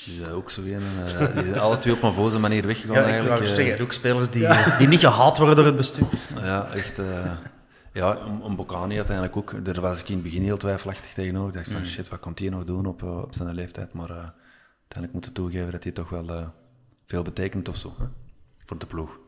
Die 0.04 0.20
is 0.22 0.28
ook 0.28 0.50
zo 0.50 0.60
een. 0.62 0.82
eh, 1.06 1.34
die 1.34 1.44
zijn 1.44 1.58
alle 1.58 1.78
twee 1.78 1.94
op 1.94 2.02
een 2.02 2.12
voze 2.12 2.38
manier 2.38 2.66
weggegaan 2.66 2.94
Ja, 2.94 3.00
ik 3.00 3.06
eigenlijk. 3.06 3.38
wou 3.38 3.50
eh. 3.50 3.56
zeggen, 3.56 3.84
ook 3.84 3.92
spelers 3.92 4.30
die, 4.30 4.46
die 4.78 4.88
niet 4.88 5.00
gehaald 5.00 5.36
worden 5.36 5.56
door 5.56 5.64
het 5.64 5.76
bestuur. 5.76 6.06
Ja, 6.34 6.70
echt. 6.72 6.98
eh, 6.98 7.36
ja, 7.92 8.16
om, 8.42 8.56
Bocani 8.56 8.96
uiteindelijk 8.96 9.36
ook. 9.36 9.64
Daar 9.64 9.80
was 9.80 10.00
ik 10.00 10.08
in 10.08 10.14
het 10.14 10.22
begin 10.24 10.42
heel 10.42 10.56
twijfelachtig 10.56 11.12
tegenover. 11.12 11.48
Ik 11.48 11.54
dacht 11.54 11.70
van, 11.70 11.86
shit, 11.86 12.08
wat 12.08 12.20
komt 12.20 12.38
hij 12.38 12.48
nog 12.48 12.64
doen 12.64 12.86
op, 12.86 13.02
eh, 13.02 13.18
op 13.18 13.34
zijn 13.34 13.54
leeftijd? 13.54 13.92
Maar 13.92 14.10
eh, 14.10 14.16
uiteindelijk 14.80 15.12
moet 15.12 15.26
ik 15.26 15.34
toegeven 15.34 15.72
dat 15.72 15.82
hij 15.82 15.92
toch 15.92 16.08
wel 16.08 16.28
eh, 16.28 16.46
veel 17.06 17.22
betekent 17.22 17.68
of 17.68 17.76
zo. 17.76 17.94
Hè? 17.98 18.04
Voor 18.66 18.78
de 18.78 18.86
ploeg. 18.86 19.18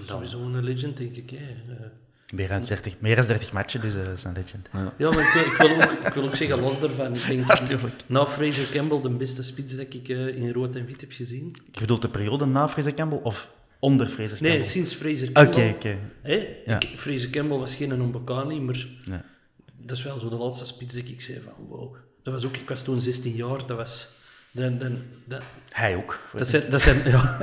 Sowieso 0.00 0.38
een 0.40 0.62
legend, 0.64 0.96
denk 0.96 1.16
ik. 1.16 1.30
Hè. 1.30 1.36
Eh, 1.36 1.86
Meer 2.34 2.48
dan 2.48 2.60
30, 2.64 3.00
meer 3.00 3.16
dan 3.16 3.26
30 3.26 3.52
matchen, 3.52 3.80
dus 3.80 3.94
eh, 3.94 4.04
dat 4.04 4.16
is 4.16 4.24
een 4.24 4.32
legend. 4.32 4.68
Ja, 4.98 5.10
maar 5.10 5.18
ik 5.26 5.32
wil, 5.34 5.42
ik 5.44 5.56
wil, 5.58 5.82
ook, 5.82 6.06
ik 6.06 6.12
wil 6.14 6.24
ook 6.24 6.34
zeggen, 6.36 6.60
los 6.60 6.80
daarvan, 6.80 7.14
ik 7.14 7.26
denk, 7.26 7.46
Natuurlijk. 7.60 7.94
na 8.06 8.26
Fraser 8.26 8.68
Campbell 8.70 9.00
de 9.00 9.10
beste 9.10 9.42
spits 9.42 9.76
dat 9.76 9.94
ik 9.94 10.08
eh, 10.08 10.26
in 10.36 10.52
rood 10.52 10.76
en 10.76 10.86
wit 10.86 11.00
heb 11.00 11.12
gezien. 11.12 11.56
Je 11.72 11.80
bedoelt 11.80 12.02
de 12.02 12.08
periode 12.08 12.46
na 12.46 12.68
Fraser 12.68 12.94
Campbell 12.94 13.18
of 13.22 13.50
onder 13.78 14.06
Fraser 14.06 14.38
Nee, 14.40 14.50
Campbell? 14.50 14.70
sinds 14.70 14.94
Fraser 14.94 15.28
Oké, 15.28 15.40
Campbell. 15.40 15.70
oké. 15.72 15.98
Ja. 16.66 16.80
Ik, 16.80 16.98
Fraser 16.98 17.30
Campbell 17.30 17.58
was 17.58 17.74
geen 17.74 18.02
Mbokani, 18.02 18.60
maar 18.60 18.86
Nee. 19.04 19.20
dat 19.78 19.96
is 19.96 20.02
wel 20.02 20.18
zo 20.18 20.28
de 20.28 20.36
laatste 20.36 20.66
spits 20.66 20.94
dat 20.94 21.08
ik 21.08 21.20
zei 21.20 21.40
van 21.40 21.66
wow. 21.68 21.96
Dat 22.22 22.34
was 22.34 22.44
ook, 22.44 22.56
ik 22.56 22.68
was 22.68 22.82
toen 22.84 23.00
16 23.00 23.34
jaar, 23.34 23.66
dat 23.66 23.76
was... 23.76 24.08
Dan, 24.56 24.78
dan, 24.78 24.96
dat, 25.24 25.42
Hij 25.70 25.96
ook. 25.96 26.20
dat 26.32 26.48
zijn, 26.48 26.70
dat 26.70 26.82
zijn, 26.82 27.10
ja, 27.10 27.38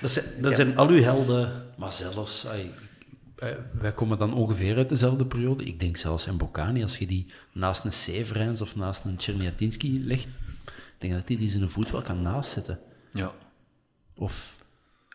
dat 0.00 0.10
zijn, 0.10 0.24
dat 0.40 0.54
zijn 0.54 0.76
al 0.76 0.88
uw 0.88 1.02
helden. 1.02 1.66
Maar 1.76 1.92
zelfs, 1.92 2.44
eh, 2.44 3.48
wij 3.72 3.92
komen 3.92 4.18
dan 4.18 4.34
ongeveer 4.34 4.76
uit 4.76 4.88
dezelfde 4.88 5.26
periode. 5.26 5.64
Ik 5.64 5.80
denk 5.80 5.96
zelfs 5.96 6.26
in 6.26 6.36
Bocani, 6.36 6.82
als 6.82 6.98
je 6.98 7.06
die 7.06 7.32
naast 7.52 7.84
een 7.84 7.92
Severijns 7.92 8.60
of 8.60 8.76
naast 8.76 9.04
een 9.04 9.16
Czerniatinski 9.16 10.04
legt, 10.04 10.26
ik 10.66 10.98
denk 10.98 11.12
dat 11.12 11.28
hij 11.28 11.36
die 11.36 11.48
zijn 11.48 11.70
voet 11.70 11.90
wel 11.90 12.02
kan 12.02 12.22
naastzetten. 12.22 12.78
Ja. 13.12 13.32
Of, 14.14 14.56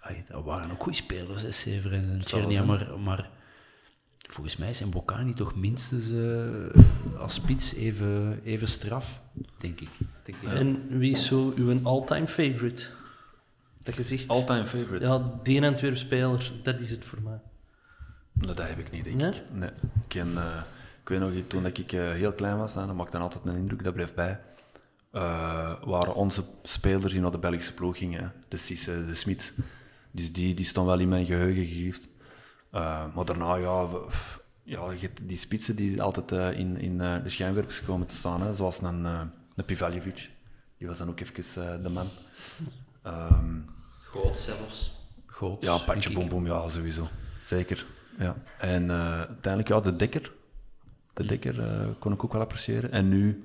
ai, 0.02 0.24
dat 0.28 0.44
waren 0.44 0.72
ook 0.72 0.84
goede 0.84 0.98
spelers, 0.98 1.60
Severijns 1.62 2.08
en 2.08 2.24
zijn. 2.24 2.66
maar, 2.66 3.00
maar 3.00 3.30
volgens 4.28 4.58
mij 4.58 4.70
is 4.70 4.90
Bocani 4.90 5.34
toch 5.34 5.56
minstens 5.56 6.12
eh, 6.12 7.20
als 7.20 7.34
spits 7.34 7.74
even, 7.74 8.42
even 8.44 8.68
straf, 8.68 9.22
denk 9.58 9.80
ik. 9.82 9.90
Denk 10.24 10.38
ik. 10.42 10.50
En 10.50 10.98
wie 10.98 11.12
is 11.12 11.26
zo 11.26 11.54
uw 11.56 11.80
all-time 11.84 12.28
favorite? 12.28 12.86
Dat 13.84 13.96
zegt, 14.06 14.28
All-time 14.28 14.66
favorite? 14.66 15.06
ja, 15.06 15.32
die 15.44 15.64
Antwerp 15.66 15.98
speler, 15.98 16.52
dat 16.64 16.80
is 16.80 16.90
het 16.90 17.06
voor 17.06 17.22
mij. 17.22 17.40
Dat 18.34 18.58
heb 18.58 18.80
ik 18.80 18.92
niet, 18.92 19.04
denk 19.04 19.16
Nee? 19.16 19.30
ik. 19.30 19.44
Nee. 19.54 19.70
Ik, 19.70 20.08
ken, 20.08 20.38
eh, 20.38 20.62
ik 21.02 21.08
weet 21.10 21.20
nog, 21.20 21.32
toen 21.48 21.64
dat 21.64 21.78
ik 21.78 21.92
eh, 21.92 22.12
heel 22.12 22.34
klein 22.34 22.58
was, 22.58 22.76
hè, 22.76 22.86
dat 22.86 22.96
maakte 22.96 23.12
dan 23.12 23.22
altijd 23.22 23.46
een 23.46 23.56
indruk, 23.56 23.84
dat 23.84 23.94
bleef 23.94 24.14
bij. 24.14 24.40
eh, 25.12 25.84
waren 25.84 26.16
onze 26.16 26.44
spelers 26.64 27.12
die 27.14 27.22
naar 27.22 27.32
de 27.32 27.38
Belgische 27.38 27.74
ploeg 27.74 27.98
gingen. 27.98 28.34
De 28.48 28.58
Cisse, 28.58 29.06
de 29.06 29.16
Smits. 29.16 29.52
Dus 30.12 30.34
die, 30.34 30.54
die 30.54 30.66
stond 30.66 30.88
wel 30.88 31.00
in 31.00 31.10
mijn 31.10 31.26
geheugen 31.26 31.66
gegrift. 31.66 32.08
Eh, 32.72 33.06
maar 33.16 33.26
daarna, 33.26 33.56
ja, 33.56 33.84
pff, 33.84 34.40
ja, 34.64 34.92
je 34.92 35.00
hebt 35.00 35.28
die 35.28 35.38
spitsen 35.38 35.76
die 35.76 36.02
altijd 36.02 36.32
eh, 36.32 36.60
in, 36.60 36.78
in 36.78 37.02
eh, 37.02 37.24
de 37.24 37.30
schijnwerpers 37.30 37.84
komen 37.84 38.08
te 38.08 38.16
staan, 38.16 38.42
hè, 38.42 38.54
zoals 38.54 38.82
een, 38.82 39.02
uh, 39.02 39.22
een 39.56 39.66
Pivaljevic. 39.66 40.30
Die 40.78 40.88
was 40.88 40.98
dan 40.98 41.10
ook 41.10 41.20
even 41.20 41.74
eh, 41.74 41.84
de 41.84 41.90
man. 41.90 42.08
Ehm, 43.04 43.56
Goot 44.04 44.38
zelfs. 44.38 44.96
Goot, 45.26 45.64
ja, 45.64 45.78
Patje. 45.78 46.12
Boom 46.12 46.30
Boom, 46.30 46.46
ja, 46.46 46.70
sowieso. 46.70 47.08
Zeker. 47.44 47.86
Ja. 48.18 48.36
En 48.58 48.90
eh, 48.90 49.18
uiteindelijk, 49.18 49.68
ja, 49.68 49.80
de 49.80 49.96
Dekker. 49.96 50.32
De 51.14 51.26
Dekker 51.26 51.60
eh, 51.62 51.88
kon 52.00 52.14
ik 52.14 52.24
ook 52.24 52.34
wel 52.34 52.42
appreciëren. 52.42 52.92
En 52.92 53.10
nu 53.10 53.44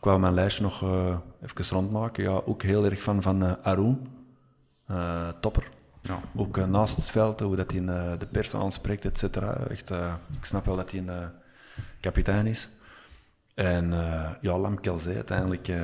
kwam 0.00 0.20
mijn 0.20 0.34
lijstje 0.34 0.62
nog 0.62 0.82
eh, 0.82 1.18
even 1.42 1.76
rondmaken. 1.76 2.24
Ja, 2.24 2.40
ook 2.44 2.62
heel 2.62 2.84
erg 2.84 3.02
van, 3.02 3.22
van 3.22 3.42
eh 3.44 3.52
Arun. 3.62 4.06
Eh, 4.86 5.28
topper. 5.40 5.70
Ja. 6.06 6.20
Ook 6.36 6.56
eh, 6.56 6.64
naast 6.66 6.96
het 6.96 7.10
veld, 7.10 7.40
hoe 7.40 7.56
dat 7.56 7.70
hij 7.72 7.80
eh, 7.80 8.18
de 8.18 8.26
pers 8.26 8.54
aanspreekt, 8.54 9.04
et 9.04 9.18
cetera. 9.18 9.54
Echt, 9.70 9.90
eh, 9.90 10.14
ik 10.38 10.44
snap 10.44 10.64
wel 10.66 10.76
dat 10.76 10.90
hij 10.90 11.00
een 11.00 11.08
eh, 11.08 11.26
kapitein 12.00 12.46
is. 12.46 12.68
En 13.54 13.92
eh, 13.92 14.30
ja, 14.40 14.58
Lam 14.58 14.80
Kelzee, 14.80 15.14
uiteindelijk 15.14 15.68
eh, 15.68 15.80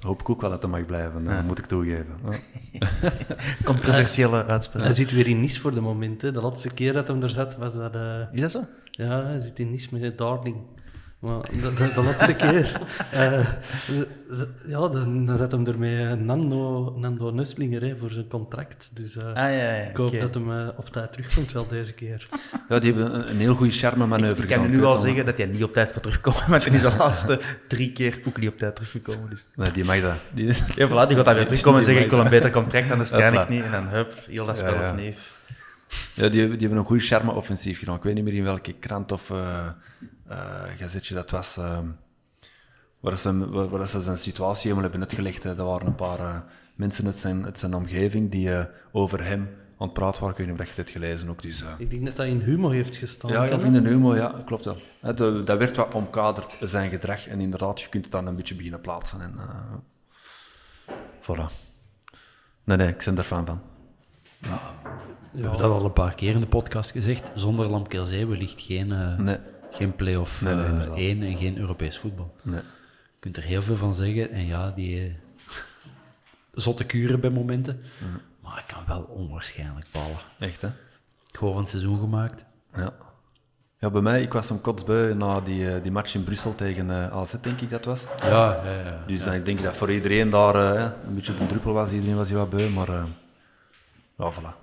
hoop 0.00 0.20
ik 0.20 0.28
ook 0.30 0.40
wel 0.40 0.50
dat 0.50 0.62
hij 0.62 0.70
mag 0.70 0.86
blijven, 0.86 1.44
moet 1.46 1.58
ik 1.58 1.66
toegeven. 1.66 2.16
Ja. 2.72 2.88
Controversiële 3.64 4.44
uitspraak. 4.44 4.82
Hij 4.82 4.92
zit 4.92 5.10
weer 5.12 5.26
in 5.26 5.40
Nice 5.40 5.60
voor 5.60 5.74
de 5.74 5.80
moment. 5.80 6.22
Hè. 6.22 6.32
De 6.32 6.40
laatste 6.40 6.68
keer 6.70 6.92
dat 6.92 7.08
hij 7.08 7.20
er 7.20 7.30
zat, 7.30 7.56
was 7.56 7.74
dat... 7.74 7.94
eh, 7.94 8.20
Is 8.32 8.40
dat 8.40 8.50
zo? 8.50 8.64
Ja, 8.90 9.22
hij 9.24 9.40
zit 9.40 9.58
in 9.58 9.70
Nice 9.70 9.88
met 9.98 10.18
Darling. 10.18 10.56
Maar 11.22 11.40
de, 11.40 11.74
de, 11.74 11.90
de 11.94 12.02
laatste 12.02 12.34
keer... 12.34 12.80
eh, 13.10 13.46
ja, 14.66 14.88
dan, 14.88 15.24
dan 15.26 15.38
zat 15.38 15.52
hem 15.52 15.66
er 15.66 15.78
met 15.78 16.20
Nando, 16.20 16.94
Nando 16.98 17.30
Nusslinger 17.30 17.82
hè, 17.82 17.96
voor 17.96 18.10
zijn 18.10 18.28
contract. 18.28 18.90
Dus 18.94 19.16
eh, 19.16 19.24
Ah, 19.26 19.34
ja, 19.34 19.48
ja. 19.50 19.72
ik 19.90 19.96
hoop 19.96 20.20
dat 20.20 20.34
hem 20.34 20.52
eh, 20.52 20.68
op 20.76 20.88
tijd 20.88 21.12
terugkomt 21.12 21.52
wel 21.52 21.66
deze 21.68 21.92
keer. 21.92 22.28
Ja, 22.68 22.78
die 22.78 22.92
hebben 22.92 23.14
een, 23.14 23.30
een 23.30 23.36
heel 23.36 23.54
goede 23.54 23.72
charme-manoeuvre 23.72 24.42
Ik 24.42 24.48
kan 24.48 24.64
gedaan. 24.64 24.76
nu 24.80 24.84
al 24.84 24.96
zeggen 24.96 25.24
dat 25.26 25.36
hij 25.38 25.46
niet 25.46 25.62
op 25.64 25.72
tijd 25.72 25.92
gaat 25.92 26.02
terugkomen, 26.02 26.42
maar 26.48 26.64
hij 26.64 26.72
is 26.74 26.80
de 26.80 26.96
laatste 26.98 27.40
drie 27.68 27.92
keer 27.92 28.20
ook 28.26 28.38
niet 28.38 28.48
op 28.48 28.58
tijd 28.58 28.74
teruggekomen. 28.74 29.30
Dus. 29.30 29.46
Nee, 29.54 29.70
die 29.72 29.84
mag 29.84 30.00
dat. 30.00 30.12
Die, 30.30 30.46
Ja, 30.46 30.88
voilà, 30.88 31.06
die 31.08 31.16
gaat 31.16 31.24
dan 31.24 31.34
weer 31.34 31.46
terugkomen 31.46 31.78
en 31.78 31.84
zeggen, 31.84 32.04
ik 32.04 32.10
wil 32.10 32.20
een 32.20 32.28
beter 32.30 32.50
contract, 32.50 32.88
dan 32.88 32.98
Hopla. 32.98 33.18
eigenlijk 33.18 33.48
niet. 33.50 33.62
En 33.64 33.70
dan 33.70 33.86
hup, 33.88 34.12
heel 34.30 34.46
dat 34.46 34.58
spel 34.58 34.74
Ja, 34.74 34.80
ja. 34.82 34.90
opnieuw. 34.90 35.12
Ja, 36.14 36.28
die, 36.28 36.40
hebben- 36.40 36.58
die 36.58 36.66
hebben 36.66 36.78
een 36.78 36.84
goede 36.90 37.02
charme-offensief 37.02 37.78
gedaan. 37.78 37.96
Ik 37.96 38.02
weet 38.02 38.14
niet 38.14 38.24
meer 38.24 38.34
in 38.34 38.44
welke 38.44 38.72
krant 38.72 39.12
of 39.12 39.30
eh 39.30 39.66
eh, 40.26 40.62
gazetje 40.76 41.14
dat 41.14 41.30
was. 41.30 41.56
eh, 41.56 41.78
waar, 43.00 43.18
ze, 43.18 43.50
waar, 43.50 43.68
waar 43.68 43.88
ze 43.88 44.00
zijn 44.00 44.16
situatie 44.16 44.62
helemaal 44.62 44.82
hebben 44.90 45.00
uitgelegd. 45.00 45.42
hè. 45.42 45.54
Dat 45.54 45.66
waren 45.66 45.86
een 45.86 45.94
paar 45.94 46.44
mensen 46.74 47.06
uit 47.06 47.16
zijn, 47.16 47.44
uit 47.44 47.58
zijn 47.58 47.74
omgeving 47.74 48.30
die 48.30 48.66
over 48.92 49.24
hem 49.24 49.48
het 49.78 49.92
praten 49.92 50.20
waren. 50.20 50.30
Ik 50.38 50.44
weet 50.46 50.56
niet 50.58 50.68
of 50.68 50.74
je 50.76 50.80
het 50.82 50.90
gelezen 50.90 51.28
ook. 51.28 51.42
Dus. 51.42 51.64
Ik 51.78 51.90
denk 51.90 52.06
dat 52.06 52.16
dat 52.16 52.26
in 52.26 52.40
Humo 52.40 52.68
heeft 52.70 52.96
gestaan. 52.96 53.30
Ja, 53.30 53.44
ja, 53.44 53.58
in 53.58 53.72
de 53.72 53.88
Humo, 53.88 54.16
ja, 54.16 54.34
klopt 54.44 54.64
wel. 54.64 54.76
Hè, 55.00 55.14
de- 55.14 55.42
dat 55.44 55.58
werd 55.58 55.76
wat 55.76 55.94
omkaderd, 55.94 56.56
zijn 56.60 56.90
gedrag. 56.90 57.26
En 57.26 57.40
inderdaad, 57.40 57.80
je 57.80 57.88
kunt 57.88 58.04
het 58.04 58.12
dan 58.12 58.26
een 58.26 58.36
beetje 58.36 58.54
beginnen 58.54 58.80
plaatsen. 58.80 59.20
En, 59.20 59.34
voilà. 61.22 61.44
Nee, 62.64 62.76
nee, 62.76 62.88
ik 62.88 63.02
ben 63.04 63.18
er 63.18 63.24
fan 63.24 63.46
van. 63.46 63.60
We 65.32 65.40
hebben 65.40 65.58
dat 65.58 65.70
al 65.70 65.84
een 65.84 65.92
paar 65.92 66.14
keer 66.14 66.34
in 66.34 66.40
de 66.40 66.46
podcast 66.46 66.90
gezegd. 66.90 67.30
Zonder 67.34 67.70
Lamkelzee 67.70 68.26
wellicht 68.26 68.60
geen, 68.60 68.92
eh, 68.92 69.18
Nee. 69.18 69.38
geen 69.70 69.94
play-off 69.96 70.42
Nee, 70.42 70.54
nee, 70.54 70.64
eh, 70.64 70.70
inderdaad. 70.70 70.96
1 70.98 71.22
en 71.22 71.36
geen 71.38 71.58
Europees 71.58 71.98
voetbal. 71.98 72.34
Nee. 72.42 72.60
Je 73.14 73.20
kunt 73.20 73.36
er 73.36 73.42
heel 73.42 73.62
veel 73.62 73.76
van 73.76 73.94
zeggen. 73.94 74.30
En 74.30 74.46
ja, 74.46 74.70
die 74.70 75.00
eh, 75.06 75.12
zotte 76.52 76.84
kuren 76.84 77.20
bij 77.20 77.30
momenten. 77.30 77.80
Maar 78.40 78.58
ik 78.58 78.74
kan 78.74 78.82
wel 78.86 79.02
onwaarschijnlijk 79.02 79.86
ballen. 79.92 80.16
Echt, 80.38 80.60
hè? 80.60 80.68
Gewoon 81.32 81.52
van 81.52 81.62
het 81.62 81.70
seizoen 81.70 82.00
gemaakt. 82.00 82.44
Ja. 82.76 82.92
Ja, 83.78 83.90
bij 83.90 84.00
mij, 84.00 84.22
ik 84.22 84.32
was 84.32 84.50
een 84.50 84.60
kotsbui 84.60 85.14
na 85.14 85.40
die, 85.40 85.80
die 85.80 85.92
match 85.92 86.14
in 86.14 86.24
Brussel 86.24 86.54
tegen 86.54 86.90
AZ, 87.12 87.34
denk 87.40 87.60
ik 87.60 87.70
dat 87.70 87.84
was. 87.84 88.04
Ja, 88.16 88.60
ja, 88.64 88.80
ja. 88.84 89.02
Dus 89.06 89.24
dan 89.24 89.32
denk 89.42 89.58
ik 89.58 89.62
dat 89.64 89.76
voor 89.76 89.92
iedereen 89.92 90.30
daar 90.30 90.54
eh, 90.54 90.80
ja, 90.80 90.96
een 91.06 91.14
beetje 91.14 91.34
de 91.34 91.46
druppel 91.46 91.72
was. 91.72 91.90
Iedereen 91.90 92.16
was 92.16 92.28
hier 92.28 92.36
wat 92.38 92.50
beu, 92.50 92.68
maar 92.68 92.88
eh, 92.88 93.04
ja, 94.18 94.32
voilà. 94.32 94.60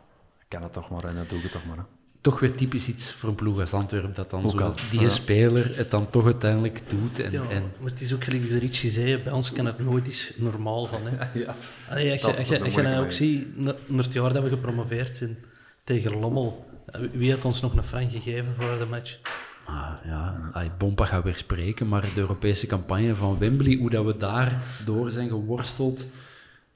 Ik 0.50 0.56
kan 0.56 0.64
het 0.64 0.74
toch 0.74 0.90
maar 0.90 1.04
en 1.04 1.16
dat 1.16 1.30
doe 1.30 1.38
ik 1.38 1.44
het 1.44 1.52
toch 1.52 1.66
maar. 1.66 1.78
Hè. 1.78 1.84
Toch 2.22 2.40
weer 2.40 2.56
typisch 2.56 2.88
iets 2.88 3.12
voor 3.12 3.30
een 3.30 3.36
ploeg 3.36 3.60
als 3.60 3.74
Antwerpen, 3.74 4.14
dat 4.14 4.30
dan 4.30 4.44
Ook 4.46 4.52
zo 4.52 4.58
al, 4.60 4.74
die 4.92 5.00
ja. 5.00 5.10
speler 5.10 5.78
het 5.78 5.92
dan 5.92 6.10
toch 6.10 6.26
uiteindelijk 6.26 6.82
doet. 6.88 7.20
En, 7.20 7.32
Ja, 7.32 7.42
en 7.50 7.64
maar 7.80 7.90
het 7.90 8.02
is 8.02 8.14
ook 8.14 8.24
gelijk 8.24 8.50
de 8.50 8.58
Richie 8.58 8.90
zei, 8.92 9.18
bij 9.18 9.34
ons 9.34 9.52
kan 9.52 9.66
het 9.66 9.80
nooit 9.80 10.08
eens 10.08 10.34
normaal 10.38 10.86
gaan. 10.86 11.02
Hè. 11.04 11.18
Ja. 11.40 11.56
Allee, 11.90 12.12
als 12.12 12.22
je, 12.22 12.38
als 12.38 12.48
je, 12.48 12.64
als 12.64 12.76
nou 12.76 13.06
ook 13.06 13.12
ziet, 13.12 13.58
na- 13.58 13.76
naar 13.86 14.04
het 14.04 14.14
jaar 14.14 14.34
dat 14.34 14.44
we 14.44 14.50
gepromoveerd 14.50 15.16
zijn 15.16 15.38
tegen 15.84 16.20
Lommel, 16.20 16.66
eh, 16.86 17.02
wie 17.12 17.32
had 17.32 17.46
ons 17.46 17.62
nog 17.62 17.76
een 17.76 17.84
frank 17.84 18.12
gegeven 18.12 18.54
voor 18.60 18.78
de 18.78 18.86
match? 18.86 19.18
Ah, 19.66 19.92
ja, 20.06 20.50
ay, 20.54 20.72
Bompa 20.78 21.06
gaat 21.06 21.24
weer 21.24 21.38
spreken, 21.38 21.88
maar 21.88 22.02
de 22.02 22.10
Europese 22.16 22.68
campagne 22.68 23.16
van 23.16 23.38
Wembley, 23.40 23.78
hoe 23.78 23.90
dat 23.90 24.06
we 24.06 24.18
daar 24.18 24.62
door 24.86 25.12
zijn 25.12 25.30
geworsteld. 25.30 26.06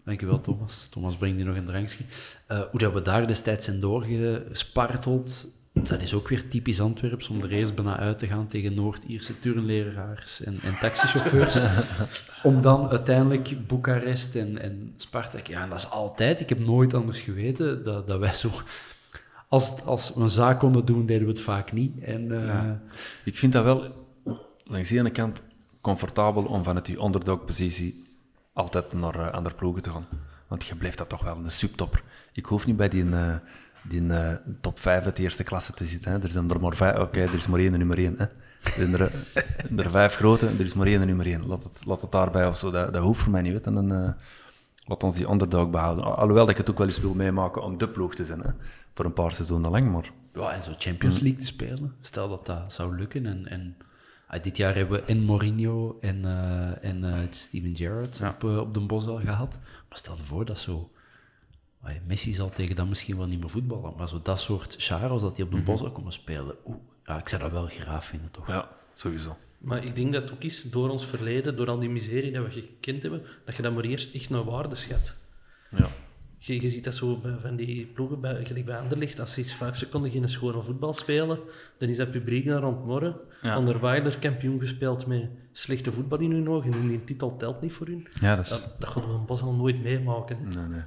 Dankjewel, 0.06 0.42
Thomas. 0.42 0.88
Thomas 0.88 1.18
brengt 1.18 1.38
hier 1.38 1.46
nog 1.46 1.56
een 1.56 1.66
drankje. 1.66 2.04
Eh, 2.48 2.62
hoe 2.72 2.80
dat 2.80 2.94
we 2.94 3.02
daar 3.02 3.28
destijds 3.28 3.66
zijn 3.66 3.80
doorgesparteld, 3.80 5.48
dat 5.74 6.02
is 6.02 6.14
ook 6.14 6.28
weer 6.28 6.48
typisch 6.48 6.82
Antwerps, 6.82 7.30
om 7.30 7.42
er 7.42 7.52
eerst 7.52 7.76
bijna 7.76 7.98
uit 7.98 8.20
te 8.20 8.28
gaan 8.28 8.48
tegen 8.48 8.74
Noord-Ierse 8.74 9.40
turnleraars 9.40 10.44
en, 10.44 10.60
en 10.64 10.78
taxichauffeurs. 10.80 11.60
om 12.44 12.62
dan 12.62 12.90
uiteindelijk 12.90 13.68
Boekarest 13.68 14.36
en, 14.36 14.62
en 14.62 14.94
Spartak. 14.96 15.48
Ja, 15.48 15.62
en 15.62 15.70
dat 15.70 15.78
is 15.78 15.90
altijd, 15.90 16.40
ik 16.40 16.50
heb 16.50 16.60
nooit 16.60 16.94
anders 16.94 17.22
geweten, 17.22 17.84
dat, 17.84 18.08
dat 18.08 18.20
wij 18.20 18.34
zo... 18.34 18.50
Als, 19.48 19.82
als 19.82 20.14
we 20.14 20.22
een 20.22 20.30
zaak 20.30 20.60
konden 20.60 20.86
doen, 20.86 21.06
deden 21.06 21.28
we 21.28 21.32
het 21.32 21.42
vaak 21.42 21.72
niet. 21.72 22.00
En, 22.00 22.46
eh, 22.46 22.72
Ik 23.24 23.38
vind 23.38 23.54
dat 23.54 23.64
wel 23.64 23.84
langs 24.64 24.90
de 24.90 24.98
ene 24.98 25.10
kant 25.10 25.42
comfortabel 25.82 26.44
om 26.44 26.64
vanuit 26.64 26.86
die 26.86 27.04
underdog-positie 27.04 28.03
altijd 28.54 28.94
naar 28.94 29.16
eh, 29.20 29.30
andere 29.32 29.56
ploegen 29.56 29.82
te 29.82 29.90
gaan. 29.90 30.06
Want 30.48 30.66
je 30.66 30.76
blijft 30.76 30.98
dat 30.98 31.10
toch 31.10 31.22
wel 31.24 31.38
een 31.38 31.52
subtopper. 31.52 32.04
Ik 32.34 32.46
hoef 32.46 32.66
niet 32.66 32.78
bij 32.78 32.90
die, 32.90 33.12
eh, 33.12 33.36
die 33.84 34.10
eh, 34.14 34.36
top 34.62 34.80
5 34.80 35.06
uit 35.06 35.16
de 35.16 35.24
eerste 35.24 35.44
klasse 35.44 35.74
te 35.74 35.86
zitten. 35.86 36.12
Hè. 36.12 36.22
Er 36.22 36.30
zijn 36.30 36.50
er 36.50 36.60
maar 36.60 36.76
vijf. 36.76 36.98
Oké, 37.00 37.20
er 37.22 37.34
is 37.34 37.48
maar 37.48 37.60
één 37.60 37.72
nummer 37.78 37.98
1. 37.98 38.16
Hè. 38.18 38.26
Er 38.64 38.72
zijn 38.72 38.98
er, 39.80 39.92
vijf 39.92 40.16
grote, 40.16 40.48
er 40.48 40.60
is 40.66 40.74
maar 40.74 40.88
één 40.88 41.06
nummer 41.08 41.26
1. 41.26 41.48
Laat 41.48 41.64
het, 41.64 41.86
laat 41.86 42.02
het 42.02 42.12
daarbij 42.12 42.48
of 42.48 42.58
zo. 42.58 42.72
Dat, 42.72 42.94
dat 42.94 43.04
hoeft 43.04 43.22
voor 43.22 43.32
mij 43.32 43.42
niet. 43.42 43.52
Weet. 43.52 43.66
En, 43.66 43.74
dan, 43.74 44.16
laat 44.86 45.04
ons 45.04 45.16
die 45.16 45.30
underdog 45.30 45.70
behouden. 45.70 46.04
Al- 46.04 46.16
Alhoewel 46.16 46.46
dat 46.46 46.50
ik 46.50 46.58
het 46.58 46.70
ook 46.70 46.78
wel 46.78 46.88
eens 46.88 47.00
wil 47.00 47.14
meemaken 47.14 47.64
om 47.64 47.78
de 47.78 47.88
ploeg 47.88 48.16
te 48.16 48.26
zijn. 48.26 48.40
Hè. 48.42 48.50
Voor 48.94 49.06
een 49.06 49.14
paar 49.14 49.34
seizoenen 49.34 49.72
lang. 49.72 49.92
Maar 49.92 50.12
Ja, 50.34 50.52
en 50.52 50.64
zo 50.64 50.72
Champions 50.78 51.20
League 51.20 51.40
te 51.40 51.46
spelen. 51.46 51.94
Stel 52.02 52.30
dat 52.30 52.46
dat 52.46 52.74
zou 52.74 52.96
lukken. 52.96 53.26
En, 53.26 53.48
en 53.48 53.78
ah, 54.38 54.44
dit 54.44 54.58
jaar 54.58 54.76
hebben 54.76 55.00
we 55.00 55.06
en 55.06 55.20
Mourinho 55.24 55.98
en, 56.02 56.26
eh, 56.26 56.90
en 56.90 57.04
eh, 57.04 57.20
Steven 57.30 57.76
Gerrard 57.76 58.22
op, 58.22 58.44
eh, 58.44 58.58
op 58.58 58.74
de 58.74 58.80
bos 58.80 59.08
al 59.08 59.20
gehad. 59.20 59.60
Maar 59.90 59.98
stel 59.98 60.16
je 60.16 60.24
voor 60.24 60.46
dat 60.46 60.60
zo... 60.60 60.88
Messi 62.08 62.34
zal 62.34 62.50
tegen 62.50 62.76
dat 62.76 62.88
misschien 62.88 63.18
wel 63.18 63.28
niet 63.28 63.40
meer 63.40 63.50
voetballen, 63.50 63.94
maar 63.98 64.08
zo 64.08 64.20
dat 64.24 64.40
soort 64.40 64.76
Charos, 64.78 65.22
dat 65.22 65.36
die 65.36 65.46
op 65.46 65.52
de 65.52 65.62
bos 65.62 65.80
zou 65.80 65.92
komen 65.92 66.12
spelen. 66.12 66.56
Oeh, 66.66 66.78
ja, 67.06 67.20
ik 67.20 67.30
zou 67.30 67.42
dat 67.42 67.52
wel 67.52 67.66
graag 67.66 68.06
vinden, 68.06 68.32
toch? 68.32 68.48
ja, 68.48 68.70
sowieso. 68.94 69.38
Maar 69.58 69.86
ik 69.86 69.96
denk 69.96 70.14
dat 70.14 70.22
het 70.22 70.32
ook 70.32 70.44
is 70.44 70.62
door 70.62 70.90
ons 70.90 71.06
verleden, 71.06 71.56
door 71.56 71.70
al 71.70 71.80
die 71.80 71.90
miserie 71.90 72.32
dat 72.32 72.46
we 72.46 72.52
gekend 72.52 73.02
hebben, 73.02 73.22
dat 73.46 73.56
je 73.56 73.62
dat 73.62 73.74
maar 73.74 73.84
eerst 73.84 74.16
echt 74.16 74.30
naar 74.30 74.44
waarde 74.44 74.76
schat. 74.76 75.16
Ja. 75.70 75.90
Je, 76.46 76.62
je 76.62 76.70
ziet 76.70 76.84
dat 76.84 76.96
zo 76.96 77.18
bij, 77.18 77.38
van 77.42 77.56
die 77.56 77.86
ploegen, 77.86 78.20
bij, 78.20 78.46
gelijk 78.46 78.66
bij 78.66 78.78
Anderlecht, 78.78 79.20
als 79.20 79.34
ze 79.34 79.40
iets 79.40 79.54
vijf 79.54 79.76
seconden 79.76 80.12
geen 80.12 80.30
schone 80.30 80.62
voetbal 80.62 80.94
spelen, 80.94 81.40
dan 81.78 81.90
is 81.90 81.98
dat 81.98 82.12
publiek 82.12 82.48
daar 82.48 82.62
rondmorren. 82.62 83.16
Ja. 83.42 83.58
Onderweiler 83.58 84.20
kampioen 84.20 84.60
gespeeld 84.60 85.08
met 85.08 85.30
slechte 85.52 85.92
voetbal 85.92 86.20
in 86.20 86.32
hun 86.32 86.50
ogen 86.50 86.74
en 86.74 86.88
die 86.88 87.04
titel 87.04 87.38
telt 87.38 87.62
niet 87.62 87.74
voor 87.74 87.88
hun. 87.88 88.08
Ja, 88.22 88.36
dat 88.36 88.46
is... 88.46 88.52
Dat, 88.52 88.76
dat 88.80 88.90
gaan 88.90 89.08
we 89.08 89.14
een 89.14 89.26
bos 89.26 89.42
al 89.42 89.54
nooit 89.54 89.84
meemaken. 89.84 90.38
hè. 90.38 90.44
Nee, 90.44 90.68
nee. 90.68 90.84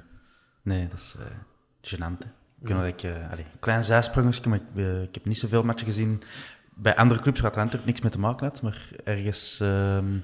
Nee, 0.61 0.87
dat 0.87 0.99
is 0.99 1.15
eh 1.19 1.25
gênant. 1.81 2.25
Ik 2.61 2.67
dat 2.67 2.85
ik, 2.85 3.03
eh, 3.03 3.31
allee, 3.31 3.45
een 3.53 3.59
klein 3.59 3.83
zijsprongetje, 3.83 4.49
maar 4.49 4.59
ik, 4.59 4.83
eh, 4.83 5.01
ik 5.01 5.13
heb 5.13 5.25
niet 5.25 5.37
zoveel 5.37 5.63
matchen 5.63 5.87
gezien 5.87 6.21
bij 6.73 6.95
andere 6.95 7.21
clubs 7.21 7.39
waar 7.39 7.51
het 7.51 7.59
natuurlijk 7.59 7.85
niks 7.85 8.01
mee 8.01 8.11
te 8.11 8.19
maken 8.19 8.47
had, 8.47 8.61
maar 8.61 8.89
ergens 9.03 9.59
ehm, 9.59 10.17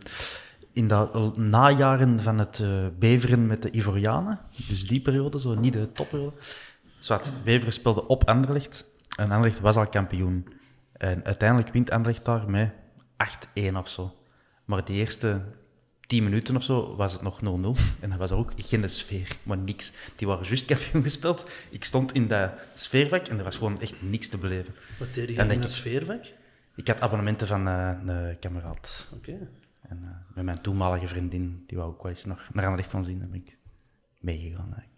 in 0.74 0.88
de 0.88 1.32
najaren 1.40 2.20
van 2.20 2.38
het 2.40 2.60
eh, 2.60 2.70
beveren 3.00 3.46
met 3.48 3.62
de 3.62 3.72
Ivorianen, 3.72 4.40
dus 4.68 4.88
die 4.88 5.02
periode, 5.02 5.40
zo 5.40 5.54
niet 5.54 5.74
de 5.74 5.92
topperiode. 5.92 6.36
Zwat, 7.00 7.32
Beveren 7.44 7.74
speelde 7.74 8.08
op 8.08 8.28
Anderlecht 8.30 8.86
en 9.18 9.32
Anderlecht 9.32 9.60
was 9.60 9.76
al 9.76 9.88
kampioen. 9.88 10.48
En 10.94 11.26
uiteindelijk 11.26 11.74
wint 11.74 11.92
Anderlecht 11.92 12.26
daar 12.26 12.50
met 12.50 12.72
8-1 13.72 13.76
of 13.78 13.90
zo. 13.90 14.16
Maar 14.66 14.86
de 14.86 14.94
eerste 14.94 15.42
10 16.08 16.24
minuten 16.24 16.56
of 16.56 16.64
zo 16.64 16.96
was 16.96 17.14
het 17.14 17.22
nog 17.22 17.40
0-0. 17.40 17.44
En 18.00 18.10
dat 18.10 18.18
was 18.18 18.32
er 18.32 18.38
ook 18.38 18.52
geen 18.56 18.90
sfeer, 18.90 19.38
maar 19.44 19.58
niks. 19.58 19.92
Die 20.16 20.28
waren 20.28 20.46
juist 20.48 20.66
kampioen 20.66 21.04
gespeeld. 21.10 21.46
Ik 21.70 21.84
stond 21.84 22.14
in 22.14 22.28
dat 22.28 22.52
sfeervak 22.74 23.28
en 23.28 23.38
er 23.38 23.44
was 23.44 23.58
gewoon 23.58 23.82
echt 23.82 23.94
niks 24.02 24.28
te 24.28 24.38
beleven. 24.38 24.74
Wat 25.00 25.14
deed 25.14 25.28
je 25.30 25.34
in 25.36 25.52
ik- 25.52 25.68
sfeervak? 25.70 26.24
Ik 26.76 26.88
had 26.88 27.02
abonnementen 27.02 27.48
van 27.48 27.68
eh, 27.68 27.92
een 28.06 28.40
kameraad. 28.40 29.08
Oké. 29.14 29.38
En 29.90 30.00
eh, 30.04 30.36
met 30.36 30.46
mijn 30.46 30.62
toenmalige 30.62 31.08
vriendin, 31.08 31.64
die 31.68 31.78
wou 31.78 31.90
ook 31.90 32.02
wel 32.04 32.12
eens 32.12 32.26
nog 32.26 32.50
naar 32.54 32.64
Anderlecht 32.66 32.92
gaan 32.92 33.04
zien, 33.04 33.20
dan 33.20 33.30
ben 33.30 33.40
ik 33.46 33.58
meegegaan. 34.20 34.74
eigenlijk. 34.74 34.90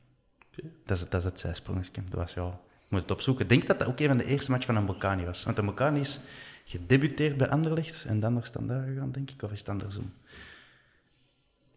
Oké. 0.52 0.68
Dat, 0.86 0.96
is, 0.98 1.02
het- 1.02 1.12
dat 1.12 1.24
is 1.24 1.30
het 1.30 1.40
zijsprongetje. 1.40 2.02
Dat 2.10 2.20
was, 2.20 2.34
ja, 2.34 2.48
ik 2.48 2.90
moet 2.92 3.02
het 3.02 3.12
opzoeken. 3.12 3.44
Ik 3.44 3.50
denk 3.50 3.68
dat 3.68 3.80
dat 3.80 3.88
ook 3.88 4.00
een 4.00 4.08
van 4.08 4.18
de 4.18 4.26
eerste 4.26 4.52
match 4.52 4.66
van 4.66 4.76
een 4.76 4.84
Mbokani 4.84 5.26
was. 5.26 5.44
Want 5.44 5.58
een 5.58 5.64
Mbokani 5.64 6.00
is 6.00 6.20
gedebuteerd 6.66 7.38
bij 7.38 7.50
Anderlecht 7.50 8.06
en 8.06 8.20
dan 8.20 8.34
nog 8.34 8.46
standaard 8.46 8.88
gegaan, 8.88 9.12
denk 9.12 9.30
ik. 9.30 9.42
Of 9.42 9.52
is 9.52 9.60
het 9.60 9.70
andersom? 9.70 10.14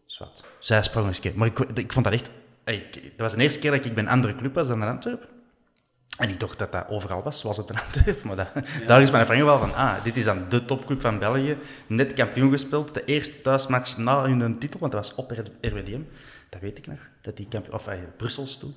Zwat. 0.06 0.44
Zijsprongetje. 0.58 1.32
Maar 1.34 1.46
ik, 1.46 1.58
ik 1.58 1.92
vond 1.92 2.04
dat 2.04 2.14
echt... 2.14 2.30
ik- 2.64 3.02
Dat 3.02 3.20
was 3.20 3.34
de 3.34 3.42
eerste 3.42 3.58
keer 3.58 3.70
dat 3.70 3.84
ik 3.84 3.94
bij 3.94 4.02
een 4.02 4.08
andere 4.10 4.36
club 4.36 4.54
was 4.54 4.66
dan 4.66 4.82
in 4.82 4.88
Antwerpen. 4.88 5.28
En 6.18 6.28
ik 6.28 6.40
dacht 6.40 6.58
dat 6.58 6.72
dat 6.72 6.88
overal 6.88 7.22
was, 7.22 7.40
zoals 7.40 7.56
het 7.56 7.70
in 7.70 7.78
Antwerpen. 7.78 8.26
Maar 8.26 8.36
dat, 8.36 8.48
daar 8.86 9.02
is 9.02 9.10
mijn 9.10 9.20
ervaring 9.20 9.44
wel 9.44 9.58
van, 9.58 9.74
ah, 9.74 10.04
dit 10.04 10.16
is 10.16 10.24
dan 10.24 10.48
de 10.48 10.64
topclub 10.64 11.00
van 11.00 11.18
België. 11.18 11.58
Net 11.86 12.12
kampioen 12.12 12.50
gespeeld. 12.50 12.94
De 12.94 13.04
eerste 13.04 13.40
thuismatch 13.40 13.96
na 13.96 14.24
hun 14.24 14.58
titel, 14.58 14.80
want 14.80 14.92
dat 14.92 15.08
was 15.08 15.16
op 15.16 15.30
RWDM. 15.60 16.02
Dat 16.48 16.60
weet 16.60 16.78
ik 16.78 16.86
nog. 16.86 16.98
Dat 17.22 17.36
die 17.36 17.48
kampioen... 17.48 17.74
Of 17.74 17.86
eh, 17.86 17.98
Brussels 18.16 18.58
toen. 18.58 18.74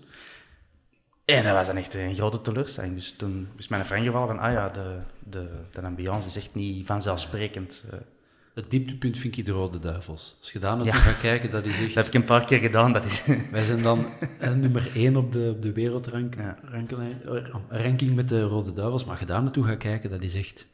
En 1.25 1.43
dat 1.43 1.53
was 1.53 1.67
dan 1.67 1.77
echt 1.77 1.93
een 1.93 2.15
grote 2.15 2.41
teleurstelling. 2.41 2.95
Dus 2.95 3.13
toen 3.13 3.49
is 3.57 3.67
mijn 3.67 3.81
ervaring 3.81 4.05
gevallen 4.05 4.27
van, 4.27 4.39
ah 4.39 4.51
ja, 4.51 4.69
de, 4.69 4.97
de, 5.19 5.49
de 5.71 5.81
ambiance 5.81 6.27
is 6.27 6.35
echt 6.35 6.55
niet 6.55 6.85
vanzelfsprekend. 6.85 7.83
Eh, 8.53 8.61
Het 8.63 8.71
dieptepunt 8.71 9.17
vind 9.17 9.37
ik 9.37 9.45
de 9.45 9.51
Rode 9.51 9.79
Duivels. 9.79 10.35
Als 10.39 10.51
je 10.51 10.59
daar 10.59 10.75
naartoe 10.75 10.93
Ja. 10.93 10.99
gaat 10.99 11.19
kijken, 11.19 11.51
dat 11.51 11.65
is 11.65 11.71
echt... 11.79 11.85
Dat 11.85 11.93
heb 11.95 12.05
ik 12.05 12.13
een 12.13 12.23
paar 12.23 12.45
keer 12.45 12.59
gedaan. 12.59 12.93
Dat 12.93 13.05
is... 13.05 13.25
Wij 13.51 13.63
zijn 13.65 13.81
dan 13.81 14.05
eh, 14.39 14.53
nummer 14.53 14.91
1 14.95 15.15
op 15.15 15.31
de, 15.31 15.51
op 15.55 15.61
de 15.61 15.71
wereldranking 15.71 16.43
Ja. 16.43 16.57
ranking, 17.69 18.15
met 18.15 18.29
de 18.29 18.41
Rode 18.41 18.73
Duivels. 18.73 19.01
Maar 19.03 19.11
als 19.11 19.19
je 19.19 19.25
daar 19.25 19.43
naartoe 19.43 19.65
gaat 19.65 19.77
kijken, 19.77 20.09
dat 20.09 20.21
is 20.21 20.35
echt... 20.35 20.65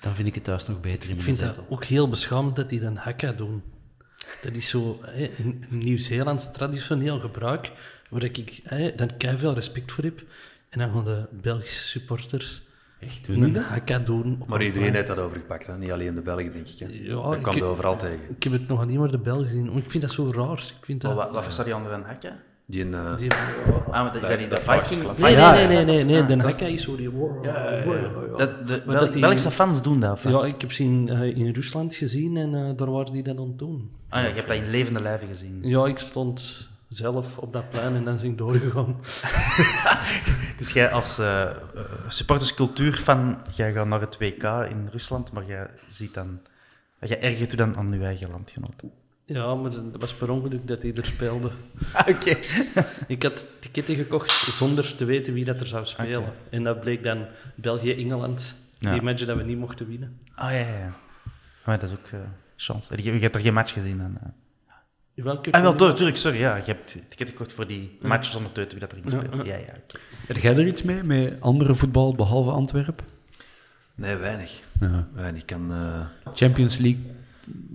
Dan 0.00 0.14
vind 0.14 0.28
ik 0.28 0.34
het 0.34 0.44
thuis 0.44 0.66
nog 0.66 0.80
beter 0.80 1.08
in 1.10 1.16
Ik 1.16 1.22
vind 1.22 1.38
dat 1.38 1.60
ook 1.68 1.84
heel 1.84 2.08
beschamend 2.08 2.56
dat 2.56 2.68
die 2.68 2.80
dan 2.80 2.96
hakka 2.96 3.32
doen. 3.32 3.62
Dat 4.42 4.52
is 4.52 4.68
zo 4.68 4.98
hè, 5.02 5.30
een 5.36 5.64
een 5.70 5.78
Nieuw-Zeelands 5.78 6.52
traditioneel 6.52 7.18
gebruik, 7.20 7.72
waar 8.10 8.22
ik 8.22 8.60
hè, 8.64 8.94
dan 8.94 9.10
veel 9.38 9.54
respect 9.54 9.92
voor 9.92 10.04
heb. 10.04 10.22
En 10.68 10.78
dan 10.78 10.92
gaan 10.92 11.04
de 11.04 11.24
Belgische 11.30 11.86
supporters 11.86 12.62
Echt, 13.00 13.26
doen 13.26 13.40
die 13.40 13.52
dat? 13.52 13.62
hakka 13.64 13.98
doen. 13.98 14.42
Maar 14.46 14.60
een 14.60 14.66
iedereen 14.66 14.94
heeft 14.94 15.06
dat 15.06 15.18
overgepakt, 15.18 15.66
hè? 15.66 15.78
niet 15.78 15.90
alleen 15.90 16.14
de 16.14 16.20
Belgen, 16.20 16.52
denk 16.52 16.68
ik. 16.68 16.78
Hè? 16.78 16.86
Ja, 16.90 17.22
dat 17.22 17.34
ik- 17.34 17.42
kwam 17.42 17.54
je 17.56 17.64
overal 17.64 17.96
tegen. 17.96 18.18
Ik 18.36 18.42
heb 18.42 18.52
het 18.52 18.68
nog 18.68 18.86
niet 18.86 18.98
maar 18.98 19.10
de 19.10 19.18
Belgen 19.18 19.46
gezien. 19.46 19.66
maar 19.66 19.76
Ik 19.76 19.90
vind 19.90 20.02
dat 20.02 20.12
zo 20.12 20.30
raar. 20.34 20.58
Ik 20.78 20.84
vind 20.84 21.00
dat... 21.00 21.10
Oh, 21.10 21.16
wat, 21.16 21.30
wat 21.30 21.42
verstaat 21.42 21.64
die 21.64 21.76
onder 21.76 21.92
een 21.92 22.02
hakje? 22.02 22.32
Die, 22.66 22.90
eh, 22.90 23.16
Die- 23.16 23.30
Ah, 23.32 23.90
maar 24.02 24.12
dat 24.12 24.22
is 24.22 24.28
dat 24.28 24.38
niet 24.38 24.50
de 24.50 24.60
Viking... 24.60 25.02
Nee, 25.18 25.36
nee, 25.36 25.66
nee, 25.66 25.84
nee, 25.84 26.04
nee. 26.04 26.26
De 26.36 26.42
hakka 26.42 26.66
is 26.66 26.82
zo 26.82 26.96
die... 26.96 27.10
Dat, 28.36 28.66
de, 28.68 28.82
dat 28.86 29.12
die- 29.12 29.20
Belgische 29.20 29.50
fans 29.50 29.82
doen 29.82 30.00
dat. 30.00 30.20
Ja, 30.22 30.44
ik 30.44 30.60
heb 30.60 30.72
ze 30.72 30.82
in, 30.82 31.08
eh, 31.08 31.36
in 31.36 31.52
Rusland 31.54 31.94
gezien 31.94 32.36
en 32.36 32.54
eh, 32.54 32.76
daar 32.76 32.90
waren 32.90 33.12
die 33.12 33.22
dat 33.22 33.38
aan 33.38 33.46
het 33.48 33.58
doen. 33.58 33.90
Ah 34.08 34.20
ja, 34.22 34.28
je 34.28 34.34
hebt 34.34 34.48
dat 34.48 34.56
in 34.56 34.70
levende 34.70 35.00
lijven 35.00 35.28
gezien. 35.28 35.58
Ja, 35.62 35.86
ik 35.86 35.98
stond 35.98 36.68
zelf 36.88 37.38
op 37.38 37.52
dat 37.52 37.70
plein 37.70 37.94
en 37.94 38.04
dan 38.04 38.18
zijn 38.18 38.36
doorgegaan. 38.36 38.96
Dus 40.58 40.72
jij 40.72 40.90
als 40.90 41.18
uh, 41.18 41.50
supporterscultuurfan, 42.08 43.38
jij 43.54 43.72
gaat 43.72 43.86
naar 43.86 44.00
het 44.00 44.18
WK 44.18 44.42
in 44.42 44.88
Rusland, 44.92 45.32
maar 45.32 45.46
jij 45.46 45.66
ziet 45.90 46.14
dan... 46.14 46.40
Jij 47.00 47.20
ergert 47.22 47.50
je 47.50 47.56
dan 47.56 47.76
aan 47.76 47.92
je 47.92 48.04
eigen 48.04 48.30
landgenoten. 48.30 48.90
Ja, 49.24 49.54
maar 49.54 49.70
dat 49.70 49.82
was 49.98 50.14
per 50.14 50.30
ongeluk 50.30 50.68
dat 50.68 50.82
hij 50.82 50.94
er 50.94 51.06
speelde. 51.06 51.50
Ah, 51.92 52.08
Oké. 52.08 52.36
Ik 53.14 53.22
had 53.22 53.46
ticketten 53.58 53.94
gekocht 53.94 54.30
zonder 54.30 54.96
te 54.96 55.04
weten 55.04 55.34
wie 55.34 55.44
dat 55.44 55.60
er 55.60 55.66
zou 55.66 55.86
spelen. 55.86 56.20
Oké. 56.20 56.32
En 56.50 56.64
dat 56.64 56.80
bleek 56.80 57.02
dan 57.02 57.26
België-Engeland, 57.54 58.56
Ja. 58.78 58.92
die 58.92 59.02
match 59.02 59.24
dat 59.24 59.36
we 59.36 59.42
niet 59.42 59.58
mochten 59.58 59.88
winnen. 59.88 60.18
Ah, 60.34 60.50
ja, 60.50 60.56
ja. 60.58 60.78
ja. 60.78 60.92
Maar 61.64 61.78
dat 61.78 61.90
is 61.90 61.98
ook 61.98 62.06
eh 62.06 62.18
chance. 62.56 63.02
Je, 63.02 63.12
je 63.12 63.18
hebt 63.18 63.34
er 63.34 63.40
geen 63.40 63.54
match 63.54 63.72
gezien 63.72 63.98
dan? 63.98 64.18
Welke 65.22 65.50
wel, 65.50 65.74
ploeg? 65.74 65.88
natuurlijk, 65.88 66.16
sorry. 66.16 66.38
Ja, 66.38 66.56
je 66.56 66.62
hebt 66.64 66.96
ticket 67.08 67.28
gekocht 67.28 67.52
voor 67.52 67.66
die 67.66 67.98
match 68.00 68.24
zonder 68.30 68.52
te 68.52 68.60
weten 68.60 68.78
wie 68.78 68.88
dat 68.88 68.92
er 68.92 68.98
Ja, 69.04 69.28
spelen. 69.28 69.44
ja. 69.46 69.54
Ja, 69.56 69.60
ja. 69.66 69.72
Heb 70.26 70.36
jij 70.36 70.56
er 70.56 70.66
iets 70.66 70.82
mee, 70.82 71.02
met 71.02 71.40
andere 71.40 71.74
voetbal 71.74 72.14
behalve 72.14 72.50
Antwerpen? 72.50 73.06
Nee, 73.94 74.16
weinig. 74.16 74.60
Ja. 74.80 75.08
Weinig. 75.14 75.40
Ik 75.40 75.46
kan, 75.46 75.72
eh, 75.72 76.32
Champions 76.34 76.76
League 76.76 77.00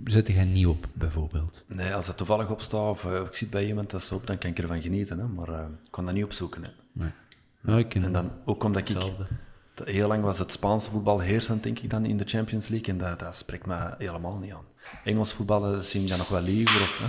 zet 0.04 0.26
jij 0.28 0.44
niet 0.44 0.66
op, 0.66 0.86
bijvoorbeeld. 0.92 1.64
nee, 1.66 1.94
als 1.94 2.06
dat 2.06 2.16
toevallig 2.16 2.50
opstaat 2.50 2.90
of 2.90 3.04
eh, 3.04 3.20
ik 3.20 3.34
zit 3.34 3.50
bij 3.50 3.66
iemand 3.66 3.90
dat 3.90 4.02
zo 4.02 4.14
op, 4.14 4.26
dan 4.26 4.38
kan 4.38 4.50
ik 4.50 4.58
ervan 4.58 4.82
genieten. 4.82 5.18
Hè, 5.18 5.26
maar 5.26 5.48
eh, 5.48 5.60
ik 5.82 5.90
kon 5.90 6.04
dat 6.04 6.14
niet 6.14 6.24
opzoeken. 6.24 6.62
Hè. 6.62 6.68
Nee. 6.92 7.10
Ja, 7.66 7.76
ik 7.78 7.94
En 7.94 8.12
dan 8.12 8.30
ook 8.44 8.64
omdat 8.64 8.80
ik... 8.80 8.88
hetzelfde. 8.88 9.26
Heel 9.84 10.08
lang 10.08 10.22
was 10.22 10.38
het 10.38 10.52
Spaanse 10.52 10.90
voetbal 10.90 11.20
heersend, 11.20 11.62
denk 11.62 11.78
ik, 11.78 11.90
dan 11.90 12.04
in 12.04 12.16
de 12.16 12.24
Champions 12.26 12.68
League. 12.68 12.88
En 12.88 12.98
dat, 12.98 13.18
dat 13.18 13.36
spreekt 13.36 13.66
me 13.66 13.94
helemaal 13.98 14.38
niet 14.38 14.52
aan. 14.52 14.64
Engels 15.04 15.32
voetballen 15.32 15.84
zie 15.84 16.02
ik 16.02 16.08
dan 16.08 16.18
nog 16.18 16.28
wel 16.28 16.40
liever. 16.42 16.80
Of, 16.80 16.98
hè. 17.02 17.06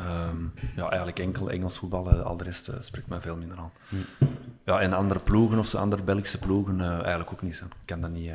Ehm, 0.00 0.36
ja, 0.76 0.86
eigenlijk 0.88 1.18
enkel 1.18 1.50
Engels 1.50 1.78
voetballen. 1.78 2.24
Al 2.24 2.36
de 2.36 2.44
rest 2.44 2.68
eh, 2.68 2.74
spreekt 2.80 3.08
mij 3.08 3.20
veel 3.20 3.36
minder 3.36 3.58
aan. 3.58 3.72
Ja, 4.64 4.80
en 4.80 4.92
andere 4.92 5.20
ploegen 5.20 5.58
of 5.58 5.66
zo, 5.66 5.78
andere 5.78 6.02
Belgische 6.02 6.38
ploegen, 6.38 6.80
eh, 6.80 6.90
eigenlijk 6.92 7.32
ook 7.32 7.42
niet. 7.42 7.58
Hè. 7.58 7.64
Ik 7.64 7.72
kan 7.84 8.00
dat 8.00 8.10
niet... 8.10 8.28
eh, 8.28 8.34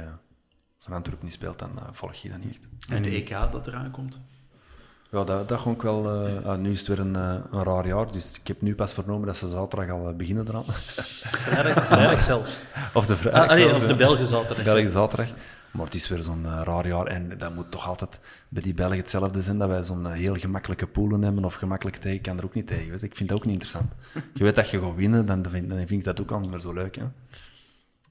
als 0.78 0.88
een 0.88 0.94
Antwerp 0.94 1.24
niet 1.24 1.34
speelt, 1.34 1.60
dan 1.60 1.70
volg 1.92 2.14
je 2.14 2.30
dat 2.30 2.38
niet 2.44 2.50
echt. 2.54 2.92
En 2.92 3.02
de 3.02 3.10
EK 3.10 3.30
dat 3.52 3.68
eraan 3.68 3.92
komt? 3.92 4.20
Ja, 5.12 5.24
dat, 5.24 5.48
dat 5.50 5.60
gewoon 5.60 5.78
wel... 5.82 6.10
ah, 6.46 6.58
nu 6.58 6.72
is 6.72 6.80
het 6.80 6.88
weer 6.88 7.00
een, 7.00 7.16
een 7.16 7.64
raar 7.64 7.88
jaar, 7.88 8.12
dus 8.12 8.40
ik 8.40 8.48
heb 8.48 8.62
nu 8.62 8.76
pas 8.76 8.94
vernomen 8.94 9.28
dat 9.28 9.38
ze 9.38 9.50
zaterdag 9.50 9.90
al 9.90 10.14
beginnen 10.16 10.48
eraan. 10.48 10.64
Vrijdag, 10.66 11.88
vrijdag 11.88 12.22
zelfs. 12.22 12.58
of 12.94 13.06
de 13.06 13.18
vrijdag 13.18 13.44
Ah, 13.44 13.50
ah, 13.50 13.56
nee, 13.56 13.64
zelfs, 13.66 13.76
of 13.76 13.82
ja. 13.82 13.88
de 13.88 13.96
Belgen 13.96 14.28
zaterdag. 14.28 14.64
België 14.66 14.90
zaterdag. 14.90 15.30
Maar 15.74 15.86
het 15.86 15.96
is 15.96 16.08
weer 16.08 16.22
zo'n 16.22 16.46
eh, 16.46 16.62
raar 16.64 16.88
jaar 16.88 17.06
en 17.06 17.38
dat 17.38 17.56
moet 17.56 17.72
toch 17.72 17.88
altijd 17.88 18.20
bij 18.50 18.62
die 18.62 18.74
Belgen 18.74 18.98
hetzelfde 18.98 19.42
zijn, 19.42 19.58
dat 19.58 19.70
wij 19.70 19.84
zo'n 19.84 20.08
eh, 20.08 20.12
heel 20.12 20.36
gemakkelijke 20.36 20.88
poelen 20.88 21.22
hebben 21.22 21.46
of 21.46 21.54
gemakkelijk 21.54 21.98
tegen. 21.98 22.18
Ik 22.18 22.22
kan 22.22 22.38
er 22.38 22.46
ook 22.46 22.54
niet 22.54 22.68
tegen. 22.68 22.92
Weet. 22.92 23.04
Ik 23.04 23.16
vind 23.16 23.30
dat 23.30 23.38
ook 23.38 23.46
niet 23.46 23.54
interessant. 23.54 23.92
Je 24.34 24.44
weet 24.44 24.56
dat 24.56 24.70
je 24.70 24.80
gaat 24.80 24.96
winnen, 24.96 25.26
dan 25.26 25.46
vind, 25.50 25.70
dan 25.70 25.78
vind 25.78 25.92
ik 25.92 26.04
dat 26.04 26.22
ook 26.22 26.32
al 26.32 26.40
meer 26.40 26.60
zo 26.60 26.74
leuk. 26.74 26.96
Hè. 26.96 27.04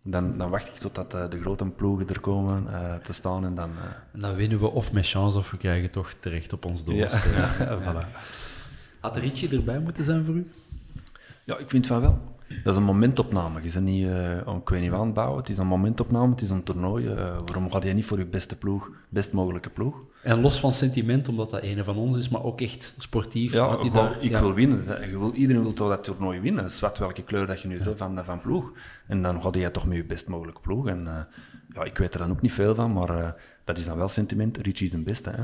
Dan, 0.05 0.39
dan 0.39 0.51
wacht 0.51 0.69
ik 0.69 0.75
totdat 0.75 1.15
eh, 1.15 1.31
de 1.31 1.41
grote 1.41 1.65
ploegen 1.65 2.09
er 2.09 2.21
komen 2.21 2.67
te 3.03 3.13
staan 3.13 3.45
en 3.45 3.55
dan... 3.55 3.71
En 4.13 4.21
dan 4.21 4.35
winnen 4.35 4.61
we 4.61 4.71
of 4.71 4.93
met 4.93 5.07
chance 5.07 5.39
of 5.39 5.51
we 5.51 5.57
krijgen 5.57 5.91
toch 5.91 6.13
terecht 6.21 6.53
op 6.53 6.65
ons 6.65 6.85
doel. 6.85 6.95
ja, 6.95 7.09
Ja. 7.59 7.79
voilà. 7.85 8.07
Had 9.01 9.17
Richie 9.17 9.57
erbij 9.57 9.79
moeten 9.79 10.05
zijn 10.05 10.25
voor 10.25 10.35
u? 10.35 10.51
Ja, 11.45 11.59
ik 11.59 11.71
vind 11.71 11.87
van 11.87 12.01
wel. 12.01 12.32
Dat 12.65 12.73
is 12.73 12.81
een 12.81 12.87
momentopname. 12.87 13.63
Je 13.63 13.71
bent 13.73 13.85
niet 13.85 14.07
eh 14.07 14.41
aan 14.47 14.57
ik 14.57 14.69
weet 14.69 14.81
niet 14.81 14.91
wat 14.91 14.99
aan 14.99 15.05
het 15.05 15.15
bouwen. 15.15 15.39
Het 15.39 15.49
is 15.49 15.59
een 15.59 15.67
momentopname, 15.67 16.31
het 16.31 16.43
is 16.43 16.51
een 16.51 16.63
toernooi. 16.63 17.07
Eh, 17.07 17.39
waarom 17.45 17.73
ga 17.73 17.81
je 17.85 17.93
niet 17.93 18.05
voor 18.05 18.19
je 18.19 18.27
beste 18.27 18.59
ploeg, 18.59 18.91
best 19.09 19.33
mogelijke 19.33 19.71
ploeg? 19.71 19.97
En 20.23 20.41
los 20.41 20.61
van 20.61 20.73
sentiment, 20.73 21.29
omdat 21.29 21.51
dat 21.51 21.63
een 21.63 21.85
van 21.85 21.97
ons 21.97 22.17
is, 22.17 22.29
maar 22.29 22.43
ook 22.45 22.61
echt 22.61 22.95
sportief. 22.99 23.53
Ja, 23.53 23.67
had 23.67 23.93
daar, 23.93 24.17
ik 24.21 24.31
ja. 24.31 24.41
wil 24.41 24.55
winnen. 24.55 24.85
Je 25.11 25.19
wil, 25.19 25.33
iedereen 25.33 25.63
wil 25.63 25.73
toch 25.73 25.89
dat 25.89 26.05
toernooi 26.05 26.41
winnen. 26.41 26.71
Zwart 26.71 26.99
welke 26.99 27.23
kleur 27.23 27.47
dat 27.47 27.61
je 27.61 27.69
nu 27.69 27.81
zet 27.81 27.97
van, 27.97 28.25
van 28.25 28.41
ploeg. 28.41 28.73
En 29.07 29.23
dan 29.23 29.43
ga 29.43 29.51
je 29.53 29.71
toch 29.71 29.87
met 29.87 29.97
je 29.97 30.05
best 30.05 30.29
mogelijke 30.29 30.61
ploeg. 30.61 30.89
En 30.89 31.07
eh, 31.07 31.15
ja, 31.75 31.85
ik 31.85 31.99
weet 31.99 32.15
er 32.15 32.21
dan 32.21 32.31
ook 32.31 32.43
niet 32.43 32.53
veel 32.53 32.75
van, 32.75 32.93
maar 32.93 33.37
dat 33.65 33.79
is 33.79 33.85
dan 33.85 33.97
wel 33.97 34.09
sentiment. 34.09 34.57
Richie 34.57 34.87
is 34.87 34.93
een 34.93 35.05
beste, 35.05 35.31
hè. 35.31 35.43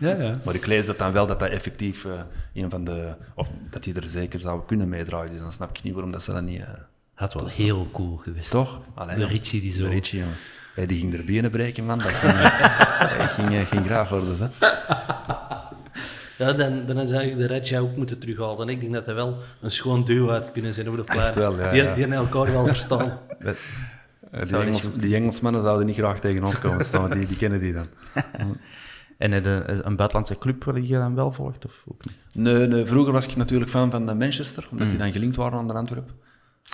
Ja, 0.08 0.22
ja. 0.22 0.40
Maar 0.44 0.54
ik 0.54 0.66
lees 0.66 0.86
dat 0.86 0.98
dan 0.98 1.12
wel 1.12 1.26
dat 1.26 1.38
dat 1.38 1.50
effectief 1.50 2.04
eh, 2.04 2.12
een 2.54 2.70
van 2.70 2.84
de... 2.84 3.14
Of 3.34 3.48
dat 3.70 3.82
die 3.84 3.94
er 3.94 4.08
zeker 4.08 4.40
zou 4.40 4.62
kunnen 4.66 4.88
meedraaien. 4.88 5.30
Dus 5.30 5.40
dan 5.40 5.52
snap 5.52 5.70
ik 5.76 5.82
niet 5.82 5.92
waarom 5.92 6.12
dat 6.12 6.22
ze 6.22 6.32
dat 6.32 6.42
niet... 6.42 6.60
eh, 6.60 6.68
Had 7.14 7.34
wel 7.34 7.46
heel 7.46 7.88
cool 7.92 8.16
geweest. 8.16 8.50
toch? 8.50 8.80
Allee, 8.94 9.16
De. 9.16 9.26
Richie 9.26 9.60
die 9.60 9.72
zo... 9.72 9.82
De 9.82 9.88
Richie, 9.88 10.18
jongen. 10.18 10.34
Hey, 10.74 10.86
die 10.86 10.98
ging 10.98 11.14
er 11.14 11.24
benen 11.24 11.50
breken, 11.50 11.84
man. 11.86 11.98
Dat 11.98 12.06
ging, 12.08 12.32
ging, 13.36 13.54
eh, 13.54 13.66
ging 13.66 13.86
graag 13.86 14.08
worden, 14.08 14.36
hè. 14.38 14.66
Ja, 16.38 16.52
dan, 16.52 16.86
dan 16.86 16.98
is 17.00 17.10
eigenlijk 17.12 17.48
de 17.48 17.54
Redja 17.54 17.78
ook 17.78 17.96
moeten 17.96 18.18
terughalen. 18.18 18.68
En 18.68 18.68
ik 18.74 18.80
denk 18.80 18.92
dat 18.92 19.06
hij 19.06 19.14
wel 19.14 19.38
een 19.60 19.70
schoon 19.70 20.04
duo 20.04 20.28
had 20.30 20.52
kunnen 20.52 20.72
zijn 20.74 20.88
over 20.88 21.06
de 21.06 21.12
ja, 21.14 21.30
die, 21.30 21.82
ja. 21.82 21.94
die 21.94 22.00
hebben 22.06 22.12
elkaar 22.18 22.52
wel 22.52 22.66
verstaan. 22.66 23.18
Eh, 24.30 24.46
die, 24.46 24.56
Engels, 24.56 24.88
die 24.94 25.14
Engelsmannen 25.14 25.62
zouden 25.62 25.86
niet 25.86 25.96
graag 25.96 26.20
tegen 26.20 26.44
ons 26.44 26.58
komen 26.58 26.84
staan, 26.84 27.10
die, 27.10 27.26
die 27.26 27.36
kennen 27.36 27.58
die 27.60 27.72
dan. 27.72 27.86
En 29.18 29.32
een 29.32 29.96
buitenlandse 29.96 30.38
club 30.38 30.64
waar 30.64 30.80
je 30.80 30.94
dan 30.94 31.14
wel 31.14 31.32
volgt, 31.32 31.64
of 31.64 31.84
ook 31.88 32.04
niet? 32.04 32.24
Nee, 32.32 32.66
nee, 32.66 32.84
vroeger 32.84 33.12
was 33.12 33.26
ik 33.26 33.36
natuurlijk 33.36 33.70
fan 33.70 33.90
van 33.90 34.04
Manchester, 34.04 34.68
omdat 34.70 34.88
die 34.88 34.98
dan 34.98 35.12
gelinkt 35.12 35.36
waren 35.36 35.58
aan 35.58 35.66
de 35.66 35.72
Antwerp. 35.72 36.12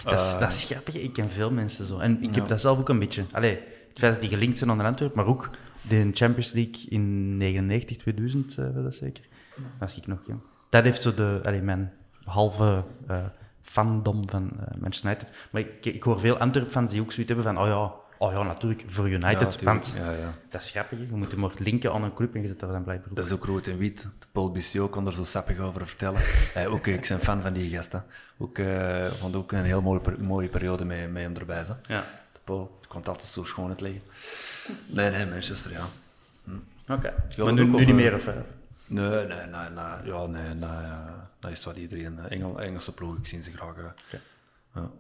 Dat 0.05 0.21
is, 0.21 0.37
dat 0.39 0.49
is 0.49 0.63
grappig. 0.63 0.95
Ik 0.95 1.13
ken 1.13 1.31
veel 1.31 1.51
mensen 1.51 1.85
zo. 1.85 1.99
En 1.99 2.23
ik 2.23 2.35
heb 2.35 2.49
dat 2.49 2.61
zelf 2.61 2.79
ook 2.79 2.89
een 2.89 2.99
beetje. 2.99 3.25
Allee, 3.33 3.59
het 3.89 3.99
feit 3.99 4.13
dat 4.13 4.21
die 4.21 4.31
gelinkt 4.31 4.59
zijn 4.59 4.71
aan 4.71 4.79
de 4.79 4.85
Antwerp, 4.85 5.15
maar 5.15 5.27
ook 5.27 5.51
de 5.89 6.11
Champions 6.13 6.53
League 6.53 6.89
in 6.89 7.37
99, 7.37 7.97
2000, 7.97 8.59
eh, 8.59 8.65
was 8.65 8.83
dat 8.83 8.95
zeker. 8.95 9.25
Dat 9.57 9.65
was 9.79 9.97
ik 9.97 10.07
nog 10.07 10.27
jong. 10.27 10.41
Dat 10.69 10.85
heeft 10.85 11.03
zo 11.03 11.15
de, 11.15 11.41
allee, 11.43 11.63
mijn 11.63 11.93
halve 12.25 12.85
eh, 13.07 13.17
fandom 13.65 14.29
van 14.29 14.51
eh, 14.51 14.81
Manchester 14.81 15.11
United. 15.11 15.49
Maar 15.51 15.61
ik, 15.61 15.87
ik 15.87 16.03
hoor 16.03 16.21
veel 16.21 16.39
Antwerp-fans 16.39 16.91
die 16.91 17.01
ook 17.01 17.13
zoiets 17.13 17.33
hebben 17.33 17.55
van, 17.55 17.63
oh 17.65 17.69
ja, 17.69 17.93
oh 18.27 18.33
ja 18.33 18.43
natuurlijk, 18.43 18.85
voor 18.87 19.11
United. 19.11 19.63
want 19.63 19.95
Ja, 19.97 20.11
ja. 20.11 20.33
dat 20.51 20.63
is 20.63 20.71
grappig. 20.71 20.99
Je 20.99 21.17
moet 21.17 21.31
hem 21.31 21.41
maar 21.41 21.51
linken 21.59 21.93
aan 21.93 22.03
een 22.03 22.15
club 22.15 22.35
en 22.35 22.43
je 22.43 22.49
zit 22.49 22.61
daar 22.61 22.73
dan 22.73 22.85
blijkbaar 22.85 23.11
op. 23.11 23.17
Dat 23.17 23.27
is 23.27 23.33
ook 23.33 23.45
rood 23.45 23.67
en 23.67 23.77
wit. 23.77 24.07
Paul 24.33 24.51
Bissiot 24.51 24.91
kon 24.91 25.07
er 25.07 25.13
zo 25.13 25.25
sappig 25.25 25.59
over 25.59 25.87
vertellen. 25.87 26.21
Eh, 26.55 26.73
ook, 26.73 26.87
eh, 26.87 26.95
ik 26.95 27.07
ben 27.09 27.21
fan 27.21 27.43
van 27.43 27.53
die 27.53 27.71
gasten. 27.71 28.05
Ook, 28.39 28.59
eh 28.59 29.07
vond 29.07 29.37
ook 29.37 29.53
een 29.53 29.65
heel 29.65 29.83
mooie, 29.83 30.01
mooie 30.19 30.49
periode 30.49 30.85
met, 30.85 31.13
met 31.13 31.23
hem 31.23 31.37
erbij. 31.37 31.65
Zo. 31.65 31.77
Ja. 31.87 32.05
De 32.33 32.39
Paul, 32.45 32.79
het 32.81 32.89
komt 32.89 33.09
altijd 33.09 33.29
zo 33.29 33.45
schoon 33.45 33.71
het 33.71 33.81
liggen. 33.81 34.03
Nee, 34.87 35.11
nee, 35.11 35.27
Manchester, 35.27 35.71
ja. 35.71 35.87
Oké. 36.95 37.15
Ja, 37.29 37.45
Maar 37.45 37.53
nu, 37.53 37.65
nu 37.65 37.85
niet 37.85 37.95
meer, 37.95 38.15
of... 38.15 38.27
Nee, 38.87 39.09
nee, 39.09 39.27
nee, 39.27 39.47
nee, 39.75 40.13
ja, 40.13 40.27
nee, 40.27 40.55
nee, 40.55 40.69
dat 41.49 41.59
is 41.59 41.65
wat 41.65 41.77
iedereen. 41.77 42.19
eh, 42.19 42.31
Engel, 42.37 42.61
Engelse 42.61 42.93
ploeg, 42.93 43.17
ik 43.19 43.27
zie 43.27 43.43
ze 43.43 43.51
graag. 43.51 43.77
eh. 43.77 44.19
Ja. 44.75 44.91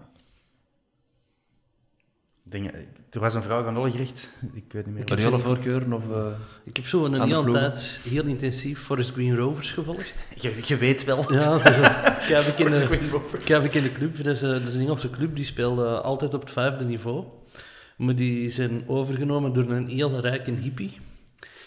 Dingen, 2.46 2.74
er 3.10 3.20
was 3.20 3.34
een 3.34 3.42
vraag 3.42 3.66
aan 3.66 3.76
Olle 3.78 3.90
gericht. 3.90 4.30
Ik 4.52 4.72
weet 4.72 4.86
niet 4.86 4.94
meer. 4.94 5.04
Had 5.08 5.20
je 5.20 5.26
alle 5.26 5.38
voorkeuren? 5.40 5.92
Of, 5.92 6.10
eh, 6.10 6.26
Ik 6.64 6.76
heb 6.76 6.86
zo 6.86 7.04
een 7.04 7.22
hele 7.22 7.50
tijd 7.52 8.00
heel 8.08 8.24
intensief 8.24 8.80
Forest 8.80 9.10
Green 9.12 9.36
Rovers 9.36 9.72
gevolgd. 9.72 10.26
Je, 10.36 10.60
je 10.64 10.76
weet 10.76 11.04
wel. 11.04 11.32
Ja, 11.32 11.58
dat 11.58 11.68
is 11.68 11.76
een 11.76 11.82
keivekende, 12.28 12.76
Green 12.76 13.10
Rovers. 13.10 13.44
keivekende 13.44 13.92
club. 13.92 14.16
Dat 14.16 14.26
is, 14.26 14.42
een- 14.42 14.48
dat 14.58 14.68
is 14.68 14.74
een 14.74 14.80
Engelse 14.80 15.10
club, 15.10 15.36
die 15.36 15.44
speelde 15.44 16.00
altijd 16.00 16.34
op 16.34 16.40
het 16.40 16.50
vijfde 16.50 16.84
niveau. 16.84 17.24
Maar 17.96 18.14
die 18.16 18.50
zijn 18.50 18.88
overgenomen 18.88 19.52
door 19.52 19.70
een 19.70 19.86
heel 19.86 20.20
rijke 20.20 20.50
hippie. 20.50 20.98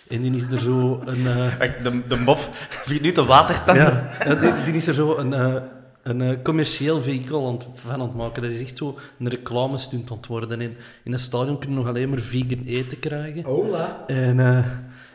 En 0.10 0.22
die 0.22 0.36
is 0.36 0.52
er 0.52 0.60
zo 0.60 1.02
een... 1.06 1.28
eh, 1.28 1.60
Echt, 1.60 1.84
De, 1.84 2.02
de 2.08 2.16
mop 2.26 2.40
vier 2.70 3.02
minuten 3.02 3.26
watertanden. 3.26 3.84
Ja, 3.86 4.12
ja, 4.26 4.36
die, 4.36 4.52
die 4.66 4.74
is 4.74 4.88
er 4.88 4.94
zo 4.94 5.18
een, 5.18 5.34
eh, 5.34 5.56
een 6.04 6.22
eh, 6.22 6.38
commercieel 6.44 7.02
vehikel 7.02 7.48
aan 7.48 7.54
het, 7.54 7.68
van 7.74 7.92
aan 7.92 8.02
het 8.02 8.16
maken. 8.16 8.42
Dat 8.42 8.52
is 8.52 8.62
echt 8.62 8.78
zo 8.78 8.98
een 9.20 9.28
reclamestunt 9.30 10.12
aan 10.12 10.18
het 10.18 10.28
worden. 10.28 10.62
In, 10.62 10.76
in 11.04 11.14
een 11.14 11.20
stadion 11.20 11.60
kun 11.60 11.70
je 11.70 11.76
nog 11.76 11.88
alleen 11.88 12.10
maar 12.10 12.20
vegan 12.20 12.64
eten 12.66 13.00
krijgen. 13.00 13.44
Hola. 13.44 14.04
En 14.08 14.40
eh, 14.40 14.66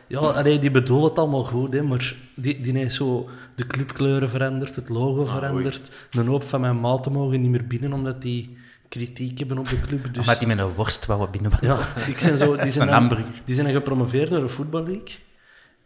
ja, 0.07 0.19
allee, 0.19 0.59
die 0.59 0.71
bedoelen 0.71 1.09
het 1.09 1.19
allemaal 1.19 1.43
goed, 1.43 1.73
hè, 1.73 1.81
maar 1.81 2.15
die, 2.35 2.61
die 2.61 2.77
heeft 2.77 2.93
zo 2.95 3.29
de 3.55 3.67
clubkleuren 3.67 4.29
veranderd, 4.29 4.75
het 4.75 4.89
logo 4.89 5.25
veranderd. 5.25 5.91
Een 6.11 6.27
hoop 6.27 6.43
van 6.43 6.61
mijn 6.61 6.79
maten 6.79 7.11
mogen 7.11 7.41
niet 7.41 7.51
meer 7.51 7.67
binnen, 7.67 7.93
omdat 7.93 8.21
die 8.21 8.57
kritiek 8.93 9.39
hebben 9.39 9.57
op 9.57 9.67
de 9.69 9.79
club. 9.81 10.03
Dus, 10.13 10.17
Omdat 10.17 10.39
die 10.39 10.47
met 10.47 10.59
een 10.59 10.69
worst 10.69 11.05
wou 11.05 11.29
binnen. 11.29 11.51
ja, 11.61 11.77
ik 12.07 12.19
zijn 12.19 12.37
zo, 12.37 12.55
die, 12.57 12.71
zijn 12.71 12.93
Een 12.93 13.09
dan, 13.09 13.17
die 13.45 13.53
zijn 13.55 13.65
dan 13.67 13.75
gepromoveerd 13.75 14.29
naar 14.29 14.39
de 14.39 14.49
Football 14.49 14.83
League. 14.83 15.15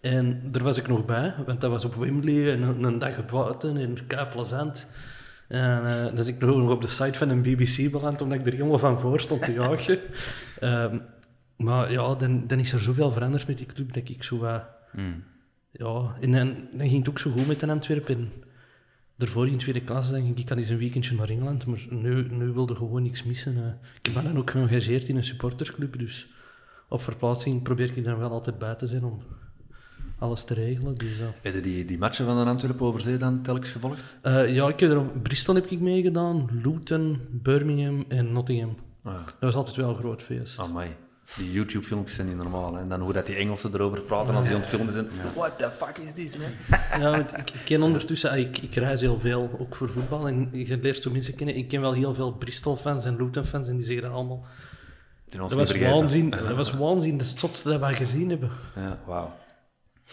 En 0.01 0.41
daar 0.51 0.64
was 0.64 0.78
ik 0.78 0.88
nog 0.88 1.05
bij, 1.05 1.34
want 1.45 1.62
dat 1.62 1.72
was 1.72 1.86
op 1.86 1.95
Wembley 1.95 2.51
en 2.53 2.62
een, 2.62 2.84
een 2.84 2.99
dag 2.99 3.26
buiten 3.26 3.78
in 3.78 3.97
Kei 4.08 4.26
Plazant. 4.26 4.89
En 5.47 5.86
eh 5.86 6.03
dan 6.05 6.18
is 6.18 6.28
ik 6.28 6.39
nog 6.39 6.70
op 6.72 6.82
de 6.82 6.88
site 6.88 7.18
van 7.18 7.30
een 7.30 7.41
BBC 7.41 7.91
beland, 7.91 8.22
omdat 8.22 8.38
ik 8.39 8.45
er 8.45 8.51
helemaal 8.53 8.80
van 8.80 8.99
voor 8.99 9.20
stond 9.20 9.43
te 9.43 9.51
jagen. 9.53 9.99
Ehm, 10.60 10.97
maar 11.58 11.91
ja, 11.91 12.16
dan, 12.16 12.43
dan 12.47 12.60
is 12.60 12.74
er 12.74 12.80
zoveel 12.80 13.12
veranderd 13.12 13.47
met 13.47 13.58
die 13.58 13.66
club 13.66 13.93
dat 13.93 14.10
ik 14.10 14.24
zo... 14.24 14.38
wat- 14.38 14.64
Ja, 15.72 16.16
en 16.22 16.32
dan, 16.32 16.55
dan 16.72 16.88
ging 16.88 16.97
het 16.99 17.10
ook 17.10 17.20
zo 17.20 17.32
goed 17.32 17.47
met 17.47 17.62
een 17.62 17.70
Antwerpen. 17.70 18.32
Daarvoor 19.18 19.47
in 19.47 19.57
tweede 19.57 19.82
klas 19.82 20.09
denk 20.09 20.30
ik, 20.30 20.39
ik 20.39 20.45
kan 20.45 20.57
eens 20.57 20.70
een 20.70 20.78
weekendje 20.78 21.15
naar 21.15 21.30
Engeland, 21.30 21.65
maar 21.65 21.86
nu, 21.89 22.28
nu 22.32 22.51
wilde 22.51 22.76
gewoon 22.76 23.01
niks 23.03 23.24
missen. 23.24 23.57
eh. 23.57 23.89
Ik 24.01 24.13
ben 24.13 24.24
dan 24.24 24.38
ook 24.38 24.49
geëngageerd 24.51 25.07
in 25.07 25.15
een 25.15 25.24
supportersclub, 25.24 25.99
dus 25.99 26.28
op 26.89 27.01
verplaatsing 27.01 27.63
probeer 27.63 27.86
ik 27.89 27.95
er 27.97 28.03
dan 28.03 28.18
wel 28.18 28.32
altijd 28.32 28.57
bij 28.57 28.76
te 28.76 28.88
zijn 28.88 29.03
om 29.03 29.22
alles 30.20 30.43
te 30.43 30.53
regelen. 30.53 30.95
Dus, 30.95 31.20
eh. 31.20 31.26
Heb 31.41 31.53
je 31.53 31.61
die, 31.61 31.86
die 31.86 31.97
matchen 31.97 32.26
van 32.26 32.38
de 32.43 32.49
Antwerpen 32.49 32.86
over 32.86 33.01
zee 33.01 33.18
dan 33.18 33.41
telkens 33.41 33.70
gevolgd? 33.72 34.18
Eh, 34.22 34.55
ja, 34.55 34.68
ik 34.68 34.80
heb 34.80 34.91
er, 34.91 35.05
Bristol 35.05 35.55
heb 35.55 35.65
ik 35.65 35.80
meegedaan, 35.80 36.49
Luton, 36.63 37.20
Birmingham 37.32 38.05
en 38.07 38.32
Nottingham. 38.32 38.76
Ah, 39.03 39.13
Dat 39.26 39.34
was 39.39 39.55
altijd 39.55 39.76
wel 39.76 39.89
een 39.89 39.95
groot 39.95 40.22
feest. 40.22 40.59
amai. 40.59 40.95
Die 41.36 41.51
YouTube-filmpjes 41.51 42.15
zijn 42.15 42.28
niet 42.28 42.36
normaal. 42.36 42.73
Hè. 42.75 42.82
En 42.82 42.89
dan 42.89 43.01
hoe 43.01 43.13
dat 43.13 43.25
die 43.25 43.36
Engelsen 43.36 43.73
erover 43.73 44.01
praten 44.01 44.36
als 44.36 44.45
die 44.45 44.53
aan 44.53 44.59
het 44.59 44.69
filmen 44.69 44.91
zijn. 44.91 45.07
What 45.36 45.57
the 45.57 45.69
fuck 45.78 45.97
is 45.97 46.13
this, 46.13 46.38
man? 46.38 46.47
Ja, 47.01 47.11
want 47.11 47.38
ik, 47.38 47.49
ik 47.49 47.61
ken 47.65 47.82
ondertussen, 47.82 48.30
ah, 48.30 48.38
ik, 48.38 48.57
ik 48.57 48.75
reis 48.75 49.01
heel 49.01 49.19
veel, 49.19 49.55
ook 49.59 49.75
voor 49.75 49.89
voetbal. 49.89 50.28
En 50.28 50.49
je 50.51 50.78
leert 50.78 51.01
zo 51.01 51.11
mensen 51.11 51.36
kennen. 51.36 51.55
Ik 51.55 51.67
ken 51.67 51.82
wel 51.82 51.93
heel 51.93 52.13
veel 52.13 52.32
Bristol-fans 52.32 53.05
en 53.05 53.15
Luton-fans 53.17 53.67
en 53.67 53.75
die 53.75 53.86
zeggen 53.86 54.03
dat 54.03 54.13
allemaal. 54.13 54.45
Dat 55.30 55.51
was 55.53 55.71
waanzin, 55.78 56.30
dat 56.30 56.55
was 56.55 56.71
waanzin, 56.71 57.17
de 57.17 57.23
stotste 57.23 57.69
dat 57.69 57.80
we 57.89 57.95
gezien 57.95 58.30
hebben. 58.30 58.49
Ja, 58.75 58.99
wauw. 59.05 59.36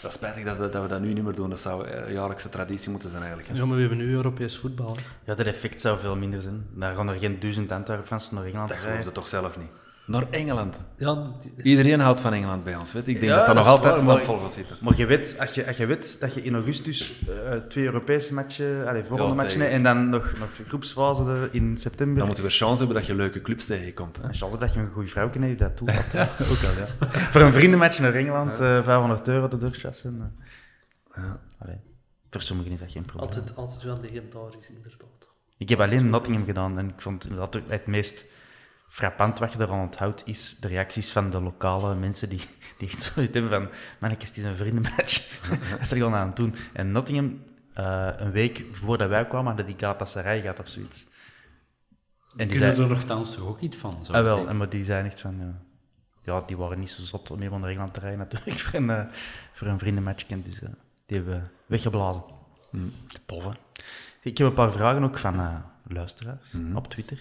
Dat 0.00 0.10
is 0.10 0.16
spijtig 0.16 0.44
dat 0.44 0.56
we, 0.56 0.68
dat 0.68 0.82
we 0.82 0.88
dat 0.88 1.00
nu 1.00 1.12
niet 1.12 1.24
meer 1.24 1.34
doen. 1.34 1.50
Dat 1.50 1.60
zou 1.60 1.88
een 1.88 2.12
jaarlijkse 2.12 2.48
traditie 2.48 2.90
moeten 2.90 3.10
zijn 3.10 3.22
eigenlijk. 3.22 3.52
hè. 3.52 3.58
Ja, 3.58 3.64
maar 3.64 3.74
we 3.74 3.80
hebben 3.80 3.98
nu 3.98 4.12
Europees 4.12 4.56
voetbal. 4.56 4.96
hè. 4.96 5.02
Ja, 5.24 5.34
dat 5.34 5.46
effect 5.46 5.80
zou 5.80 5.98
veel 5.98 6.16
minder 6.16 6.42
zijn. 6.42 6.66
Daar 6.74 6.94
gaan 6.94 7.08
er 7.08 7.18
geen 7.18 7.40
duizend 7.40 7.72
Antwerpen-fans 7.72 8.30
naar 8.30 8.44
Engeland 8.44 8.68
Dat 8.68 8.76
geloof 8.76 9.04
je 9.04 9.12
toch 9.12 9.28
zelf 9.28 9.58
niet? 9.58 9.70
Naar 10.06 10.30
Engeland. 10.30 10.76
Ja, 10.96 11.32
Iedereen 11.62 12.00
houdt 12.00 12.20
van 12.20 12.32
Engeland 12.32 12.64
bij 12.64 12.76
ons. 12.76 12.92
Weet? 12.92 13.06
Ik 13.06 13.14
denk 13.20 13.26
Ja, 13.26 13.36
dat 13.36 13.46
dat 13.46 13.54
dat 13.54 13.64
nog 13.64 13.74
altijd 13.74 14.00
stampvol 14.00 14.38
gaat 14.38 14.52
zitten. 14.52 14.76
Maar 14.80 14.96
je 14.96 15.06
weet, 15.06 15.36
als 15.38 15.54
je, 15.54 15.66
als 15.66 15.76
je 15.76 15.86
weet 15.86 16.20
dat 16.20 16.34
je 16.34 16.42
in 16.42 16.54
augustus 16.54 17.12
eh, 17.28 17.56
twee 17.56 17.84
Europese 17.84 18.34
matchen, 18.34 18.86
allez, 18.88 19.06
volgende 19.06 19.30
Ja, 19.32 19.36
matchen 19.36 19.60
hebt 19.60 19.72
en 19.72 19.82
dan 19.82 20.08
nog, 20.08 20.32
nog 20.38 20.48
groepsfase 20.64 21.48
in 21.52 21.76
september. 21.76 22.16
Dan 22.16 22.26
moeten 22.26 22.44
we 22.44 22.50
weer 22.50 22.58
chance 22.58 22.78
hebben 22.78 22.96
dat 22.96 23.06
je 23.06 23.14
leuke 23.14 23.40
clubs 23.40 23.66
tegenkomt. 23.66 24.16
Hè? 24.16 24.22
En 24.22 24.34
chance 24.34 24.58
dat 24.58 24.74
je 24.74 24.80
een 24.80 24.90
goede 24.90 25.08
vrouw 25.08 25.30
kent 25.30 25.44
die 25.44 25.54
dat 25.54 25.76
toe 25.76 25.90
had. 25.90 26.28
Ook 26.50 26.62
al, 26.62 26.70
ja. 26.78 27.08
Voor 27.32 27.40
een 27.40 27.52
vriendenmatch 27.52 27.98
naar 27.98 28.14
Engeland, 28.14 28.50
eh 28.60 28.82
500 28.82 29.28
euro 29.28 29.48
de 29.48 29.58
doorchassen. 29.58 30.32
Ja. 31.14 31.40
Allee, 31.58 31.80
voor 32.30 32.42
sommigen 32.42 32.72
is 32.72 32.78
dat 32.78 32.90
geen 32.92 33.04
probleem. 33.04 33.26
altijd, 33.28 33.56
altijd 33.56 33.82
wel 33.82 33.98
legendarisch, 34.00 34.70
inderdaad. 34.70 35.28
Ik 35.58 35.68
heb 35.68 35.80
alleen 35.80 36.10
Nottingham 36.10 36.44
gedaan 36.44 36.78
en 36.78 36.88
ik 36.88 37.00
vond 37.00 37.28
ook 37.38 37.54
het 37.68 37.86
meest 37.86 38.24
frappant 38.94 39.38
wat 39.38 39.52
je 39.52 39.60
eraan 39.60 39.80
onthoudt, 39.80 40.22
is 40.26 40.56
de 40.60 40.68
reacties 40.68 41.12
van 41.12 41.30
de 41.30 41.40
lokale 41.40 41.94
mensen 41.94 42.28
die, 42.28 42.40
die 42.78 42.88
echt 42.88 43.02
zoiets 43.02 43.32
hebben 43.32 43.50
van 43.50 43.68
mannetjes, 44.00 44.28
het 44.28 44.38
is 44.38 44.44
een 44.44 44.56
vriendenmatch. 44.56 45.40
dat 45.70 45.80
is 45.80 45.90
er 45.90 45.96
gewoon 45.96 46.14
aan 46.14 46.26
het 46.26 46.36
doen. 46.36 46.54
En 46.72 46.90
Nottingham, 46.90 47.42
eh, 47.72 48.08
een 48.16 48.30
week 48.30 48.64
voordat 48.72 49.08
wij 49.08 49.26
kwamen, 49.26 49.46
hadden 49.46 49.66
die 49.66 49.74
Galatasaray 49.78 50.40
gehad 50.40 50.60
of 50.60 50.68
zoiets. 50.68 51.06
En 52.36 52.36
die 52.36 52.46
Kunnen 52.46 52.74
zei, 52.74 52.88
er 52.88 52.94
nogthans 52.94 53.34
toch 53.34 53.46
ook 53.46 53.60
iets 53.60 53.76
van? 53.76 53.94
Ah, 54.12 54.22
wel, 54.22 54.48
en 54.48 54.56
maar 54.56 54.68
die 54.68 54.84
zei 54.84 55.06
echt 55.06 55.20
van, 55.20 55.36
ja, 55.38 55.54
ja, 56.22 56.42
die 56.46 56.56
waren 56.56 56.78
niet 56.78 56.90
zo 56.90 57.02
zot 57.02 57.30
om 57.30 57.38
mee 57.38 57.50
naar 57.50 57.68
Engeland 57.68 57.94
te 57.94 58.00
rijden 58.00 58.18
natuurlijk, 58.28 58.58
voor 58.58 58.80
een, 58.80 58.90
eh, 58.90 59.04
voor 59.52 59.66
een 59.66 59.78
vriendenmatch. 59.78 60.26
Dus 60.26 60.62
eh, 60.62 60.68
die 61.06 61.16
hebben 61.16 61.34
we 61.34 61.42
weggeblazen. 61.66 62.22
Tof, 63.26 63.44
hè? 63.44 63.50
Ik 64.22 64.38
heb 64.38 64.46
een 64.46 64.54
paar 64.54 64.72
vragen 64.72 65.02
ook 65.02 65.18
van 65.18 65.62
luisteraars 65.88 66.54
op 66.74 66.88
Twitter. 66.88 67.18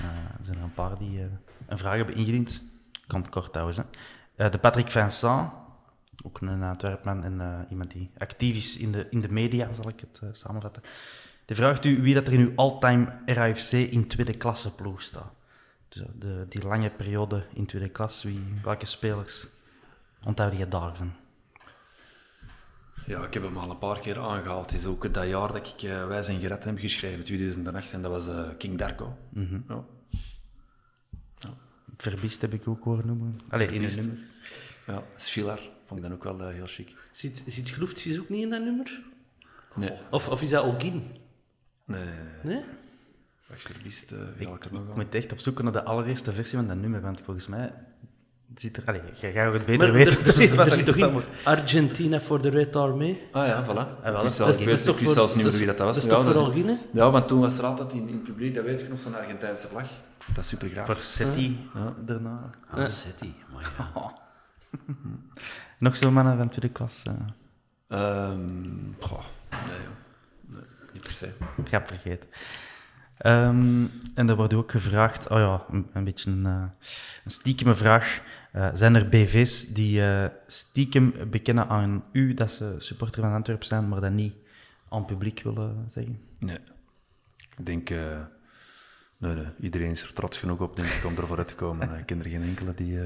Eh, 0.00 0.38
er 0.38 0.44
zijn 0.44 0.56
er 0.56 0.64
een 0.64 0.74
paar 0.74 0.98
die 0.98 1.20
eh, 1.20 1.26
een 1.66 1.78
vraag 1.78 1.96
hebben 1.96 2.14
ingediend. 2.14 2.62
Ik 2.92 3.04
kan 3.06 3.20
het 3.20 3.30
kort 3.30 3.54
houden. 3.54 3.86
Hè. 4.36 4.44
Eh, 4.44 4.50
de 4.50 4.58
Patrick 4.58 4.90
Vincent, 4.90 5.50
ook 6.24 6.40
een 6.40 6.62
Antwerpman 6.62 7.24
en 7.24 7.66
iemand 7.70 7.90
die 7.90 8.10
actief 8.18 8.56
is 8.56 8.76
in 8.76 8.92
de, 8.92 9.06
in 9.10 9.20
de 9.20 9.32
media, 9.32 9.72
zal 9.72 9.88
ik 9.88 10.00
het 10.00 10.36
samenvatten. 10.36 10.82
Die 11.44 11.56
vraagt 11.56 11.84
u 11.84 12.02
wie 12.02 12.14
dat 12.14 12.26
er 12.26 12.32
in 12.32 12.40
uw 12.40 12.52
all-time 12.56 13.18
RAFC 13.26 13.72
in 13.72 14.06
tweede 14.06 14.36
klasse 14.36 14.74
ploeg 14.74 15.02
staat. 15.02 15.32
Dus 15.88 16.02
de, 16.18 16.46
die 16.48 16.66
lange 16.66 16.90
periode 16.90 17.46
in 17.52 17.66
tweede 17.66 17.88
klas, 17.88 18.22
wie, 18.22 18.40
welke 18.62 18.86
spelers 18.86 19.48
onthoud 20.24 20.56
je 20.56 20.68
daarvan? 20.68 21.12
Ja, 23.06 23.24
ik 23.26 23.34
heb 23.34 23.42
hem 23.42 23.56
al 23.56 23.70
een 23.70 23.78
paar 23.78 24.00
keer 24.00 24.18
aangehaald. 24.18 24.70
Het 24.70 24.80
is 24.80 24.86
ook 24.86 25.14
dat 25.14 25.26
jaar 25.26 25.52
dat 25.52 25.68
ik 25.74 25.82
eh, 25.82 26.06
Wij 26.06 26.22
zijn 26.22 26.40
gered 26.40 26.64
heb 26.64 26.78
geschreven, 26.78 27.24
2008. 27.24 27.92
En 27.92 28.02
dat 28.02 28.10
was 28.10 28.28
eh, 28.28 28.48
King 28.58 28.78
Darko. 28.78 29.16
ja. 29.68 29.84
Verbist 31.96 32.40
heb 32.40 32.52
ik 32.52 32.68
ook 32.68 32.84
horen 32.84 33.06
noemen. 33.06 33.38
Allee, 33.48 33.66
in 33.66 33.82
een 33.82 33.90
Verbist. 33.90 34.08
nummer. 34.08 34.26
ja, 34.86 35.02
Svilar 35.16 35.60
vond 35.86 36.00
ik 36.00 36.06
dan 36.06 36.14
ook 36.14 36.24
wel 36.24 36.40
eh, 36.40 36.54
heel 36.54 36.66
chic. 36.66 37.08
Zit, 37.12 37.44
zit 37.46 37.78
ook 38.20 38.28
niet 38.28 38.42
in 38.42 38.50
dat 38.50 38.62
nummer? 38.62 39.02
Nee, 39.74 39.92
Of, 40.10 40.28
of 40.28 40.42
is 40.42 40.50
dat 40.50 40.64
Ogin? 40.64 40.92
nee, 41.84 42.04
nee. 42.04 42.14
nee. 42.42 42.54
Nee? 42.54 42.64
Ga 43.48 44.54
ik 44.54 44.64
Ik 44.64 44.94
moet 44.94 45.14
echt 45.14 45.32
op 45.32 45.38
zoek 45.38 45.62
naar 45.62 45.72
de 45.72 45.84
allereerste 45.84 46.32
versie 46.32 46.58
van 46.58 46.66
dat 46.66 46.76
nummer, 46.76 47.00
want 47.00 47.20
volgens 47.20 47.46
mij 47.46 47.72
zit 48.54 48.76
er... 48.76 48.82
Allee, 48.86 49.00
jij 49.14 49.32
gaat 49.32 49.52
het 49.52 49.56
Maar 49.56 49.66
beter 49.66 49.86
er, 49.88 49.92
weten. 49.94 50.12
er, 50.12 50.22
precies 50.22 50.50
er, 50.50 50.56
wat 50.56 50.66
er 50.66 50.72
zit 50.72 50.84
toch 50.84 50.96
in 50.96 51.22
Argentina 51.44 52.20
voor 52.20 52.42
de 52.42 52.48
Red 52.48 52.76
Army? 52.76 53.20
Ah 53.32 53.46
ja, 53.46 53.64
voilà. 53.64 53.66
wel, 53.66 53.84
ik 53.86 54.02
dat 54.02 54.22
wist 54.22 54.26
is- 54.26 54.34
zelfs, 54.36 54.58
ik 54.58 54.64
toch 54.66 54.68
wist 54.94 55.04
voor- 55.04 55.12
zelfs 55.12 55.34
niet 55.34 55.42
meer 55.44 55.52
is- 55.52 55.58
wie 55.58 55.66
dat, 55.66 55.76
dat 55.76 55.86
was. 55.86 55.96
dat 55.96 56.04
is 56.04 56.10
toch 56.10 56.24
voor 56.24 56.32
dat 56.32 56.42
Algine? 56.42 56.78
Ja, 56.92 57.10
want 57.10 57.28
toen 57.28 57.40
was 57.40 57.58
er 57.58 57.64
altijd 57.64 57.92
in, 57.92 58.08
in 58.08 58.14
het 58.14 58.22
publiek, 58.22 58.54
dat 58.54 58.64
weet 58.64 58.80
je 58.80 58.88
nog, 58.88 58.98
zo'n 58.98 59.16
Argentijnse 59.16 59.68
vlag. 59.68 59.88
Dat 60.34 60.44
is 60.44 60.48
super 60.48 60.68
graag. 60.68 60.86
Voor 60.86 60.96
Setti 61.00 61.70
daarna. 62.04 62.34
Ah, 62.70 62.86
City. 62.88 63.32
Maar 63.52 63.72
ja. 63.78 64.12
Nog 65.78 65.96
zo'n 65.96 66.12
mannen 66.12 66.36
van 66.36 66.48
tweede 66.48 66.68
klas. 66.68 67.02
eh 67.04 67.12
Ehm, 67.88 68.48
goh, 69.00 69.22
nee, 69.50 69.60
joh. 69.84 69.92
nee, 70.48 70.60
niet 70.92 71.02
per 71.02 71.10
se. 71.12 71.28
grap 71.64 71.86
vergeten. 71.88 72.28
Ehm, 73.16 73.84
en 74.14 74.28
er 74.28 74.36
wordt 74.36 74.54
ook 74.54 74.70
gevraagd, 74.70 75.28
oh 75.28 75.38
ja, 75.38 75.64
een, 75.70 75.86
een 75.92 76.04
beetje 76.04 76.30
een, 76.30 76.46
eh, 76.46 76.64
een 77.24 77.30
stiekeme 77.30 77.74
vraag. 77.74 78.22
Eh, 78.52 78.68
zijn 78.72 78.94
er 78.94 79.08
BV's 79.08 79.66
die 79.66 80.02
eh, 80.02 80.30
stiekem 80.46 81.14
bekennen 81.30 81.68
aan 81.68 82.04
u 82.12 82.34
dat 82.34 82.52
ze 82.52 82.74
supporter 82.78 83.22
van 83.22 83.32
Antwerpen 83.32 83.66
zijn, 83.66 83.88
maar 83.88 84.00
dat 84.00 84.12
niet 84.12 84.34
aan 84.88 84.98
het 84.98 85.06
publiek 85.06 85.42
willen 85.42 85.84
zeggen? 85.86 86.20
Nee. 86.38 86.58
Ik 87.56 87.66
denk, 87.66 87.88
nee, 89.18 89.34
nee, 89.34 89.46
iedereen 89.60 89.90
is 89.90 90.02
er 90.02 90.12
trots 90.12 90.38
genoeg 90.38 90.60
op, 90.60 90.76
denk 90.76 90.88
ik, 90.88 91.04
om 91.04 91.16
ervoor 91.16 91.38
uit 91.38 91.48
te 91.48 91.54
komen. 91.54 91.90
Ik 91.98 92.06
ken 92.06 92.18
er 92.18 92.30
geen 92.30 92.42
enkele 92.42 92.74
die, 92.74 92.98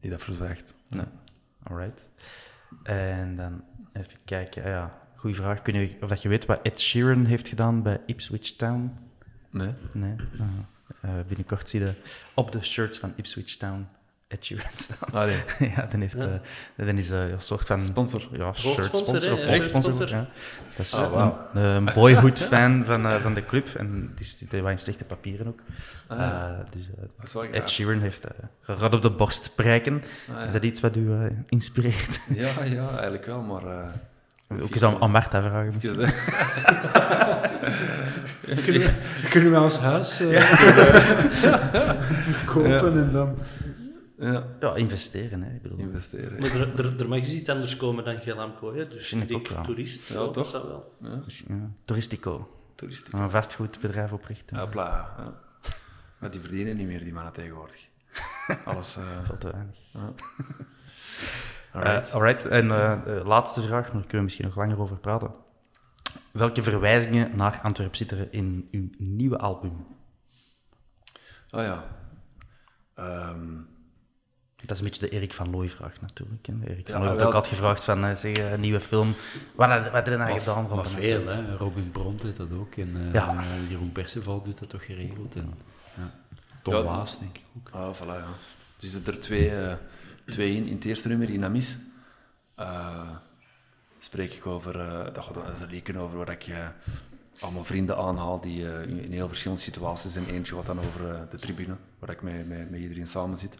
die 0.00 0.10
dat 0.10 0.22
verzwijgt. 0.22 0.74
Nee. 0.88 1.06
Alright. 1.62 2.08
En 2.82 3.36
dan 3.36 3.64
even 3.92 4.18
kijken. 4.24 4.62
Ah 4.62 4.68
ja, 4.68 4.99
goeie 5.20 5.36
vraag. 5.36 5.62
Kun 5.62 5.74
je, 5.74 5.96
of 6.00 6.08
dat 6.08 6.22
je 6.22 6.28
weet 6.28 6.46
wat 6.46 6.60
Ed 6.62 6.80
Sheeran 6.80 7.24
heeft 7.24 7.48
gedaan 7.48 7.82
bij 7.82 8.00
Ipswich 8.06 8.56
Town? 8.56 8.92
Nee? 9.50 9.70
Nee. 9.92 10.14
Ah. 10.40 10.46
Eh, 11.00 11.10
binnenkort 11.28 11.68
zie 11.68 11.80
je 11.80 11.92
op 12.34 12.52
de 12.52 12.62
shirts 12.64 12.98
van 12.98 13.12
Ipswich 13.16 13.56
Town 13.56 13.86
Ed 14.28 14.44
Sheeran 14.44 14.70
staan. 14.76 15.08
Ah, 15.12 15.24
nee. 15.24 15.70
ja, 15.76 15.86
dan, 15.90 16.00
heeft, 16.00 16.14
eh, 16.14 16.24
dan 16.76 16.98
is 16.98 17.10
eh, 17.10 17.30
een 17.30 17.40
soort 17.42 17.66
van... 17.66 17.80
Sponsor. 17.80 18.28
Ja, 18.32 18.52
shirt 18.52 18.84
sponsor 18.84 19.32
of 19.32 19.44
hoofdsponsor. 19.44 19.50
Shirtsponsor. 19.50 20.08
Ja. 20.08 20.26
Dat 20.76 20.86
is 20.86 20.94
Ah, 20.94 21.30
een, 21.54 21.60
een 21.62 21.90
boyhood-fan 21.94 22.84
van, 22.84 23.06
eh, 23.06 23.22
van 23.22 23.34
de 23.34 23.46
club. 23.46 23.68
En 23.68 24.08
het 24.10 24.20
is- 24.20 24.38
zit 24.38 24.50
wel 24.52 24.68
in 24.68 24.78
slechte 24.78 25.04
papieren 25.04 25.46
ook. 25.46 25.62
Eh, 26.08 26.48
dus, 26.70 26.88
Ed 27.20 27.28
graag. 27.28 27.68
Sheeran 27.70 28.00
heeft 28.00 28.24
uh, 28.24 28.30
gerad 28.60 28.94
op 28.94 29.02
de 29.02 29.10
borst 29.10 29.54
prijken. 29.54 30.02
ja. 30.28 30.42
Is 30.44 30.52
dat 30.52 30.62
iets 30.62 30.80
wat 30.80 30.96
u 30.96 31.10
inspireert? 31.48 32.20
Ja, 32.34 32.64
ja, 32.64 32.88
eigenlijk 32.90 33.26
wel, 33.26 33.40
maar... 33.42 33.92
Ook 34.58 34.72
eens 34.72 34.82
aan, 34.82 35.00
aan 35.00 35.10
Marta 35.10 35.42
vragen. 35.42 35.78
Kunnen, 38.64 38.80
we, 38.80 38.92
kunnen 39.28 39.52
we 39.52 39.60
ons 39.60 39.78
huis 39.78 40.20
eh, 40.20 40.62
kopen 42.52 42.98
en 42.98 43.12
dan... 43.12 43.38
ja, 44.18 44.46
Ja, 44.60 44.74
investeren. 44.74 45.42
Hè. 45.42 45.54
Ik 45.54 45.62
bedoel, 45.62 45.78
investeren. 45.78 46.40
Maar 46.40 46.50
er, 46.50 46.78
er, 46.78 47.00
er 47.00 47.08
mag 47.08 47.18
iets 47.18 47.48
anders 47.48 47.76
komen 47.76 48.04
dan 48.04 48.20
Gelamco, 48.20 48.74
hè? 48.74 48.86
Dus 48.86 49.12
ik 49.12 49.28
denk 49.28 49.46
toerist. 49.48 50.08
Ja, 50.08 50.14
dat 50.14 50.34
toch? 50.34 50.46
zou 50.46 50.68
wel. 50.68 50.94
ja, 50.98 51.70
toeristico. 51.84 52.54
Toeristiek. 52.74 53.12
Een 53.12 53.30
vastgoedbedrijf 53.30 54.12
oprichten. 54.12 54.58
Hopla, 54.58 55.14
ja. 55.18 55.34
Maar 56.18 56.30
die 56.30 56.40
verdienen 56.40 56.76
niet 56.76 56.86
meer, 56.86 57.04
die 57.04 57.12
mannen 57.12 57.32
tegenwoordig. 57.32 57.88
Alles... 58.64 58.96
eh 58.96 59.02
Veel 59.26 59.38
te 59.38 59.50
weinig. 59.52 59.78
Alright. 61.72 62.08
Eh, 62.08 62.14
alright. 62.14 62.44
En 62.44 62.70
eh, 62.70 63.04
de 63.04 63.22
laatste 63.24 63.60
vraag, 63.62 63.82
maar 63.82 63.90
daar 63.92 64.00
kunnen 64.00 64.16
we 64.16 64.22
misschien 64.22 64.44
nog 64.46 64.56
langer 64.56 64.80
over 64.80 64.96
praten. 64.96 65.30
Welke 66.30 66.62
verwijzingen 66.62 67.36
naar 67.36 67.60
Antwerp 67.62 67.94
zitten 67.96 68.18
er 68.18 68.28
in 68.30 68.68
uw 68.70 68.88
nieuwe 68.98 69.38
album? 69.38 69.86
Oh 71.50 71.62
ja. 71.62 71.84
Ehm, 72.94 73.54
Dat 74.56 74.70
is 74.70 74.78
een 74.78 74.84
beetje 74.84 75.00
de 75.00 75.08
Erik 75.08 75.32
van 75.32 75.50
Looy 75.50 75.68
vraag 75.68 76.00
natuurlijk. 76.00 76.46
hè. 76.46 76.52
Erik 76.64 76.86
Ja, 76.86 76.92
van 76.92 77.00
Looy 77.00 77.08
heeft 77.08 77.18
wel- 77.18 77.26
ook 77.28 77.34
altijd 77.34 77.54
gevraagd 77.54 77.84
van, 77.84 78.04
eh, 78.04 78.14
zeg, 78.14 78.32
eh, 78.36 78.52
een 78.52 78.60
nieuwe 78.60 78.80
film. 78.80 79.14
Wat, 79.54 79.68
wat 79.90 80.06
je 80.06 80.16
nou 80.16 80.38
gedaan? 80.38 80.66
maar 80.68 80.82
de 80.82 80.88
veel, 80.88 81.26
hè. 81.26 81.56
Robin 81.56 81.90
Bront 81.90 82.20
deed 82.20 82.36
dat 82.36 82.52
ook. 82.52 82.74
En 82.74 82.96
eh, 83.06 83.12
Ja. 83.12 83.44
Jeroen 83.68 83.92
Perceval 83.92 84.42
doet 84.42 84.58
dat 84.58 84.68
toch 84.68 84.84
geregeld. 84.84 85.34
En, 85.34 85.54
ja. 85.96 86.10
Tom 86.62 86.74
Ja. 86.74 86.82
Waas, 86.82 87.18
denk 87.18 87.36
ik 87.36 87.42
ook. 87.56 87.68
Ah, 87.74 87.94
voilà, 87.94 88.06
ja. 88.06 88.26
Er 88.80 88.86
zitten 88.88 89.12
er 89.14 89.20
twee, 89.20 89.50
eh, 90.30 90.36
twee 90.36 90.56
in. 90.56 90.66
In 90.66 90.74
het 90.74 90.84
eerste 90.84 91.08
nummer, 91.08 91.30
in 91.30 91.44
Amis, 91.44 91.78
eh, 92.60 93.10
spreek 93.98 94.32
ik 94.32 94.46
over, 94.46 94.80
eh, 94.80 95.14
dat, 95.14 95.32
is 95.52 95.60
een 95.60 95.70
lieken 95.70 95.96
over 95.96 96.18
waar 96.18 96.30
ik 96.30 96.46
eh, 96.46 96.68
allemaal 97.40 97.64
vrienden 97.64 97.96
aanhaal 97.96 98.40
die 98.40 98.86
in, 98.86 99.12
heel 99.12 99.28
verschillende 99.28 99.62
situaties 99.62 100.12
zijn. 100.12 100.26
Eentje 100.26 100.54
wat 100.54 100.66
dan 100.66 100.78
over 100.78 101.28
de 101.30 101.36
tribune, 101.36 101.76
waar 101.98 102.10
ik 102.10 102.22
met, 102.22 102.48
met, 102.48 102.70
met 102.70 102.80
iedereen 102.80 103.06
samen 103.06 103.38
zit. 103.38 103.54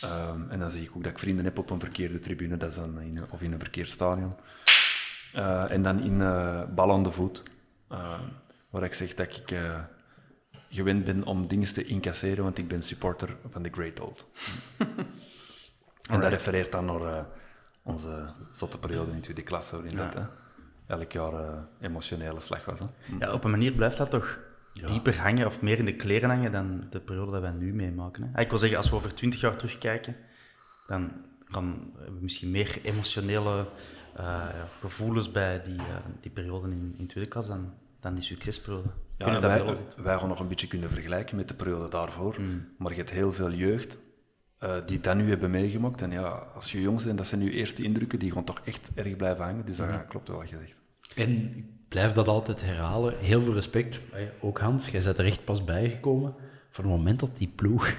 Ehm, 0.00 0.50
en 0.50 0.58
dan 0.58 0.70
zie 0.70 0.82
ik 0.82 0.96
ook 0.96 1.02
dat 1.02 1.12
ik 1.12 1.18
vrienden 1.18 1.44
heb 1.44 1.58
op 1.58 1.70
een 1.70 1.80
verkeerde 1.80 2.20
tribune, 2.20 2.56
dat 2.56 2.70
is 2.70 2.76
dan 2.76 3.00
in, 3.00 3.24
of 3.30 3.42
in 3.42 3.52
een 3.52 3.58
verkeerd 3.58 3.90
stadion. 3.90 4.34
En 5.68 5.82
dan 5.82 6.02
in 6.02 6.18
bal 6.74 6.92
aan 6.92 7.02
de 7.02 7.12
voet, 7.12 7.42
waar 8.70 8.84
ik 8.84 8.94
zeg 8.94 9.14
dat 9.14 9.26
ik 9.26 9.58
gewend 10.68 11.04
ben 11.04 11.24
om 11.24 11.46
dingen 11.46 11.72
te 11.72 11.84
incasseren, 11.84 12.44
want 12.44 12.58
ik 12.58 12.68
ben 12.68 12.82
supporter 12.82 13.36
van 13.50 13.62
de 13.62 13.70
Great 13.72 14.00
Old. 14.00 14.26
En 16.10 16.20
dat 16.20 16.30
refereert 16.30 16.72
dan 16.72 16.84
naar 16.84 17.00
eh, 17.02 17.24
onze 17.82 18.28
zotte 18.52 18.78
periode 18.78 19.12
in 19.12 19.20
tweede 19.20 19.42
klasse, 19.42 19.76
waarin 19.76 19.96
dat 19.96 20.14
hè, 20.14 20.22
elk 20.86 21.12
jaar 21.12 21.32
eh, 21.32 21.58
emotionele 21.80 22.40
slag 22.40 22.64
was. 22.64 22.78
Hè. 22.78 22.86
Ja, 23.20 23.32
op 23.32 23.44
een 23.44 23.50
manier 23.50 23.72
blijft 23.72 23.96
dat 23.96 24.10
toch 24.10 24.38
dieper 24.72 25.20
hangen, 25.20 25.46
of 25.46 25.62
meer 25.62 25.78
in 25.78 25.84
de 25.84 25.96
kleren 25.96 26.30
hangen 26.30 26.52
dan 26.52 26.86
de 26.90 27.00
periode 27.00 27.30
dat 27.30 27.40
wij 27.40 27.50
nu 27.50 27.74
meemaken. 27.74 28.22
Hè? 28.22 28.28
Ah, 28.34 28.42
Ik 28.42 28.50
wil 28.50 28.58
zeggen, 28.58 28.78
als 28.78 28.90
we 28.90 28.96
over 28.96 29.14
twintig 29.14 29.40
jaar 29.40 29.56
terugkijken, 29.56 30.16
dan 30.86 31.12
gaan 31.44 31.92
we 32.04 32.18
misschien 32.20 32.50
meer 32.50 32.78
emotionele 32.82 33.68
ja, 34.16 34.52
gevoelens 34.80 35.30
bij 35.30 35.62
die, 35.62 35.80
die 36.20 36.30
periode 36.30 36.68
in, 36.70 36.94
in 36.98 37.06
tweede 37.06 37.30
klas 37.30 37.46
dan, 37.46 37.74
dan 38.00 38.14
die 38.14 38.22
succesperiode. 38.22 38.88
Ja, 39.18 39.40
wij, 39.40 39.76
wij 39.96 40.18
gaan 40.18 40.28
nog 40.28 40.40
een 40.40 40.48
beetje 40.48 40.68
kunnen 40.68 40.90
vergelijken 40.90 41.36
met 41.36 41.48
de 41.48 41.54
periode 41.54 41.88
daarvoor. 41.88 42.36
Maar 42.78 42.90
je 42.90 42.96
hebt 42.96 43.10
heel 43.10 43.32
veel 43.32 43.52
jeugd 43.52 43.98
eh, 44.58 44.76
die 44.86 45.00
dat 45.00 45.16
nu 45.16 45.28
hebben 45.28 45.50
meegemaakt. 45.50 46.02
En 46.02 46.10
ja, 46.10 46.46
als 46.54 46.72
je 46.72 46.80
jong 46.80 47.02
bent, 47.02 47.16
dat 47.16 47.26
zijn 47.26 47.42
je 47.42 47.50
eerste 47.50 47.82
indrukken, 47.82 48.18
die 48.18 48.32
gaan 48.32 48.44
toch 48.44 48.60
echt 48.64 48.90
erg 48.94 49.16
blijven 49.16 49.44
hangen. 49.44 49.66
Dus 49.66 49.76
dat 49.76 49.88
klopt 50.08 50.28
wel 50.28 50.36
wat 50.36 50.48
je 50.48 50.56
zegt. 50.58 50.80
En 51.14 51.56
ik 51.56 51.64
blijf 51.88 52.12
dat 52.12 52.28
altijd 52.28 52.62
herhalen. 52.62 53.18
Heel 53.18 53.42
veel 53.42 53.52
respect. 53.52 54.00
Ook 54.40 54.58
Hans, 54.58 54.88
jij 54.88 55.02
bent 55.02 55.18
er 55.18 55.24
echt 55.24 55.44
pas 55.44 55.64
bijgekomen. 55.64 56.34
Van 56.70 56.84
het 56.84 56.94
moment 56.94 57.20
dat 57.20 57.30
die 57.38 57.52
ploeg 57.54 57.94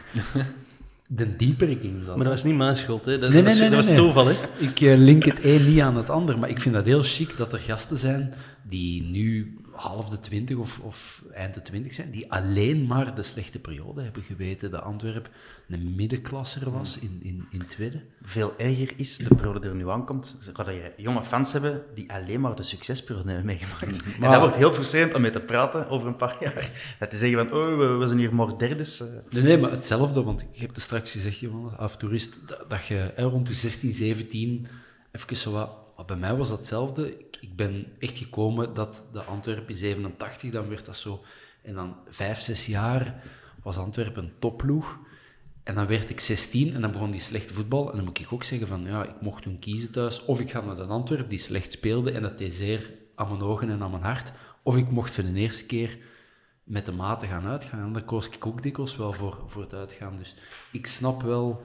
de 1.07 1.35
dieper 1.35 1.67
ging 1.67 2.03
zat. 2.03 2.15
Maar 2.15 2.25
dat 2.25 2.33
was 2.33 2.43
niet 2.43 2.55
mijn 2.55 2.75
schuld, 2.75 3.05
hè. 3.05 3.19
Dat, 3.19 3.29
Nee, 3.29 3.43
was, 3.43 3.51
nee, 3.51 3.61
nee, 3.61 3.77
dat 3.77 3.85
was 3.85 3.95
toeval, 3.95 4.27
hè. 4.27 4.35
Ik 4.57 4.81
eh, 4.81 4.97
link 4.97 5.25
het 5.25 5.43
een 5.43 5.69
niet 5.69 5.79
aan 5.79 5.97
het 5.97 6.09
ander, 6.09 6.39
maar 6.39 6.49
ik 6.49 6.59
vind 6.61 6.75
dat 6.75 6.85
heel 6.85 7.03
chic 7.03 7.37
dat 7.37 7.53
er 7.53 7.59
gasten 7.59 7.97
zijn 7.97 8.33
die 8.63 9.03
nu 9.03 9.57
half 9.77 10.09
de 10.09 10.19
twintig 10.19 10.55
of, 10.57 10.79
of 10.79 11.23
eind 11.33 11.53
de 11.53 11.61
twintig 11.61 11.93
zijn, 11.93 12.11
die 12.11 12.31
alleen 12.31 12.85
maar 12.85 13.15
de 13.15 13.23
slechte 13.23 13.59
periode 13.59 14.01
hebben 14.01 14.23
geweten 14.23 14.71
dat 14.71 14.81
Antwerpen 14.81 15.31
een 15.69 15.95
middenklasser 15.95 16.71
was 16.71 16.97
in, 16.99 17.19
in, 17.23 17.45
in 17.51 17.65
tweede. 17.67 18.01
Veel 18.21 18.53
erger 18.57 18.93
is, 18.95 19.17
de 19.17 19.35
periode 19.35 19.59
die 19.59 19.69
er 19.69 19.75
nu 19.75 19.89
aankomt, 19.89 20.37
ga 20.53 20.69
je 20.71 20.93
jonge 20.97 21.23
fans 21.23 21.51
hebben 21.53 21.83
die 21.93 22.11
alleen 22.13 22.41
maar 22.41 22.55
de 22.55 22.63
succesperiode 22.63 23.27
hebben 23.27 23.45
meegemaakt. 23.45 24.03
En 24.03 24.19
Maar- 24.19 24.31
dat 24.31 24.39
wordt 24.39 24.55
heel 24.55 24.73
frustrerend 24.73 25.13
om 25.13 25.21
mee 25.21 25.31
te 25.31 25.39
praten 25.39 25.89
over 25.89 26.07
een 26.07 26.15
paar 26.15 26.37
jaar. 26.39 26.71
Dat 26.99 27.09
te 27.09 27.17
zeggen 27.17 27.49
van, 27.49 27.59
oh, 27.59 27.77
we, 27.77 27.85
we 27.85 28.07
zijn 28.07 28.19
hier 28.19 28.35
maar 28.35 28.57
derdes. 28.57 28.99
eh. 28.99 29.07
Nee, 29.29 29.43
nee, 29.43 29.57
maar 29.57 29.71
hetzelfde, 29.71 30.23
want 30.23 30.41
ik 30.41 30.59
heb 30.59 30.69
het 30.73 30.81
straks 30.81 31.11
gezegd, 31.11 31.39
Johan, 31.39 31.77
af 31.77 31.97
toerist, 31.97 32.37
dat, 32.47 32.69
dat 32.69 32.85
je 32.85 33.11
hè, 33.15 33.23
rond 33.23 33.47
de 33.47 33.53
16, 33.53 33.93
17, 33.93 34.67
even 35.11 35.37
zo 35.37 35.51
wat... 35.51 35.85
bij 36.05 36.15
mij 36.15 36.35
was 36.35 36.49
dat 36.49 36.57
hetzelfde. 36.57 37.17
Ik, 37.19 37.37
ik 37.41 37.55
ben 37.55 37.85
echt 37.99 38.17
gekomen 38.17 38.73
dat 38.73 39.05
de 39.13 39.23
Antwerpen 39.23 39.67
in 39.67 39.75
87, 39.75 40.51
dan 40.51 40.69
werd 40.69 40.85
dat 40.85 40.97
zo... 40.97 41.23
En 41.61 41.73
dan 41.73 41.95
vijf, 42.09 42.39
zes 42.39 42.65
jaar 42.65 43.23
was 43.63 43.77
Antwerpen 43.77 44.23
een 44.23 44.33
topploeg. 44.39 44.99
En 45.63 45.75
dan 45.75 45.87
werd 45.87 46.09
ik 46.09 46.19
16 46.19 46.73
en 46.73 46.81
dan 46.81 46.91
begon 46.91 47.11
die 47.11 47.21
slechte 47.21 47.53
voetbal. 47.53 47.89
En 47.89 47.95
dan 47.95 48.05
moet 48.05 48.19
ik 48.19 48.33
ook 48.33 48.43
zeggen 48.43 48.67
van, 48.67 48.85
ja, 48.85 49.03
ik 49.03 49.21
mocht 49.21 49.43
toen 49.43 49.59
kiezen 49.59 49.91
thuis. 49.91 50.25
Of 50.25 50.39
ik 50.39 50.51
ga 50.51 50.61
naar 50.61 50.75
de 50.75 50.83
Antwerpen, 50.83 51.29
die 51.29 51.37
slecht 51.37 51.71
speelde 51.71 52.11
en 52.11 52.21
dat 52.21 52.37
deed 52.37 52.53
zeer 52.53 52.91
aan 53.15 53.27
mijn 53.27 53.41
ogen 53.41 53.69
en 53.69 53.81
aan 53.81 53.91
mijn 53.91 54.03
hart. 54.03 54.31
Of 54.63 54.77
ik 54.77 54.89
mocht 54.89 55.13
voor 55.13 55.23
de 55.23 55.33
eerste 55.33 55.65
keer 55.65 55.97
met 56.63 56.85
de 56.85 56.91
maten 56.91 57.27
gaan 57.27 57.45
uitgaan. 57.45 57.79
En 57.79 57.93
daar 57.93 58.03
koos 58.03 58.29
ik 58.29 58.45
ook 58.45 58.63
dikwijls 58.63 58.95
wel 58.95 59.13
voor, 59.13 59.43
voor 59.47 59.61
het 59.61 59.73
uitgaan. 59.73 60.17
Dus 60.17 60.35
ik 60.71 60.87
snap 60.87 61.21
wel 61.21 61.63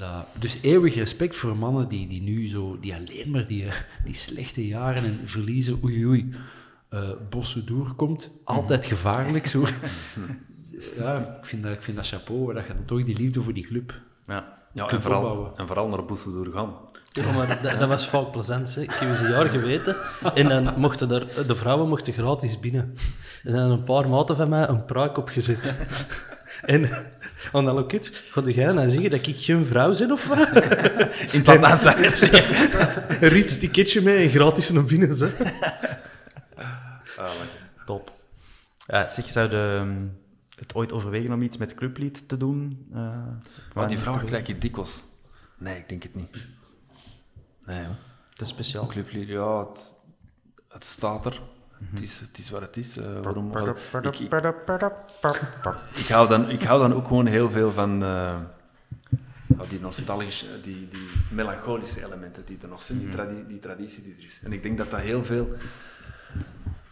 dat... 0.00 0.26
Dus 0.38 0.58
eeuwig 0.62 0.94
respect 0.94 1.36
voor 1.36 1.56
mannen 1.56 1.88
die, 1.88 2.06
die 2.08 2.22
nu 2.22 2.48
zo... 2.48 2.78
Die 2.80 2.94
alleen 2.94 3.30
maar 3.30 3.46
die, 3.46 3.64
die 4.04 4.14
slechte 4.14 4.66
jaren 4.66 5.04
en 5.04 5.20
verliezen... 5.24 5.80
Oei, 5.84 6.06
oei. 6.06 6.30
eh 6.88 7.10
Bosse 7.30 7.64
doorkomt. 7.64 8.30
Altijd 8.44 8.86
gevaarlijk, 8.86 9.46
zo. 9.46 9.64
Ja, 10.96 11.36
ik 11.40 11.46
vind 11.46 11.62
dat, 11.62 11.72
ik 11.72 11.82
vind 11.82 11.96
dat 11.96 12.06
chapeau, 12.06 12.54
dat 12.54 12.66
je 12.66 12.72
dan 12.74 12.84
toch 12.84 13.04
die 13.04 13.16
liefde 13.18 13.42
voor 13.42 13.52
die 13.52 13.66
club 13.66 13.94
Ja. 14.26 14.58
Ja, 14.72 14.88
en 14.88 15.02
vooral, 15.02 15.20
opbouwen. 15.22 15.50
en 15.56 15.66
vooral 15.66 15.88
naar 15.88 16.04
Boesel 16.04 16.32
doorgaan. 16.32 16.72
Ja, 17.08 17.32
maar 17.32 17.62
dat, 17.62 17.78
dat 17.78 17.88
was 17.88 18.08
vaak 18.08 18.30
plezant. 18.30 18.74
Hè. 18.74 18.80
Ik 18.80 18.90
heb 18.90 19.08
eens 19.08 19.20
een 19.20 19.30
jaar 19.30 19.48
geweten. 19.48 19.96
En 20.34 20.48
dan 20.48 20.78
mochten 20.80 21.08
daar, 21.08 21.24
de 21.46 21.56
vrouwen 21.56 21.88
mochten 21.88 22.12
gratis 22.12 22.60
binnen. 22.60 22.94
En 23.44 23.52
dan 23.52 23.70
een 23.70 23.84
paar 23.84 24.08
maten 24.08 24.36
van 24.36 24.48
mij 24.48 24.68
een 24.68 24.84
pruik 24.84 25.18
opgezet. 25.18 25.74
En 26.62 26.88
aan 27.52 27.64
de 27.64 27.72
loket, 27.72 28.22
ga 28.30 28.40
jij 28.42 28.72
nou 28.72 28.88
zeggen 28.88 29.10
dat 29.10 29.26
ik 29.26 29.36
geen 29.38 29.66
vrouw 29.66 29.96
ben 29.98 30.12
of 30.12 30.26
wat? 30.26 30.38
In 31.34 31.42
plaats 31.42 31.60
van 31.60 31.64
Antwerps. 31.64 32.30
Een 33.20 33.28
rietsticketje 33.28 34.00
mee 34.00 34.24
en 34.24 34.30
gratis 34.30 34.70
naar 34.70 34.84
binnen. 34.84 35.16
Zo. 35.16 35.28
Top. 37.84 38.12
Ja, 38.86 39.08
zeg, 39.08 39.28
zou 39.30 39.48
de, 39.48 39.76
ehm, 39.80 39.96
het 40.58 40.74
ooit 40.74 40.92
overwegen 40.92 41.32
om 41.32 41.42
iets 41.42 41.56
met 41.56 41.74
clublied 41.74 42.28
te 42.28 42.36
doen? 42.36 42.86
eh, 42.94 43.16
Maar 43.74 43.88
die 43.88 43.98
vraag 43.98 44.24
krijg 44.24 44.46
je 44.46 44.58
dikwijls. 44.58 45.02
Nee, 45.58 45.76
ik 45.78 45.88
denk 45.88 46.02
het 46.02 46.14
niet. 46.14 46.36
Nee, 47.66 47.84
hoor. 47.84 47.94
Te 48.34 48.44
speciaal. 48.44 48.86
Clublied, 48.86 49.28
ja, 49.28 49.58
het, 49.68 49.94
het 50.68 50.84
staat 50.84 51.26
er. 51.26 51.40
Het, 51.90 52.00
is, 52.02 52.20
het 52.20 52.38
is 52.38 52.50
wat 52.50 52.60
het 52.60 52.76
is. 52.76 52.96
eh, 52.96 53.04
waarom, 53.22 53.52
waarom- 53.52 53.74
ik, 54.12 54.18
ik, 54.20 54.30
ik, 55.94 56.06
hou 56.08 56.28
dan, 56.28 56.50
ik 56.50 56.62
hou 56.62 56.80
dan 56.80 56.94
ook 56.94 57.06
gewoon 57.06 57.26
heel 57.26 57.50
veel 57.50 57.72
van 57.72 58.02
eh, 58.02 58.38
die 59.68 59.80
nostalgische, 59.80 60.46
die, 60.62 60.88
die 60.88 61.08
melancholische 61.30 62.04
elementen 62.04 62.44
die 62.44 62.58
er 62.62 62.68
nog 62.68 62.82
zijn, 62.82 62.98
die, 62.98 63.08
tradi- 63.08 63.46
die 63.46 63.58
traditie 63.58 64.02
die 64.02 64.14
er 64.18 64.24
is. 64.24 64.40
En 64.44 64.52
ik 64.52 64.62
denk 64.62 64.78
dat 64.78 64.90
dat 64.90 65.00
heel 65.00 65.24
veel 65.24 65.54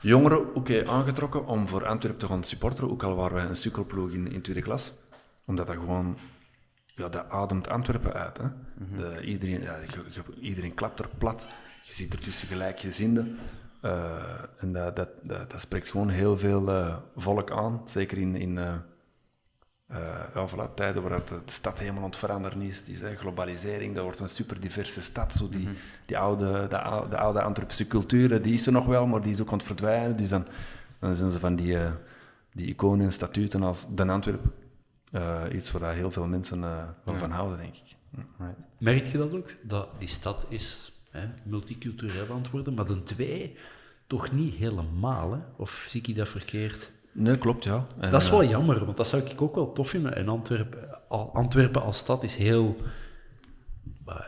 jongeren 0.01 0.55
ook 0.57 0.69
heeft 0.69 0.89
aangetrokken 0.89 1.47
om 1.47 1.69
voor 1.69 1.87
Antwerpen 1.87 2.21
te 2.21 2.27
gaan 2.27 2.45
supporteren, 2.45 2.91
ook 2.91 3.03
al 3.03 3.15
waren 3.17 3.35
wij 3.35 3.45
een 3.47 3.57
sukkelploeg 3.57 4.11
in, 4.11 4.33
in 4.33 4.43
tweede 4.43 4.63
klas. 4.63 4.93
Omdat 5.47 5.67
dat 5.67 5.77
gewoon, 5.77 6.19
ja, 6.87 7.09
dat 7.09 7.29
ademt 7.31 7.69
Antwerpen 7.69 8.13
uit. 8.13 8.39
Hè. 8.39 8.45
De, 8.97 9.25
iedereen, 9.25 9.63
ja, 9.63 9.77
iedereen 10.41 10.75
klapt 10.75 10.99
er 11.01 11.09
plat. 11.19 11.45
Je 11.85 11.93
ziet 11.93 12.13
er 12.13 12.21
tussen 12.21 12.49
gelijkgezinden. 12.49 13.39
Eh, 13.81 14.43
en 14.57 14.73
dat, 14.73 14.97
dat, 14.97 15.09
dat, 15.23 15.51
dat 15.51 15.61
spreekt 15.61 15.89
gewoon 15.89 16.09
heel 16.09 16.39
veel 16.39 16.71
eh, 16.71 16.97
volk 17.17 17.51
aan. 17.51 17.83
Zeker 17.85 18.19
in, 18.19 18.37
in 18.37 18.59
eh, 18.59 18.75
ja, 20.35 20.49
voilà, 20.49 20.75
tijden 20.75 21.03
waar 21.03 21.25
de 21.25 21.41
stad 21.45 21.79
helemaal 21.79 22.03
aan 22.03 22.09
het 22.09 22.19
veranderen 22.19 22.63
is. 22.63 22.83
Is 22.83 23.01
hè, 23.01 23.17
globalisering, 23.17 23.95
dat 23.95 24.05
wordt 24.05 24.21
een 24.21 24.29
super 24.29 24.61
diverse 24.61 25.03
stad. 25.03 25.33
Zo 25.33 25.49
die, 25.49 25.69
die 26.07 26.19
oude, 26.19 26.67
de, 26.69 26.81
oude, 26.81 27.09
de 27.09 27.19
oude 27.19 27.43
Antwerpse 27.43 27.87
cultuur, 27.87 28.43
die 28.43 28.53
is 28.53 28.67
er 28.67 28.73
nog 28.73 28.87
wel, 28.87 29.07
maar 29.07 29.23
die 29.23 29.33
is 29.33 29.41
ook 29.41 29.53
aan 29.53 29.59
het 29.59 29.67
verdwijnen. 29.67 30.17
Dus 30.17 30.29
dan, 30.29 30.47
dan 30.99 31.15
zijn 31.15 31.31
ze 31.31 31.39
van 31.39 31.57
die, 31.57 31.77
die 32.53 32.69
iconen 32.69 33.07
en 33.07 33.13
statuten 33.13 33.63
als 33.63 33.87
Den 33.95 34.11
Antwerp. 34.11 34.45
Iets 35.53 35.71
waar 35.71 35.95
heel 35.95 36.11
veel 36.11 36.27
mensen 36.27 36.61
wel 37.05 37.17
van 37.17 37.31
houden, 37.31 37.59
denk 37.59 37.75
ik. 37.75 37.97
Merk 38.79 39.07
je 39.07 39.19
dat 39.19 39.33
ook? 39.33 39.49
Dat 39.63 39.89
die 39.99 40.09
stad 40.09 40.47
is 40.49 40.93
hè, 41.21 41.29
multicultureel 41.43 42.31
aan 42.31 42.41
het 42.41 42.51
worden, 42.51 42.75
maar 42.75 42.87
de 42.87 43.03
twee 43.03 43.57
toch 44.07 44.33
niet 44.33 44.55
helemaal, 44.55 45.33
hè? 45.33 45.39
Of 45.57 45.87
zie 45.89 46.03
ik 46.03 46.17
dat 46.17 46.29
verkeerd? 46.29 46.91
Nee, 47.13 47.39
klopt, 47.39 47.65
ja. 47.65 47.87
En, 48.01 48.11
dat 48.11 48.23
is 48.23 48.29
eh, 48.29 48.33
wel 48.33 48.49
jammer, 48.49 48.85
want 48.85 48.97
dat 48.97 49.09
zou 49.09 49.23
ik 49.23 49.43
ook 49.43 49.55
wel 49.55 49.73
tof 49.73 49.89
vinden. 49.89 50.17
En 50.17 50.29
Antwerpen, 50.29 51.09
Antwerpen 51.33 51.83
als 51.83 51.99
stad 51.99 52.23
is 52.23 52.35
heel, 52.35 52.77
eh, 54.07 54.21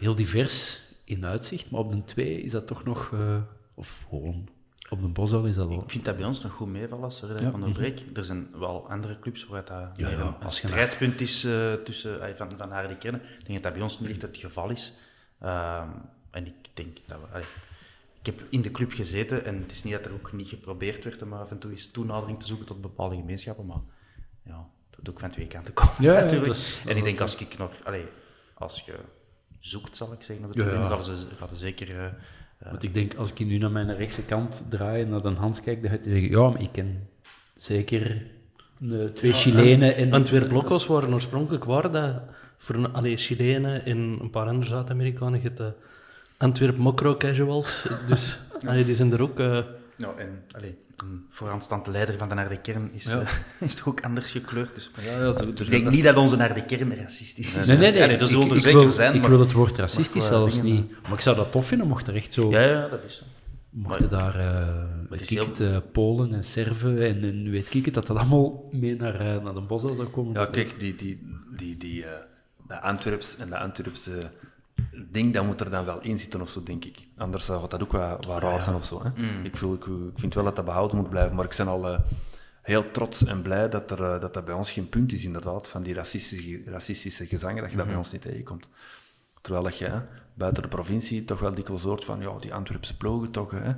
heel 0.00 0.14
divers 0.14 0.82
in 1.04 1.26
uitzicht, 1.26 1.70
maar 1.70 1.80
op 1.80 1.92
de 1.92 2.04
twee 2.04 2.42
is 2.42 2.50
dat 2.50 2.66
toch 2.66 2.84
nog, 2.84 3.10
eh, 3.12 3.36
of 3.74 4.06
gewoon 4.08 4.48
op 4.92 5.02
de 5.02 5.08
Bosal 5.08 5.44
is 5.44 5.54
dat 5.54 5.68
wel. 5.68 5.82
Ik 5.82 5.90
vind 5.90 6.04
dat 6.04 6.16
bij 6.16 6.24
ons 6.24 6.42
nog 6.42 6.52
goed 6.52 6.68
meevallen, 6.68 7.10
sorry 7.10 7.34
ik 7.34 7.40
van 7.42 7.54
onderbreek. 7.54 8.04
Er 8.14 8.24
zijn 8.24 8.48
wel 8.58 8.88
andere 8.88 9.18
clubs 9.18 9.46
waar 9.46 9.64
dat 9.64 9.90
Ja, 9.94 10.08
meer 10.08 10.18
ja, 10.18 10.36
een, 10.40 10.52
strijdpunt 10.52 11.20
is 11.20 11.44
eh, 11.44 11.72
tussen, 11.72 12.20
eh, 12.20 12.34
van, 12.34 12.50
van 12.56 12.70
haar 12.70 12.88
die 12.88 12.96
kennen. 12.96 13.20
Ik 13.20 13.46
denk 13.46 13.52
dat 13.52 13.62
dat 13.62 13.72
bij 13.72 13.82
ons 13.82 14.00
niet 14.00 14.10
echt 14.10 14.22
het 14.22 14.36
geval 14.36 14.70
is. 14.70 14.94
En 16.32 16.46
ik 16.46 16.54
denk 16.74 16.96
dat 17.06 17.18
we... 17.20 17.26
allee, 17.32 17.46
ik 18.20 18.26
heb 18.26 18.42
in 18.48 18.62
de 18.62 18.70
club 18.70 18.92
gezeten 18.92 19.44
en 19.44 19.60
het 19.60 19.70
is 19.70 19.82
niet 19.84 19.92
dat 19.92 20.04
er 20.04 20.12
ook 20.12 20.32
niet 20.32 20.48
geprobeerd 20.48 21.04
werd 21.04 21.22
om 21.22 21.32
af 21.32 21.50
en 21.50 21.58
toe 21.58 21.70
eens 21.70 21.90
toenadering 21.90 22.40
te 22.40 22.46
zoeken 22.46 22.66
tot 22.66 22.80
bepaalde 22.80 23.16
gemeenschappen, 23.16 23.66
maar 23.66 23.80
ja, 24.44 24.66
dat 24.90 25.04
doe 25.04 25.14
ik 25.14 25.20
van 25.20 25.30
twee 25.30 25.46
kanten 25.46 25.74
komen 25.74 25.94
Ja, 25.98 26.12
ja, 26.16 26.20
natuurlijk. 26.22 26.52
is- 26.52 26.82
en 26.86 26.96
ik 26.96 27.04
denk 27.04 27.20
als 27.20 27.36
ik 27.36 27.58
nog... 27.58 27.72
Allee, 27.84 28.04
als 28.54 28.80
je 28.80 28.94
zoekt, 29.58 29.96
zal 29.96 30.12
ik 30.12 30.22
zeggen, 30.22 30.44
op 30.46 30.52
de 30.52 30.58
Ja, 30.58 30.64
tribune, 30.64 30.88
ja. 30.88 30.94
gaan 30.96 31.04
ze, 31.04 31.26
gaan 31.36 31.48
ze 31.48 31.56
zeker... 31.56 31.98
eh, 31.98 32.70
Want 32.70 32.82
ik 32.82 32.94
denk, 32.94 33.14
als 33.14 33.32
ik 33.32 33.46
nu 33.46 33.58
naar 33.58 33.70
mijn 33.70 33.96
rechtse 33.96 34.24
kant 34.24 34.62
draai 34.70 35.02
en 35.02 35.08
naar 35.08 35.22
de 35.22 35.28
Hans 35.28 35.60
kijk, 35.60 35.82
dan 35.82 35.90
ga 35.90 35.96
je 36.04 36.10
zeggen, 36.10 36.30
ja, 36.30 36.48
maar 36.50 36.60
ik 36.60 36.72
ken 36.72 37.08
zeker 37.56 38.26
eh, 38.90 39.04
twee 39.04 39.32
Chilenen 39.32 39.96
en... 39.96 40.12
Antwerp 40.12 40.50
Locos 40.50 40.86
waren 40.86 41.12
oorspronkelijk 41.12 41.64
waren 41.64 41.92
dat 41.92 42.22
voor 42.56 42.74
een, 42.74 42.92
allee, 42.92 43.16
Chilenen 43.16 43.84
en 43.84 43.98
een 43.98 44.30
paar 44.30 44.46
andere 44.46 44.66
Zuid-Amerikanen. 44.68 45.40
De 46.42 46.48
Antwerp 46.48 46.76
Mokro 46.76 47.16
Casuals. 47.16 47.86
Dus 48.06 48.38
allee, 48.66 48.84
die 48.84 48.94
zijn 48.94 49.12
er 49.12 49.22
ook. 49.22 49.38
eh, 49.40 49.58
Ja, 49.96 50.08
en 50.18 50.42
allee, 50.52 50.76
een 50.96 51.24
vooraanstaande 51.30 51.90
leider 51.90 52.18
van 52.18 52.28
de 52.28 52.34
Naar 52.34 52.48
de 52.48 52.56
Kern 52.60 52.90
is, 52.92 53.06
eh, 53.06 53.28
is 53.60 53.74
toch 53.74 53.88
ook 53.88 54.00
anders 54.04 54.30
gekleurd. 54.30 54.74
Dus 54.74 54.90
Ja, 55.04 55.22
ja, 55.24 55.32
zo, 55.32 55.44
ik 55.48 55.70
denk 55.70 55.90
niet 55.90 56.04
dat 56.04 56.16
onze 56.16 56.36
Naar 56.36 56.54
de 56.54 56.64
Kern 56.64 56.94
racistisch 56.96 57.54
is. 57.56 57.66
Nee, 57.66 57.76
nee, 57.76 57.92
nee. 57.92 58.02
Allee, 58.02 58.16
er 58.16 58.26
zullen 58.28 58.48
er 58.48 58.54
ik 58.54 58.60
zeker 58.60 58.80
wil, 58.80 58.90
zijn, 58.90 59.14
ik 59.14 59.20
maar... 59.20 59.30
wil 59.30 59.40
het 59.40 59.52
woord 59.52 59.78
racistisch 59.78 60.26
zelfs 60.26 60.54
dingen, 60.60 60.74
niet. 60.74 60.90
Maar 61.02 61.12
ik 61.12 61.20
zou 61.20 61.36
dat 61.36 61.52
tof 61.52 61.66
vinden 61.66 61.86
mocht 61.88 62.06
er 62.06 62.14
echt 62.14 62.32
zo... 62.32 62.50
Ja, 62.50 62.60
ja, 62.60 62.88
dat 62.88 63.00
is 63.06 63.16
zo. 63.16 63.24
Mochten 63.70 64.10
daar 64.10 64.34
eh 64.38 64.84
heel- 65.28 65.46
het, 65.46 65.60
eh, 65.60 65.76
Polen 65.92 66.34
en 66.34 66.44
Serven 66.44 67.02
en, 67.06 67.22
en 67.24 67.50
weet 67.50 67.74
ik 67.74 67.84
het, 67.84 67.94
dat 67.94 68.06
dat 68.06 68.16
allemaal 68.16 68.68
mee 68.70 68.96
naar, 68.96 69.14
eh, 69.20 69.42
naar 69.42 69.54
de 69.54 69.60
bos 69.60 69.82
zou 69.82 70.04
komen. 70.04 70.32
Ja, 70.40 70.46
kijk, 70.46 70.74
die, 70.78 70.96
die, 70.96 71.26
die, 71.56 71.76
die, 71.76 72.04
eh, 72.04 72.10
dat 72.68 72.80
Antwerps 72.80 73.36
en 73.36 73.50
dat 73.50 73.58
Antwerpse 73.58 74.30
ding, 75.10 75.32
dat 75.34 75.44
moet 75.44 75.60
er 75.60 75.70
dan 75.70 75.84
wel 75.84 76.00
in 76.02 76.18
zitten 76.18 76.40
of 76.40 76.50
zo, 76.50 76.62
denk 76.62 76.84
ik. 76.84 77.06
Anders 77.16 77.44
zou 77.44 77.68
dat 77.68 77.82
ook 77.82 77.92
wel, 77.92 78.18
wel 78.26 78.38
raar 78.38 78.62
zijn 78.62 78.76
of 78.76 78.84
zo. 78.84 79.02
Hè? 79.02 79.10
Ik, 79.42 79.56
voel, 79.56 79.74
ik, 79.74 79.84
ik 79.86 80.18
vind 80.18 80.34
wel 80.34 80.44
dat 80.44 80.56
dat 80.56 80.64
behouden 80.64 80.96
moet 80.96 81.10
blijven, 81.10 81.36
maar 81.36 81.44
ik 81.44 81.54
ben 81.56 81.68
al 81.68 81.88
eh, 81.88 81.98
heel 82.62 82.90
trots 82.90 83.24
en 83.24 83.42
blij 83.42 83.68
dat, 83.68 83.90
er, 83.90 84.04
eh, 84.04 84.20
dat 84.20 84.34
dat 84.34 84.44
bij 84.44 84.54
ons 84.54 84.70
geen 84.70 84.88
punt 84.88 85.12
is, 85.12 85.24
inderdaad, 85.24 85.68
van 85.68 85.82
die 85.82 85.94
racistische, 85.94 86.62
racistische 86.64 87.26
gezangen, 87.26 87.62
dat 87.62 87.70
je 87.70 87.76
dat 87.76 87.86
bij 87.86 87.96
ons 87.96 88.12
niet 88.12 88.22
tegenkomt. 88.22 88.68
Terwijl 89.40 89.64
dat 89.64 89.78
je 89.78 89.84
hè, 89.86 90.00
buiten 90.34 90.62
de 90.62 90.68
provincie 90.68 91.24
toch 91.24 91.40
wel 91.40 91.54
dikwijls 91.54 91.82
hoort 91.82 92.04
van, 92.04 92.20
ja, 92.20 92.38
die 92.40 92.54
Antwerpse 92.54 92.96
ploegen 92.96 93.30
toch, 93.30 93.50
hè. 93.50 93.72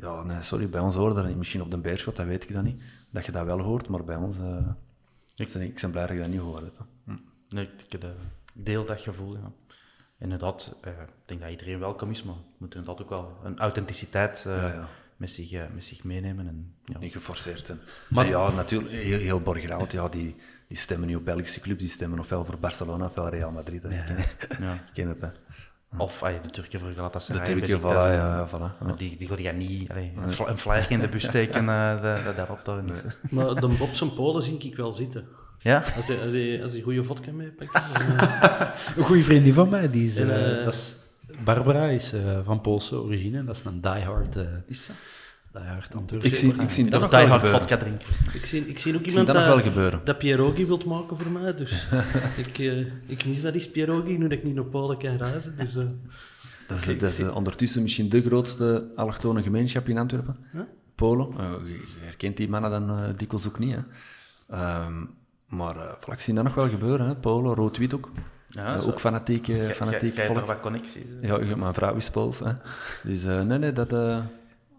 Ja, 0.00 0.22
nee, 0.22 0.42
sorry, 0.42 0.68
bij 0.68 0.80
ons 0.80 0.94
hoorde 0.94 1.14
dat 1.14 1.26
niet. 1.26 1.36
Misschien 1.36 1.62
op 1.62 1.70
de 1.70 1.78
Beerschot, 1.78 2.16
dat 2.16 2.26
weet 2.26 2.44
ik 2.44 2.52
dan 2.52 2.64
niet. 2.64 2.82
Dat 3.10 3.26
je 3.26 3.32
dat 3.32 3.44
wel 3.44 3.60
hoort, 3.60 3.88
maar 3.88 4.04
bij 4.04 4.16
ons... 4.16 4.38
eh, 4.38 4.66
ik, 5.36 5.52
ben, 5.52 5.62
ik 5.62 5.80
ben 5.80 5.90
blij 5.90 6.06
dat 6.06 6.16
je 6.16 6.22
dat 6.22 6.30
niet 6.30 6.40
hoort. 6.40 6.60
Hè. 6.60 6.84
Hm. 7.04 7.16
Nee, 7.48 7.68
ik 7.88 8.00
deel 8.54 8.84
dat 8.84 9.00
gevoel, 9.00 9.36
ja. 9.36 9.52
Inderdaad, 10.18 10.74
eh, 10.82 10.90
ik 10.92 10.96
denk 11.26 11.40
dat 11.40 11.50
iedereen 11.50 11.78
welkom 11.78 12.10
is, 12.10 12.22
maar 12.22 12.34
we 12.34 12.40
moeten 12.58 12.78
inderdaad 12.78 13.02
ook 13.04 13.10
wel 13.10 13.38
een 13.44 13.58
authenticiteit 13.58 14.44
eh, 14.46 14.56
Ja, 14.56 14.66
ja. 14.68 14.88
Met, 15.16 15.30
zich, 15.30 15.52
eh, 15.52 15.62
met 15.74 15.84
zich 15.84 16.04
meenemen. 16.04 16.46
En, 16.46 16.74
ja. 16.84 16.98
Niet 16.98 17.12
geforceerd 17.12 17.66
zijn. 17.66 17.78
Maar- 18.08 18.28
ja, 18.28 18.50
natuurlijk, 18.50 18.92
heel, 18.92 19.18
heel 19.18 19.40
Borgerhout, 19.40 19.92
ja, 19.92 20.08
die, 20.08 20.36
die 20.68 20.76
stemmen 20.76 21.08
nu 21.08 21.14
op 21.16 21.24
Belgische 21.24 21.60
clubs, 21.60 21.78
die 21.80 21.88
stemmen 21.88 22.18
ofwel 22.18 22.44
voor 22.44 22.58
Barcelona 22.58 23.04
ofwel 23.04 23.28
Real 23.28 23.50
Madrid. 23.50 23.82
Hè. 23.82 23.88
Ik, 23.88 24.04
ken, 24.48 24.64
Ja. 24.64 24.72
ik 24.86 24.90
ken 24.92 25.08
het, 25.08 25.20
hè. 25.20 25.28
Of 25.96 26.22
ah, 26.22 26.32
ja, 26.32 26.38
de 26.38 26.50
Turken 26.50 26.80
voor 26.80 26.90
Galatasaray. 26.92 27.44
De 27.44 27.60
Turken, 27.60 27.80
voilà, 27.80 27.82
eh, 27.84 28.14
ja, 28.14 28.48
voilà. 28.48 28.78
Maar 28.84 28.96
die, 28.96 29.16
die 29.16 29.28
ga 29.28 29.36
je 29.38 29.52
niet 29.52 29.90
allee, 29.90 30.12
een, 30.16 30.48
een 30.48 30.58
flyer 30.58 30.90
in 30.90 31.00
de 31.00 31.08
bus 31.08 31.24
steken 31.32 31.68
eh, 31.68 32.00
dat- 32.02 32.24
dat 32.24 32.36
daarop 32.36 32.64
daar. 32.64 32.82
Maar 33.30 33.54
de 33.54 33.68
Bob 33.78 33.94
zijn 33.94 34.14
Polen 34.14 34.42
zie 34.42 34.58
ik 34.58 34.76
wel 34.76 34.92
zitten. 34.92 35.28
Ja? 35.58 35.82
Als 35.96 36.06
hij, 36.06 36.16
als 36.22 36.32
hij, 36.32 36.62
als 36.62 36.72
hij 36.72 36.80
goede 36.80 37.04
vodka 37.04 37.32
meepakt. 37.32 37.74
Een 38.96 39.04
goede 39.04 39.22
vriendin 39.22 39.52
van 39.52 39.68
mij, 39.68 39.90
die 39.90 40.04
is, 40.04 40.16
En, 40.16 40.30
eh, 40.30 40.58
eh, 40.58 40.64
dat 40.64 40.74
is, 40.74 40.96
Barbara 41.44 41.84
is 41.88 42.12
eh, 42.12 42.38
van 42.44 42.60
Poolse 42.60 43.02
origine, 43.02 43.44
dat 43.44 43.56
is 43.56 43.64
een 43.64 43.80
diehard, 43.80 44.36
eh 44.36 44.46
Is 44.66 44.86
dat? 44.86 44.96
diehard. 45.52 46.24
Ik 46.24 46.36
zie, 46.36 46.54
ik 46.62 46.70
zie 46.70 46.82
dat 46.88 47.00
Dat 47.00 47.00
nog 47.00 47.10
die 47.10 47.18
wel 47.18 47.28
hard 47.28 47.40
gebeuren. 47.40 47.60
vodka 47.60 47.76
drinken. 47.76 48.08
ik, 48.32 48.44
zie, 48.46 48.68
ik 48.68 48.78
zie 48.78 48.94
ook 48.94 49.04
iemand 49.04 49.26
dat 49.26 49.36
nog 49.36 49.44
dat, 49.44 49.54
wel 49.54 49.64
gebeuren. 49.64 50.00
dat 50.04 50.18
pierogi 50.18 50.66
wilt 50.66 50.84
maken 50.84 51.16
voor 51.16 51.30
mij. 51.30 51.54
Dus 51.54 51.86
ik, 52.46 52.58
eh, 52.58 52.78
ik 53.06 53.24
mis 53.24 53.42
dat 53.42 53.54
eens 53.54 53.70
pierogi, 53.70 54.18
nu 54.18 54.22
dat 54.28 54.32
ik 54.38 54.44
niet 54.44 54.54
naar 54.54 54.64
Polen 54.64 54.98
kan 54.98 55.16
reizen. 55.16 55.54
Dus, 55.58 55.76
eh, 55.76 55.84
Dat 56.66 56.78
is, 56.78 56.98
dat 56.98 57.10
is 57.10 57.28
ondertussen 57.30 57.82
misschien 57.82 58.08
de 58.08 58.22
grootste 58.22 58.90
allochtone 58.96 59.42
gemeenschap 59.42 59.88
in 59.88 59.98
Antwerpen. 59.98 60.36
Polen. 60.94 61.28
Eh, 61.38 61.50
je, 61.64 61.72
je 61.72 62.04
herkent 62.04 62.36
die 62.36 62.48
mannen 62.48 62.70
dan 62.70 63.14
dikwijls 63.16 63.46
ook 63.46 63.58
niet. 63.58 63.74
Hè. 63.74 63.80
Ehm, 64.56 65.04
maar 65.56 65.76
eh, 65.76 65.92
voilà, 66.00 66.12
ik 66.12 66.20
zie 66.20 66.34
dat 66.34 66.44
nog 66.44 66.54
wel 66.54 66.68
gebeuren. 66.68 67.06
Hè. 67.06 67.14
Polen, 67.14 67.54
rood-wit 67.54 67.94
ook. 67.94 68.10
Ja, 68.48 68.74
Eh, 68.74 68.86
ook 68.86 69.00
fanatiek, 69.00 69.46
Jij- 69.46 69.74
fanatiek 69.74 70.00
jij- 70.00 70.08
jij 70.10 70.16
hebt 70.16 70.26
volk. 70.26 70.38
toch 70.38 70.46
wat 70.48 70.60
connecties. 70.60 71.02
hè? 71.20 71.26
Ja, 71.28 71.40
je- 71.40 71.56
mijn 71.56 71.74
vrouw 71.74 71.94
is 71.94 72.10
Pools. 72.10 72.38
Hè. 72.38 72.52
Dus 73.04 73.24
eh, 73.24 73.40
nee, 73.42 73.58
nee, 73.58 73.72
dat... 73.72 73.92
eh, 73.92 74.18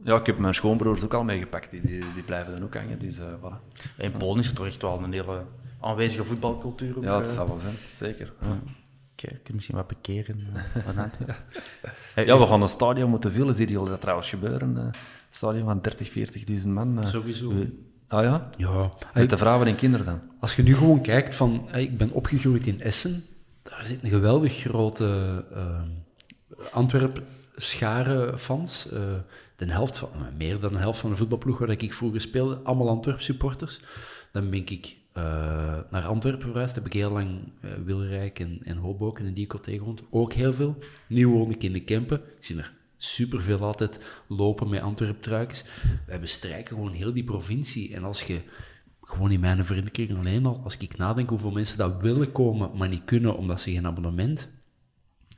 ja, 0.03 0.15
ik 0.15 0.25
heb 0.25 0.37
mijn 0.37 0.53
schoonbroers 0.53 1.03
ook 1.03 1.13
al 1.13 1.23
meegepakt. 1.23 1.71
Die, 1.71 1.81
die, 1.81 2.03
die 2.13 2.23
blijven 2.23 2.53
dan 2.53 2.63
ook 2.63 2.75
hangen. 2.75 2.99
Dus 2.99 3.17
eh 3.19 3.25
voilà. 3.25 3.77
In 3.97 4.11
Polen 4.11 4.39
is 4.39 4.47
er 4.47 4.53
toch 4.55 4.65
echt 4.65 4.81
wel 4.81 5.03
een 5.03 5.13
hele 5.13 5.41
aanwezige 5.81 6.23
voetbalcultuur. 6.25 6.97
Ook, 6.97 7.03
Ja, 7.03 7.17
dat 7.19 7.27
zal 7.29 7.47
wel 7.47 7.59
zijn. 7.59 7.75
Zeker. 7.93 8.33
Ja. 8.41 8.47
Oké, 8.47 9.27
kun 9.27 9.39
je 9.43 9.53
misschien 9.53 9.75
wat 9.75 9.87
bekeren. 9.87 10.39
Antwerpen. 10.87 11.35
Ja, 12.25 12.37
we 12.39 12.47
gaan 12.47 12.61
een 12.61 12.67
stadion 12.67 13.09
moeten 13.09 13.31
vullen. 13.31 13.53
Zie 13.53 13.67
je 13.69 13.73
dat 13.85 14.01
trouwens 14.01 14.29
gebeuren? 14.29 14.77
eh, 14.77 14.83
Een 14.83 14.91
stadion 15.29 15.65
van 15.65 15.81
30, 15.81 16.09
40.000 16.61 16.67
man. 16.73 16.99
eh. 16.99 17.05
Sowieso. 17.05 17.49
We- 17.53 17.83
Ah 18.07 18.23
ja? 18.23 18.49
Ja, 18.57 18.89
Met 19.13 19.29
de 19.29 19.37
vrouwen 19.37 19.67
en 19.67 19.75
kinderen 19.75 20.05
dan? 20.05 20.21
Als 20.39 20.55
je 20.55 20.63
nu 20.63 20.75
gewoon 20.75 21.01
kijkt 21.01 21.35
van, 21.35 21.69
ik 21.75 21.97
ben 21.97 22.11
opgegroeid 22.11 22.67
in 22.67 22.81
Essen, 22.81 23.23
daar 23.63 23.85
zit 23.85 24.03
een 24.03 24.09
geweldig 24.09 24.53
grote 24.53 25.45
eh 25.53 25.81
Antwerp 26.71 27.21
schare 27.55 28.37
fans. 28.37 28.89
Eh, 28.89 28.99
de 29.55 29.71
helft 29.71 29.97
van, 29.97 30.09
eh, 30.13 30.21
meer 30.37 30.59
dan 30.59 30.73
de 30.73 30.79
helft 30.79 30.99
van 30.99 31.09
de 31.09 31.15
voetbalploeg 31.15 31.57
waar 31.57 31.69
ik 31.69 31.93
vroeger 31.93 32.21
speelde, 32.21 32.59
allemaal 32.63 32.89
Antwerp 32.89 33.21
supporters. 33.21 33.79
Dan 34.31 34.49
ben 34.49 34.67
ik 34.67 34.95
eh, 35.13 35.23
naar 35.89 36.03
Antwerpen 36.03 36.47
verhuisd, 36.47 36.75
heb 36.75 36.85
ik 36.85 36.93
heel 36.93 37.11
lang 37.11 37.39
eh, 37.61 37.71
Wilrijk 37.85 38.39
en, 38.39 38.59
en 38.63 38.77
Hoboken 38.77 39.25
en 39.25 39.33
die 39.33 39.49
gewoond, 39.61 40.01
ook 40.09 40.33
heel 40.33 40.53
veel. 40.53 40.77
Nu 41.07 41.27
woon 41.27 41.51
ik 41.51 41.63
in 41.63 41.73
de 41.73 41.83
Kempen, 41.83 42.17
ik 42.17 42.45
zie 42.45 42.57
er 42.57 42.73
superveel 43.13 43.59
altijd 43.59 44.05
lopen 44.27 44.69
met 44.69 44.81
Antwerp-truikens. 44.81 45.63
Wij 46.07 46.19
bestrijken 46.19 46.75
gewoon 46.75 46.93
heel 46.93 47.13
die 47.13 47.23
provincie. 47.23 47.95
En 47.95 48.03
als 48.03 48.21
je 48.21 48.41
gewoon 49.01 49.31
in 49.31 49.39
mijn 49.39 49.65
vriendenkring 49.65 50.17
alleen 50.17 50.45
al, 50.45 50.61
als 50.63 50.77
ik 50.77 50.97
nadenk 50.97 51.29
hoeveel 51.29 51.51
mensen 51.51 51.77
dat 51.77 52.01
willen 52.01 52.31
komen, 52.31 52.77
maar 52.77 52.89
niet 52.89 53.05
kunnen 53.05 53.37
omdat 53.37 53.61
ze 53.61 53.71
geen 53.71 53.85
abonnement 53.85 54.47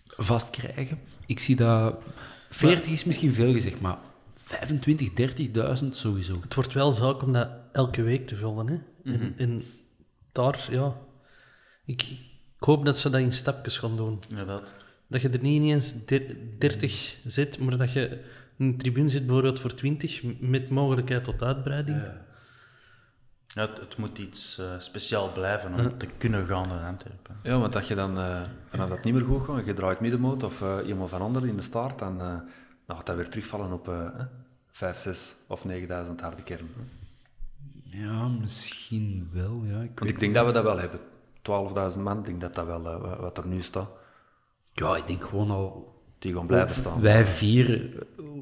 vastkrijgen. 0.06 1.00
Ik 1.26 1.40
zie 1.40 1.56
dat, 1.56 1.96
40 2.50 2.92
is 2.92 3.04
misschien 3.04 3.34
veel 3.34 3.54
gezegd, 3.54 3.80
maar 3.82 3.98
25, 4.36 5.10
30.000 5.84 5.90
sowieso. 5.90 6.42
het 6.42 6.54
wordt 6.54 6.74
wel 6.74 6.92
zaak 6.92 7.22
om 7.22 7.34
dat 7.34 7.50
elke 7.72 8.02
week 8.02 8.28
te 8.28 8.36
vullen. 8.36 8.68
Hè? 8.68 8.80
Mhm. 9.04 9.22
en, 9.24 9.34
en 9.38 9.64
daar, 10.32 10.68
ja... 10.72 10.96
Ik, 11.86 12.02
ik 12.60 12.64
hoop 12.64 12.86
dat 12.86 12.98
ze 12.98 13.10
dat 13.10 13.22
in 13.22 13.34
stapjes 13.34 13.78
gaan 13.78 13.96
doen. 13.96 14.20
Inderdaad. 14.30 14.76
Dat 15.08 15.22
je 15.22 15.30
er 15.30 15.42
niet 15.42 15.62
ineens 15.64 16.06
der- 16.06 16.36
30 16.58 17.18
zit, 17.26 17.60
maar 17.60 17.78
dat 17.78 17.92
je 17.94 18.24
een 18.58 18.78
tribune 18.78 19.10
zit 19.10 19.26
bijvoorbeeld 19.26 19.60
voor 19.60 19.74
20, 19.74 20.24
m- 20.24 20.32
met 20.40 20.70
mogelijkheid 20.70 21.24
tot 21.24 21.42
uitbreiding. 21.44 22.02
Ja, 23.48 23.62
het, 23.68 23.80
het 23.80 23.98
moet 23.98 24.18
iets 24.18 24.58
eh, 24.60 24.66
speciaal 24.80 25.32
blijven 25.32 25.74
om 25.74 25.98
te 25.98 26.08
kunnen 26.18 26.46
gaan 26.46 26.68
naar 26.68 26.88
Antwerpen. 26.88 27.36
Ja, 27.44 27.60
want 27.60 27.74
dat 27.74 27.88
je 27.88 27.96
dan, 27.96 28.18
eh, 28.18 28.42
vanaf 28.68 28.90
dat 28.90 29.04
niet 29.04 29.14
meer 29.14 29.24
goed 29.26 29.44
gaat, 29.46 29.66
je 29.66 29.74
draait 29.74 30.00
middenmoot 30.00 30.44
of 30.44 30.62
eh, 30.62 30.78
iemand 30.86 31.10
van 31.10 31.22
onder 31.22 31.46
in 31.48 31.56
de 31.56 31.62
staart, 31.64 32.00
dan, 32.00 32.22
eh, 32.22 32.38
dan 32.86 32.96
gaat 32.96 33.06
dat 33.06 33.16
weer 33.16 33.30
terugvallen 33.30 33.72
op 33.72 33.88
eh 33.90 34.10
5, 34.72 34.98
6 34.98 35.36
of 35.48 35.66
9000 35.66 36.22
harde 36.22 36.44
kern. 36.44 36.70
Ja, 37.84 38.28
misschien 38.28 39.30
wel, 39.34 39.62
ja. 39.66 39.82
Ik 39.82 40.00
Want 40.00 40.12
ik 40.12 40.20
denk 40.20 40.34
dat 40.34 40.46
we 40.46 40.52
dat 40.52 40.64
wel 40.64 40.80
hebben. 40.80 41.00
12.000 41.42 42.00
man, 42.04 42.18
ik 42.20 42.26
denk 42.26 42.42
dat 42.42 42.56
dat 42.56 42.66
wel 42.66 42.86
eh, 42.88 43.02
wa- 43.02 43.20
wat 43.20 43.38
er 43.38 43.48
nu 43.48 43.62
staat. 43.62 43.90
Ja, 44.80 44.96
ik 44.96 45.08
denk 45.08 45.24
gewoon 45.24 45.52
al... 45.52 45.86
Die 46.20 46.34
gaan 46.34 46.48
blijven 46.48 46.76
staan. 46.76 47.02
Wij 47.02 47.26
vier... 47.26 47.68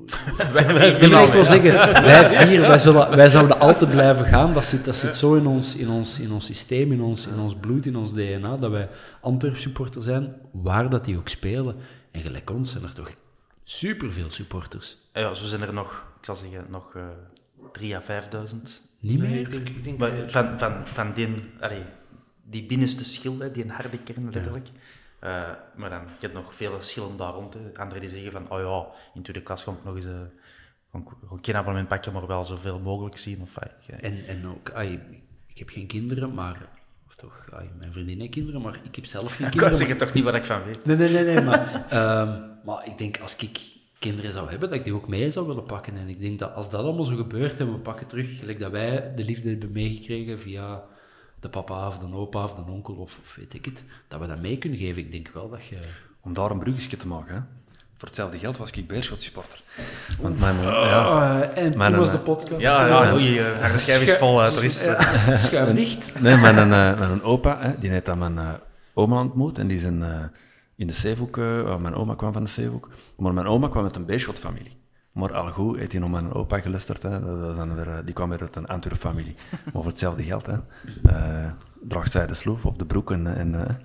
wij 0.53 0.95
vier, 0.95 1.21
ik 1.23 1.31
wil 1.33 1.43
zeggen, 1.43 1.73
wij 2.03 2.25
vier, 2.47 2.61
wij, 2.61 2.77
zullen, 2.77 3.15
wij 3.15 3.29
zouden 3.29 3.59
altijd 3.59 3.91
blijven 3.91 4.25
gaan. 4.25 4.53
Dat 4.53 4.65
zit, 4.65 4.85
dat 4.85 4.95
zit 4.95 5.15
zo 5.15 5.33
in 5.33 5.47
ons, 5.47 5.75
in, 5.75 5.89
ons, 5.89 6.19
in 6.19 6.31
ons 6.31 6.45
systeem, 6.45 6.91
in 6.91 7.01
ons, 7.01 7.27
in 7.27 7.39
ons 7.39 7.55
bloed, 7.55 7.85
in 7.85 7.95
ons 7.95 8.13
DNA, 8.13 8.57
dat 8.57 8.71
wij 8.71 8.89
Antwerp 9.21 9.57
supporter 9.57 10.03
zijn, 10.03 10.33
waar 10.51 10.89
dat 10.89 11.05
die 11.05 11.17
ook 11.17 11.27
spelen. 11.27 11.75
En 12.11 12.21
gelijk 12.21 12.49
ons 12.49 12.71
zijn 12.71 12.83
er 12.83 12.93
toch 12.93 13.13
superveel 13.63 14.31
supporters. 14.31 14.97
Eh, 15.11 15.23
Ja, 15.23 15.33
zo 15.33 15.45
zijn 15.45 15.61
er 15.61 15.73
nog, 15.73 16.05
ik 16.19 16.25
zal 16.25 16.35
zeggen, 16.35 16.63
nog 16.69 16.95
eh 16.95 17.03
3 17.71 17.95
à 17.95 18.01
5.000. 18.01 18.81
Niet 18.99 19.19
Nee, 19.19 19.29
meer? 19.29 19.39
ik 19.39 19.49
denk, 19.51 19.69
ik 19.69 19.83
denk 19.83 20.31
van, 20.31 20.59
van, 20.59 20.73
van 20.83 21.11
die, 21.13 21.27
allee, 21.59 21.83
die 22.43 22.65
binnenste 22.65 23.05
schil, 23.05 23.37
die 23.53 23.63
een 23.63 23.69
harde 23.69 23.97
kern 23.97 24.29
letterlijk. 24.31 24.67
Eh, 25.25 25.49
maar 25.75 25.89
dan, 25.89 25.99
je 26.01 26.15
hebt 26.19 26.33
nog 26.33 26.55
vele 26.55 26.81
schillen 26.81 27.17
daar 27.17 27.33
rond. 27.33 27.55
Anderen 27.77 28.01
die 28.01 28.09
zeggen 28.09 28.31
van, 28.31 28.49
oh 28.51 28.59
ja, 28.59 28.85
in 29.13 29.21
tweede 29.21 29.41
klas 29.41 29.65
ik 29.65 29.83
nog 29.83 29.95
eens... 29.95 30.05
eh, 30.05 30.11
ik- 30.93 31.01
ga 31.27 31.35
ik 31.35 31.45
geen 31.45 31.55
abonnement 31.55 31.87
pakken, 31.87 32.13
maar 32.13 32.27
wel 32.27 32.45
zoveel 32.45 32.79
mogelijk 32.79 33.17
zien. 33.17 33.41
Of, 33.41 33.55
ja. 33.87 33.97
En, 33.99 34.25
en 34.27 34.47
ook, 34.47 34.71
ai, 34.71 34.99
ik 35.47 35.57
heb 35.57 35.69
geen 35.69 35.87
kinderen, 35.87 36.33
maar... 36.33 36.57
Of 37.07 37.15
toch, 37.15 37.47
ai, 37.51 37.69
mijn 37.77 37.91
vriendin 37.91 38.19
heeft 38.19 38.31
kinderen, 38.31 38.61
maar 38.61 38.79
ik 38.83 38.95
heb 38.95 39.05
zelf 39.05 39.35
geen 39.35 39.45
Ik 39.45 39.51
kinderen. 39.51 39.67
kan 39.67 39.75
zeggen 39.87 39.97
toch 39.97 40.13
niet 40.13 40.23
wat 40.23 40.35
ik 40.35 40.43
van 40.45 40.63
weet. 40.63 40.85
Nee, 40.85 40.95
nee, 40.95 41.09
nee, 41.09 41.23
nee 41.23 41.41
maar, 41.41 41.85
ehm, 41.89 42.41
maar 42.65 42.87
ik 42.87 42.97
denk 42.97 43.19
als 43.19 43.35
ik 43.35 43.59
kinderen 43.99 44.31
zou 44.31 44.49
hebben, 44.49 44.69
dat 44.69 44.77
ik 44.77 44.83
die 44.83 44.93
ook 44.93 45.07
mee 45.07 45.29
zou 45.29 45.47
willen 45.47 45.63
pakken. 45.65 45.97
En 45.97 46.07
ik 46.07 46.19
denk 46.19 46.39
dat 46.39 46.53
als 46.53 46.69
dat 46.69 46.81
allemaal 46.83 47.03
zo 47.03 47.15
gebeurt 47.15 47.59
en 47.59 47.71
we 47.71 47.77
pakken 47.79 48.07
terug, 48.07 48.39
gelijk 48.39 48.59
dat 48.59 48.71
wij 48.71 49.13
de 49.15 49.23
liefde 49.23 49.49
hebben 49.49 49.71
meegekregen 49.71 50.39
via 50.39 50.83
de 51.39 51.49
papa 51.49 51.87
of 51.87 51.97
de 51.97 52.13
opa 52.13 52.43
of 52.43 52.53
de 52.53 52.71
onkel 52.71 52.93
of, 52.93 53.19
of 53.23 53.35
weet 53.35 53.53
ik 53.53 53.65
het, 53.65 53.83
dat 54.07 54.19
we 54.19 54.27
dat 54.27 54.39
mee 54.41 54.57
kunnen 54.57 54.79
geven. 54.79 55.01
Ik 55.01 55.11
denk 55.11 55.29
wel 55.33 55.49
dat 55.49 55.65
je... 55.65 55.77
Om 56.21 56.33
daar 56.33 56.51
een 56.51 56.59
bruggetje 56.59 56.97
te 56.97 57.07
maken. 57.07 57.35
Hè. 57.35 57.41
Voor 57.97 58.07
hetzelfde 58.07 58.39
geld 58.39 58.57
was 58.57 58.71
ik 58.71 58.87
Beerschot 58.87 59.21
supporter. 59.21 59.61
Want 60.19 60.39
mijn, 60.39 60.55
ja, 60.61 61.41
en 61.41 61.77
Mijn, 61.77 61.91
toen 61.91 61.99
was 61.99 62.09
eh, 62.09 62.15
de 62.15 62.21
podcast. 62.21 62.61
Ja, 62.61 62.85
ja, 62.87 63.13
oei, 63.13 63.39
eh, 63.39 63.59
harde 63.59 63.77
schijf 63.77 64.01
is 64.01 64.15
vol 64.15 64.41
uit. 64.41 64.55
Er 64.55 64.63
is, 64.63 64.85
eh, 64.85 65.37
Schuif 65.37 65.73
dicht. 65.75 66.21
Nee, 66.21 66.37
mijn, 66.37 66.57
eh, 66.57 66.99
mijn 66.99 67.23
opa, 67.23 67.57
hè, 67.59 67.79
die 67.79 67.89
heeft 67.89 68.05
dan 68.05 68.17
mijn 68.17 68.37
eh, 68.37 68.53
oma 68.93 69.21
ontmoet. 69.21 69.57
En 69.57 69.67
die 69.67 69.79
zijn 69.79 70.03
eh, 70.03 70.23
in 70.75 70.87
de 70.87 70.93
Zeehoek... 70.93 71.37
eh, 71.37 71.43
oh, 71.43 71.77
mijn 71.77 71.95
oma 71.95 72.15
kwam 72.15 72.33
van 72.33 72.43
de 72.43 72.49
Zeehoek. 72.49 72.89
Maar 73.17 73.33
mijn 73.33 73.47
oma 73.47 73.67
kwam 73.67 73.83
uit 73.83 73.95
een 73.95 74.05
Beerschot-familie. 74.05 74.77
Maar 75.15 75.33
al 75.33 75.51
goed 75.51 75.77
heeft 75.77 75.91
hij 75.91 76.01
nog 76.01 76.09
mijn 76.09 76.33
opa 76.33 76.59
geluisterd. 76.59 77.01
Hè. 77.01 77.09
Dat 77.19 77.39
was 77.39 77.55
dan 77.55 77.75
weer, 77.75 77.89
eh, 77.89 77.97
die 78.05 78.13
kwam 78.13 78.29
weer 78.29 78.41
uit 78.41 78.55
een 78.55 78.67
Antwerp-familie. 78.67 79.35
Maar 79.63 79.71
voor 79.73 79.85
hetzelfde 79.85 80.23
geld. 80.23 80.45
Hè. 80.45 80.57
Eh, 81.03 81.51
draagt 81.81 82.11
zij 82.11 82.27
de 82.27 82.33
sloof 82.33 82.65
of 82.65 82.75
de 82.75 82.85
broek 82.85 83.11
en, 83.11 83.27
en 83.35 83.67
eh, 83.67 83.75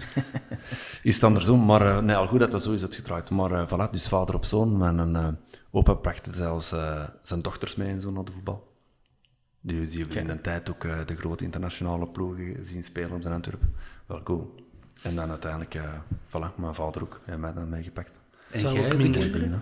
is 1.02 1.14
het 1.14 1.24
andersom. 1.24 1.64
Maar 1.64 1.82
eh, 1.86 1.98
nee, 1.98 2.16
al 2.16 2.26
goed 2.26 2.38
dat 2.40 2.50
dat 2.50 2.62
zo 2.62 2.72
is 2.72 2.82
uitgedraaid. 2.82 3.30
Maar 3.30 3.52
eh, 3.52 3.66
voilà, 3.66 3.90
dus 3.90 4.08
vader 4.08 4.34
op 4.34 4.44
zoon. 4.44 4.76
Mijn 4.78 5.16
eh, 5.16 5.28
opa 5.70 5.94
bracht 5.94 6.28
zelfs 6.30 6.72
eh, 6.72 7.02
zijn 7.22 7.42
dochters 7.42 7.74
mee 7.76 7.88
en 7.88 8.00
zo 8.00 8.10
naar 8.10 8.24
de 8.24 8.32
voetbal. 8.32 8.68
Dus 9.60 9.90
die 9.90 10.00
hebben 10.00 10.16
in 10.18 10.26
de 10.26 10.40
tijd 10.40 10.70
ook 10.70 10.84
eh, 10.84 10.98
de 11.06 11.16
grote 11.16 11.44
internationale 11.44 12.06
ploegen 12.08 12.66
zien 12.66 12.82
spelen 12.82 13.12
op 13.12 13.22
zijn 13.22 13.34
Antwerpen. 13.34 13.74
Wel 14.06 14.22
cool. 14.22 14.54
En 15.02 15.14
dan 15.14 15.30
uiteindelijk, 15.30 15.74
eh 15.74 15.82
voilà, 16.28 16.54
mijn 16.56 16.74
vader 16.74 17.02
ook, 17.02 17.20
en 17.24 17.40
mij 17.40 17.52
dan 17.52 17.68
meegepakt. 17.68 18.10
En 18.50 18.58
Zou 18.58 18.74
jij, 18.74 19.60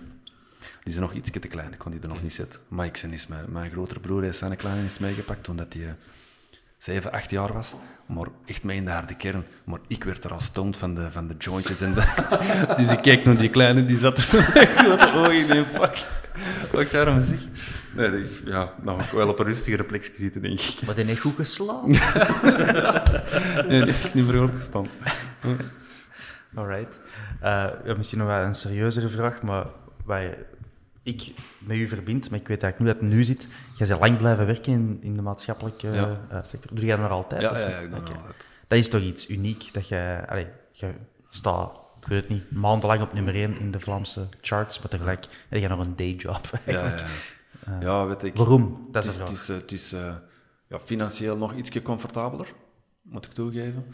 Die 0.88 0.96
zijn 0.96 1.08
nog 1.08 1.16
iets 1.16 1.30
te 1.30 1.38
klein, 1.38 1.72
ik 1.72 1.78
kon 1.78 1.90
die 1.90 2.00
er 2.00 2.08
nog 2.08 2.22
niet 2.22 2.32
zetten. 2.32 2.60
Mike 2.68 3.08
is 3.08 3.26
mijn, 3.26 3.44
mijn 3.48 3.70
grotere 3.70 4.00
broer, 4.00 4.22
heeft 4.22 4.38
zijn 4.38 4.56
kleine 4.56 4.84
is 4.84 4.98
meegepakt 4.98 5.44
toen 5.44 5.56
dat 5.56 5.72
hij 5.72 5.82
eh, 5.82 5.90
7, 6.78 7.12
8 7.12 7.30
jaar 7.30 7.52
was. 7.52 7.74
Maar 8.06 8.26
echt 8.44 8.62
mee 8.62 8.76
in 8.76 8.84
de 8.84 8.90
harde 8.90 9.14
kern. 9.14 9.44
Maar 9.64 9.78
ik 9.86 10.04
werd 10.04 10.24
er 10.24 10.32
al 10.32 10.40
stoned 10.40 10.76
van 10.76 10.94
de, 10.94 11.10
van 11.10 11.26
de 11.28 11.34
jointjes. 11.38 11.80
En 11.80 11.94
de, 11.94 12.04
dus 12.78 12.92
ik 12.92 13.02
keek 13.02 13.24
naar 13.24 13.36
die 13.36 13.50
kleine, 13.50 13.84
die 13.84 13.96
zat 13.96 14.16
er 14.16 14.22
zo 14.22 14.36
met 14.54 14.68
grote 14.68 15.12
ogen 15.14 15.56
in. 15.56 15.64
Fuck. 15.64 16.06
Wat 16.72 16.90
je 16.90 17.24
zeg? 17.26 17.40
Nee, 17.94 18.30
ja, 18.44 18.72
nog 18.82 19.10
wel 19.10 19.28
op 19.28 19.38
een 19.38 19.46
rustigere 19.46 19.84
plek 19.84 20.12
zitten, 20.14 20.42
denk 20.42 20.60
ik. 20.60 20.82
Maar 20.86 20.94
die 20.94 21.04
heeft 21.04 21.20
goed 21.20 21.36
geslapen. 21.36 21.90
Nee, 23.68 23.84
die 23.84 23.94
is 23.94 24.14
niet 24.14 24.26
meer 24.26 24.42
opgestaan. 24.42 24.86
Alright. 26.54 27.00
Eh, 27.40 27.66
ja, 27.84 27.94
misschien 27.96 28.18
nog 28.18 28.28
wel 28.28 28.42
een 28.42 28.54
serieuzere 28.54 29.08
vraag, 29.08 29.42
maar 29.42 29.66
waar 30.04 30.36
ik 31.02 31.30
met 31.58 31.76
u 31.76 31.88
verbind, 31.88 32.30
maar 32.30 32.38
ik 32.40 32.48
weet 32.48 32.62
eigenlijk 32.62 32.92
niet 32.92 33.02
hoe 33.02 33.08
dat 33.10 33.18
nu 33.18 33.24
zit. 33.24 33.48
Jij 33.74 33.86
bent 33.88 34.00
lang 34.00 34.16
blijven 34.16 34.46
werken 34.46 34.72
in, 34.72 34.98
in 35.00 35.14
de 35.16 35.22
maatschappelijke 35.22 35.88
Ja. 35.88 36.20
eh, 36.30 36.38
sector. 36.42 36.74
Doe 36.76 36.84
jij 36.84 36.96
dat 36.96 37.04
nog 37.08 37.14
altijd? 37.14 37.40
Ja, 37.40 37.50
of 37.50 37.56
ja, 37.58 37.68
ja, 37.68 37.76
ik 37.78 37.90
doe 37.90 38.00
dat 38.00 38.08
altijd. 38.16 38.44
Dat 38.66 38.78
is 38.78 38.88
toch 38.88 39.00
iets 39.02 39.28
uniek, 39.30 39.68
dat 39.72 39.88
jij... 39.88 40.26
Allee, 40.26 40.46
je 40.72 40.94
staat, 41.30 41.80
ik 42.00 42.06
weet 42.08 42.20
het 42.20 42.28
niet, 42.28 42.50
maandenlang 42.50 43.02
op 43.02 43.12
nummer 43.12 43.34
1 43.34 43.58
in 43.60 43.70
de 43.70 43.80
Vlaamse 43.80 44.26
charts, 44.40 44.78
maar 44.78 44.88
tegelijk 44.88 45.26
heb 45.48 45.60
je 45.60 45.68
nog 45.68 45.86
een 45.86 45.96
dayjob. 45.96 46.50
Ja, 46.66 46.72
ja, 46.72 46.80
eigenlijk. 46.82 47.36
ja. 47.66 47.78
ja, 47.80 48.06
weet 48.06 48.22
ik. 48.22 48.36
Waarom? 48.36 48.88
Dat 48.90 49.04
is 49.04 49.16
het 49.16 49.30
is, 49.30 49.48
eh, 49.48 49.56
het 49.56 49.72
is 49.72 49.92
eh, 49.92 50.14
ja, 50.68 50.80
financieel 50.80 51.36
nog 51.36 51.54
iets 51.54 51.82
comfortabeler, 51.82 52.52
moet 53.02 53.24
ik 53.24 53.32
toegeven. 53.32 53.86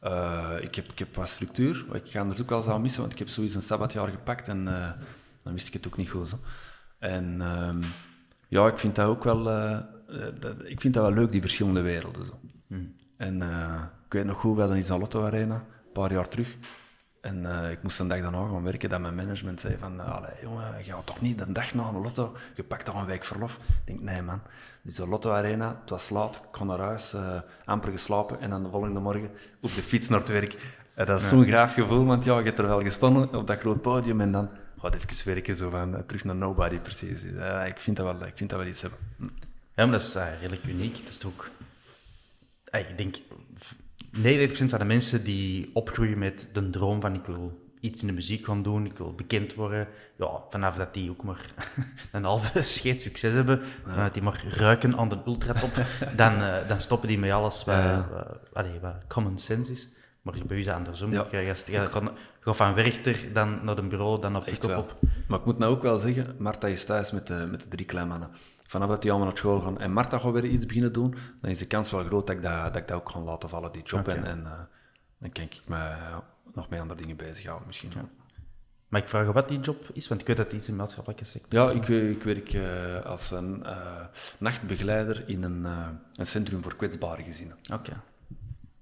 Eh, 0.00 0.50
ik, 0.60 0.74
heb, 0.74 0.90
ik 0.92 0.98
heb 0.98 1.14
wat 1.14 1.28
structuur, 1.28 1.84
ik 1.92 2.10
ga 2.10 2.20
er 2.20 2.40
ook 2.40 2.48
wel 2.48 2.58
eens 2.58 2.68
aan 2.68 2.80
missen, 2.82 3.00
want 3.00 3.12
ik 3.12 3.18
heb 3.18 3.28
zoiets 3.28 3.54
een 3.54 3.62
sabbatjaar 3.62 4.08
gepakt 4.08 4.48
en 4.48 4.68
eh, 4.68 4.90
dan 5.44 5.52
wist 5.52 5.66
ik 5.66 5.72
het 5.72 5.86
ook 5.86 5.96
niet 5.96 6.10
goed. 6.10 6.28
Zo. 6.28 6.38
En 6.98 7.40
ehm, 7.40 7.82
ja, 8.48 8.66
ik 8.66 8.78
vind 8.78 8.94
dat 8.94 9.06
ook 9.06 9.24
wel, 9.24 9.50
eh, 9.50 9.72
eh, 9.72 9.82
dat, 10.40 10.54
ik 10.64 10.80
vind 10.80 10.94
dat 10.94 11.02
wel 11.02 11.12
leuk, 11.12 11.32
die 11.32 11.40
verschillende 11.40 11.80
werelden. 11.80 12.26
Zo. 12.26 12.32
En 13.16 13.42
eh, 13.42 13.82
ik 14.06 14.12
weet 14.12 14.24
nog 14.24 14.38
goed, 14.38 14.54
we 14.54 14.60
hadden 14.60 14.78
iets 14.78 14.90
aan 14.90 14.98
Lotto 14.98 15.24
Arena, 15.24 15.54
een 15.54 15.92
paar 15.92 16.12
jaar 16.12 16.28
terug. 16.28 16.56
En 17.20 17.70
ik 17.70 17.82
moest 17.82 17.98
een 17.98 18.08
dag 18.08 18.20
daarna 18.20 18.46
gaan 18.46 18.62
werken, 18.62 18.90
dat 18.90 19.00
mijn 19.00 19.14
management 19.14 19.60
zei 19.60 19.78
van, 19.78 20.00
allee, 20.00 20.30
jongen, 20.42 20.78
je 20.78 20.92
gaat 20.92 21.06
toch 21.06 21.20
niet 21.20 21.40
een 21.40 21.52
dag 21.52 21.74
na 21.74 21.88
een 21.88 22.00
lotto, 22.00 22.36
je 22.54 22.64
pakt 22.64 22.84
toch 22.84 23.00
een 23.00 23.06
week 23.06 23.24
verlof? 23.24 23.54
Ik 23.54 23.86
denk, 23.86 24.00
nee 24.00 24.22
man. 24.22 24.40
Dus 24.82 24.94
de 24.94 25.08
Lotto 25.08 25.30
Arena, 25.30 25.78
het 25.80 25.90
was 25.90 26.10
laat, 26.10 26.36
ik 26.36 26.52
kon 26.52 26.66
naar 26.66 26.78
huis, 26.78 27.14
amper 27.64 27.90
geslapen 27.90 28.40
en 28.40 28.50
dan 28.50 28.62
de 28.62 28.68
volgende 28.68 29.00
morgen 29.00 29.30
op 29.60 29.74
de 29.74 29.82
fiets 29.82 30.08
naar 30.08 30.18
het 30.18 30.28
werk. 30.28 30.74
En 30.94 31.06
dat 31.06 31.20
is 31.20 31.28
zo'n 31.28 31.44
graaf 31.44 31.72
gevoel, 31.72 32.04
want 32.04 32.24
ja, 32.24 32.38
je 32.38 32.44
hebt 32.44 32.58
er 32.58 32.66
wel 32.66 32.80
gestaan 32.80 33.34
op 33.34 33.46
dat 33.46 33.58
groot 33.58 33.80
podium 33.80 34.20
en 34.20 34.32
dan 34.32 34.48
gaat 34.92 34.94
even 35.12 35.26
werken, 35.34 35.56
zo 35.56 35.70
van, 35.70 35.96
eh, 35.96 36.02
terug 36.02 36.24
naar 36.24 36.36
nobody 36.36 36.76
precies. 36.78 37.24
Eh, 37.24 37.66
ik, 37.66 37.80
vind 37.80 37.96
dat 37.96 38.06
wel, 38.18 38.26
ik 38.28 38.36
vind 38.36 38.50
dat 38.50 38.58
wel 38.58 38.68
iets 38.68 38.80
hebben. 38.82 38.98
Hm. 39.16 39.22
Ja, 39.74 39.82
maar 39.86 39.90
dat 39.90 40.02
is 40.02 40.14
eh, 40.14 40.26
redelijk 40.40 40.64
uniek. 40.64 40.96
Dat 40.96 41.08
is 41.08 41.16
toch 41.18 41.32
ook... 41.32 41.50
Ik 42.70 42.98
denk, 42.98 43.16
v- 43.56 43.72
99% 44.16 44.70
van 44.70 44.78
de 44.78 44.84
mensen 44.84 45.24
die 45.24 45.70
opgroeien 45.72 46.18
met 46.18 46.48
de 46.52 46.70
droom 46.70 47.00
van 47.00 47.14
ik 47.14 47.24
wil 47.26 47.62
iets 47.80 48.00
in 48.00 48.06
de 48.06 48.12
muziek 48.12 48.44
gaan 48.44 48.62
doen, 48.62 48.86
ik 48.86 48.98
wil 48.98 49.14
bekend 49.14 49.54
worden, 49.54 49.88
ja, 50.16 50.28
vanaf 50.48 50.76
dat 50.76 50.94
die 50.94 51.10
ook 51.10 51.22
maar 51.24 51.46
een 52.12 52.24
halve 52.24 52.62
scheet 52.74 53.02
succes 53.02 53.34
hebben, 53.34 53.62
vanaf 53.84 54.10
die 54.10 54.22
maar 54.22 54.44
ruiken 54.48 54.96
aan 54.96 55.08
de 55.08 55.18
ultratop, 55.26 55.70
dan, 56.16 56.38
dan 56.68 56.80
stoppen 56.80 57.08
die 57.08 57.18
met 57.18 57.30
alles 57.30 57.64
wat, 57.64 57.82
wat, 58.10 58.38
allee, 58.52 58.80
wat 58.80 58.94
common 59.08 59.38
sense 59.38 59.72
is. 59.72 59.88
Maar 60.22 60.34
bij 60.46 60.56
u 60.56 60.60
is 60.60 60.66
het 60.66 60.74
andersom. 60.74 61.12
Ja. 61.12 61.26
Je, 61.30 61.36
je, 61.36 61.44
je 61.66 61.78
gaat- 61.90 62.12
gaat 62.44 62.56
van 62.56 62.74
Werchter 62.74 63.32
dan 63.32 63.64
naar 63.64 63.78
een 63.78 63.88
bureau, 63.88 64.20
dan 64.20 64.36
op 64.36 64.44
Echt 64.44 64.66
wel. 64.66 64.80
op. 64.80 64.96
Maar 65.28 65.38
ik 65.38 65.44
moet 65.44 65.58
nou 65.58 65.72
ook 65.72 65.82
wel 65.82 65.98
zeggen, 65.98 66.34
Marta 66.38 66.66
is 66.66 66.84
thuis 66.84 67.10
met 67.12 67.26
de, 67.26 67.46
met 67.50 67.60
de 67.60 67.68
drie 67.68 67.86
kleinmannen. 67.86 68.30
Vanaf 68.66 68.88
dat 68.88 69.02
die 69.02 69.10
allemaal 69.10 69.28
naar 69.28 69.38
school 69.38 69.60
gaan 69.60 69.78
en 69.80 69.92
Marta 69.92 70.18
gaat 70.18 70.32
weer 70.32 70.44
iets 70.44 70.66
beginnen 70.66 70.92
doen, 70.92 71.14
dan 71.40 71.50
is 71.50 71.58
de 71.58 71.66
kans 71.66 71.90
wel 71.90 72.04
groot 72.04 72.26
dat 72.26 72.36
ik 72.36 72.42
dat, 72.42 72.64
dat, 72.64 72.76
ik 72.76 72.88
dat 72.88 72.96
ook 72.96 73.10
ga 73.10 73.20
laten 73.20 73.48
vallen, 73.48 73.72
die 73.72 73.82
job. 73.82 74.08
En, 74.08 74.24
en 74.24 74.46
eh, 74.46 74.60
dan 75.18 75.32
kan 75.32 75.44
ik 75.44 75.60
me 75.66 75.94
nog 76.54 76.68
met 76.68 76.80
andere 76.80 77.00
dingen 77.00 77.16
bezighouden 77.16 77.66
misschien. 77.66 77.90
Ja, 77.94 78.08
Maar 78.88 79.00
ik 79.00 79.08
vraag 79.08 79.32
wat 79.32 79.48
die 79.48 79.60
job 79.60 79.90
is, 79.92 80.08
want 80.08 80.20
ik 80.20 80.26
weet 80.26 80.36
dat 80.36 80.46
het 80.46 80.54
iets 80.54 80.66
in 80.68 80.74
de 80.74 80.80
maatschappelijke 80.80 81.24
sector 81.24 81.60
ja 81.60 81.70
ik, 81.70 81.88
eh, 81.88 82.10
ik 82.10 82.22
werk 82.22 82.52
eh, 82.52 83.04
als 83.04 83.30
een 83.30 83.66
nachtbegeleider 84.38 85.28
in 85.28 85.42
een, 85.42 85.64
een 86.12 86.26
centrum 86.26 86.62
voor 86.62 86.76
kwetsbare 86.76 87.22
gezinnen. 87.22 87.56
Oké. 87.72 87.92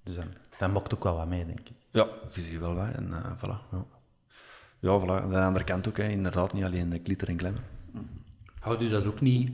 Dus 0.03 0.15
dan, 0.15 0.27
dan 0.59 0.71
mocht 0.71 0.95
ook 0.95 1.05
wel 1.05 1.17
wat 1.17 1.27
mee, 1.27 1.47
denk 1.47 1.69
ik. 1.69 1.82
Ja, 1.93 2.09
je 2.35 2.40
ziet 2.40 2.59
wel 2.59 2.74
wat. 2.74 2.93
En 2.93 3.12
eh 3.12 3.32
voilà. 3.36 3.70
Ja, 3.70 3.85
ja 4.78 5.01
voilà. 5.01 5.23
Aan 5.23 5.31
de 5.31 5.40
andere 5.40 5.64
kant 5.64 5.89
ook, 5.89 5.97
hè, 5.97 6.09
inderdaad, 6.09 6.52
niet 6.52 6.64
alleen 6.64 6.93
eh, 6.93 7.01
glitter 7.02 7.28
en 7.28 7.39
glamour. 7.39 7.62
Houdt 8.59 8.82
u 8.82 8.89
dat 8.89 9.06
ook 9.06 9.20
niet, 9.20 9.51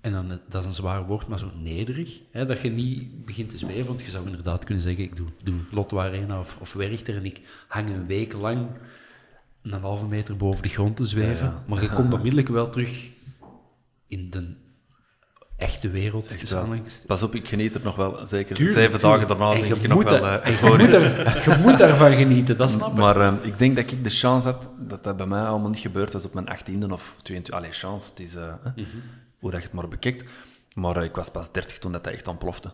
en 0.00 0.12
dan, 0.12 0.30
eh, 0.30 0.36
dat 0.48 0.60
is 0.60 0.66
een 0.66 0.74
zwaar 0.74 1.06
woord, 1.06 1.26
maar 1.26 1.38
zo 1.38 1.50
nederig, 1.54 2.20
hè, 2.30 2.44
dat 2.44 2.60
je 2.60 2.70
niet 2.70 3.24
begint 3.24 3.50
te 3.50 3.56
zweven, 3.56 3.86
want 3.86 4.00
je 4.00 4.10
zou 4.10 4.26
inderdaad 4.26 4.64
kunnen 4.64 4.82
zeggen, 4.82 5.04
ik 5.04 5.16
doe, 5.16 5.28
doe 5.42 5.60
Lotto 5.70 5.98
Arena 5.98 6.40
of, 6.40 6.56
of 6.60 6.72
Werchter 6.72 7.16
en 7.16 7.24
ik 7.24 7.64
hang 7.68 7.88
een 7.88 8.06
week 8.06 8.32
lang 8.32 8.68
een 9.62 9.80
halve 9.80 10.06
meter 10.06 10.36
boven 10.36 10.62
de 10.62 10.68
grond 10.68 10.96
te 10.96 11.04
zweven, 11.04 11.62
maar 11.66 11.82
je 11.82 11.88
komt 11.88 12.12
onmiddellijk 12.12 12.48
wel 12.48 12.70
terug 12.70 13.10
in 14.06 14.30
de 14.30 14.54
echte 15.58 15.90
wereld. 15.90 16.30
Echt. 16.30 17.06
Pas 17.06 17.22
op, 17.22 17.34
ik 17.34 17.48
geniet 17.48 17.74
er 17.74 17.80
nog 17.84 17.96
wel. 17.96 18.26
Zeker 18.26 18.56
Tuurlijk, 18.56 18.78
zeven 18.78 18.98
tuurlijk. 19.00 19.20
dagen 19.22 19.38
daarna 19.38 19.56
zeg 19.56 19.68
je 19.68 19.74
ik 19.74 19.88
nog 19.88 19.98
moet 20.02 20.10
wel 20.10 20.26
eh, 20.26 20.32
en 20.32 20.40
je 20.40 20.48
euforisch. 20.50 20.90
moet 20.90 20.94
er- 21.00 21.52
Je 21.54 21.58
moet 21.62 21.78
daarvan 21.78 22.12
genieten, 22.12 22.56
dat 22.56 22.70
snap 22.70 22.88
ik. 22.90 22.94
Maar 22.98 23.20
eh, 23.20 23.32
ik 23.42 23.58
denk 23.58 23.76
dat 23.76 23.90
ik 23.90 24.04
de 24.04 24.10
chance 24.10 24.48
had 24.48 24.68
dat 24.78 25.04
dat 25.04 25.16
bij 25.16 25.26
mij 25.26 25.42
allemaal 25.42 25.68
niet 25.70 25.78
gebeurd 25.78 26.12
was 26.12 26.24
op 26.24 26.34
mijn 26.34 26.46
18e 26.48 26.90
of 26.92 27.14
22e. 27.22 27.50
Allee, 27.54 27.72
chance, 27.72 28.10
het 28.10 28.20
is 28.20 28.34
eh, 28.34 28.54
Mhm. 28.76 28.86
hoe 29.38 29.50
dat 29.50 29.60
je 29.60 29.66
het 29.66 29.74
maar 29.76 29.88
bekijkt. 29.88 30.24
Maar 30.74 30.96
eh, 30.96 31.04
ik 31.04 31.14
was 31.14 31.30
pas 31.30 31.52
30 31.52 31.78
toen 31.78 31.92
dat, 31.92 32.04
dat 32.04 32.12
echt 32.12 32.28
ontplofte. 32.28 32.72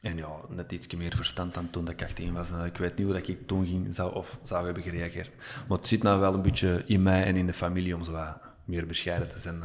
En 0.00 0.16
ja, 0.16 0.28
net 0.48 0.72
iets 0.72 0.94
meer 0.94 1.12
verstand 1.16 1.54
dan 1.54 1.68
toen 1.70 1.84
dat 1.84 1.94
ik 1.94 2.02
18 2.02 2.32
was. 2.32 2.50
Ik 2.64 2.76
weet 2.76 2.96
niet 2.96 3.06
hoe 3.06 3.16
dat 3.16 3.28
ik 3.28 3.46
toen 3.46 3.66
ging, 3.66 3.94
zou, 3.94 4.14
of 4.14 4.38
zou 4.42 4.64
hebben 4.64 4.82
gereageerd. 4.82 5.30
Maar 5.68 5.78
het 5.78 5.88
zit 5.88 6.02
nou 6.02 6.20
wel 6.20 6.34
een 6.34 6.42
beetje 6.42 6.82
in 6.86 7.02
mij 7.02 7.24
en 7.24 7.36
in 7.36 7.46
de 7.46 7.52
familie 7.52 7.94
om 7.94 8.02
zo 8.04 8.12
wat 8.12 8.36
meer 8.64 8.86
bescheiden 8.86 9.28
te 9.28 9.38
zijn. 9.38 9.62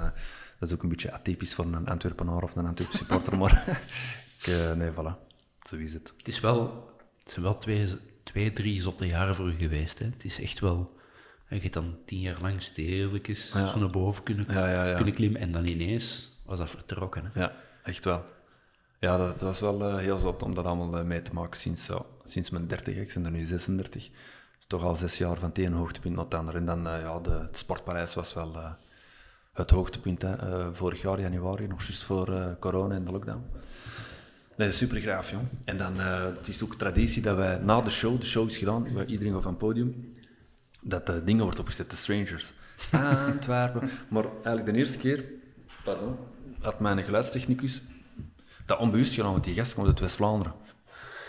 Dat 0.59 0.69
is 0.69 0.75
ook 0.75 0.83
een 0.83 0.89
beetje 0.89 1.11
atypisch 1.11 1.55
voor 1.55 1.65
een 1.65 1.87
Antwerpenaar 1.87 2.43
of 2.43 2.55
een 2.55 2.65
Antwerp 2.65 2.91
supporter. 2.91 3.37
maar 3.37 3.63
ik, 4.39 4.47
eh, 4.47 4.73
nee, 4.73 4.91
voilà. 4.91 5.25
Zo 5.63 5.75
is 5.75 5.93
het. 5.93 6.13
Het, 6.17 6.27
is 6.27 6.39
wel, 6.39 6.89
het 7.19 7.31
zijn 7.31 7.45
wel 7.45 7.57
twee, 7.57 7.87
twee, 8.23 8.53
drie 8.53 8.81
zotte 8.81 9.07
jaren 9.07 9.35
voor 9.35 9.47
u 9.47 9.55
geweest. 9.55 9.99
Hè. 9.99 10.05
Het 10.05 10.25
is 10.25 10.41
echt 10.41 10.59
wel... 10.59 10.93
Je 11.49 11.59
hebt 11.59 11.73
dan 11.73 11.97
tien 12.05 12.19
jaar 12.19 12.41
lang 12.41 12.61
stedelijkjes 12.61 13.51
zo 13.51 13.79
naar 13.79 13.89
boven 13.89 14.23
kunnen, 14.23 14.45
Ja, 14.49 14.69
ja, 14.69 14.85
ja. 14.85 14.95
kunnen 14.95 15.13
klimmen. 15.13 15.41
En 15.41 15.51
dan 15.51 15.65
ineens 15.65 16.29
was 16.45 16.57
dat 16.57 16.69
vertrokken. 16.69 17.31
Hè. 17.33 17.39
Ja, 17.39 17.53
echt 17.83 18.05
wel. 18.05 18.25
Ja, 18.99 19.17
dat 19.17 19.41
was 19.41 19.59
wel 19.59 19.83
eh, 19.83 19.97
heel 19.97 20.17
zot 20.17 20.43
om 20.43 20.55
dat 20.55 20.65
allemaal 20.65 20.97
eh, 20.97 21.03
mee 21.05 21.21
te 21.21 21.33
maken 21.33 21.59
sinds, 21.59 21.89
sinds 22.23 22.49
mijn 22.49 22.67
30. 22.67 22.95
Ik 22.95 23.13
ben 23.13 23.25
er 23.25 23.31
nu 23.31 23.45
36. 23.45 24.03
Het 24.03 24.13
is 24.59 24.65
toch 24.67 24.83
al 24.83 24.95
zes 24.95 25.17
jaar 25.17 25.35
van 25.35 25.49
het 25.49 25.57
ene 25.57 25.75
hoogtepunt 25.75 26.15
naar 26.15 26.25
het 26.25 26.33
andere. 26.33 26.57
En 26.57 26.65
dan, 26.65 26.83
ja, 26.83 27.19
de, 27.19 27.29
het 27.29 27.57
Sportparijs 27.57 28.13
was 28.13 28.33
wel 28.33 28.75
het 29.55 29.69
hoogtepunt. 29.69 30.23
Eh, 30.23 30.67
vorig 30.73 31.01
jaar, 31.01 31.19
januari, 31.19 31.67
nog 31.67 31.81
juist 31.81 32.03
voor 32.03 32.33
eh, 32.33 32.45
corona 32.59 32.95
en 32.95 33.05
de 33.05 33.11
lockdown. 33.11 33.43
Nee, 34.55 34.71
super 34.71 34.99
graaf, 35.01 35.31
jong. 35.31 35.43
En 35.63 35.77
dan, 35.77 35.99
eh, 35.99 36.23
het 36.23 36.47
is 36.47 36.63
ook 36.63 36.75
traditie 36.75 37.21
dat 37.21 37.37
wij 37.37 37.57
na 37.57 37.81
de 37.81 37.89
show, 37.89 38.19
de 38.19 38.25
show 38.25 38.49
is 38.49 38.57
gedaan, 38.57 38.87
iedereen 39.07 39.33
gaat 39.33 39.41
van 39.41 39.51
het 39.51 39.59
podium, 39.59 40.15
dat 40.81 41.05
de 41.05 41.23
dingen 41.23 41.43
wordt 41.43 41.59
opgezet, 41.59 41.89
de 41.89 41.95
Strangers. 41.95 42.53
Antwerpen. 43.31 43.89
Maar 44.07 44.23
eigenlijk 44.23 44.65
de 44.65 44.73
eerste 44.73 44.97
keer, 44.97 45.25
pardon, 45.83 46.15
had 46.59 46.79
mijn 46.79 47.03
geluidstechnicus 47.03 47.81
dat 48.65 48.79
onbewust 48.79 49.13
gedaan, 49.13 49.31
want 49.31 49.43
die 49.43 49.53
gast 49.53 49.73
komt 49.73 49.87
uit 49.87 49.99
West-Vlaanderen. 49.99 50.53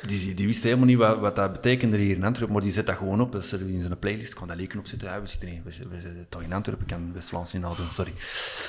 Die, 0.06 0.34
die 0.34 0.46
wist 0.46 0.62
helemaal 0.62 0.86
niet 0.86 0.96
wat, 0.96 1.18
wat 1.18 1.36
dat 1.36 1.52
betekende 1.52 1.96
hier 1.96 2.16
in 2.16 2.24
Antwerpen, 2.24 2.54
maar 2.54 2.62
die 2.62 2.72
zet 2.72 2.86
dat 2.86 2.96
gewoon 2.96 3.20
op. 3.20 3.32
Dat 3.32 3.46
zet 3.46 3.60
in 3.60 3.82
zijn 3.82 3.98
playlist, 3.98 4.34
kon 4.34 4.46
dat 4.46 4.56
leken 4.56 4.78
opzetten. 4.78 5.08
Ja, 5.08 5.20
we 5.20 5.26
zitten, 5.26 5.48
niet, 5.48 5.62
we, 5.64 5.70
we 5.70 6.00
zitten 6.00 6.26
toch 6.28 6.42
in 6.42 6.52
Antwerpen, 6.52 6.86
ik 6.86 6.92
kan 6.92 7.12
West-Vlaams 7.12 7.52
niet 7.52 7.64
sorry. 7.92 8.12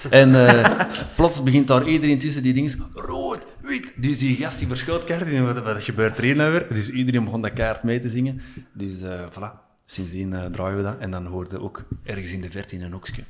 En 0.10 0.48
eh, 0.48 0.82
plots 1.16 1.44
begint 1.44 1.68
daar 1.68 1.88
iedereen 1.88 2.20
tussen 2.20 2.44
die 2.44 2.54
dingen, 2.54 2.90
rood, 2.94 3.46
wit. 3.62 3.92
Dus 3.96 4.18
die 4.18 4.36
gast 4.36 4.60
die 4.60 4.68
verschoot 4.68 5.04
kaart, 5.04 5.34
en 5.34 5.44
wat, 5.44 5.60
wat 5.60 5.84
gebeurt 5.84 6.18
er 6.18 6.24
hier 6.24 6.36
nou 6.36 6.52
weer? 6.52 6.68
Dus 6.68 6.90
iedereen 6.90 7.24
begon 7.24 7.42
dat 7.42 7.54
kaart 7.54 7.84
mee 7.84 8.00
te 8.00 8.10
zingen. 8.10 8.42
Dus 8.74 9.02
eh 9.02 9.20
voilà, 9.32 9.66
sindsdien 9.86 10.34
eh, 10.34 10.46
draaien 10.46 10.78
we 10.78 10.84
dat. 10.84 10.98
En 11.00 11.12
dan 11.12 11.26
hoorde 11.26 11.62
ook 11.62 11.84
ergens 12.04 12.32
in 12.32 12.42
de 12.42 12.52
verte 12.52 12.76
in 12.76 12.82
een 12.82 12.92
hoekje. 12.92 13.24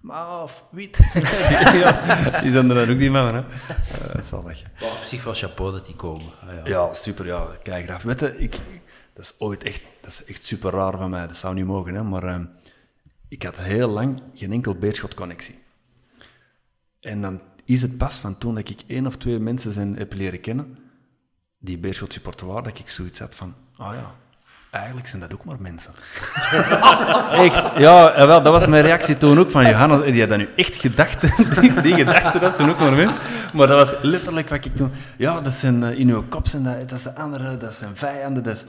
Maaf, 0.00 0.64
wit. 0.70 0.98
ja, 1.82 1.92
die 2.42 2.50
zijn 2.50 2.68
er 2.68 2.74
dan 2.74 2.90
ook 2.90 2.98
die 2.98 3.10
mannen, 3.10 3.34
hè. 3.34 3.40
Uh, 3.40 4.14
dat 4.14 4.26
zal 4.26 4.44
weg. 4.44 4.62
Maar 4.80 4.90
op 4.90 5.04
zich 5.04 5.24
wel 5.24 5.34
chapeau 5.34 5.72
dat 5.72 5.86
die 5.86 5.96
komen. 5.96 6.26
Ah, 6.46 6.54
ja. 6.54 6.66
Ja, 6.66 6.92
super, 6.92 7.26
ja. 7.26 7.46
Kijk, 7.62 7.84
graag. 7.84 8.02
Weet 8.02 8.20
je, 8.20 8.38
ik, 8.38 8.60
dat 9.12 9.24
is 9.24 9.34
ooit 9.38 9.62
echt, 9.62 9.88
dat 10.00 10.10
is 10.10 10.24
echt 10.24 10.44
super 10.44 10.70
raar 10.70 10.96
van 10.96 11.10
mij. 11.10 11.26
Dat 11.26 11.36
zou 11.36 11.54
niet 11.54 11.64
mogen, 11.64 11.94
hè. 11.94 12.02
Maar 12.02 12.24
uh, 12.24 12.40
ik 13.28 13.42
had 13.42 13.58
heel 13.58 13.88
lang 13.88 14.22
geen 14.34 14.52
enkel 14.52 14.74
Beerschot-connectie. 14.74 15.58
En 17.00 17.22
dan 17.22 17.40
is 17.64 17.82
het 17.82 17.96
pas 17.96 18.18
van 18.18 18.38
toen 18.38 18.54
dat 18.54 18.68
ik 18.68 18.82
één 18.86 19.06
of 19.06 19.16
twee 19.16 19.38
mensen 19.38 19.72
zijn, 19.72 19.96
heb 19.96 20.12
leren 20.12 20.40
kennen, 20.40 20.78
die 21.58 21.78
Beerschot 21.78 22.12
supporter 22.12 22.46
waren, 22.46 22.62
dat 22.62 22.78
ik 22.78 22.88
zoiets 22.88 23.18
had 23.18 23.34
van, 23.34 23.54
ah 23.76 23.88
oh 23.88 23.94
ja, 23.94 24.14
eigenlijk 24.70 25.06
zijn 25.08 25.20
dat 25.20 25.32
ook 25.34 25.44
maar 25.44 25.56
mensen. 25.60 25.92
echt, 27.46 27.78
ja, 27.78 28.26
wel, 28.26 28.42
dat 28.42 28.52
was 28.52 28.66
mijn 28.66 28.82
reactie 28.82 29.16
toen 29.16 29.38
ook 29.38 29.50
van 29.50 29.66
Johannes, 29.66 30.12
die 30.12 30.20
had 30.20 30.28
dat 30.28 30.38
nu 30.38 30.48
echt 30.56 30.76
gedacht, 30.76 31.20
die, 31.60 31.80
die 31.80 31.94
gedachte, 31.94 32.38
dat 32.38 32.54
zijn 32.54 32.70
ook 32.70 32.78
maar 32.78 32.92
mensen. 32.92 33.20
Maar 33.52 33.66
dat 33.66 33.78
was 33.78 34.02
letterlijk 34.02 34.48
wat 34.48 34.64
ik 34.64 34.76
toen, 34.76 34.92
ja, 35.18 35.40
dat 35.40 35.52
zijn 35.52 35.82
in 35.82 36.08
uw 36.08 36.24
kop, 36.28 36.46
zijn 36.46 36.62
dat, 36.62 36.88
dat 36.88 36.98
is 36.98 37.04
de 37.04 37.14
andere, 37.14 37.56
dat 37.56 37.74
zijn 37.74 37.96
vijanden, 37.96 38.42
dat 38.42 38.54
is 38.54 38.64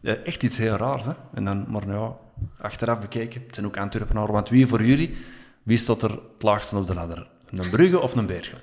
ja, 0.00 0.14
echt 0.24 0.42
iets 0.42 0.56
heel 0.56 0.76
raars. 0.76 1.04
Hè? 1.04 1.12
En 1.34 1.44
dan, 1.44 1.64
maar 1.68 1.88
ja, 1.88 2.12
achteraf 2.60 2.98
bekeken, 3.00 3.42
het 3.46 3.54
zijn 3.54 3.66
ook 3.66 3.76
Antwerpenaren, 3.76 4.32
want 4.32 4.48
wie 4.48 4.66
voor 4.66 4.84
jullie, 4.84 5.16
wie 5.62 5.76
stond 5.76 6.02
er 6.02 6.10
het 6.10 6.42
laagste 6.42 6.76
op 6.76 6.86
de 6.86 6.94
ladder? 6.94 7.26
Een 7.50 7.70
Brugge 7.70 8.00
of 8.00 8.14
een 8.14 8.26
Beerschot? 8.26 8.62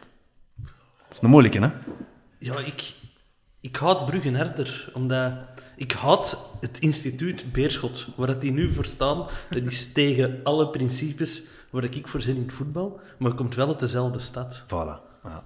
Dat 0.57 1.17
is 1.17 1.21
een 1.21 1.29
moeilijke, 1.29 1.59
hè? 1.59 1.69
Ja, 2.39 2.53
ik, 2.59 2.93
ik 3.61 3.75
haat 3.75 4.05
Brugge 4.05 4.35
harder, 4.37 4.89
omdat 4.93 5.31
ik 5.75 5.91
haat 5.91 6.37
het 6.61 6.77
instituut 6.79 7.51
Beerschot, 7.51 8.07
waar 8.15 8.27
dat 8.27 8.41
die 8.41 8.51
nu 8.51 8.71
voor 8.71 8.85
staan. 8.85 9.17
Dat 9.49 9.65
is 9.65 9.91
tegen 9.93 10.39
alle 10.43 10.67
principes 10.69 11.43
waar 11.69 11.83
ik 11.83 12.07
voor 12.07 12.21
zin 12.21 12.35
in 12.35 12.41
het 12.41 12.53
voetbal, 12.53 12.99
maar 13.17 13.29
het 13.29 13.39
komt 13.39 13.55
wel 13.55 13.67
uit 13.67 13.79
dezelfde 13.79 14.19
stad. 14.19 14.63
Voilà. 14.65 14.99
Ja. 15.23 15.43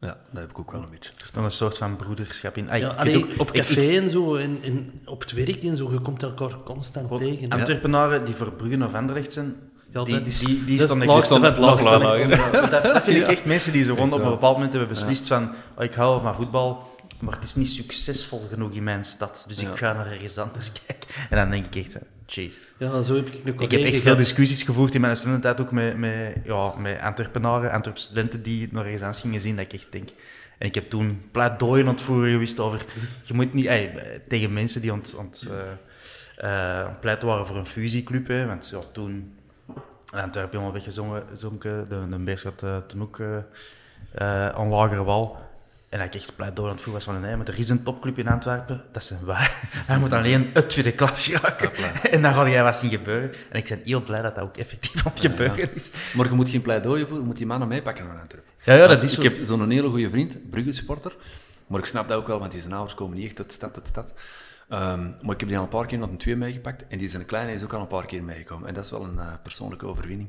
Ja, 0.00 0.16
dat 0.30 0.40
heb 0.40 0.50
ik 0.50 0.58
ook 0.58 0.72
wel 0.72 0.80
een 0.80 0.88
beetje. 0.90 1.10
Er 1.16 1.22
is 1.24 1.30
nog 1.30 1.44
een 1.44 1.50
soort 1.50 1.78
van 1.78 1.96
broederschap 1.96 2.56
in. 2.56 2.70
Ah, 2.70 2.78
ja, 2.78 2.88
allee, 2.88 3.16
ook- 3.16 3.30
op 3.40 3.50
café 3.52 3.80
ik- 3.80 4.00
en 4.02 4.08
zo, 4.08 4.36
en, 4.36 4.58
en 4.62 5.00
op 5.04 5.20
het 5.20 5.32
werk 5.32 5.62
en 5.64 5.76
zo, 5.76 5.92
je 5.92 6.00
komt 6.00 6.22
elkaar 6.22 6.56
constant 6.64 7.18
tegen. 7.18 7.48
Antwerpenaren 7.48 8.24
die 8.24 8.34
voor 8.34 8.52
Brugge 8.52 8.84
of 8.84 8.94
Anderlecht 8.94 9.32
zijn, 9.32 9.54
Ja, 9.92 10.04
die, 10.04 10.14
dat 10.18 10.26
is- 10.26 10.38
die, 10.38 10.64
die 10.64 10.78
dat 10.78 10.88
is 10.88 10.94
staan 10.94 11.00
het 11.42 11.58
echt- 11.58 11.58
laagste 11.58 11.88
van 11.88 12.02
het 12.06 12.28
lager. 12.30 12.70
Dat, 12.92 13.02
vind 13.02 13.16
ik 13.18 13.26
echt 13.26 13.44
mensen 13.44 13.72
die 13.72 13.84
zo 13.84 13.94
gewoon 13.94 14.12
op 14.12 14.18
een 14.22 14.28
bepaald 14.30 14.54
moment 14.54 14.72
hebben 14.72 14.90
beslist 14.90 15.26
van 15.26 15.50
oh, 15.78 15.84
ik 15.84 15.94
hou 15.94 16.20
van 16.22 16.34
voetbal, 16.34 16.93
maar 17.24 17.34
het 17.34 17.44
is 17.44 17.54
niet 17.54 17.68
succesvol 17.68 18.46
genoeg 18.50 18.72
in 18.72 18.82
mijn 18.84 19.04
stad, 19.04 19.44
dus 19.48 19.60
ik 19.62 19.68
ga 19.68 19.92
naar 19.92 20.12
ergens 20.12 20.38
anders 20.38 20.72
kijken. 20.86 21.08
En 21.30 21.36
dan 21.36 21.50
denk 21.50 21.66
ik 21.66 21.84
echt, 21.84 21.96
jeez. 22.26 22.56
Ja, 22.78 23.02
zo 23.02 23.16
heb 23.16 23.26
ik 23.26 23.44
een 23.44 23.60
Ik 23.60 23.70
heb 23.70 23.80
echt 23.80 24.00
veel 24.00 24.16
discussies 24.16 24.62
gevoerd 24.62 24.94
in 24.94 25.00
mijn 25.00 25.16
studententijd 25.16 25.60
ook 25.60 25.72
met, 25.72 25.96
met, 25.96 26.36
ja, 26.44 26.74
met 26.76 27.00
Antwerpenaren, 27.00 27.70
Antwerp 27.70 27.98
studenten 27.98 28.42
die 28.42 28.68
nog 28.70 28.84
ergens 28.84 29.02
anders 29.02 29.20
gingen 29.20 29.40
zien, 29.40 29.56
dat 29.56 29.64
ik 29.64 29.72
echt 29.72 29.92
denk... 29.92 30.08
En 30.58 30.66
ik 30.66 30.74
heb 30.74 30.90
toen 30.90 31.22
pleidooien 31.30 31.86
aan 31.86 31.92
het 31.92 32.02
voeren 32.02 32.30
geweest 32.30 32.60
over... 32.60 32.84
Je 33.22 33.34
moet 33.34 33.54
niet... 33.54 33.66
ey, 33.66 34.20
tegen 34.28 34.52
mensen 34.52 34.80
die 34.80 34.90
eh, 34.90 34.96
eh, 34.96 36.80
aan 36.80 36.88
het 36.88 37.00
pleiten 37.00 37.28
waren 37.28 37.46
voor 37.46 37.56
een 37.56 37.66
fusieclub, 37.66 38.26
hè, 38.26 38.46
want 38.46 38.68
ja, 38.68 38.80
toen... 38.92 39.32
In 40.14 40.20
Antwerpen 40.20 40.58
helemaal 40.58 40.72
weggezonken, 40.72 41.88
de, 41.88 42.08
de 42.08 42.18
Beerschot 42.18 42.62
uh, 42.62 42.76
toen 42.76 43.02
ook 43.02 43.18
eh, 43.18 43.36
eh, 44.12 44.48
aan 44.48 44.68
lagere 44.68 45.04
wal. 45.04 45.43
En 45.94 46.00
dat 46.00 46.14
ik 46.14 46.20
echt 46.20 46.36
pleidooi 46.36 46.68
aan 46.68 46.74
het 46.74 46.84
voeren 46.84 47.04
was 47.04 47.14
van, 47.14 47.22
nee, 47.22 47.36
maar 47.36 47.46
er 47.48 47.58
is 47.58 47.68
een 47.68 47.82
topclub 47.82 48.18
in 48.18 48.28
Antwerpen, 48.28 48.82
dat 48.92 49.04
zijn 49.04 49.24
wij. 49.24 49.48
Hij 49.90 49.98
moet 49.98 50.12
alleen 50.12 50.50
uit 50.52 50.68
tweede 50.68 50.92
klas 50.92 51.30
raken. 51.32 51.70
En 52.10 52.22
dan 52.22 52.34
ga 52.34 52.48
jij 52.48 52.62
wat 52.62 52.76
zien 52.76 52.90
gebeuren. 52.90 53.32
En 53.50 53.58
ik 53.58 53.68
ben 53.68 53.80
heel 53.84 54.02
blij 54.02 54.22
dat 54.22 54.34
dat 54.34 54.44
ook 54.44 54.56
effectief 54.56 55.06
aan 55.06 55.12
het 55.12 55.20
gebeuren 55.20 55.74
is. 55.74 55.90
Maar 56.14 56.26
je 56.26 56.32
moet 56.32 56.48
geen 56.50 56.62
pleidooi 56.62 57.00
voeren, 57.00 57.18
je 57.18 57.26
moet 57.26 57.36
die 57.36 57.46
mannen 57.46 57.68
meepakken 57.68 58.06
naar 58.06 58.20
Antwerpen. 58.20 58.50
Ja, 58.64 58.74
ja, 58.74 58.86
dat 58.86 59.02
is 59.02 59.10
Ik 59.12 59.16
zo. 59.16 59.22
heb 59.22 59.44
zo'n 59.44 59.70
hele 59.70 59.88
goede 59.88 60.10
vriend, 60.10 60.50
Brugge-supporter. 60.50 61.16
Maar 61.66 61.80
ik 61.80 61.86
snap 61.86 62.08
dat 62.08 62.18
ook 62.18 62.26
wel, 62.26 62.38
want 62.38 62.52
die 62.52 62.60
zijn 62.60 62.72
ouders 62.72 62.94
komen 62.94 63.16
niet 63.16 63.26
echt 63.26 63.36
de 63.36 63.44
stad 63.46 63.74
tot 63.74 63.88
stad. 63.88 64.12
Ehm, 64.68 65.02
maar 65.22 65.34
ik 65.34 65.40
heb 65.40 65.48
die 65.48 65.56
al 65.56 65.62
een 65.62 65.68
paar 65.68 65.86
keer 65.86 65.98
naar 65.98 66.08
een 66.08 66.16
twee 66.16 66.36
meegepakt. 66.36 66.86
En 66.86 66.98
die 66.98 67.08
zijn 67.08 67.26
kleine 67.26 67.52
is 67.52 67.64
ook 67.64 67.72
al 67.72 67.80
een 67.80 67.86
paar 67.86 68.06
keer 68.06 68.22
meegekomen. 68.22 68.68
En 68.68 68.74
dat 68.74 68.84
is 68.84 68.90
wel 68.90 69.04
een 69.04 69.18
eh, 69.18 69.32
persoonlijke 69.42 69.86
overwinning. 69.86 70.28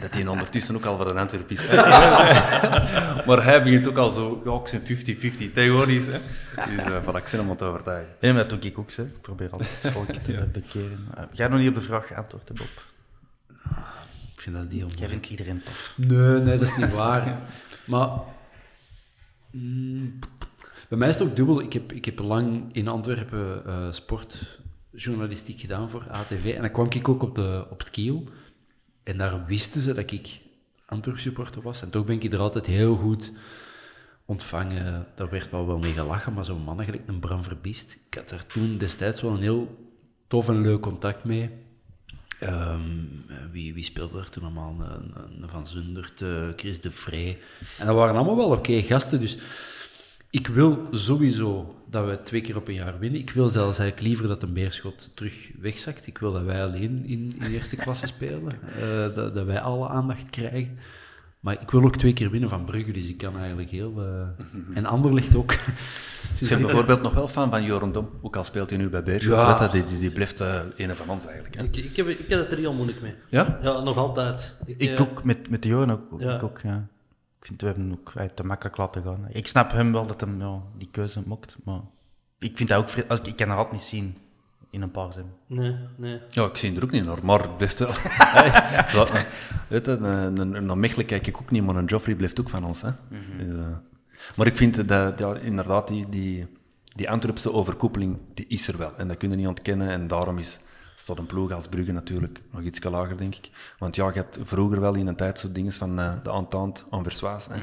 Dat 0.00 0.12
die 0.12 0.30
ondertussen 0.30 0.76
ook 0.76 0.84
al 0.84 0.96
voor 0.96 1.10
een 1.10 1.18
Antwerp 1.18 1.50
is. 1.50 1.66
maar 3.26 3.44
hij 3.44 3.62
begint 3.62 3.88
ook 3.88 3.96
al 3.96 4.10
zo, 4.10 4.42
ja, 4.44 4.52
ik 4.60 4.68
zijn 4.68 4.82
50-50 4.82 5.52
tegenwoordig. 5.52 6.06
Hè. 6.06 6.18
Dus 6.66 6.86
uh, 6.86 7.02
voilà, 7.02 7.16
ik 7.16 7.28
zit 7.28 7.30
hem 7.30 7.40
aan 7.40 7.48
het 7.48 7.62
overtuigen. 7.62 8.14
Nee, 8.20 8.32
maar 8.32 8.48
dat 8.48 8.62
doe 8.62 8.70
ik 8.70 8.78
ook. 8.78 8.92
Hè. 8.92 9.02
Ik 9.02 9.20
probeer 9.20 9.50
altijd 9.50 9.70
het 9.80 9.92
volk 9.92 10.12
te 10.12 10.48
bekeren. 10.52 11.08
Uh, 11.18 11.24
ga 11.32 11.48
nog 11.48 11.58
niet 11.58 11.68
op 11.68 11.74
de 11.74 11.82
vraag 11.82 12.06
geantwoord, 12.06 12.52
Bob. 12.54 12.84
Ik 14.34 14.40
vind 14.40 14.56
dat 14.56 14.72
heel 14.72 14.88
Jij 14.88 15.08
vindt 15.08 15.26
iedereen 15.26 15.62
tof. 15.62 15.94
Nee, 15.96 16.40
nee, 16.40 16.58
dat 16.58 16.68
is 16.68 16.76
niet 16.76 16.94
waar. 16.94 17.38
Maar 17.84 18.08
mm, 19.50 20.18
bij 20.88 20.98
mij 20.98 21.08
is 21.08 21.18
het 21.18 21.28
ook 21.28 21.36
dubbel. 21.36 21.60
Ik 21.60 21.72
heb, 21.72 21.92
ik 21.92 22.04
heb 22.04 22.18
lang 22.18 22.64
in 22.72 22.88
Antwerpen 22.88 23.66
eh, 23.66 23.92
sportjournalistiek 23.92 25.60
gedaan 25.60 25.90
voor 25.90 26.10
ATV. 26.10 26.52
En 26.54 26.60
dan 26.60 26.70
kwam 26.70 26.86
ik 26.90 27.08
ook 27.08 27.22
op, 27.22 27.34
de, 27.34 27.66
op 27.70 27.78
het 27.78 27.90
kiel. 27.90 28.24
En 29.02 29.18
daar 29.18 29.46
wisten 29.46 29.80
ze 29.80 29.94
dat 29.94 30.10
ik 30.10 30.40
Antwerp 30.86 31.18
supporter 31.18 31.62
was. 31.62 31.82
En 31.82 31.90
toch 31.90 32.04
ben 32.04 32.20
ik 32.20 32.32
er 32.32 32.38
altijd 32.38 32.66
heel 32.66 32.96
goed 32.96 33.32
ontvangen. 34.24 35.06
Daar 35.14 35.30
werd 35.30 35.50
wel 35.50 35.66
wel 35.66 35.78
mee 35.78 35.92
gelachen, 35.92 36.32
maar 36.32 36.44
zo'n 36.44 36.62
man 36.62 36.84
gelijk 36.84 37.02
een 37.06 37.18
Bram 37.18 37.44
Verbiest. 37.44 37.98
Ik 38.06 38.14
had 38.14 38.28
daar 38.28 38.46
toen 38.46 38.78
destijds 38.78 39.22
wel 39.22 39.32
een 39.32 39.42
heel 39.42 39.88
tof 40.26 40.48
en 40.48 40.60
leuk 40.60 40.80
contact 40.80 41.24
mee. 41.24 41.50
Ehm, 42.38 42.80
wie, 43.52 43.74
wie 43.74 43.84
speelde 43.84 44.18
er 44.18 44.28
toen 44.28 44.42
allemaal? 44.42 44.76
Van 45.40 45.66
Zundert, 45.66 46.22
eh, 46.22 46.48
Chris 46.56 46.80
de 46.80 46.90
Vree. 46.90 47.38
En 47.78 47.86
dat 47.86 47.96
waren 47.96 48.14
allemaal 48.14 48.36
wel 48.36 48.50
oké 48.50 48.82
gasten. 48.82 49.20
Dus 49.20 49.38
ik 50.34 50.46
wil 50.46 50.86
sowieso 50.90 51.74
dat 51.90 52.06
we 52.06 52.22
twee 52.22 52.40
keer 52.40 52.56
op 52.56 52.68
een 52.68 52.74
jaar 52.74 52.98
winnen. 52.98 53.20
Ik 53.20 53.30
wil 53.30 53.48
zelfs 53.48 53.78
eigenlijk 53.78 54.08
liever 54.08 54.28
dat 54.28 54.42
een 54.42 54.52
beerschot 54.52 55.16
terug 55.16 55.50
wegzakt. 55.60 56.06
Ik 56.06 56.18
wil 56.18 56.32
dat 56.32 56.42
wij 56.42 56.64
alleen 56.64 57.04
in, 57.06 57.32
in 57.38 57.52
eerste 57.52 57.76
klasse 57.76 58.06
spelen. 58.06 58.52
Eh, 58.80 59.14
dat, 59.14 59.34
dat 59.34 59.46
wij 59.46 59.60
alle 59.60 59.88
aandacht 59.88 60.30
krijgen. 60.30 60.78
Maar 61.40 61.60
ik 61.60 61.70
wil 61.70 61.84
ook 61.84 61.96
twee 61.96 62.12
keer 62.12 62.30
winnen 62.30 62.48
van 62.48 62.64
Brugge, 62.64 62.92
dus 62.92 63.08
ik 63.08 63.18
kan 63.18 63.38
eigenlijk 63.38 63.70
heel... 63.70 64.02
eh, 64.02 64.76
En 64.76 64.86
Anderlecht 64.86 65.34
ook. 65.36 65.52
Ik 66.40 66.48
ben 66.48 66.60
bijvoorbeeld 66.60 67.02
nog 67.02 67.14
wel 67.14 67.28
fan 67.28 67.50
van 67.50 67.64
Joren 67.64 67.92
Dom, 67.92 68.08
ook 68.22 68.36
al 68.36 68.44
speelt 68.44 68.70
hij 68.70 68.78
nu 68.78 68.88
bij 68.88 69.02
Beerschot. 69.02 69.32
Ja. 69.34 69.70
Je, 69.72 69.84
Die, 69.84 69.98
die 69.98 70.10
blijft 70.10 70.40
uh, 70.40 70.60
een 70.76 70.96
van 70.96 71.08
ons 71.08 71.24
eigenlijk. 71.26 71.54
Hè. 71.56 71.62
Ik, 71.62 71.76
ik, 71.76 71.96
heb, 71.96 72.08
ik 72.08 72.28
heb 72.28 72.38
het 72.40 72.52
er 72.52 72.58
heel 72.58 72.72
moeilijk 72.72 73.00
mee. 73.00 73.14
Ja? 73.28 73.58
Ja, 73.62 73.80
nog 73.80 73.96
altijd. 73.96 74.58
Ik, 74.66 74.80
Ik 74.82 74.98
eh, 74.98 75.04
ook, 75.04 75.24
met, 75.24 75.50
met 75.50 75.62
de 75.62 75.68
Joren 75.68 75.90
ook. 75.90 76.20
Ja. 76.20 76.34
Ik, 76.34 76.42
ook 76.42 76.60
ja. 76.62 76.88
Ik 77.44 77.50
vind 77.50 77.60
we 77.60 77.66
hebben 77.66 77.84
hem 77.84 77.98
ook 77.98 78.12
eh, 78.14 78.24
te 78.24 78.44
makkelijk 78.44 78.76
laten 78.76 79.02
gaan. 79.02 79.26
Ik 79.28 79.46
snap 79.46 79.72
hem 79.72 79.92
wel 79.92 80.06
dat 80.06 80.20
hem 80.20 80.40
ja, 80.40 80.62
die 80.76 80.88
keuze 80.90 81.22
mocht, 81.26 81.56
maar 81.64 81.80
ik 82.38 82.56
vind 82.56 82.68
dat 82.68 82.78
ook... 82.78 83.08
Als, 83.08 83.20
ik 83.20 83.36
kan 83.36 83.48
er 83.48 83.56
altijd 83.56 83.72
niet 83.72 83.82
zien 83.82 84.16
in 84.70 84.82
een 84.82 84.90
paar 84.90 85.12
zin. 85.12 85.24
Nee, 85.46 85.76
nee. 85.96 86.20
Ja, 86.28 86.44
ik 86.44 86.56
zie 86.56 86.68
hem 86.68 86.78
er 86.78 86.84
ook 86.84 86.90
niet 86.90 87.04
naar, 87.04 87.24
maar 87.24 87.40
het 87.40 87.56
blijft 87.56 87.78
wel. 87.78 87.88
Weet 89.68 89.86
je, 89.86 89.90
een, 89.90 90.38
een, 90.38 90.68
een 90.68 90.80
Mechelen 90.80 91.06
kijk 91.06 91.26
ik 91.26 91.36
ook 91.36 91.50
niet, 91.50 91.64
maar 91.64 91.76
een 91.76 91.84
Joffrey 91.84 92.14
blijft 92.14 92.40
ook 92.40 92.48
van 92.48 92.64
ons. 92.64 92.82
Hè. 92.82 92.90
Dus, 93.38 93.56
eh, 93.56 93.76
maar 94.36 94.46
ik 94.46 94.56
vind 94.56 94.88
dat 94.88 95.18
ja, 95.18 95.34
inderdaad 95.34 95.88
die, 95.88 96.08
die, 96.08 96.46
die 96.94 97.10
Antwerpse 97.10 97.52
overkoepeling, 97.52 98.18
die 98.34 98.46
is 98.48 98.68
er 98.68 98.78
wel. 98.78 98.96
En 98.96 99.08
dat 99.08 99.16
kun 99.16 99.30
je 99.30 99.36
niet 99.36 99.46
ontkennen. 99.46 99.88
En 99.88 100.06
daarom 100.06 100.38
is, 100.38 100.60
staat 100.94 101.18
een 101.18 101.26
ploeg 101.26 101.52
als 101.52 101.68
Brugge 101.68 101.92
natuurlijk 101.92 102.40
nog 102.50 102.62
iets 102.62 102.82
lager, 102.82 103.16
denk 103.16 103.34
ik. 103.34 103.50
Want 103.78 103.96
ja, 103.96 104.10
je 104.14 104.20
had 104.20 104.38
vroeger 104.42 104.80
wel 104.80 104.94
in 104.94 105.06
een 105.06 105.16
tijd 105.16 105.38
zo 105.38 105.52
dingen 105.52 105.72
van 105.72 105.98
eh, 105.98 106.12
de 106.22 106.30
Entente 106.30 106.82
Anversoise. 106.90 107.52
hè. 107.52 107.62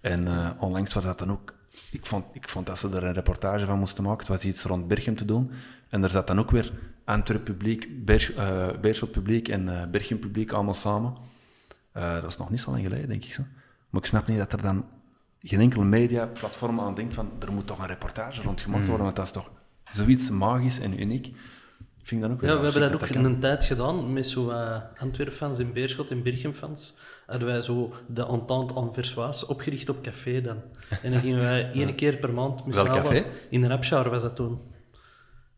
En 0.00 0.28
eh, 0.28 0.50
onlangs 0.58 0.92
was 0.94 1.04
dat 1.04 1.18
dan 1.18 1.30
ook... 1.30 1.54
Ik 1.90 2.06
vond, 2.06 2.24
ik 2.32 2.48
vond 2.48 2.66
dat 2.66 2.78
ze 2.78 2.88
er 2.88 3.04
een 3.04 3.12
reportage 3.12 3.66
van 3.66 3.78
moesten 3.78 4.04
maken. 4.04 4.18
Het 4.18 4.28
was 4.28 4.44
iets 4.44 4.62
rond 4.64 4.88
Berchem 4.88 5.16
te 5.16 5.24
doen. 5.24 5.50
En 5.88 6.02
er 6.02 6.10
zat 6.10 6.26
dan 6.26 6.38
ook 6.38 6.50
weer 6.50 6.72
Antwerp 7.04 7.44
publiek, 7.44 8.04
Beers, 8.04 8.34
eh, 8.34 9.02
publiek 9.12 9.48
en 9.48 9.90
Berchem 9.90 10.18
publiek 10.18 10.52
allemaal 10.52 10.74
samen. 10.74 11.14
Dat 11.92 12.24
is 12.24 12.36
nog 12.36 12.50
niet 12.50 12.60
zo 12.60 12.70
lang 12.70 12.82
geleden, 12.82 13.08
denk 13.08 13.24
ik. 13.24 13.32
Zo. 13.32 13.42
Maar 13.90 14.00
ik 14.00 14.06
snap 14.06 14.26
niet 14.26 14.38
dat 14.38 14.52
er 14.52 14.62
dan 14.62 14.84
geen 15.42 15.60
enkel 15.60 15.82
mediaplatform 15.82 16.80
aan 16.80 16.94
denkt 16.94 17.14
van 17.14 17.30
er 17.38 17.52
moet 17.52 17.66
toch 17.66 17.78
een 17.78 17.86
reportage 17.86 18.42
rond 18.42 18.60
gemaakt 18.60 18.86
worden, 18.86 19.04
want 19.04 19.16
dat 19.16 19.24
is 19.24 19.32
toch 19.32 19.50
zoiets 19.90 20.30
magisch 20.30 20.78
en 20.78 21.00
uniek. 21.00 21.34
Ik 22.10 22.24
ook 22.24 22.40
Ja, 22.40 22.56
we 22.58 22.64
hebben 22.64 22.80
dat 22.80 22.92
ook 22.92 23.08
kan. 23.08 23.24
een 23.24 23.40
tijd 23.40 23.64
gedaan 23.64 24.12
met 24.12 24.28
zo 24.28 24.50
uh, 24.50 24.76
Antwerp-fans 24.96 25.58
en 25.58 25.72
Beerschot 25.72 26.10
en 26.10 26.22
Birchem-fans. 26.22 26.98
Hadden 27.26 27.48
wij 27.48 27.60
zo 27.60 27.92
de 28.06 28.26
Entente 28.26 28.74
Anversoise 28.74 29.48
opgericht 29.48 29.88
op 29.88 30.02
café 30.02 30.40
dan. 30.40 30.62
En 31.02 31.12
dan 31.12 31.20
gingen 31.20 31.40
wij 31.40 31.70
één 31.72 31.94
keer 31.94 32.16
per 32.16 32.32
maand 32.32 32.66
met 32.66 32.76
café? 32.82 33.24
In 33.50 33.60
de 33.60 33.68
Rapshower 33.68 34.10
was 34.10 34.22
dat 34.22 34.36
toen. 34.36 34.60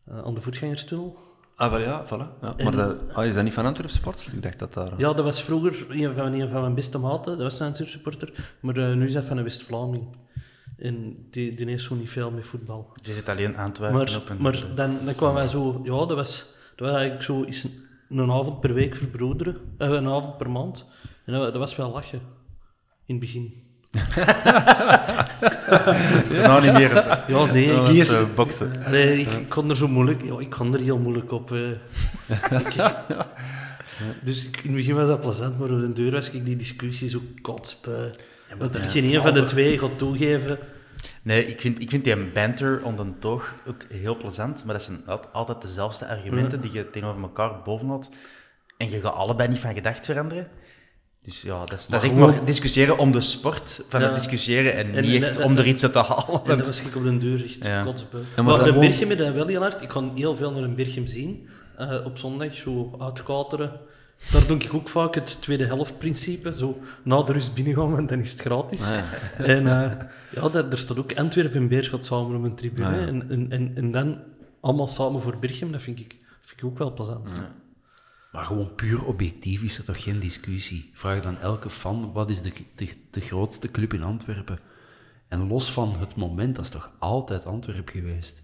Eh, 0.05 0.25
aan 0.25 0.33
de 0.33 0.41
voetgangerstunnel. 0.41 1.17
Ah, 1.55 1.71
wel 1.71 1.79
ja, 1.79 2.05
voilà. 2.05 2.41
Ja. 2.41 2.53
Maar 2.63 2.75
dat, 2.75 2.97
ah, 3.13 3.25
is 3.25 3.35
dat 3.35 3.43
niet 3.43 3.53
van 3.53 3.65
Antwerp 3.65 3.89
Sports? 3.89 4.33
Ik 4.33 4.43
dacht 4.43 4.59
dat 4.59 4.73
daar... 4.73 4.91
Ja, 4.97 5.13
dat 5.13 5.25
was 5.25 5.43
vroeger 5.43 5.85
een 5.89 6.13
van, 6.15 6.33
een 6.33 6.49
van 6.49 6.61
mijn 6.61 6.75
beste 6.75 6.97
maten. 6.97 7.31
Dat 7.31 7.41
was 7.41 7.59
een 7.59 7.67
Antwerp 7.67 7.89
supporter. 7.89 8.55
Maar 8.61 8.77
eh, 8.77 8.93
nu 8.93 9.05
is 9.05 9.13
dat 9.13 9.25
van 9.25 9.37
een 9.37 9.43
West-Vlaming. 9.43 10.03
En 10.81 11.15
die, 11.31 11.53
die 11.53 11.65
heeft 11.69 11.83
zo 11.83 11.95
niet 11.95 12.09
veel 12.09 12.31
met 12.31 12.45
voetbal. 12.45 12.91
Je 13.01 13.13
zit 13.13 13.29
alleen 13.29 13.57
Antwerpen 13.57 13.97
Maar, 13.97 14.15
op 14.15 14.29
een... 14.29 14.37
maar 14.41 14.63
dan, 14.75 14.97
dan 15.05 15.15
kwamen 15.15 15.35
wij 15.35 15.47
zo... 15.47 15.81
Ja, 15.83 15.91
dat 16.05 16.13
was, 16.13 16.45
dat 16.75 16.87
was 16.87 16.91
eigenlijk 16.97 17.23
zo 17.23 17.43
eens 17.43 17.65
een 18.09 18.31
avond 18.31 18.59
per 18.59 18.73
week 18.73 18.95
verbroederen, 18.95 19.57
eh, 19.77 19.89
een 19.89 20.07
avond 20.07 20.37
per 20.37 20.49
maand. 20.49 20.91
En 21.25 21.33
dat, 21.33 21.41
dat 21.43 21.55
was 21.57 21.75
wel 21.75 21.91
lachen, 21.91 22.19
in 23.05 23.15
het 23.15 23.19
begin. 23.19 23.53
Dat 25.71 26.31
is 26.31 26.41
nou 26.41 26.61
niet 26.63 26.73
meer. 26.73 26.93
Ja, 27.27 27.45
nee, 27.51 27.65
ik, 27.73 27.85
Die 27.85 27.99
is 28.01 28.11
uh, 28.11 28.21
boksen. 28.35 28.71
nee, 28.89 29.19
ik, 29.19 29.31
ik 29.31 29.49
kon 29.49 29.69
er 29.69 29.75
zo 29.77 29.87
moeilijk, 29.87 30.23
ja, 30.23 30.39
ik 30.39 30.49
kon 30.49 30.73
er 30.73 30.79
heel 30.79 30.97
moeilijk 30.97 31.31
op. 31.31 31.51
eh. 31.51 31.69
Ik- 32.59 32.75
dus 34.23 34.47
ik- 34.47 34.57
in 34.57 34.63
het 34.69 34.75
begin 34.75 34.95
was 34.95 35.07
dat 35.07 35.21
plezant, 35.21 35.59
maar 35.59 35.71
op 35.71 35.79
de 35.79 35.93
deur 35.93 36.11
was 36.11 36.29
ik 36.29 36.45
die 36.45 36.55
discussie 36.55 37.09
geen 38.59 39.03
een 39.13 39.21
van 39.21 39.33
de 39.33 39.43
twee 39.43 39.77
gaat 39.79 39.97
toegeven. 39.97 40.57
Nee, 41.23 41.45
ik 41.45 41.61
vind, 41.61 41.81
ik 41.81 41.89
vind 41.89 42.03
die 42.03 42.15
banter 42.31 42.81
om 42.83 42.95
de 42.95 43.03
toog 43.19 43.53
ook 43.67 43.83
heel 43.89 44.17
plezant, 44.17 44.65
maar 44.65 44.73
dat 44.73 44.83
zijn 44.83 45.01
al- 45.05 45.27
altijd 45.31 45.61
dezelfde 45.61 46.07
argumenten 46.07 46.61
die 46.61 46.71
je 46.71 46.89
tegenover 46.89 47.21
elkaar 47.21 47.61
boven 47.63 47.87
had. 47.87 48.09
En 48.77 48.89
je 48.89 48.99
gaat 49.01 49.13
allebei 49.13 49.49
niet 49.49 49.59
van 49.59 49.73
gedacht 49.73 50.05
veranderen. 50.05 50.47
Dus 51.23 51.41
ja, 51.41 51.59
dat 51.59 51.71
is, 51.79 51.87
dat 51.87 52.03
is 52.03 52.09
echt 52.09 52.19
maar 52.19 52.45
discussiëren 52.45 52.97
om 52.97 53.11
de 53.11 53.21
sport 53.21 53.83
van 53.89 53.99
Ja. 54.01 54.05
het 54.05 54.15
discussiëren 54.15 54.73
en, 54.73 54.93
En- 54.95 55.01
niet 55.03 55.21
en- 55.21 55.27
echt 55.27 55.37
en- 55.37 55.43
om 55.45 55.57
er 55.57 55.67
iets 55.67 55.83
uit 55.83 55.93
te 55.93 55.99
halen. 55.99 56.41
En 56.45 56.57
dat 56.57 56.67
was 56.67 56.81
ik 56.81 56.95
op 56.95 57.03
de 57.03 57.17
deur 57.17 57.43
echt 57.43 57.57
Ja. 57.65 57.83
kotspe. 57.83 58.17
maar 58.43 58.67
een 58.67 58.79
Birchem 58.79 59.07
met 59.07 59.17
dat 59.17 59.33
wel 59.33 59.47
heel 59.47 59.61
hard. 59.61 59.81
Ik 59.81 59.87
kan 59.87 60.11
heel 60.15 60.35
veel 60.35 60.51
naar 60.51 60.63
een 60.63 60.75
Birchem 60.75 61.07
zien. 61.07 61.49
eh, 61.77 62.05
op 62.05 62.17
zondag, 62.17 62.53
zo 62.53 62.95
uitskateren. 62.99 63.71
Daar 64.31 64.47
doe 64.47 64.57
ik 64.57 64.73
ook 64.73 64.89
vaak 64.89 65.15
het 65.15 65.41
tweede 65.41 65.65
helft 65.65 65.97
principe. 65.97 66.53
Zo 66.53 66.79
na 67.03 67.21
de 67.23 67.33
rust 67.33 67.53
binnengaan, 67.53 68.05
dan 68.05 68.19
is 68.19 68.31
het 68.31 68.41
gratis. 68.41 68.89
En 69.37 69.67
eh, 69.67 69.91
ja, 70.29 70.49
daar, 70.49 70.69
daar 70.69 70.77
staat 70.77 70.97
ook 70.97 71.17
Antwerpen 71.17 71.61
en 71.61 71.67
Beerschot 71.67 72.05
samen 72.05 72.35
op 72.37 72.43
een 72.43 72.55
tribune. 72.55 72.87
Ah, 72.87 72.93
ja. 72.93 73.07
en, 73.07 73.29
en, 73.29 73.51
en, 73.51 73.71
en 73.75 73.91
dan 73.91 74.19
allemaal 74.59 74.87
samen 74.87 75.21
voor 75.21 75.37
Birchem. 75.37 75.71
Dat 75.71 75.81
vind 75.81 75.99
ik, 75.99 76.15
vind 76.39 76.61
ik 76.61 76.65
ook 76.65 76.77
wel 76.77 76.93
plezant. 76.93 77.31
Maar 78.31 78.45
gewoon 78.45 78.75
puur 78.75 79.05
objectief 79.05 79.61
is 79.61 79.77
er 79.77 79.83
toch 79.83 80.03
geen 80.03 80.19
discussie. 80.19 80.89
Vraag 80.93 81.19
dan 81.19 81.39
elke 81.39 81.69
fan, 81.69 82.11
wat 82.13 82.29
is 82.29 82.41
de, 82.41 82.51
de, 82.75 82.89
de 83.11 83.21
grootste 83.21 83.71
club 83.71 83.93
in 83.93 84.03
Antwerpen? 84.03 84.59
En 85.27 85.47
los 85.47 85.71
van 85.71 85.95
het 85.99 86.15
moment, 86.15 86.55
dat 86.55 86.65
is 86.65 86.71
toch 86.71 86.91
altijd 86.99 87.45
Antwerpen 87.45 87.93
geweest? 87.93 88.41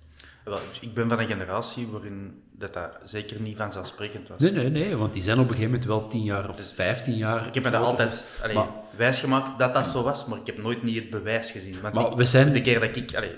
Wel, 0.48 0.60
ik 0.82 0.94
ben 0.94 1.10
van 1.10 1.20
een 1.20 1.28
generatie 1.28 1.88
waarin 1.88 2.44
dat, 2.52 2.74
dat 2.74 2.90
zeker 3.04 3.42
niet 3.42 3.58
vanzelfsprekend 3.58 4.28
was. 4.28 4.40
Nee, 4.40 4.52
nee, 4.52 4.70
nee, 4.70 4.96
want 4.96 5.14
die 5.14 5.22
zijn 5.22 5.38
op 5.40 5.44
een 5.44 5.56
gegeven 5.56 5.72
moment 5.72 5.90
wel 5.90 6.08
tien 6.08 6.24
jaar 6.24 6.50
of 6.50 6.74
vijftien 6.76 7.16
jaar... 7.18 7.48
Ik 7.48 7.54
heb 7.54 7.64
me 7.64 7.70
dat 7.70 7.84
altijd 7.84 8.28
allee, 8.44 8.56
Maar- 8.56 8.70
wijsgemaakt 8.96 9.60
dat 9.60 9.74
dat 9.74 9.88
zo 9.88 10.04
was, 10.04 10.26
maar 10.26 10.38
ik 10.40 10.46
heb 10.46 10.58
nooit 10.62 10.84
niet 10.84 10.96
het 10.96 11.10
bewijs 11.10 11.52
gezien. 11.52 11.82
Want 11.82 11.94
Maar 11.94 12.06
ik- 12.08 12.14
we 12.18 12.24
zijn- 12.24 12.52
De 12.54 12.62
keer 12.62 12.80
dat 12.80 12.96
ik... 12.96 13.16
Allee, 13.16 13.36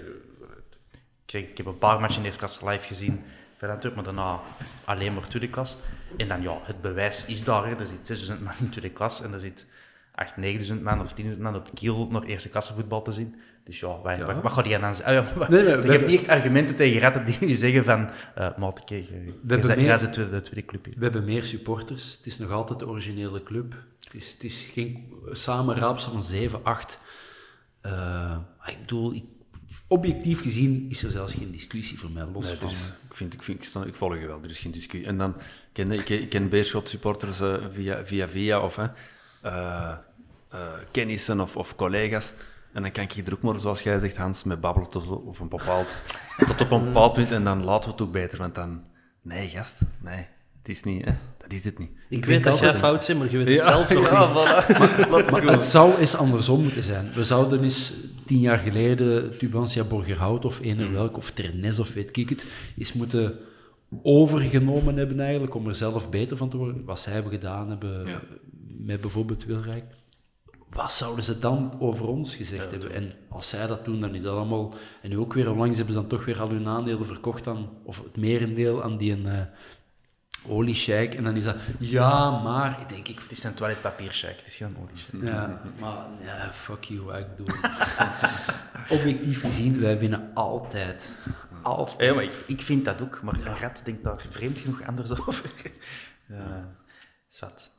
ik, 1.26 1.58
heb 1.58 1.66
een 1.66 1.78
paar 1.78 2.00
matchen 2.00 2.20
in 2.20 2.26
eerste 2.26 2.40
klas 2.40 2.62
live 2.62 2.88
gezien 2.88 3.24
bij 3.60 3.92
maar 3.96 4.04
daarna 4.04 4.40
alleen 4.84 5.14
maar 5.14 5.28
tweede 5.28 5.50
klas. 5.50 5.76
En 6.18 6.28
dan, 6.28 6.42
ja, 6.42 6.60
het 6.64 6.82
bewijs 6.82 7.26
is 7.26 7.44
daar. 7.44 7.66
Hè. 7.66 7.76
Er 7.76 7.88
zit 7.88 8.06
6000 8.06 8.44
man 8.44 8.54
in 8.60 8.70
tweede 8.70 8.90
klas 8.92 9.22
en 9.22 9.34
er 9.34 9.40
zit 9.40 9.68
8, 10.16 10.38
9000 10.38 10.82
man 10.84 11.02
of 11.02 11.14
10.000 11.22 11.38
man 11.40 11.56
op 11.56 11.70
Kiel 11.74 12.08
naar 12.12 12.24
eerste 12.24 12.50
klasse 12.50 12.74
voetbal 12.74 13.02
te 13.02 13.12
zien. 13.12 13.36
Dus 13.70 13.80
ja, 13.80 13.88
wat, 14.02 14.18
wat, 14.18 14.42
wat 14.42 14.52
gaat 14.52 14.64
die 14.64 14.80
dan 14.80 14.96
zeggen? 14.96 15.18
Ah, 15.18 15.28
ja, 15.28 15.38
maar- 15.38 15.52
Nee, 15.52 15.64
nee, 15.64 15.66
we 15.66 15.70
je 15.70 15.76
hebt 15.78 15.90
hebben- 15.90 16.10
niet 16.10 16.20
echt 16.20 16.30
argumenten 16.30 16.76
tegen 16.76 17.02
ratten 17.02 17.26
die 17.26 17.48
je 17.50 17.56
zeggen 17.56 17.84
van... 17.86 18.10
eh 18.36 18.58
maat, 18.58 18.84
kijk, 18.84 19.04
je, 19.04 19.14
je, 19.26 19.34
de, 20.10 20.30
de 20.30 20.42
tweede 20.42 20.66
club 20.66 20.86
hier. 20.86 20.94
We 20.98 21.04
hebben 21.04 21.24
meer 21.26 21.44
supporters. 21.44 22.16
Het 22.18 22.26
is 22.26 22.38
nog 22.38 22.52
altijd 22.52 22.80
de 22.80 22.88
originele 22.88 23.44
club. 23.44 23.74
Het 24.04 24.14
is, 24.14 24.32
het 24.32 24.44
is 24.44 24.70
geen 24.74 25.14
samenraapsel 25.32 26.12
van 26.12 26.24
7, 26.24 26.64
8. 26.64 27.00
Eh, 27.82 28.38
ik 28.66 28.78
bedoel, 28.80 29.14
ik- 29.14 29.24
objectief 29.88 30.42
gezien 30.42 30.86
is 30.90 31.04
er 31.04 31.12
zelfs 31.12 31.34
geen 31.34 31.52
discussie 31.52 32.00
voor 32.00 32.12
mij. 32.12 32.24
Los 32.34 32.46
Nee, 32.46 32.56
van. 32.56 32.70
is- 32.70 32.94
ik, 33.10 33.16
vind, 33.16 33.34
ik, 33.34 33.44
vind, 33.44 33.58
ik, 33.58 33.64
sta- 33.64 33.84
ik 33.84 33.96
volg 33.96 34.20
je 34.20 34.28
wel, 34.28 34.40
er 34.44 34.50
is 34.50 34.60
geen 34.60 34.72
discussie. 34.72 35.08
En 35.10 35.18
dan 35.18 35.36
ken 35.74 35.92
ik, 35.92 36.10
ik 36.10 36.30
ken 36.30 36.50
Beerschot 36.50 36.90
supporters 36.90 37.40
eh, 37.40 37.54
via, 37.74 38.06
via 38.06 38.28
via 38.28 38.60
of 38.62 38.76
hè, 38.76 38.86
eh, 39.42 39.94
eh, 40.50 40.60
kennissen 40.92 41.40
of, 41.40 41.56
of 41.58 41.76
collega's. 41.76 42.34
En 42.74 42.82
dan 42.82 42.92
kan 42.92 43.04
ik 43.04 43.28
er 43.28 43.34
ook 43.34 43.42
maar, 43.42 43.60
zoals 43.60 43.82
jij 43.82 44.00
zegt, 44.00 44.18
Hans, 44.18 44.44
met 44.44 44.62
babbelen 44.62 44.90
tot 44.90 45.08
op 45.08 45.40
een 45.40 45.50
bepaald, 45.50 46.02
tot 46.38 46.62
op 46.62 46.72
een 46.72 46.84
bepaald 46.84 47.14
punt. 47.14 47.32
En 47.32 47.44
dan 47.44 47.64
laten 47.64 47.90
we 47.90 47.96
het 47.96 48.02
ook 48.02 48.12
beter, 48.12 48.38
want 48.38 48.56
dan... 48.56 48.84
Nee, 49.22 49.48
gast, 49.48 49.74
nee, 50.02 50.28
het 50.58 50.70
is 50.70 50.84
niet, 50.84 51.06
hè. 51.06 51.12
Dat 51.38 51.52
is 51.52 51.66
het 51.66 51.80
niet. 51.80 51.90
Ik, 52.10 52.26
weet 52.26 52.44
dat 52.44 52.60
jij 52.60 52.76
fout 52.76 53.08
bent, 53.08 53.20
maar 53.20 53.32
je 53.32 53.38
weet 53.38 53.56
het 53.56 53.64
zelf 53.64 53.90
ja, 53.90 53.96
niet. 54.00 54.08
voilà. 54.08 54.12
Laat 55.12 55.22
het 55.22 55.32
Maar 55.32 55.44
het 55.54 55.64
zou 55.64 55.96
eens 55.96 56.16
andersom 56.16 56.62
moeten 56.62 56.84
zijn. 56.84 57.12
We 57.14 57.24
zouden 57.24 57.64
eens 57.64 57.94
tien 58.26 58.40
jaar 58.40 58.58
geleden 58.58 59.38
Tubantia 59.38 59.84
Borgerhout 59.84 60.46
of 60.46 60.60
eender 60.60 60.92
welk, 60.92 61.18
of 61.18 61.32
Ternes 61.32 61.80
of 61.80 61.94
weet 61.94 62.18
ik 62.18 62.30
het, 62.30 62.46
eens 62.78 62.94
moeten 62.94 63.40
overgenomen 64.04 64.98
hebben 64.98 65.20
eigenlijk, 65.20 65.56
om 65.56 65.68
er 65.68 65.76
zelf 65.76 66.10
beter 66.10 66.38
van 66.38 66.50
te 66.50 66.58
worden. 66.58 66.86
Wat 66.86 67.00
zij 67.00 67.14
hebben 67.14 67.32
gedaan 67.32 67.70
hebben 67.70 68.06
Ja. 68.06 68.20
met 68.78 69.02
bijvoorbeeld 69.02 69.46
Wilrijk. 69.46 69.84
Wat 70.70 70.92
zouden 70.92 71.24
ze 71.24 71.40
dan 71.40 71.74
over 71.80 72.08
ons 72.08 72.36
gezegd 72.36 72.72
hebben? 72.72 72.94
En 72.94 73.12
als 73.30 73.50
zij 73.50 73.68
dat 73.68 73.86
doen, 73.86 74.00
dan 74.00 74.16
is 74.16 74.22
dat 74.22 74.36
allemaal... 74.36 74.74
En 75.02 75.10
nu 75.10 75.18
ook 75.18 75.34
weer, 75.34 75.52
onlangs 75.52 75.78
hebben 75.78 75.96
ze 75.96 76.00
dan 76.00 76.10
toch 76.10 76.26
weer 76.26 76.42
al 76.42 76.50
hun 76.50 76.68
aandelen 76.68 77.06
verkocht 77.06 77.48
aan, 77.48 77.70
of 77.84 78.04
het 78.04 78.18
merendeel 78.18 78.84
aan 78.84 78.98
die 78.98 79.12
een 79.12 79.26
uh, 79.26 79.42
oliesheik. 80.48 81.16
En 81.16 81.24
dan 81.24 81.36
is 81.36 81.44
dat, 81.44 81.56
ja, 81.80 82.42
maar, 82.42 82.82
ik 82.82 82.90
denk 82.90 83.08
ik, 83.08 83.20
Het 83.20 83.32
is 83.32 83.44
een 83.44 83.54
toiletpapiershack, 83.54 84.38
het 84.38 84.48
is 84.48 84.56
geen 84.56 84.78
olie. 84.82 85.26
ja, 85.32 85.62
maar 85.80 86.08
ja, 86.24 86.52
fuck 86.54 86.84
you, 86.84 87.02
wat 87.02 87.18
ik 87.18 87.36
bedoel. 87.36 87.56
Objectief 88.98 89.40
gezien, 89.40 89.80
wij 89.80 90.00
winnen 90.00 90.32
altijd. 90.34 91.16
Altijd. 91.62 92.10
Ja, 92.10 92.14
maar 92.14 92.24
ik, 92.24 92.44
ik 92.48 92.62
vind 92.62 92.86
dat 92.86 93.02
ook, 93.02 93.22
maar 93.22 93.34
een 93.34 93.58
rat 93.58 93.82
denkt 93.86 94.04
daar 94.04 94.26
vreemd 94.30 94.60
genoeg 94.60 94.84
anders 94.84 95.20
over. 95.20 95.52
Ja, 96.32 96.76
zwart. 97.28 97.70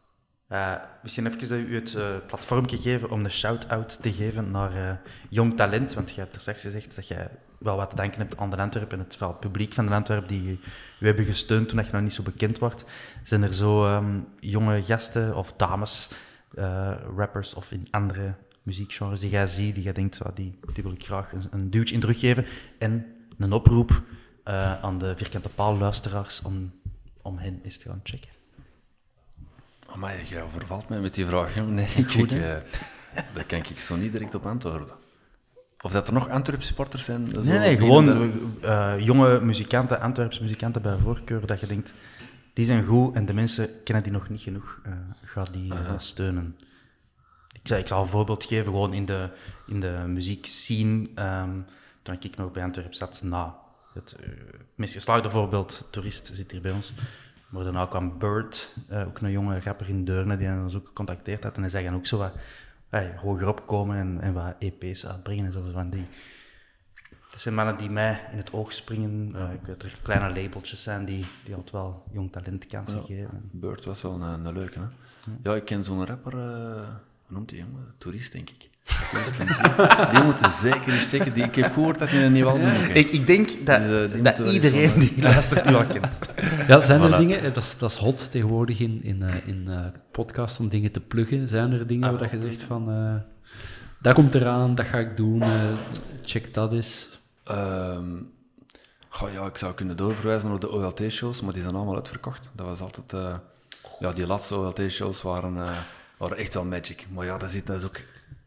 Eh, 0.50 0.74
misschien 1.02 1.26
even 1.26 1.68
u 1.68 1.74
het 1.74 1.94
eh 1.94 2.16
platform 2.26 2.68
gegeven 2.68 3.10
om 3.10 3.24
een 3.24 3.30
shout-out 3.30 4.02
te 4.02 4.12
geven 4.12 4.50
naar 4.50 4.76
eh, 4.76 4.96
jong 5.28 5.56
talent. 5.56 5.94
Want 5.94 6.10
je 6.14 6.20
hebt 6.20 6.34
er 6.34 6.40
straks 6.40 6.60
gezegd 6.60 6.96
dat 6.96 7.08
jij 7.08 7.30
wel 7.58 7.76
wat 7.76 7.90
te 7.90 7.96
danken 7.96 8.20
hebt 8.20 8.36
aan 8.36 8.50
de 8.50 8.56
Antwerpen 8.56 8.98
en 8.98 9.06
het, 9.08 9.40
publiek 9.40 9.74
van 9.74 9.86
de 9.86 9.92
Antwerpen 9.92 10.28
die 10.28 10.60
u 11.00 11.06
hebben 11.06 11.24
gesteund 11.24 11.68
toen 11.68 11.84
je 11.84 11.90
nog 11.92 12.02
niet 12.02 12.14
zo 12.14 12.22
bekend 12.22 12.58
wordt. 12.58 12.84
Zijn 13.22 13.42
er 13.42 13.54
zo 13.54 13.86
ehm, 13.86 14.20
jonge 14.38 14.82
gasten 14.82 15.36
of 15.36 15.52
dames, 15.52 16.10
rappers 17.16 17.54
of 17.54 17.72
in 17.72 17.86
andere 17.90 18.34
muziekgenres 18.62 19.20
die 19.20 19.30
jij 19.30 19.46
ziet, 19.46 19.74
die 19.74 19.84
jij 19.84 19.92
denkt, 19.92 20.20
die, 20.34 20.58
wil 20.82 20.92
ik 20.92 21.04
graag 21.04 21.32
een, 21.32 21.46
een 21.50 21.70
duwtje 21.70 21.94
in 21.94 22.00
teruggeven. 22.00 22.46
En 22.78 23.06
een 23.38 23.52
oproep 23.52 24.02
aan 24.82 24.98
de 24.98 25.16
vierkante 25.16 25.48
paal 25.48 25.76
luisteraars 25.76 26.42
om, 26.42 26.72
om 27.22 27.38
hen 27.38 27.60
eens 27.62 27.78
te 27.78 27.88
gaan 27.88 28.00
checken. 28.02 28.39
Maar 29.96 30.24
jij 30.24 30.42
overvalt 30.42 30.88
mij 30.88 30.98
met 31.00 31.14
die 31.14 31.26
vraag. 31.26 31.54
hè. 31.54 31.62
Nee, 31.62 31.86
ik, 31.96 32.14
ik, 32.14 32.30
eh, 32.30 32.38
daar 33.34 33.44
kan 33.46 33.58
ik 33.58 33.80
zo 33.80 33.96
niet 33.96 34.12
direct 34.12 34.34
op 34.34 34.46
antwoorden. 34.46 34.88
Of 35.82 35.92
dat 35.92 36.06
er 36.06 36.12
nog 36.12 36.28
Antwerp 36.28 36.62
supporters 36.62 37.04
zijn? 37.04 37.28
dat 37.28 37.44
Nee, 37.44 37.58
nee, 37.58 37.76
gewoon 37.76 38.32
eh, 38.62 38.94
jonge 38.98 39.40
muzikanten, 39.40 40.00
Antwerpse 40.00 40.42
muzikanten 40.42 40.82
bij 40.82 40.96
voorkeur, 41.02 41.46
dat 41.46 41.60
je 41.60 41.66
denkt, 41.66 41.92
die 42.52 42.64
zijn 42.64 42.84
goed 42.84 43.14
en 43.14 43.26
de 43.26 43.34
mensen 43.34 43.82
kennen 43.84 44.02
die 44.04 44.12
nog 44.12 44.28
niet 44.28 44.40
genoeg, 44.40 44.80
eh 44.84 44.92
ga 45.24 45.42
die 45.42 45.72
steunen. 45.96 46.56
Ik, 47.52 47.60
zou- 47.68 47.80
ik 47.80 47.88
zal 47.88 48.02
een 48.02 48.08
voorbeeld 48.08 48.44
geven, 48.44 48.64
gewoon 48.64 48.92
in 48.94 49.04
de, 49.04 49.28
in 49.66 49.80
de 49.80 50.02
muziekscene, 50.06 51.08
ehm, 51.14 51.50
toen 52.02 52.16
ik 52.20 52.36
nog 52.36 52.50
bij 52.52 52.62
Antwerp 52.62 52.94
zat, 52.94 53.20
na 53.24 53.56
het 53.94 54.16
meest 54.74 54.94
geslaagde 54.94 55.30
voorbeeld, 55.30 55.86
Toerist 55.90 56.30
zit 56.32 56.50
hier 56.50 56.60
bij 56.60 56.72
ons, 56.72 56.92
maar 57.50 57.62
daarna 57.62 57.86
kwam 57.86 58.18
Bird, 58.18 58.74
eh, 58.88 59.06
ook 59.06 59.20
een 59.20 59.30
jonge 59.30 59.60
rapper 59.60 59.88
in 59.88 60.04
Deurne, 60.04 60.36
die 60.36 60.48
ons 60.48 60.76
ook 60.76 60.86
gecontacteerd 60.86 61.42
had, 61.42 61.54
en 61.54 61.60
hij 61.60 61.70
zei 61.70 61.84
dan 61.84 61.94
ook 61.94 62.06
zo 62.06 62.18
wat 62.18 62.32
hey, 62.88 63.14
hogerop 63.16 63.66
komen 63.66 63.96
en, 63.96 64.20
en 64.20 64.32
wat 64.32 64.54
EP's 64.58 65.06
uitbrengen 65.06 65.44
en 65.44 65.52
zo 65.52 65.70
van 65.72 65.90
die... 65.90 66.06
Dat 67.30 67.40
zijn 67.40 67.54
mannen 67.54 67.76
die 67.76 67.90
mij 67.90 68.28
in 68.32 68.36
het 68.36 68.52
oog 68.52 68.72
springen. 68.72 69.32
Eh, 69.34 69.52
ik 69.52 69.60
weet 69.62 69.80
dat 69.80 69.92
er 69.92 69.98
kleine 70.02 70.40
labeltjes 70.40 70.82
zijn 70.82 71.04
die, 71.04 71.26
die 71.44 71.54
altijd 71.54 71.72
wel 71.72 72.04
jong 72.12 72.32
talent 72.32 72.66
kansen 72.66 73.02
geven. 73.02 73.48
Bird 73.52 73.84
was 73.84 74.02
wel 74.02 74.12
een, 74.12 74.46
een 74.46 74.52
leuke, 74.52 74.78
hè? 74.78 74.86
Ja, 75.42 75.54
ik 75.54 75.64
ken 75.64 75.84
zo'n 75.84 76.06
rapper, 76.06 76.32
eh, 76.32 76.88
hoe 77.26 77.36
noemt 77.36 77.48
die 77.48 77.58
jongen? 77.58 77.94
Toerist, 77.98 78.32
denk 78.32 78.50
ik. 78.50 78.69
Die 80.12 80.22
moeten 80.24 80.50
zeker 80.50 80.92
eens 80.92 81.06
checken. 81.08 81.32
Die, 81.32 81.44
ik 81.44 81.54
heb 81.54 81.72
gehoord 81.72 81.98
dat 81.98 82.10
hij 82.10 82.24
een 82.24 82.32
nieuw 82.32 82.48
album 82.48 82.68
heeft. 82.68 82.96
Ik, 82.96 83.10
ik 83.10 83.26
denk 83.26 83.48
dat, 83.66 83.82
Dus, 83.82 84.04
eh, 84.06 84.12
die 84.12 84.22
dat 84.22 84.38
iedereen 84.38 84.98
die 84.98 85.22
luistert 85.22 85.68
u 85.68 85.72
wel 85.72 85.84
kent. 85.84 86.30
Ja, 86.68 86.80
zijn 86.80 87.00
er 87.02 87.08
Voilà. 87.14 87.16
dingen, 87.16 87.38
eh, 87.42 87.54
dat 87.54 87.62
is, 87.62 87.78
dat 87.78 87.90
is 87.90 87.96
hot 87.96 88.30
tegenwoordig 88.30 88.80
in, 88.80 89.00
in, 89.02 89.22
eh, 89.22 89.46
in 89.48 89.66
eh, 89.68 89.84
podcast 90.12 90.58
om 90.60 90.68
dingen 90.68 90.92
te 90.92 91.00
pluggen. 91.00 91.48
Zijn 91.48 91.72
er 91.72 91.86
dingen 91.86 92.10
waar 92.10 92.18
dat 92.18 92.30
je 92.30 92.38
zegt 92.38 92.62
van, 92.62 92.90
eh, 92.90 93.14
dat 93.98 94.14
komt 94.14 94.34
eraan, 94.34 94.74
dat 94.74 94.86
ga 94.86 94.98
ik 94.98 95.16
doen, 95.16 95.42
eh, 95.42 95.48
check 96.24 96.54
dat 96.54 96.72
eens. 96.72 97.08
Ehm, 97.44 98.08
goh, 99.08 99.32
ja, 99.32 99.46
ik 99.46 99.56
zou 99.56 99.74
kunnen 99.74 99.96
doorverwijzen 99.96 100.48
naar 100.50 100.58
de 100.58 100.70
OLT-shows, 100.70 101.40
maar 101.40 101.52
die 101.52 101.62
zijn 101.62 101.74
allemaal 101.74 101.94
uitverkocht. 101.94 102.50
Dat 102.52 102.66
was 102.66 102.80
altijd... 102.80 103.12
eh, 103.12 103.34
ja, 103.98 104.12
die 104.12 104.26
laatste 104.26 104.54
OLT-shows 104.56 105.22
waren, 105.22 105.56
eh, 105.56 105.68
waren 106.16 106.36
echt 106.36 106.54
wel 106.54 106.64
magic. 106.64 107.06
Maar 107.12 107.24
ja, 107.26 107.38
dat, 107.38 107.50
zit, 107.50 107.66
dat 107.66 107.76
is 107.76 107.84
ook 107.84 108.00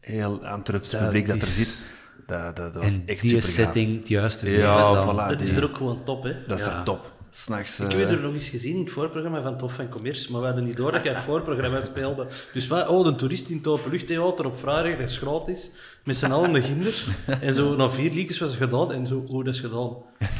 heel 0.04 0.46
Antwerps 0.46 0.90
publiek 0.90 1.26
dat 1.26 1.36
er 1.36 1.42
is- 1.48 1.54
zit. 1.54 1.78
Dat, 2.26 2.56
dat, 2.56 2.72
dat 2.74 2.82
was 2.82 2.92
En 2.92 3.02
echt 3.06 3.20
die 3.20 3.30
super 3.30 3.48
setting, 3.48 3.96
het 3.98 4.08
juiste 4.08 4.44
weer. 4.44 4.58
Ja, 4.58 4.88
en 4.88 4.94
dan- 4.94 5.14
voilà. 5.14 5.28
Dat 5.28 5.40
is 5.40 5.50
er 5.50 5.64
ook 5.64 5.76
gewoon 5.76 6.04
top, 6.04 6.22
hè. 6.22 6.32
Dat 6.46 6.60
is 6.60 6.66
Ja. 6.66 6.78
er 6.78 6.82
top. 6.84 7.12
s'nachts... 7.30 7.80
Ik 7.80 7.92
eh, 7.92 7.98
heb 7.98 8.10
je 8.10 8.16
er 8.16 8.22
nog 8.22 8.32
eens 8.34 8.48
gezien 8.48 8.74
in 8.74 8.80
het 8.82 8.90
voorprogramma 8.90 9.42
van 9.42 9.56
Tof 9.58 9.72
van 9.74 9.88
Commerce, 9.88 10.32
maar 10.32 10.40
we 10.40 10.46
hadden 10.46 10.64
niet 10.64 10.76
door 10.76 10.92
dat 10.92 11.02
jij 11.02 11.12
het 11.12 11.22
voorprogramma 11.22 11.80
speelde. 11.80 12.26
Dus 12.52 12.66
wat, 12.66 12.88
oh, 12.88 13.06
een 13.06 13.16
toerist 13.16 13.48
in 13.48 13.56
het 13.56 13.66
openluchttheater 13.66 14.46
op 14.46 14.58
vrijdag, 14.58 14.98
dat 14.98 15.08
is 15.10 15.16
gratis, 15.18 15.70
met 16.04 16.16
z'n 16.16 16.30
allen 16.30 16.52
de 16.52 16.62
ginder. 16.62 17.04
En 17.40 17.54
zo, 17.54 17.76
na 17.76 17.88
vier 17.90 18.10
liedjes 18.12 18.38
was 18.38 18.48
het 18.50 18.58
gedaan, 18.58 18.92
en 18.92 19.06
zo, 19.06 19.24
oh, 19.28 19.44
dat 19.44 19.54
is 19.54 19.60
gedaan. 19.60 19.90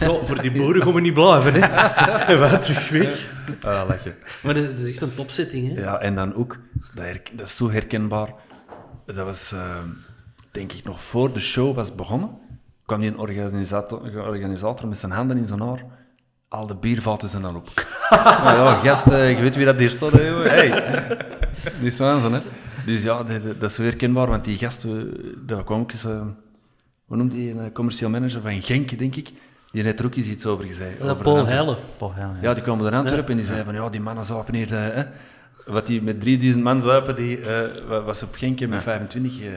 Ja, 0.00 0.14
voor 0.24 0.40
die 0.40 0.52
boeren 0.52 0.82
gaan 0.82 0.92
we 0.94 1.00
niet 1.00 1.14
blijven, 1.14 1.52
hè. 1.54 1.60
En 2.32 2.38
wij 2.38 2.58
terug 2.58 2.88
weg. 2.88 3.28
Ah, 3.60 3.82
lachen. 3.88 4.14
Maar 4.42 4.54
dat, 4.54 4.64
dat 4.76 4.78
is 4.78 4.88
echt 4.90 5.02
een 5.02 5.14
topsetting, 5.14 5.74
hè. 5.74 5.80
Ja, 5.82 5.98
en 6.00 6.14
dan 6.14 6.34
ook, 6.34 6.58
dat, 6.94 7.04
dat 7.32 7.46
is 7.46 7.56
zo 7.56 7.70
herkenbaar. 7.70 8.28
Dat 9.04 9.16
was, 9.16 9.52
eh, 9.52 9.76
denk 10.50 10.72
ik, 10.72 10.84
nog 10.84 11.00
voor 11.00 11.32
de 11.32 11.40
show 11.40 11.74
was 11.74 11.94
begonnen, 11.94 12.30
kwam 12.86 13.00
die 13.00 13.10
een 13.10 13.18
organisator, 13.18 14.26
organisator 14.26 14.88
met 14.88 14.98
zijn 14.98 15.12
handen 15.12 15.36
in 15.36 15.46
zijn 15.46 15.60
haar. 15.60 15.84
Al 16.48 16.66
de 16.66 16.76
biervaten 16.76 17.28
zijn 17.28 17.42
dan 17.42 17.56
op. 17.56 17.68
Maar 18.10 18.56
ja, 18.58 18.74
gast, 18.74 19.04
je 19.04 19.38
weet 19.40 19.56
wie 19.56 19.64
dat 19.64 19.78
hier 19.78 19.90
staat, 19.90 20.12
hè. 20.12 20.22
Hey. 20.22 21.16
Die 21.78 21.86
is 21.88 21.98
waanzin, 21.98 22.32
hè. 22.32 22.40
Dus 22.84 23.02
ja, 23.02 23.22
dat, 23.58 23.70
is 23.70 23.74
zo 23.74 23.82
herkenbaar, 23.82 24.26
want 24.26 24.44
die 24.44 24.58
gast, 24.58 24.86
daar 25.46 25.64
kwam 25.64 25.80
ook 25.80 25.92
eens, 25.92 26.04
eh, 26.04 26.20
hoe 27.06 27.16
noemt 27.16 27.32
hij, 27.32 27.50
een 27.50 27.60
eh, 27.60 27.72
commercieel 27.72 28.10
manager 28.10 28.40
van 28.40 28.62
Genk, 28.62 28.98
denk 28.98 29.16
ik. 29.16 29.32
Die 29.72 29.82
heeft 29.82 29.98
er 29.98 30.06
ook 30.06 30.14
eens 30.14 30.26
iets 30.26 30.46
over 30.46 30.64
gezegd. 30.64 30.98
Paul 31.96 32.14
Heijlen, 32.14 32.36
ja. 32.40 32.48
ja, 32.48 32.54
die 32.54 32.62
kwamen 32.62 32.84
naar 32.84 33.00
Antwerpen 33.00 33.30
en 33.30 33.36
die 33.36 33.44
zeiden 33.44 33.66
van, 33.66 33.74
ja, 33.74 33.90
die 33.90 34.00
mannen 34.00 34.24
zuipen 34.24 34.54
hier, 34.54 34.74
eh, 34.74 34.94
hè. 34.94 35.04
Wat 35.66 35.86
die 35.86 36.02
met 36.02 36.20
3000 36.20 36.64
man 36.64 36.82
zuipen, 36.82 37.16
die 37.16 37.40
eh, 37.40 37.86
wa- 37.86 38.02
was 38.02 38.22
op 38.22 38.34
Genk 38.34 38.66
met 38.68 38.82
25 38.82 39.40
eh, 39.40 39.50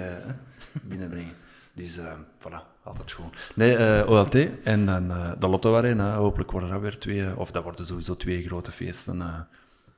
binnenbrengen. 0.83 1.33
Dus, 1.73 1.97
eh 1.97 2.13
voilà, 2.39 2.83
altijd 2.83 3.09
schoon. 3.09 3.29
Nee, 3.55 3.75
eh, 3.75 4.09
OLT 4.09 4.35
en 4.63 4.85
dan 4.85 5.11
eh, 5.11 5.31
de 5.39 5.47
Lotto 5.47 5.75
Arena. 5.75 6.15
Hopelijk 6.15 6.51
worden 6.51 6.69
dat 6.69 6.81
weer 6.81 6.97
twee, 6.99 7.37
of 7.37 7.51
dat 7.51 7.63
worden 7.63 7.85
sowieso 7.85 8.15
twee 8.17 8.43
grote 8.43 8.71
feesten. 8.71 9.21
eh. 9.21 9.39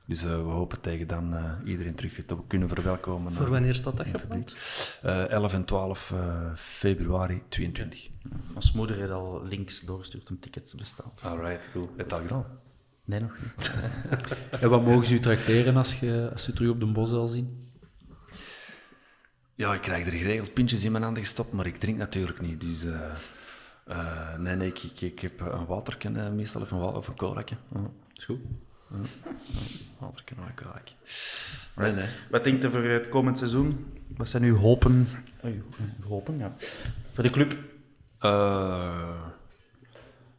dus 0.06 0.22
we 0.22 0.28
hopen 0.28 0.80
tegen 0.80 1.06
dan 1.06 1.34
eh, 1.34 1.44
iedereen 1.64 1.94
terug 1.94 2.24
te 2.26 2.36
kunnen 2.46 2.68
verwelkomen. 2.68 3.32
Voor 3.32 3.50
wanneer 3.50 3.74
staat 3.74 3.96
dat 3.96 4.06
gepland? 4.06 4.54
eh, 5.02 5.28
11 5.28 5.52
en 5.52 5.64
12 5.64 6.10
eh, 6.10 6.52
februari 6.56 7.42
22. 7.48 8.08
Ons 8.54 8.72
moeder 8.72 8.96
heeft 8.96 9.10
al 9.10 9.44
links 9.44 9.80
doorgestuurd 9.80 10.30
om 10.30 10.38
tickets 10.40 10.70
te 10.70 10.76
bestellen. 10.76 11.10
Alright, 11.22 11.68
cool. 11.72 11.90
Het 11.96 12.12
al 12.12 12.18
gedaan. 12.20 12.44
Nee, 13.10 13.20
nog 13.20 13.36
niet. 13.40 13.72
En 14.60 14.70
wat 14.70 14.84
mogen 14.84 15.06
ze 15.06 15.14
u 15.14 15.18
tracteren 15.18 15.76
als, 15.76 16.00
je, 16.00 16.28
als 16.32 16.42
ze 16.42 16.50
u 16.50 16.54
terug 16.54 16.70
op 16.70 16.80
de 16.80 16.86
bosel 16.86 17.28
zien? 17.28 17.72
Ja, 19.54 19.74
ik 19.74 19.80
krijg 19.80 20.06
er 20.06 20.12
geregeld 20.12 20.52
pintjes 20.52 20.84
in 20.84 20.92
mijn 20.92 21.04
handen 21.04 21.22
gestopt, 21.22 21.52
maar 21.52 21.66
ik 21.66 21.76
drink 21.76 21.98
natuurlijk 21.98 22.40
niet. 22.40 22.60
Dus 22.60 22.84
eh, 22.84 23.10
eh, 23.86 24.38
nee, 24.38 24.56
nee, 24.56 24.68
ik, 24.68 24.82
ik, 24.82 25.00
ik 25.00 25.20
heb 25.20 25.40
een 25.40 25.66
waterken 25.66 26.16
eh, 26.16 26.32
meestal, 26.32 26.60
of 26.60 26.70
een, 26.70 26.78
of 26.78 27.08
een. 27.08 27.14
Ja, 27.18 27.44
is 28.14 28.24
goed. 28.24 28.40
Waterken 29.98 30.36
of 30.38 30.48
een 30.48 30.54
colaatje. 30.54 30.94
Nee, 31.76 31.92
nee. 31.92 32.08
Wat 32.30 32.44
denkt 32.44 32.64
u 32.64 32.70
voor 32.70 32.82
het 32.82 33.08
komend 33.08 33.38
seizoen? 33.38 33.86
Wat 34.16 34.28
zijn 34.28 34.42
uw 34.42 34.56
hopen? 34.56 35.08
Uw 35.42 35.62
hopen, 36.08 36.38
ja. 36.38 36.54
Voor 37.12 37.22
de 37.22 37.30
club? 37.30 37.56
Eh, 38.18 39.22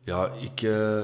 ja, 0.03 0.31
ik, 0.41 0.61
eh, 0.61 1.03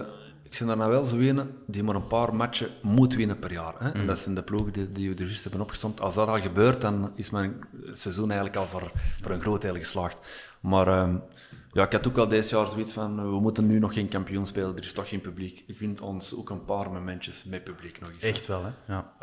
ik 0.49 0.57
ben 0.57 0.67
daar 0.67 0.77
nou 0.77 0.91
wel 0.91 1.05
zo 1.05 1.17
een 1.17 1.49
die 1.65 1.83
maar 1.83 1.95
een 1.95 2.07
paar 2.07 2.35
matchen 2.35 2.69
moet 2.81 3.15
winnen 3.15 3.39
per 3.39 3.51
jaar. 3.51 3.73
Hè? 3.77 3.91
En 3.91 4.07
dat 4.07 4.19
zijn 4.19 4.35
de 4.35 4.43
ploegen 4.43 4.73
die, 4.73 4.91
die 4.91 5.09
we 5.09 5.15
er 5.15 5.25
juist 5.25 5.43
hebben 5.43 5.61
opgestomd. 5.61 6.01
Als 6.01 6.13
dat 6.13 6.27
al 6.27 6.39
gebeurt, 6.39 6.81
dan 6.81 7.11
is 7.15 7.29
mijn 7.29 7.63
seizoen 7.91 8.31
eigenlijk 8.31 8.55
al 8.59 8.65
voor, 8.65 8.91
voor 9.21 9.31
een 9.31 9.41
groot 9.41 9.61
deel 9.61 9.75
geslaagd. 9.75 10.17
Maar 10.59 10.87
ehm, 10.87 11.15
ja, 11.71 11.83
ik 11.85 11.91
had 11.91 12.07
ook 12.07 12.17
al 12.17 12.27
deze 12.27 12.55
jaar 12.55 12.67
zoiets 12.67 12.93
van, 12.93 13.19
eh, 13.19 13.25
we 13.25 13.39
moeten 13.39 13.67
nu 13.67 13.79
nog 13.79 13.93
geen 13.93 14.07
kampioen 14.07 14.45
spelen, 14.45 14.77
er 14.77 14.85
is 14.85 14.93
toch 14.93 15.09
geen 15.09 15.21
publiek. 15.21 15.63
Gunt 15.67 16.01
ons 16.01 16.35
ook 16.35 16.49
een 16.49 16.65
paar 16.65 16.91
momentjes 16.91 17.43
met 17.43 17.63
publiek 17.63 17.99
nog 17.99 18.11
eens. 18.11 18.23
Echt 18.23 18.45
wel, 18.45 18.63
hè? 18.63 18.93
Ja. 18.93 19.13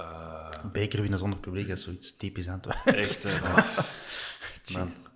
Een 0.62 0.72
beker 0.72 1.00
winnen 1.00 1.18
zonder 1.18 1.38
publiek, 1.38 1.68
dat 1.68 1.78
is 1.78 1.84
zoiets 1.84 2.16
typisch 2.16 2.48
aan 2.48 2.60
het 2.62 2.94
Echt, 2.94 3.24
eh. 3.24 3.66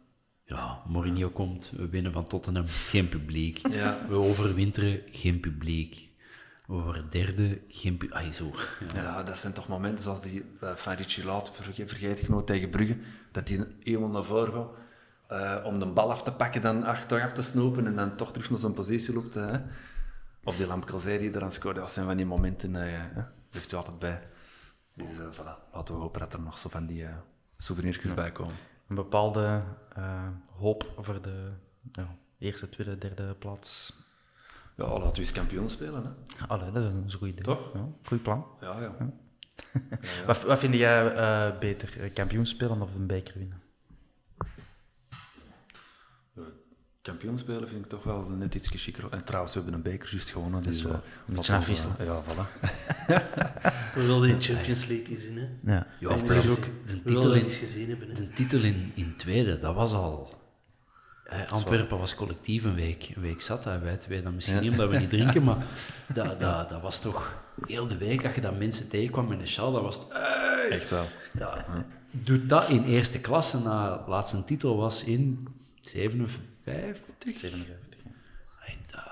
Ja, 0.48 0.82
Mourinho 0.86 1.30
komt, 1.30 1.70
we 1.76 1.88
winnen 1.88 2.12
van 2.12 2.24
Tottenham, 2.24 2.64
geen 2.66 3.08
publiek. 3.08 3.68
Ja. 3.68 3.98
We 4.08 4.14
overwinteren, 4.14 5.00
geen 5.06 5.40
publiek. 5.40 6.08
We 6.66 6.74
worden 6.74 7.10
derde, 7.10 7.60
geen 7.68 7.96
publiek. 7.96 8.16
Ai, 8.16 8.32
zo. 8.32 8.50
Ja. 8.94 9.02
Ja, 9.02 9.22
dat 9.22 9.38
zijn 9.38 9.52
toch 9.52 9.68
momenten 9.68 10.02
zoals 10.02 10.22
die 10.22 10.44
uh, 10.62 10.74
van 10.74 10.92
Richie 10.94 11.24
Laat, 11.24 11.52
verge- 11.54 11.88
vergeet 11.88 12.22
ik 12.22 12.28
nooit 12.28 12.46
tegen 12.46 12.70
Brugge, 12.70 12.96
dat 13.32 13.48
hij 13.48 13.66
eenmaal 13.82 14.08
naar 14.08 14.24
voren 14.24 14.52
gaat 14.52 14.68
eh, 15.60 15.66
om 15.66 15.78
de 15.78 15.86
bal 15.86 16.10
af 16.10 16.22
te 16.22 16.32
pakken, 16.32 16.60
dan 16.60 16.84
achter 16.84 17.22
af 17.22 17.32
te 17.32 17.42
snoepen 17.42 17.86
en 17.86 17.96
dan 17.96 18.16
toch 18.16 18.32
terug 18.32 18.50
naar 18.50 18.58
zijn 18.58 18.72
positie 18.74 19.14
loopt. 19.14 19.34
hè. 19.34 19.58
Of 20.44 20.56
die 20.56 20.66
Lamkelzee 20.66 21.18
die 21.18 21.32
er 21.32 21.42
aan 21.42 21.52
scoorde, 21.52 21.80
dat 21.80 21.90
zijn 21.90 22.06
van 22.06 22.16
die 22.16 22.26
momenten, 22.26 22.74
hè, 22.74 23.22
blijft 23.50 23.72
u 23.72 23.76
altijd 23.76 23.98
bij. 23.98 24.22
Dus 24.94 25.06
voilà, 25.32 25.72
laten 25.72 25.94
we 25.94 26.00
hopen 26.00 26.20
dat 26.20 26.32
er 26.32 26.40
nog 26.40 26.58
zo 26.58 26.68
van 26.68 26.86
die 26.86 27.06
souvenirtjes 27.58 28.14
bij 28.14 28.32
komen. 28.32 28.54
Een 28.89 28.94
bepaalde 28.94 29.62
eh, 29.94 30.28
hoop 30.59 30.93
voor 30.97 31.23
de 31.23 31.51
ja, 31.93 32.16
eerste, 32.39 32.69
tweede, 32.69 32.98
derde 32.98 33.35
plaats. 33.35 33.93
Ja, 34.77 34.85
laten 34.85 35.12
we 35.12 35.19
eens 35.19 35.32
kampioen 35.32 35.70
spelen. 35.70 36.05
Hè. 36.05 36.47
Allee, 36.47 36.73
dat 36.73 36.82
is 36.82 36.93
een 36.93 37.12
goed 37.12 37.28
idee. 37.28 37.43
Toch? 37.43 37.74
Ja, 37.74 37.89
goed 38.02 38.23
plan. 38.23 38.47
Ja, 38.60 38.81
ja. 38.81 38.94
Wat, 40.27 40.43
wat 40.43 40.59
vind 40.59 40.74
jij 40.74 41.15
eh, 41.15 41.59
beter, 41.59 42.01
eh, 42.01 42.15
kampioen 42.15 42.47
spelen 42.47 42.82
of 42.82 42.94
een 42.94 43.06
beker 43.06 43.39
winnen? 43.39 43.62
Kampioen 47.09 47.39
spelen 47.39 47.68
vind 47.68 47.85
ik 47.85 47.89
toch 47.90 48.02
wel 48.02 48.30
net 48.30 48.55
iets 48.55 48.68
chiquer. 48.72 49.05
En 49.10 49.24
trouwens, 49.24 49.55
we 49.55 49.60
hebben 49.60 49.76
een 49.78 49.90
beker 49.90 50.09
juist 50.10 50.30
gewonnen. 50.30 50.62
Dus, 50.62 50.82
wel 50.82 50.93
eh, 50.93 50.98
een 51.28 51.35
beetje 51.35 51.52
we 51.52 51.59
afwisselen. 51.59 51.97
Ja, 52.05 52.22
voilà. 52.22 52.70
We 53.94 54.02
wilden 54.06 54.28
in 54.28 54.40
Champions 54.43 54.86
League 54.86 55.18
zien, 55.18 55.36
hè. 55.39 55.72
Ja. 55.72 55.86
Ja, 55.98 56.09
En 56.09 56.14
of 56.14 56.20
dat 56.22 56.36
is 56.36 56.43
zelfs 56.43 56.59
ook- 56.59 56.64
de 56.64 56.70
we 56.93 57.02
titel 57.02 57.12
wilden 57.22 57.40
in, 57.43 57.48
gezien 57.48 57.89
hebben, 57.89 58.09
hè. 58.09 58.14
de 58.14 58.28
titel 58.28 58.59
in, 58.60 58.93
in 58.94 59.16
tweede, 59.16 59.60
dat 59.60 59.74
was 59.74 59.93
al... 59.93 60.35
eh, 61.24 61.47
Antwerpen 61.51 61.98
was 61.98 62.14
collectief 62.14 62.64
een 62.64 62.74
week, 62.74 63.12
een 63.14 63.22
week 63.22 63.40
zat. 63.40 63.64
Hè. 63.64 63.78
Wij 63.78 63.97
twee 63.97 64.22
dan 64.22 64.35
misschien 64.35 64.60
niet, 64.60 64.70
omdat 64.70 64.90
we 64.90 64.98
niet 64.98 65.10
drinken, 65.10 65.44
maar 65.44 65.56
dat, 66.14 66.40
dat, 66.40 66.68
dat 66.68 66.80
was 66.82 67.01
toch... 67.01 67.32
Heel 67.66 67.86
de 67.89 67.97
week, 67.97 68.24
als 68.26 68.35
je 68.35 68.40
dan 68.40 68.59
mensen 68.59 68.89
tegenkwam 68.89 69.28
met 69.28 69.39
een 69.40 69.48
sjaal, 69.48 69.72
dat 69.72 69.82
was... 69.82 69.94
het, 69.97 70.06
"Hey!" 70.12 70.68
Echt 70.70 70.90
wel. 70.90 71.06
Ja, 71.39 71.64
doe 72.10 72.47
dat 72.47 72.68
in 72.68 72.85
eerste 72.85 73.20
klasse 73.20 73.59
na 73.59 74.05
laatste 74.06 74.44
titel 74.44 74.76
was 74.76 75.05
in 75.05 75.48
57. 75.80 76.40
57. 76.68 77.52
En 78.66 78.76
dat, 78.90 79.04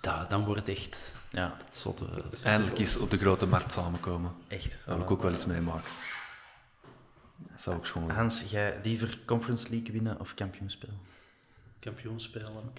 dat, 0.00 0.30
dan 0.30 0.44
wordt 0.44 0.60
het 0.66 0.76
echt 0.76 1.14
Ja, 1.30 1.56
zotte. 1.72 2.06
Eindelijk 2.42 2.78
eens 2.78 2.96
op 2.96 3.10
de 3.10 3.18
grote 3.18 3.46
markt 3.46 3.72
samenkomen. 3.72 4.32
echt. 4.48 4.76
Dat 4.86 4.94
wil 4.96 5.04
ik 5.04 5.10
ook 5.10 5.22
wel 5.22 5.30
eens 5.30 5.46
meemaken. 5.46 5.90
Dat 7.38 7.60
zou 7.60 7.76
ook 7.76 7.86
schoon. 7.86 8.10
Hans, 8.10 8.42
jij 8.50 8.78
liever 8.82 9.18
Conference 9.24 9.70
League 9.70 9.92
winnen 9.92 10.20
of 10.20 10.34
kampioen 10.34 10.70
spelen? 10.70 10.98
Kampioen 11.78 12.20
spelen. 12.20 12.72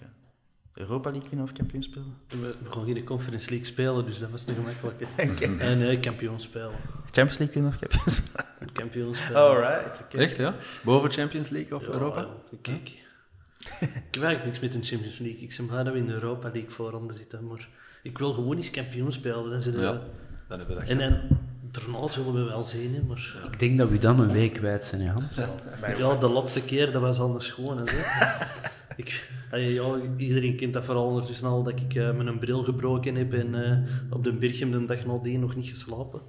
Europa 0.74 1.10
League 1.10 1.30
winnen 1.30 1.48
of 1.48 1.54
kampioen 1.54 1.84
spelen? 1.84 2.18
We, 2.28 2.56
we 2.64 2.72
gaan 2.72 2.86
geen 2.86 3.04
Conference 3.04 3.50
League 3.50 3.66
spelen, 3.68 4.06
dus 4.06 4.20
dat 4.20 4.30
was 4.30 4.48
een 4.48 4.56
gemakkelijke. 4.56 5.06
En 5.64 5.78
nee, 5.78 6.00
kampioen 6.00 6.40
spelen. 6.40 6.76
Champions 7.12 7.38
League 7.38 7.54
winnen 7.54 7.72
of 7.74 7.80
kampioen 7.80 8.10
spelen? 8.10 8.74
Kampioen 8.74 9.16
spelen. 9.16 9.42
Alright, 9.42 10.02
oké. 10.02 10.18
Echt, 10.18 10.36
ja? 10.36 10.56
Boven 10.84 11.12
Champions 11.12 11.50
League 11.50 11.76
of 11.78 11.82
Ja, 11.86 11.88
Europa? 11.94 12.28
Kijk. 12.62 12.92
ik 14.08 14.14
heb 14.14 14.24
eigenlijk 14.24 14.46
niks 14.46 14.60
met 14.60 14.74
een 14.74 14.84
Champions 14.84 15.18
League. 15.20 15.42
Ik 15.42 15.54
ben 15.58 15.66
blij 15.68 15.84
dat 15.84 15.94
we 15.94 16.00
in 16.00 16.08
de 16.08 16.14
Europa 16.14 16.50
League 16.54 16.70
voorhanden 16.72 17.16
zitten, 17.16 17.48
maar 17.48 17.68
ik 18.04 18.18
wil 18.18 18.34
gewoon 18.34 18.58
eens 18.58 18.72
kampioen 18.72 19.12
spelen. 19.12 19.50
Dan 19.50 19.62
zitten 19.62 19.82
we- 19.82 19.88
Ja, 19.88 20.02
dan 20.48 20.58
hebben 20.58 20.76
we 20.78 20.82
dat 20.82 20.90
En, 20.92 21.00
en 21.02 21.22
daarna 21.72 22.08
zullen 22.08 22.34
we 22.34 22.44
wel 22.44 22.64
zien, 22.64 22.94
hè, 22.96 23.02
maar... 23.08 23.36
Ik 23.52 23.60
denk 23.60 23.78
dat 23.78 23.90
we 23.90 23.98
dan 23.98 24.20
een 24.20 24.32
week 24.32 24.54
kwijt 24.54 24.86
zijn, 24.86 25.02
hè, 25.02 25.12
Hans. 25.12 25.36
Ja, 25.98 26.16
de 26.16 26.28
laatste 26.30 26.62
keer, 26.62 26.92
dat 26.92 27.02
was 27.02 27.20
al 27.20 27.36
een 27.36 27.42
schone. 27.42 27.84
Hè. 27.86 28.46
ik, 29.04 29.30
ja, 29.52 29.96
iedereen 30.18 30.56
kent 30.56 30.74
dat 30.74 30.86
vooral 30.86 31.06
ondertussen 31.06 31.48
al, 31.48 31.64
dat 31.64 31.80
ik 31.80 31.96
eh, 31.96 32.12
met 32.12 32.28
een 32.28 32.40
bril 32.40 32.64
gebroken 32.64 33.16
heb 33.16 33.34
en 33.34 33.64
eh, 33.66 33.78
op 34.10 34.24
de 34.24 34.34
Birchem 34.34 34.72
de 34.72 34.86
dag 34.86 35.06
nadien 35.06 35.40
nog 35.40 35.56
niet 35.56 35.68
geslapen. 35.70 36.22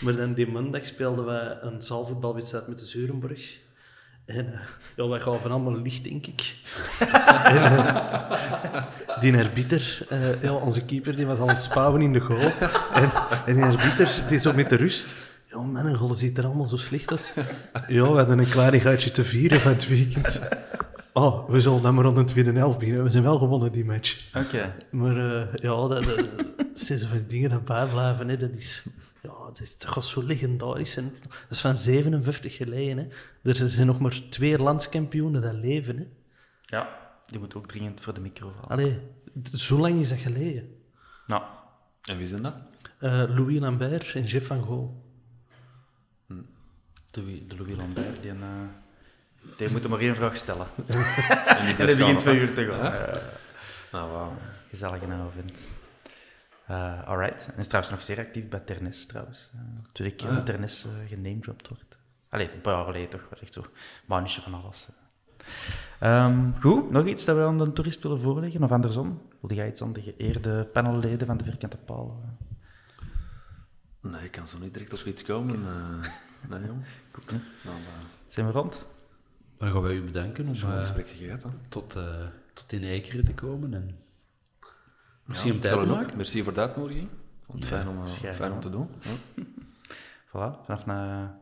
Maar 0.00 0.16
dan 0.16 0.34
die 0.34 0.46
maandag 0.46 0.84
speelden 0.84 1.24
wij 1.24 1.58
een 1.60 1.82
zaalvoetbalwedstrijd 1.82 2.68
met 2.68 2.78
de 2.78 2.84
Zurenburg. 2.84 3.58
En 4.28 4.52
eh, 4.52 4.60
ja, 4.96 5.08
wij 5.08 5.20
gaven 5.20 5.50
allemaal 5.50 5.80
licht, 5.80 6.04
denk 6.04 6.26
ik. 6.26 6.54
en, 7.44 7.62
eh, 7.64 8.36
die 9.20 9.32
herbieter, 9.32 10.06
eh, 10.08 10.42
ja, 10.42 10.52
onze 10.52 10.84
keeper, 10.84 11.16
die 11.16 11.26
was 11.26 11.38
aan 11.38 11.48
het 11.48 11.60
spouwen 11.60 12.02
in 12.02 12.12
de 12.12 12.20
goal. 12.20 12.50
En, 12.92 13.10
en 13.46 13.54
die 13.54 13.64
herbieter, 13.64 14.22
die 14.28 14.38
zo 14.38 14.52
met 14.52 14.70
de 14.70 14.76
rust... 14.76 15.14
Ja, 15.50 15.60
mijn 15.60 15.96
goal 15.96 16.14
ziet 16.14 16.38
er 16.38 16.44
allemaal 16.44 16.66
zo 16.66 16.76
slecht 16.76 17.10
uit. 17.10 17.34
Ja, 17.88 18.10
we 18.10 18.16
hadden 18.16 18.38
een 18.38 18.48
kleinigheidje 18.48 19.10
te 19.10 19.24
vieren 19.24 19.60
van 19.60 19.72
het 19.72 19.88
weekend. 19.88 20.40
Oh, 21.12 21.48
we 21.50 21.60
zullen 21.60 21.82
dan 21.82 21.94
maar 21.94 22.04
aan 22.04 22.14
de 22.14 22.24
tweede 22.24 22.52
helft 22.52 22.78
beginnen. 22.78 23.02
We 23.02 23.10
zijn 23.10 23.22
wel 23.22 23.38
gewonnen, 23.38 23.72
die 23.72 23.84
match. 23.84 24.16
Oké. 24.34 24.74
Maar 24.90 25.16
eh, 25.16 25.54
ja, 25.54 25.88
dat, 25.88 26.04
dat, 26.04 26.16
dat 26.56 26.66
zijn 26.74 26.98
zo 26.98 27.06
van 27.06 27.18
die 27.18 27.26
dingen 27.26 27.50
dat 27.50 27.64
bijblijven. 27.64 28.28
Hè. 28.28 28.36
Dat, 28.36 28.50
is, 28.56 28.82
dat, 29.48 29.60
is, 29.60 29.78
dat 29.78 29.90
gaat 29.90 30.04
zo 30.04 30.22
legendarisch 30.22 30.90
zijn. 30.92 31.12
Dat 31.22 31.50
is 31.50 31.60
van 31.60 31.76
57 31.76 32.56
geleden. 32.56 32.96
Hè. 33.42 33.50
Er 33.50 33.70
zijn 33.70 33.86
nog 33.86 33.98
maar 33.98 34.22
twee 34.30 34.58
landskampioenen 34.58 35.42
dat 35.42 35.52
leven. 35.52 35.96
Hè. 35.96 36.06
Ja, 36.62 36.88
die 37.26 37.38
moet 37.38 37.54
ook 37.54 37.68
dringend 37.68 38.00
voor 38.00 38.14
de 38.14 38.20
micro 38.20 38.50
vallen. 38.50 38.68
Allee, 38.68 38.98
zo 39.54 39.78
lang 39.78 40.00
is 40.00 40.08
dat 40.08 40.18
geleden. 40.18 40.76
Nou, 41.26 41.42
En 42.02 42.16
wie 42.18 42.26
zijn 42.26 42.42
dat? 42.42 42.54
Eh, 42.98 43.10
Louis 43.10 43.58
Lambert 43.58 44.14
en 44.14 44.24
Jeff 44.24 44.46
van 44.46 44.64
Gool. 44.64 45.02
de, 47.10 47.46
de 47.46 47.56
Louis 47.56 47.76
Lambert, 47.76 48.22
die, 48.22 48.30
eh 48.30 48.36
die 49.56 49.70
moet 49.70 49.88
maar 49.88 49.98
één 49.98 50.14
vraag 50.14 50.36
stellen. 50.36 50.66
En 51.58 51.66
die 51.66 51.74
begint 51.96 52.20
twee 52.20 52.40
uur 52.40 52.54
te 52.54 52.64
gaan. 52.64 52.92
Ja. 52.92 53.20
Nou, 53.92 54.10
wauw. 54.12 54.32
Gezellige 54.68 55.04
avond. 55.06 55.60
Uh, 56.70 57.08
alright. 57.08 57.48
En 57.52 57.58
is 57.58 57.66
trouwens 57.66 57.94
nog 57.94 58.02
zeer 58.02 58.18
actief 58.18 58.48
bij 58.48 58.60
Ternes, 58.60 59.06
trouwens. 59.06 59.50
Uh, 59.54 59.60
tweede 59.92 60.14
keer 60.14 60.34
dat 60.34 60.46
Ternes 60.46 60.86
uh, 60.86 60.92
genamedropt 61.08 61.68
wordt. 61.68 61.98
Allee, 62.28 62.52
een 62.52 62.60
paar 62.60 62.74
jaar 62.74 62.84
geleden 62.84 63.08
toch, 63.08 63.26
was 63.30 63.40
echt 63.40 63.52
zo. 63.52 63.64
Manager 64.06 64.42
van 64.42 64.54
alles. 64.54 64.88
Um, 66.02 66.54
goed, 66.60 66.90
nog 66.90 67.06
iets 67.06 67.24
dat 67.24 67.36
we 67.36 67.42
aan 67.42 67.58
de 67.58 67.72
toerist 67.72 68.02
willen 68.02 68.20
voorleggen, 68.20 68.62
of 68.62 68.70
andersom? 68.70 69.22
Wilde 69.40 69.54
jij 69.54 69.68
iets 69.68 69.82
aan 69.82 69.92
de 69.92 70.02
geëerde 70.02 70.64
panelleden 70.64 71.26
van 71.26 71.36
de 71.36 71.44
Vierkante 71.44 71.76
Paal? 71.76 72.22
Nee, 74.00 74.24
ik 74.24 74.30
kan 74.30 74.48
zo 74.48 74.58
niet 74.58 74.74
direct 74.74 74.92
op 74.92 75.06
iets 75.06 75.24
komen. 75.24 75.60
Uh, 75.60 76.50
nee, 76.58 76.66
jong. 76.66 76.84
Goed? 77.12 77.30
Nou, 77.30 77.76
Zijn 78.26 78.46
we 78.46 78.52
rond? 78.52 78.86
Dan 79.58 79.72
gaan 79.72 79.82
wij 79.82 79.94
u 79.94 80.02
bedanken 80.02 80.46
om 80.46 80.54
Zo'n 80.54 80.70
uh, 80.70 81.34
tot, 81.68 81.96
uh, 81.96 82.26
tot 82.52 82.72
in 82.72 82.84
Ekeren 82.84 83.24
te 83.24 83.34
komen. 83.34 83.74
En 83.74 83.98
merci 85.28 85.48
ja, 85.48 85.54
om 85.54 85.60
tijd 85.60 85.80
te 85.80 85.86
maken. 85.86 86.16
Merci 86.16 86.42
voor 86.42 86.54
de 86.54 86.60
uitnodiging. 86.60 87.08
Ja, 87.54 87.66
fijn, 87.66 87.88
om, 87.88 88.06
schijn, 88.06 88.34
fijn 88.34 88.52
om 88.52 88.60
te 88.60 88.70
doen. 88.70 88.90
Ja. 89.00 89.44
voilà, 90.30 90.64
vanaf 90.64 90.86
na 90.86 91.38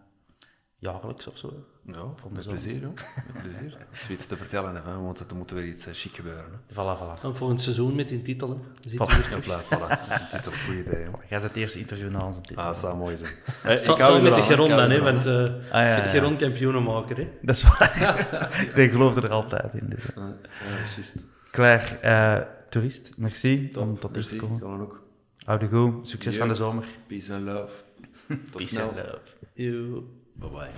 jaarlijks 0.79 1.27
of 1.27 1.39
zo. 1.39 1.67
Ja, 1.93 2.05
met 2.31 2.47
plezier, 2.47 2.81
joh. 2.81 2.93
met 3.33 3.43
plezier. 3.43 3.77
Als 3.91 4.07
we 4.07 4.13
iets 4.13 4.27
te 4.27 4.37
vertellen 4.37 4.75
hebben, 4.75 5.03
want 5.03 5.19
er 5.19 5.37
moet 5.37 5.51
weer 5.51 5.65
iets 5.65 5.87
uh, 5.87 5.95
chic 5.95 6.15
gebeuren. 6.15 6.45
Hè. 6.45 6.75
Voilà, 6.75 6.99
voilà. 6.99 7.21
Dan 7.21 7.37
volgend 7.37 7.63
seizoen 7.63 7.95
met 7.95 8.09
die 8.09 8.23
titel. 8.23 8.51
Hè. 8.51 8.57
Voilà. 8.91 9.31
Ja, 9.31 9.39
blijf, 9.45 9.65
voilà. 9.65 10.11
Een 10.11 10.29
titel, 10.31 10.53
goede 10.65 10.81
idee. 10.81 11.05
Joh. 11.05 11.15
Jij 11.29 11.39
zet 11.39 11.49
het 11.49 11.57
eerste 11.57 11.79
interview 11.79 12.11
na 12.11 12.27
onze 12.27 12.41
titel. 12.41 12.63
Ah, 12.63 12.67
dat 12.67 12.79
zou 12.79 12.97
mooi 12.97 13.17
zijn. 13.17 13.33
Hey, 13.63 13.79
Zo, 13.85 13.93
ik 13.93 14.23
met 14.23 14.35
de 14.35 14.43
Geron 14.43 14.69
dan, 14.69 14.91
hè, 14.91 15.01
want 15.01 15.27
uh, 15.27 15.43
ah, 15.43 15.53
ja, 15.71 15.87
ja. 15.87 16.09
Geron 16.09 16.37
kampioenenmaker. 16.37 17.17
Hè. 17.17 17.29
Dat 17.43 17.57
is 17.57 17.63
waar. 17.63 18.71
Die 18.75 18.89
geloofde 18.89 19.21
er 19.21 19.33
altijd 19.33 19.75
in. 19.75 19.89
Dus. 19.89 20.05
Ja, 20.15 20.35
juist. 20.95 21.25
Klaar, 21.51 21.99
uh, 22.05 22.56
toerist, 22.77 23.13
merci 23.17 23.71
Top, 23.71 23.83
om 23.83 23.99
tot 23.99 24.15
hier 24.15 24.25
te 24.25 24.37
komen. 24.37 24.61
Gaan 24.61 24.81
ook. 24.81 25.03
Houden 25.45 25.69
goed, 25.69 26.09
succes 26.09 26.35
yeah. 26.35 26.45
van 26.45 26.49
de 26.49 26.55
zomer. 26.55 26.85
Peace 27.07 27.35
and 27.35 27.45
love. 27.45 27.73
Tot 28.51 28.57
Peace 28.57 28.69
snel. 28.69 28.89
and 28.89 28.97
love. 28.97 29.21
You. 29.55 30.05
Bye 30.33 30.49
bye. 30.49 30.71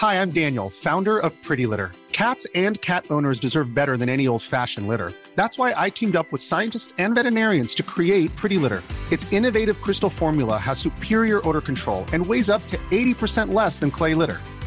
Hi, 0.00 0.20
I'm 0.20 0.30
Daniel, 0.30 0.70
founder 0.70 1.18
of 1.18 1.32
Pretty 1.42 1.66
Litter. 1.66 1.92
Cats 2.12 2.46
and 2.54 2.80
cat 2.80 3.04
owners 3.10 3.40
deserve 3.40 3.74
better 3.74 3.96
than 3.96 4.08
any 4.08 4.26
old 4.26 4.42
fashioned 4.42 4.88
litter. 4.88 5.12
That's 5.34 5.58
why 5.58 5.74
I 5.76 5.90
teamed 5.90 6.16
up 6.16 6.32
with 6.32 6.42
scientists 6.42 6.94
and 6.98 7.14
veterinarians 7.14 7.74
to 7.74 7.82
create 7.82 8.34
Pretty 8.36 8.58
Litter. 8.58 8.82
Its 9.10 9.32
innovative 9.32 9.80
crystal 9.80 10.10
formula 10.10 10.58
has 10.58 10.78
superior 10.78 11.46
odor 11.48 11.60
control 11.60 12.04
and 12.12 12.26
weighs 12.26 12.50
up 12.50 12.66
to 12.68 12.78
80% 12.90 13.52
less 13.52 13.78
than 13.78 13.90
clay 13.90 14.14
litter. 14.14 14.40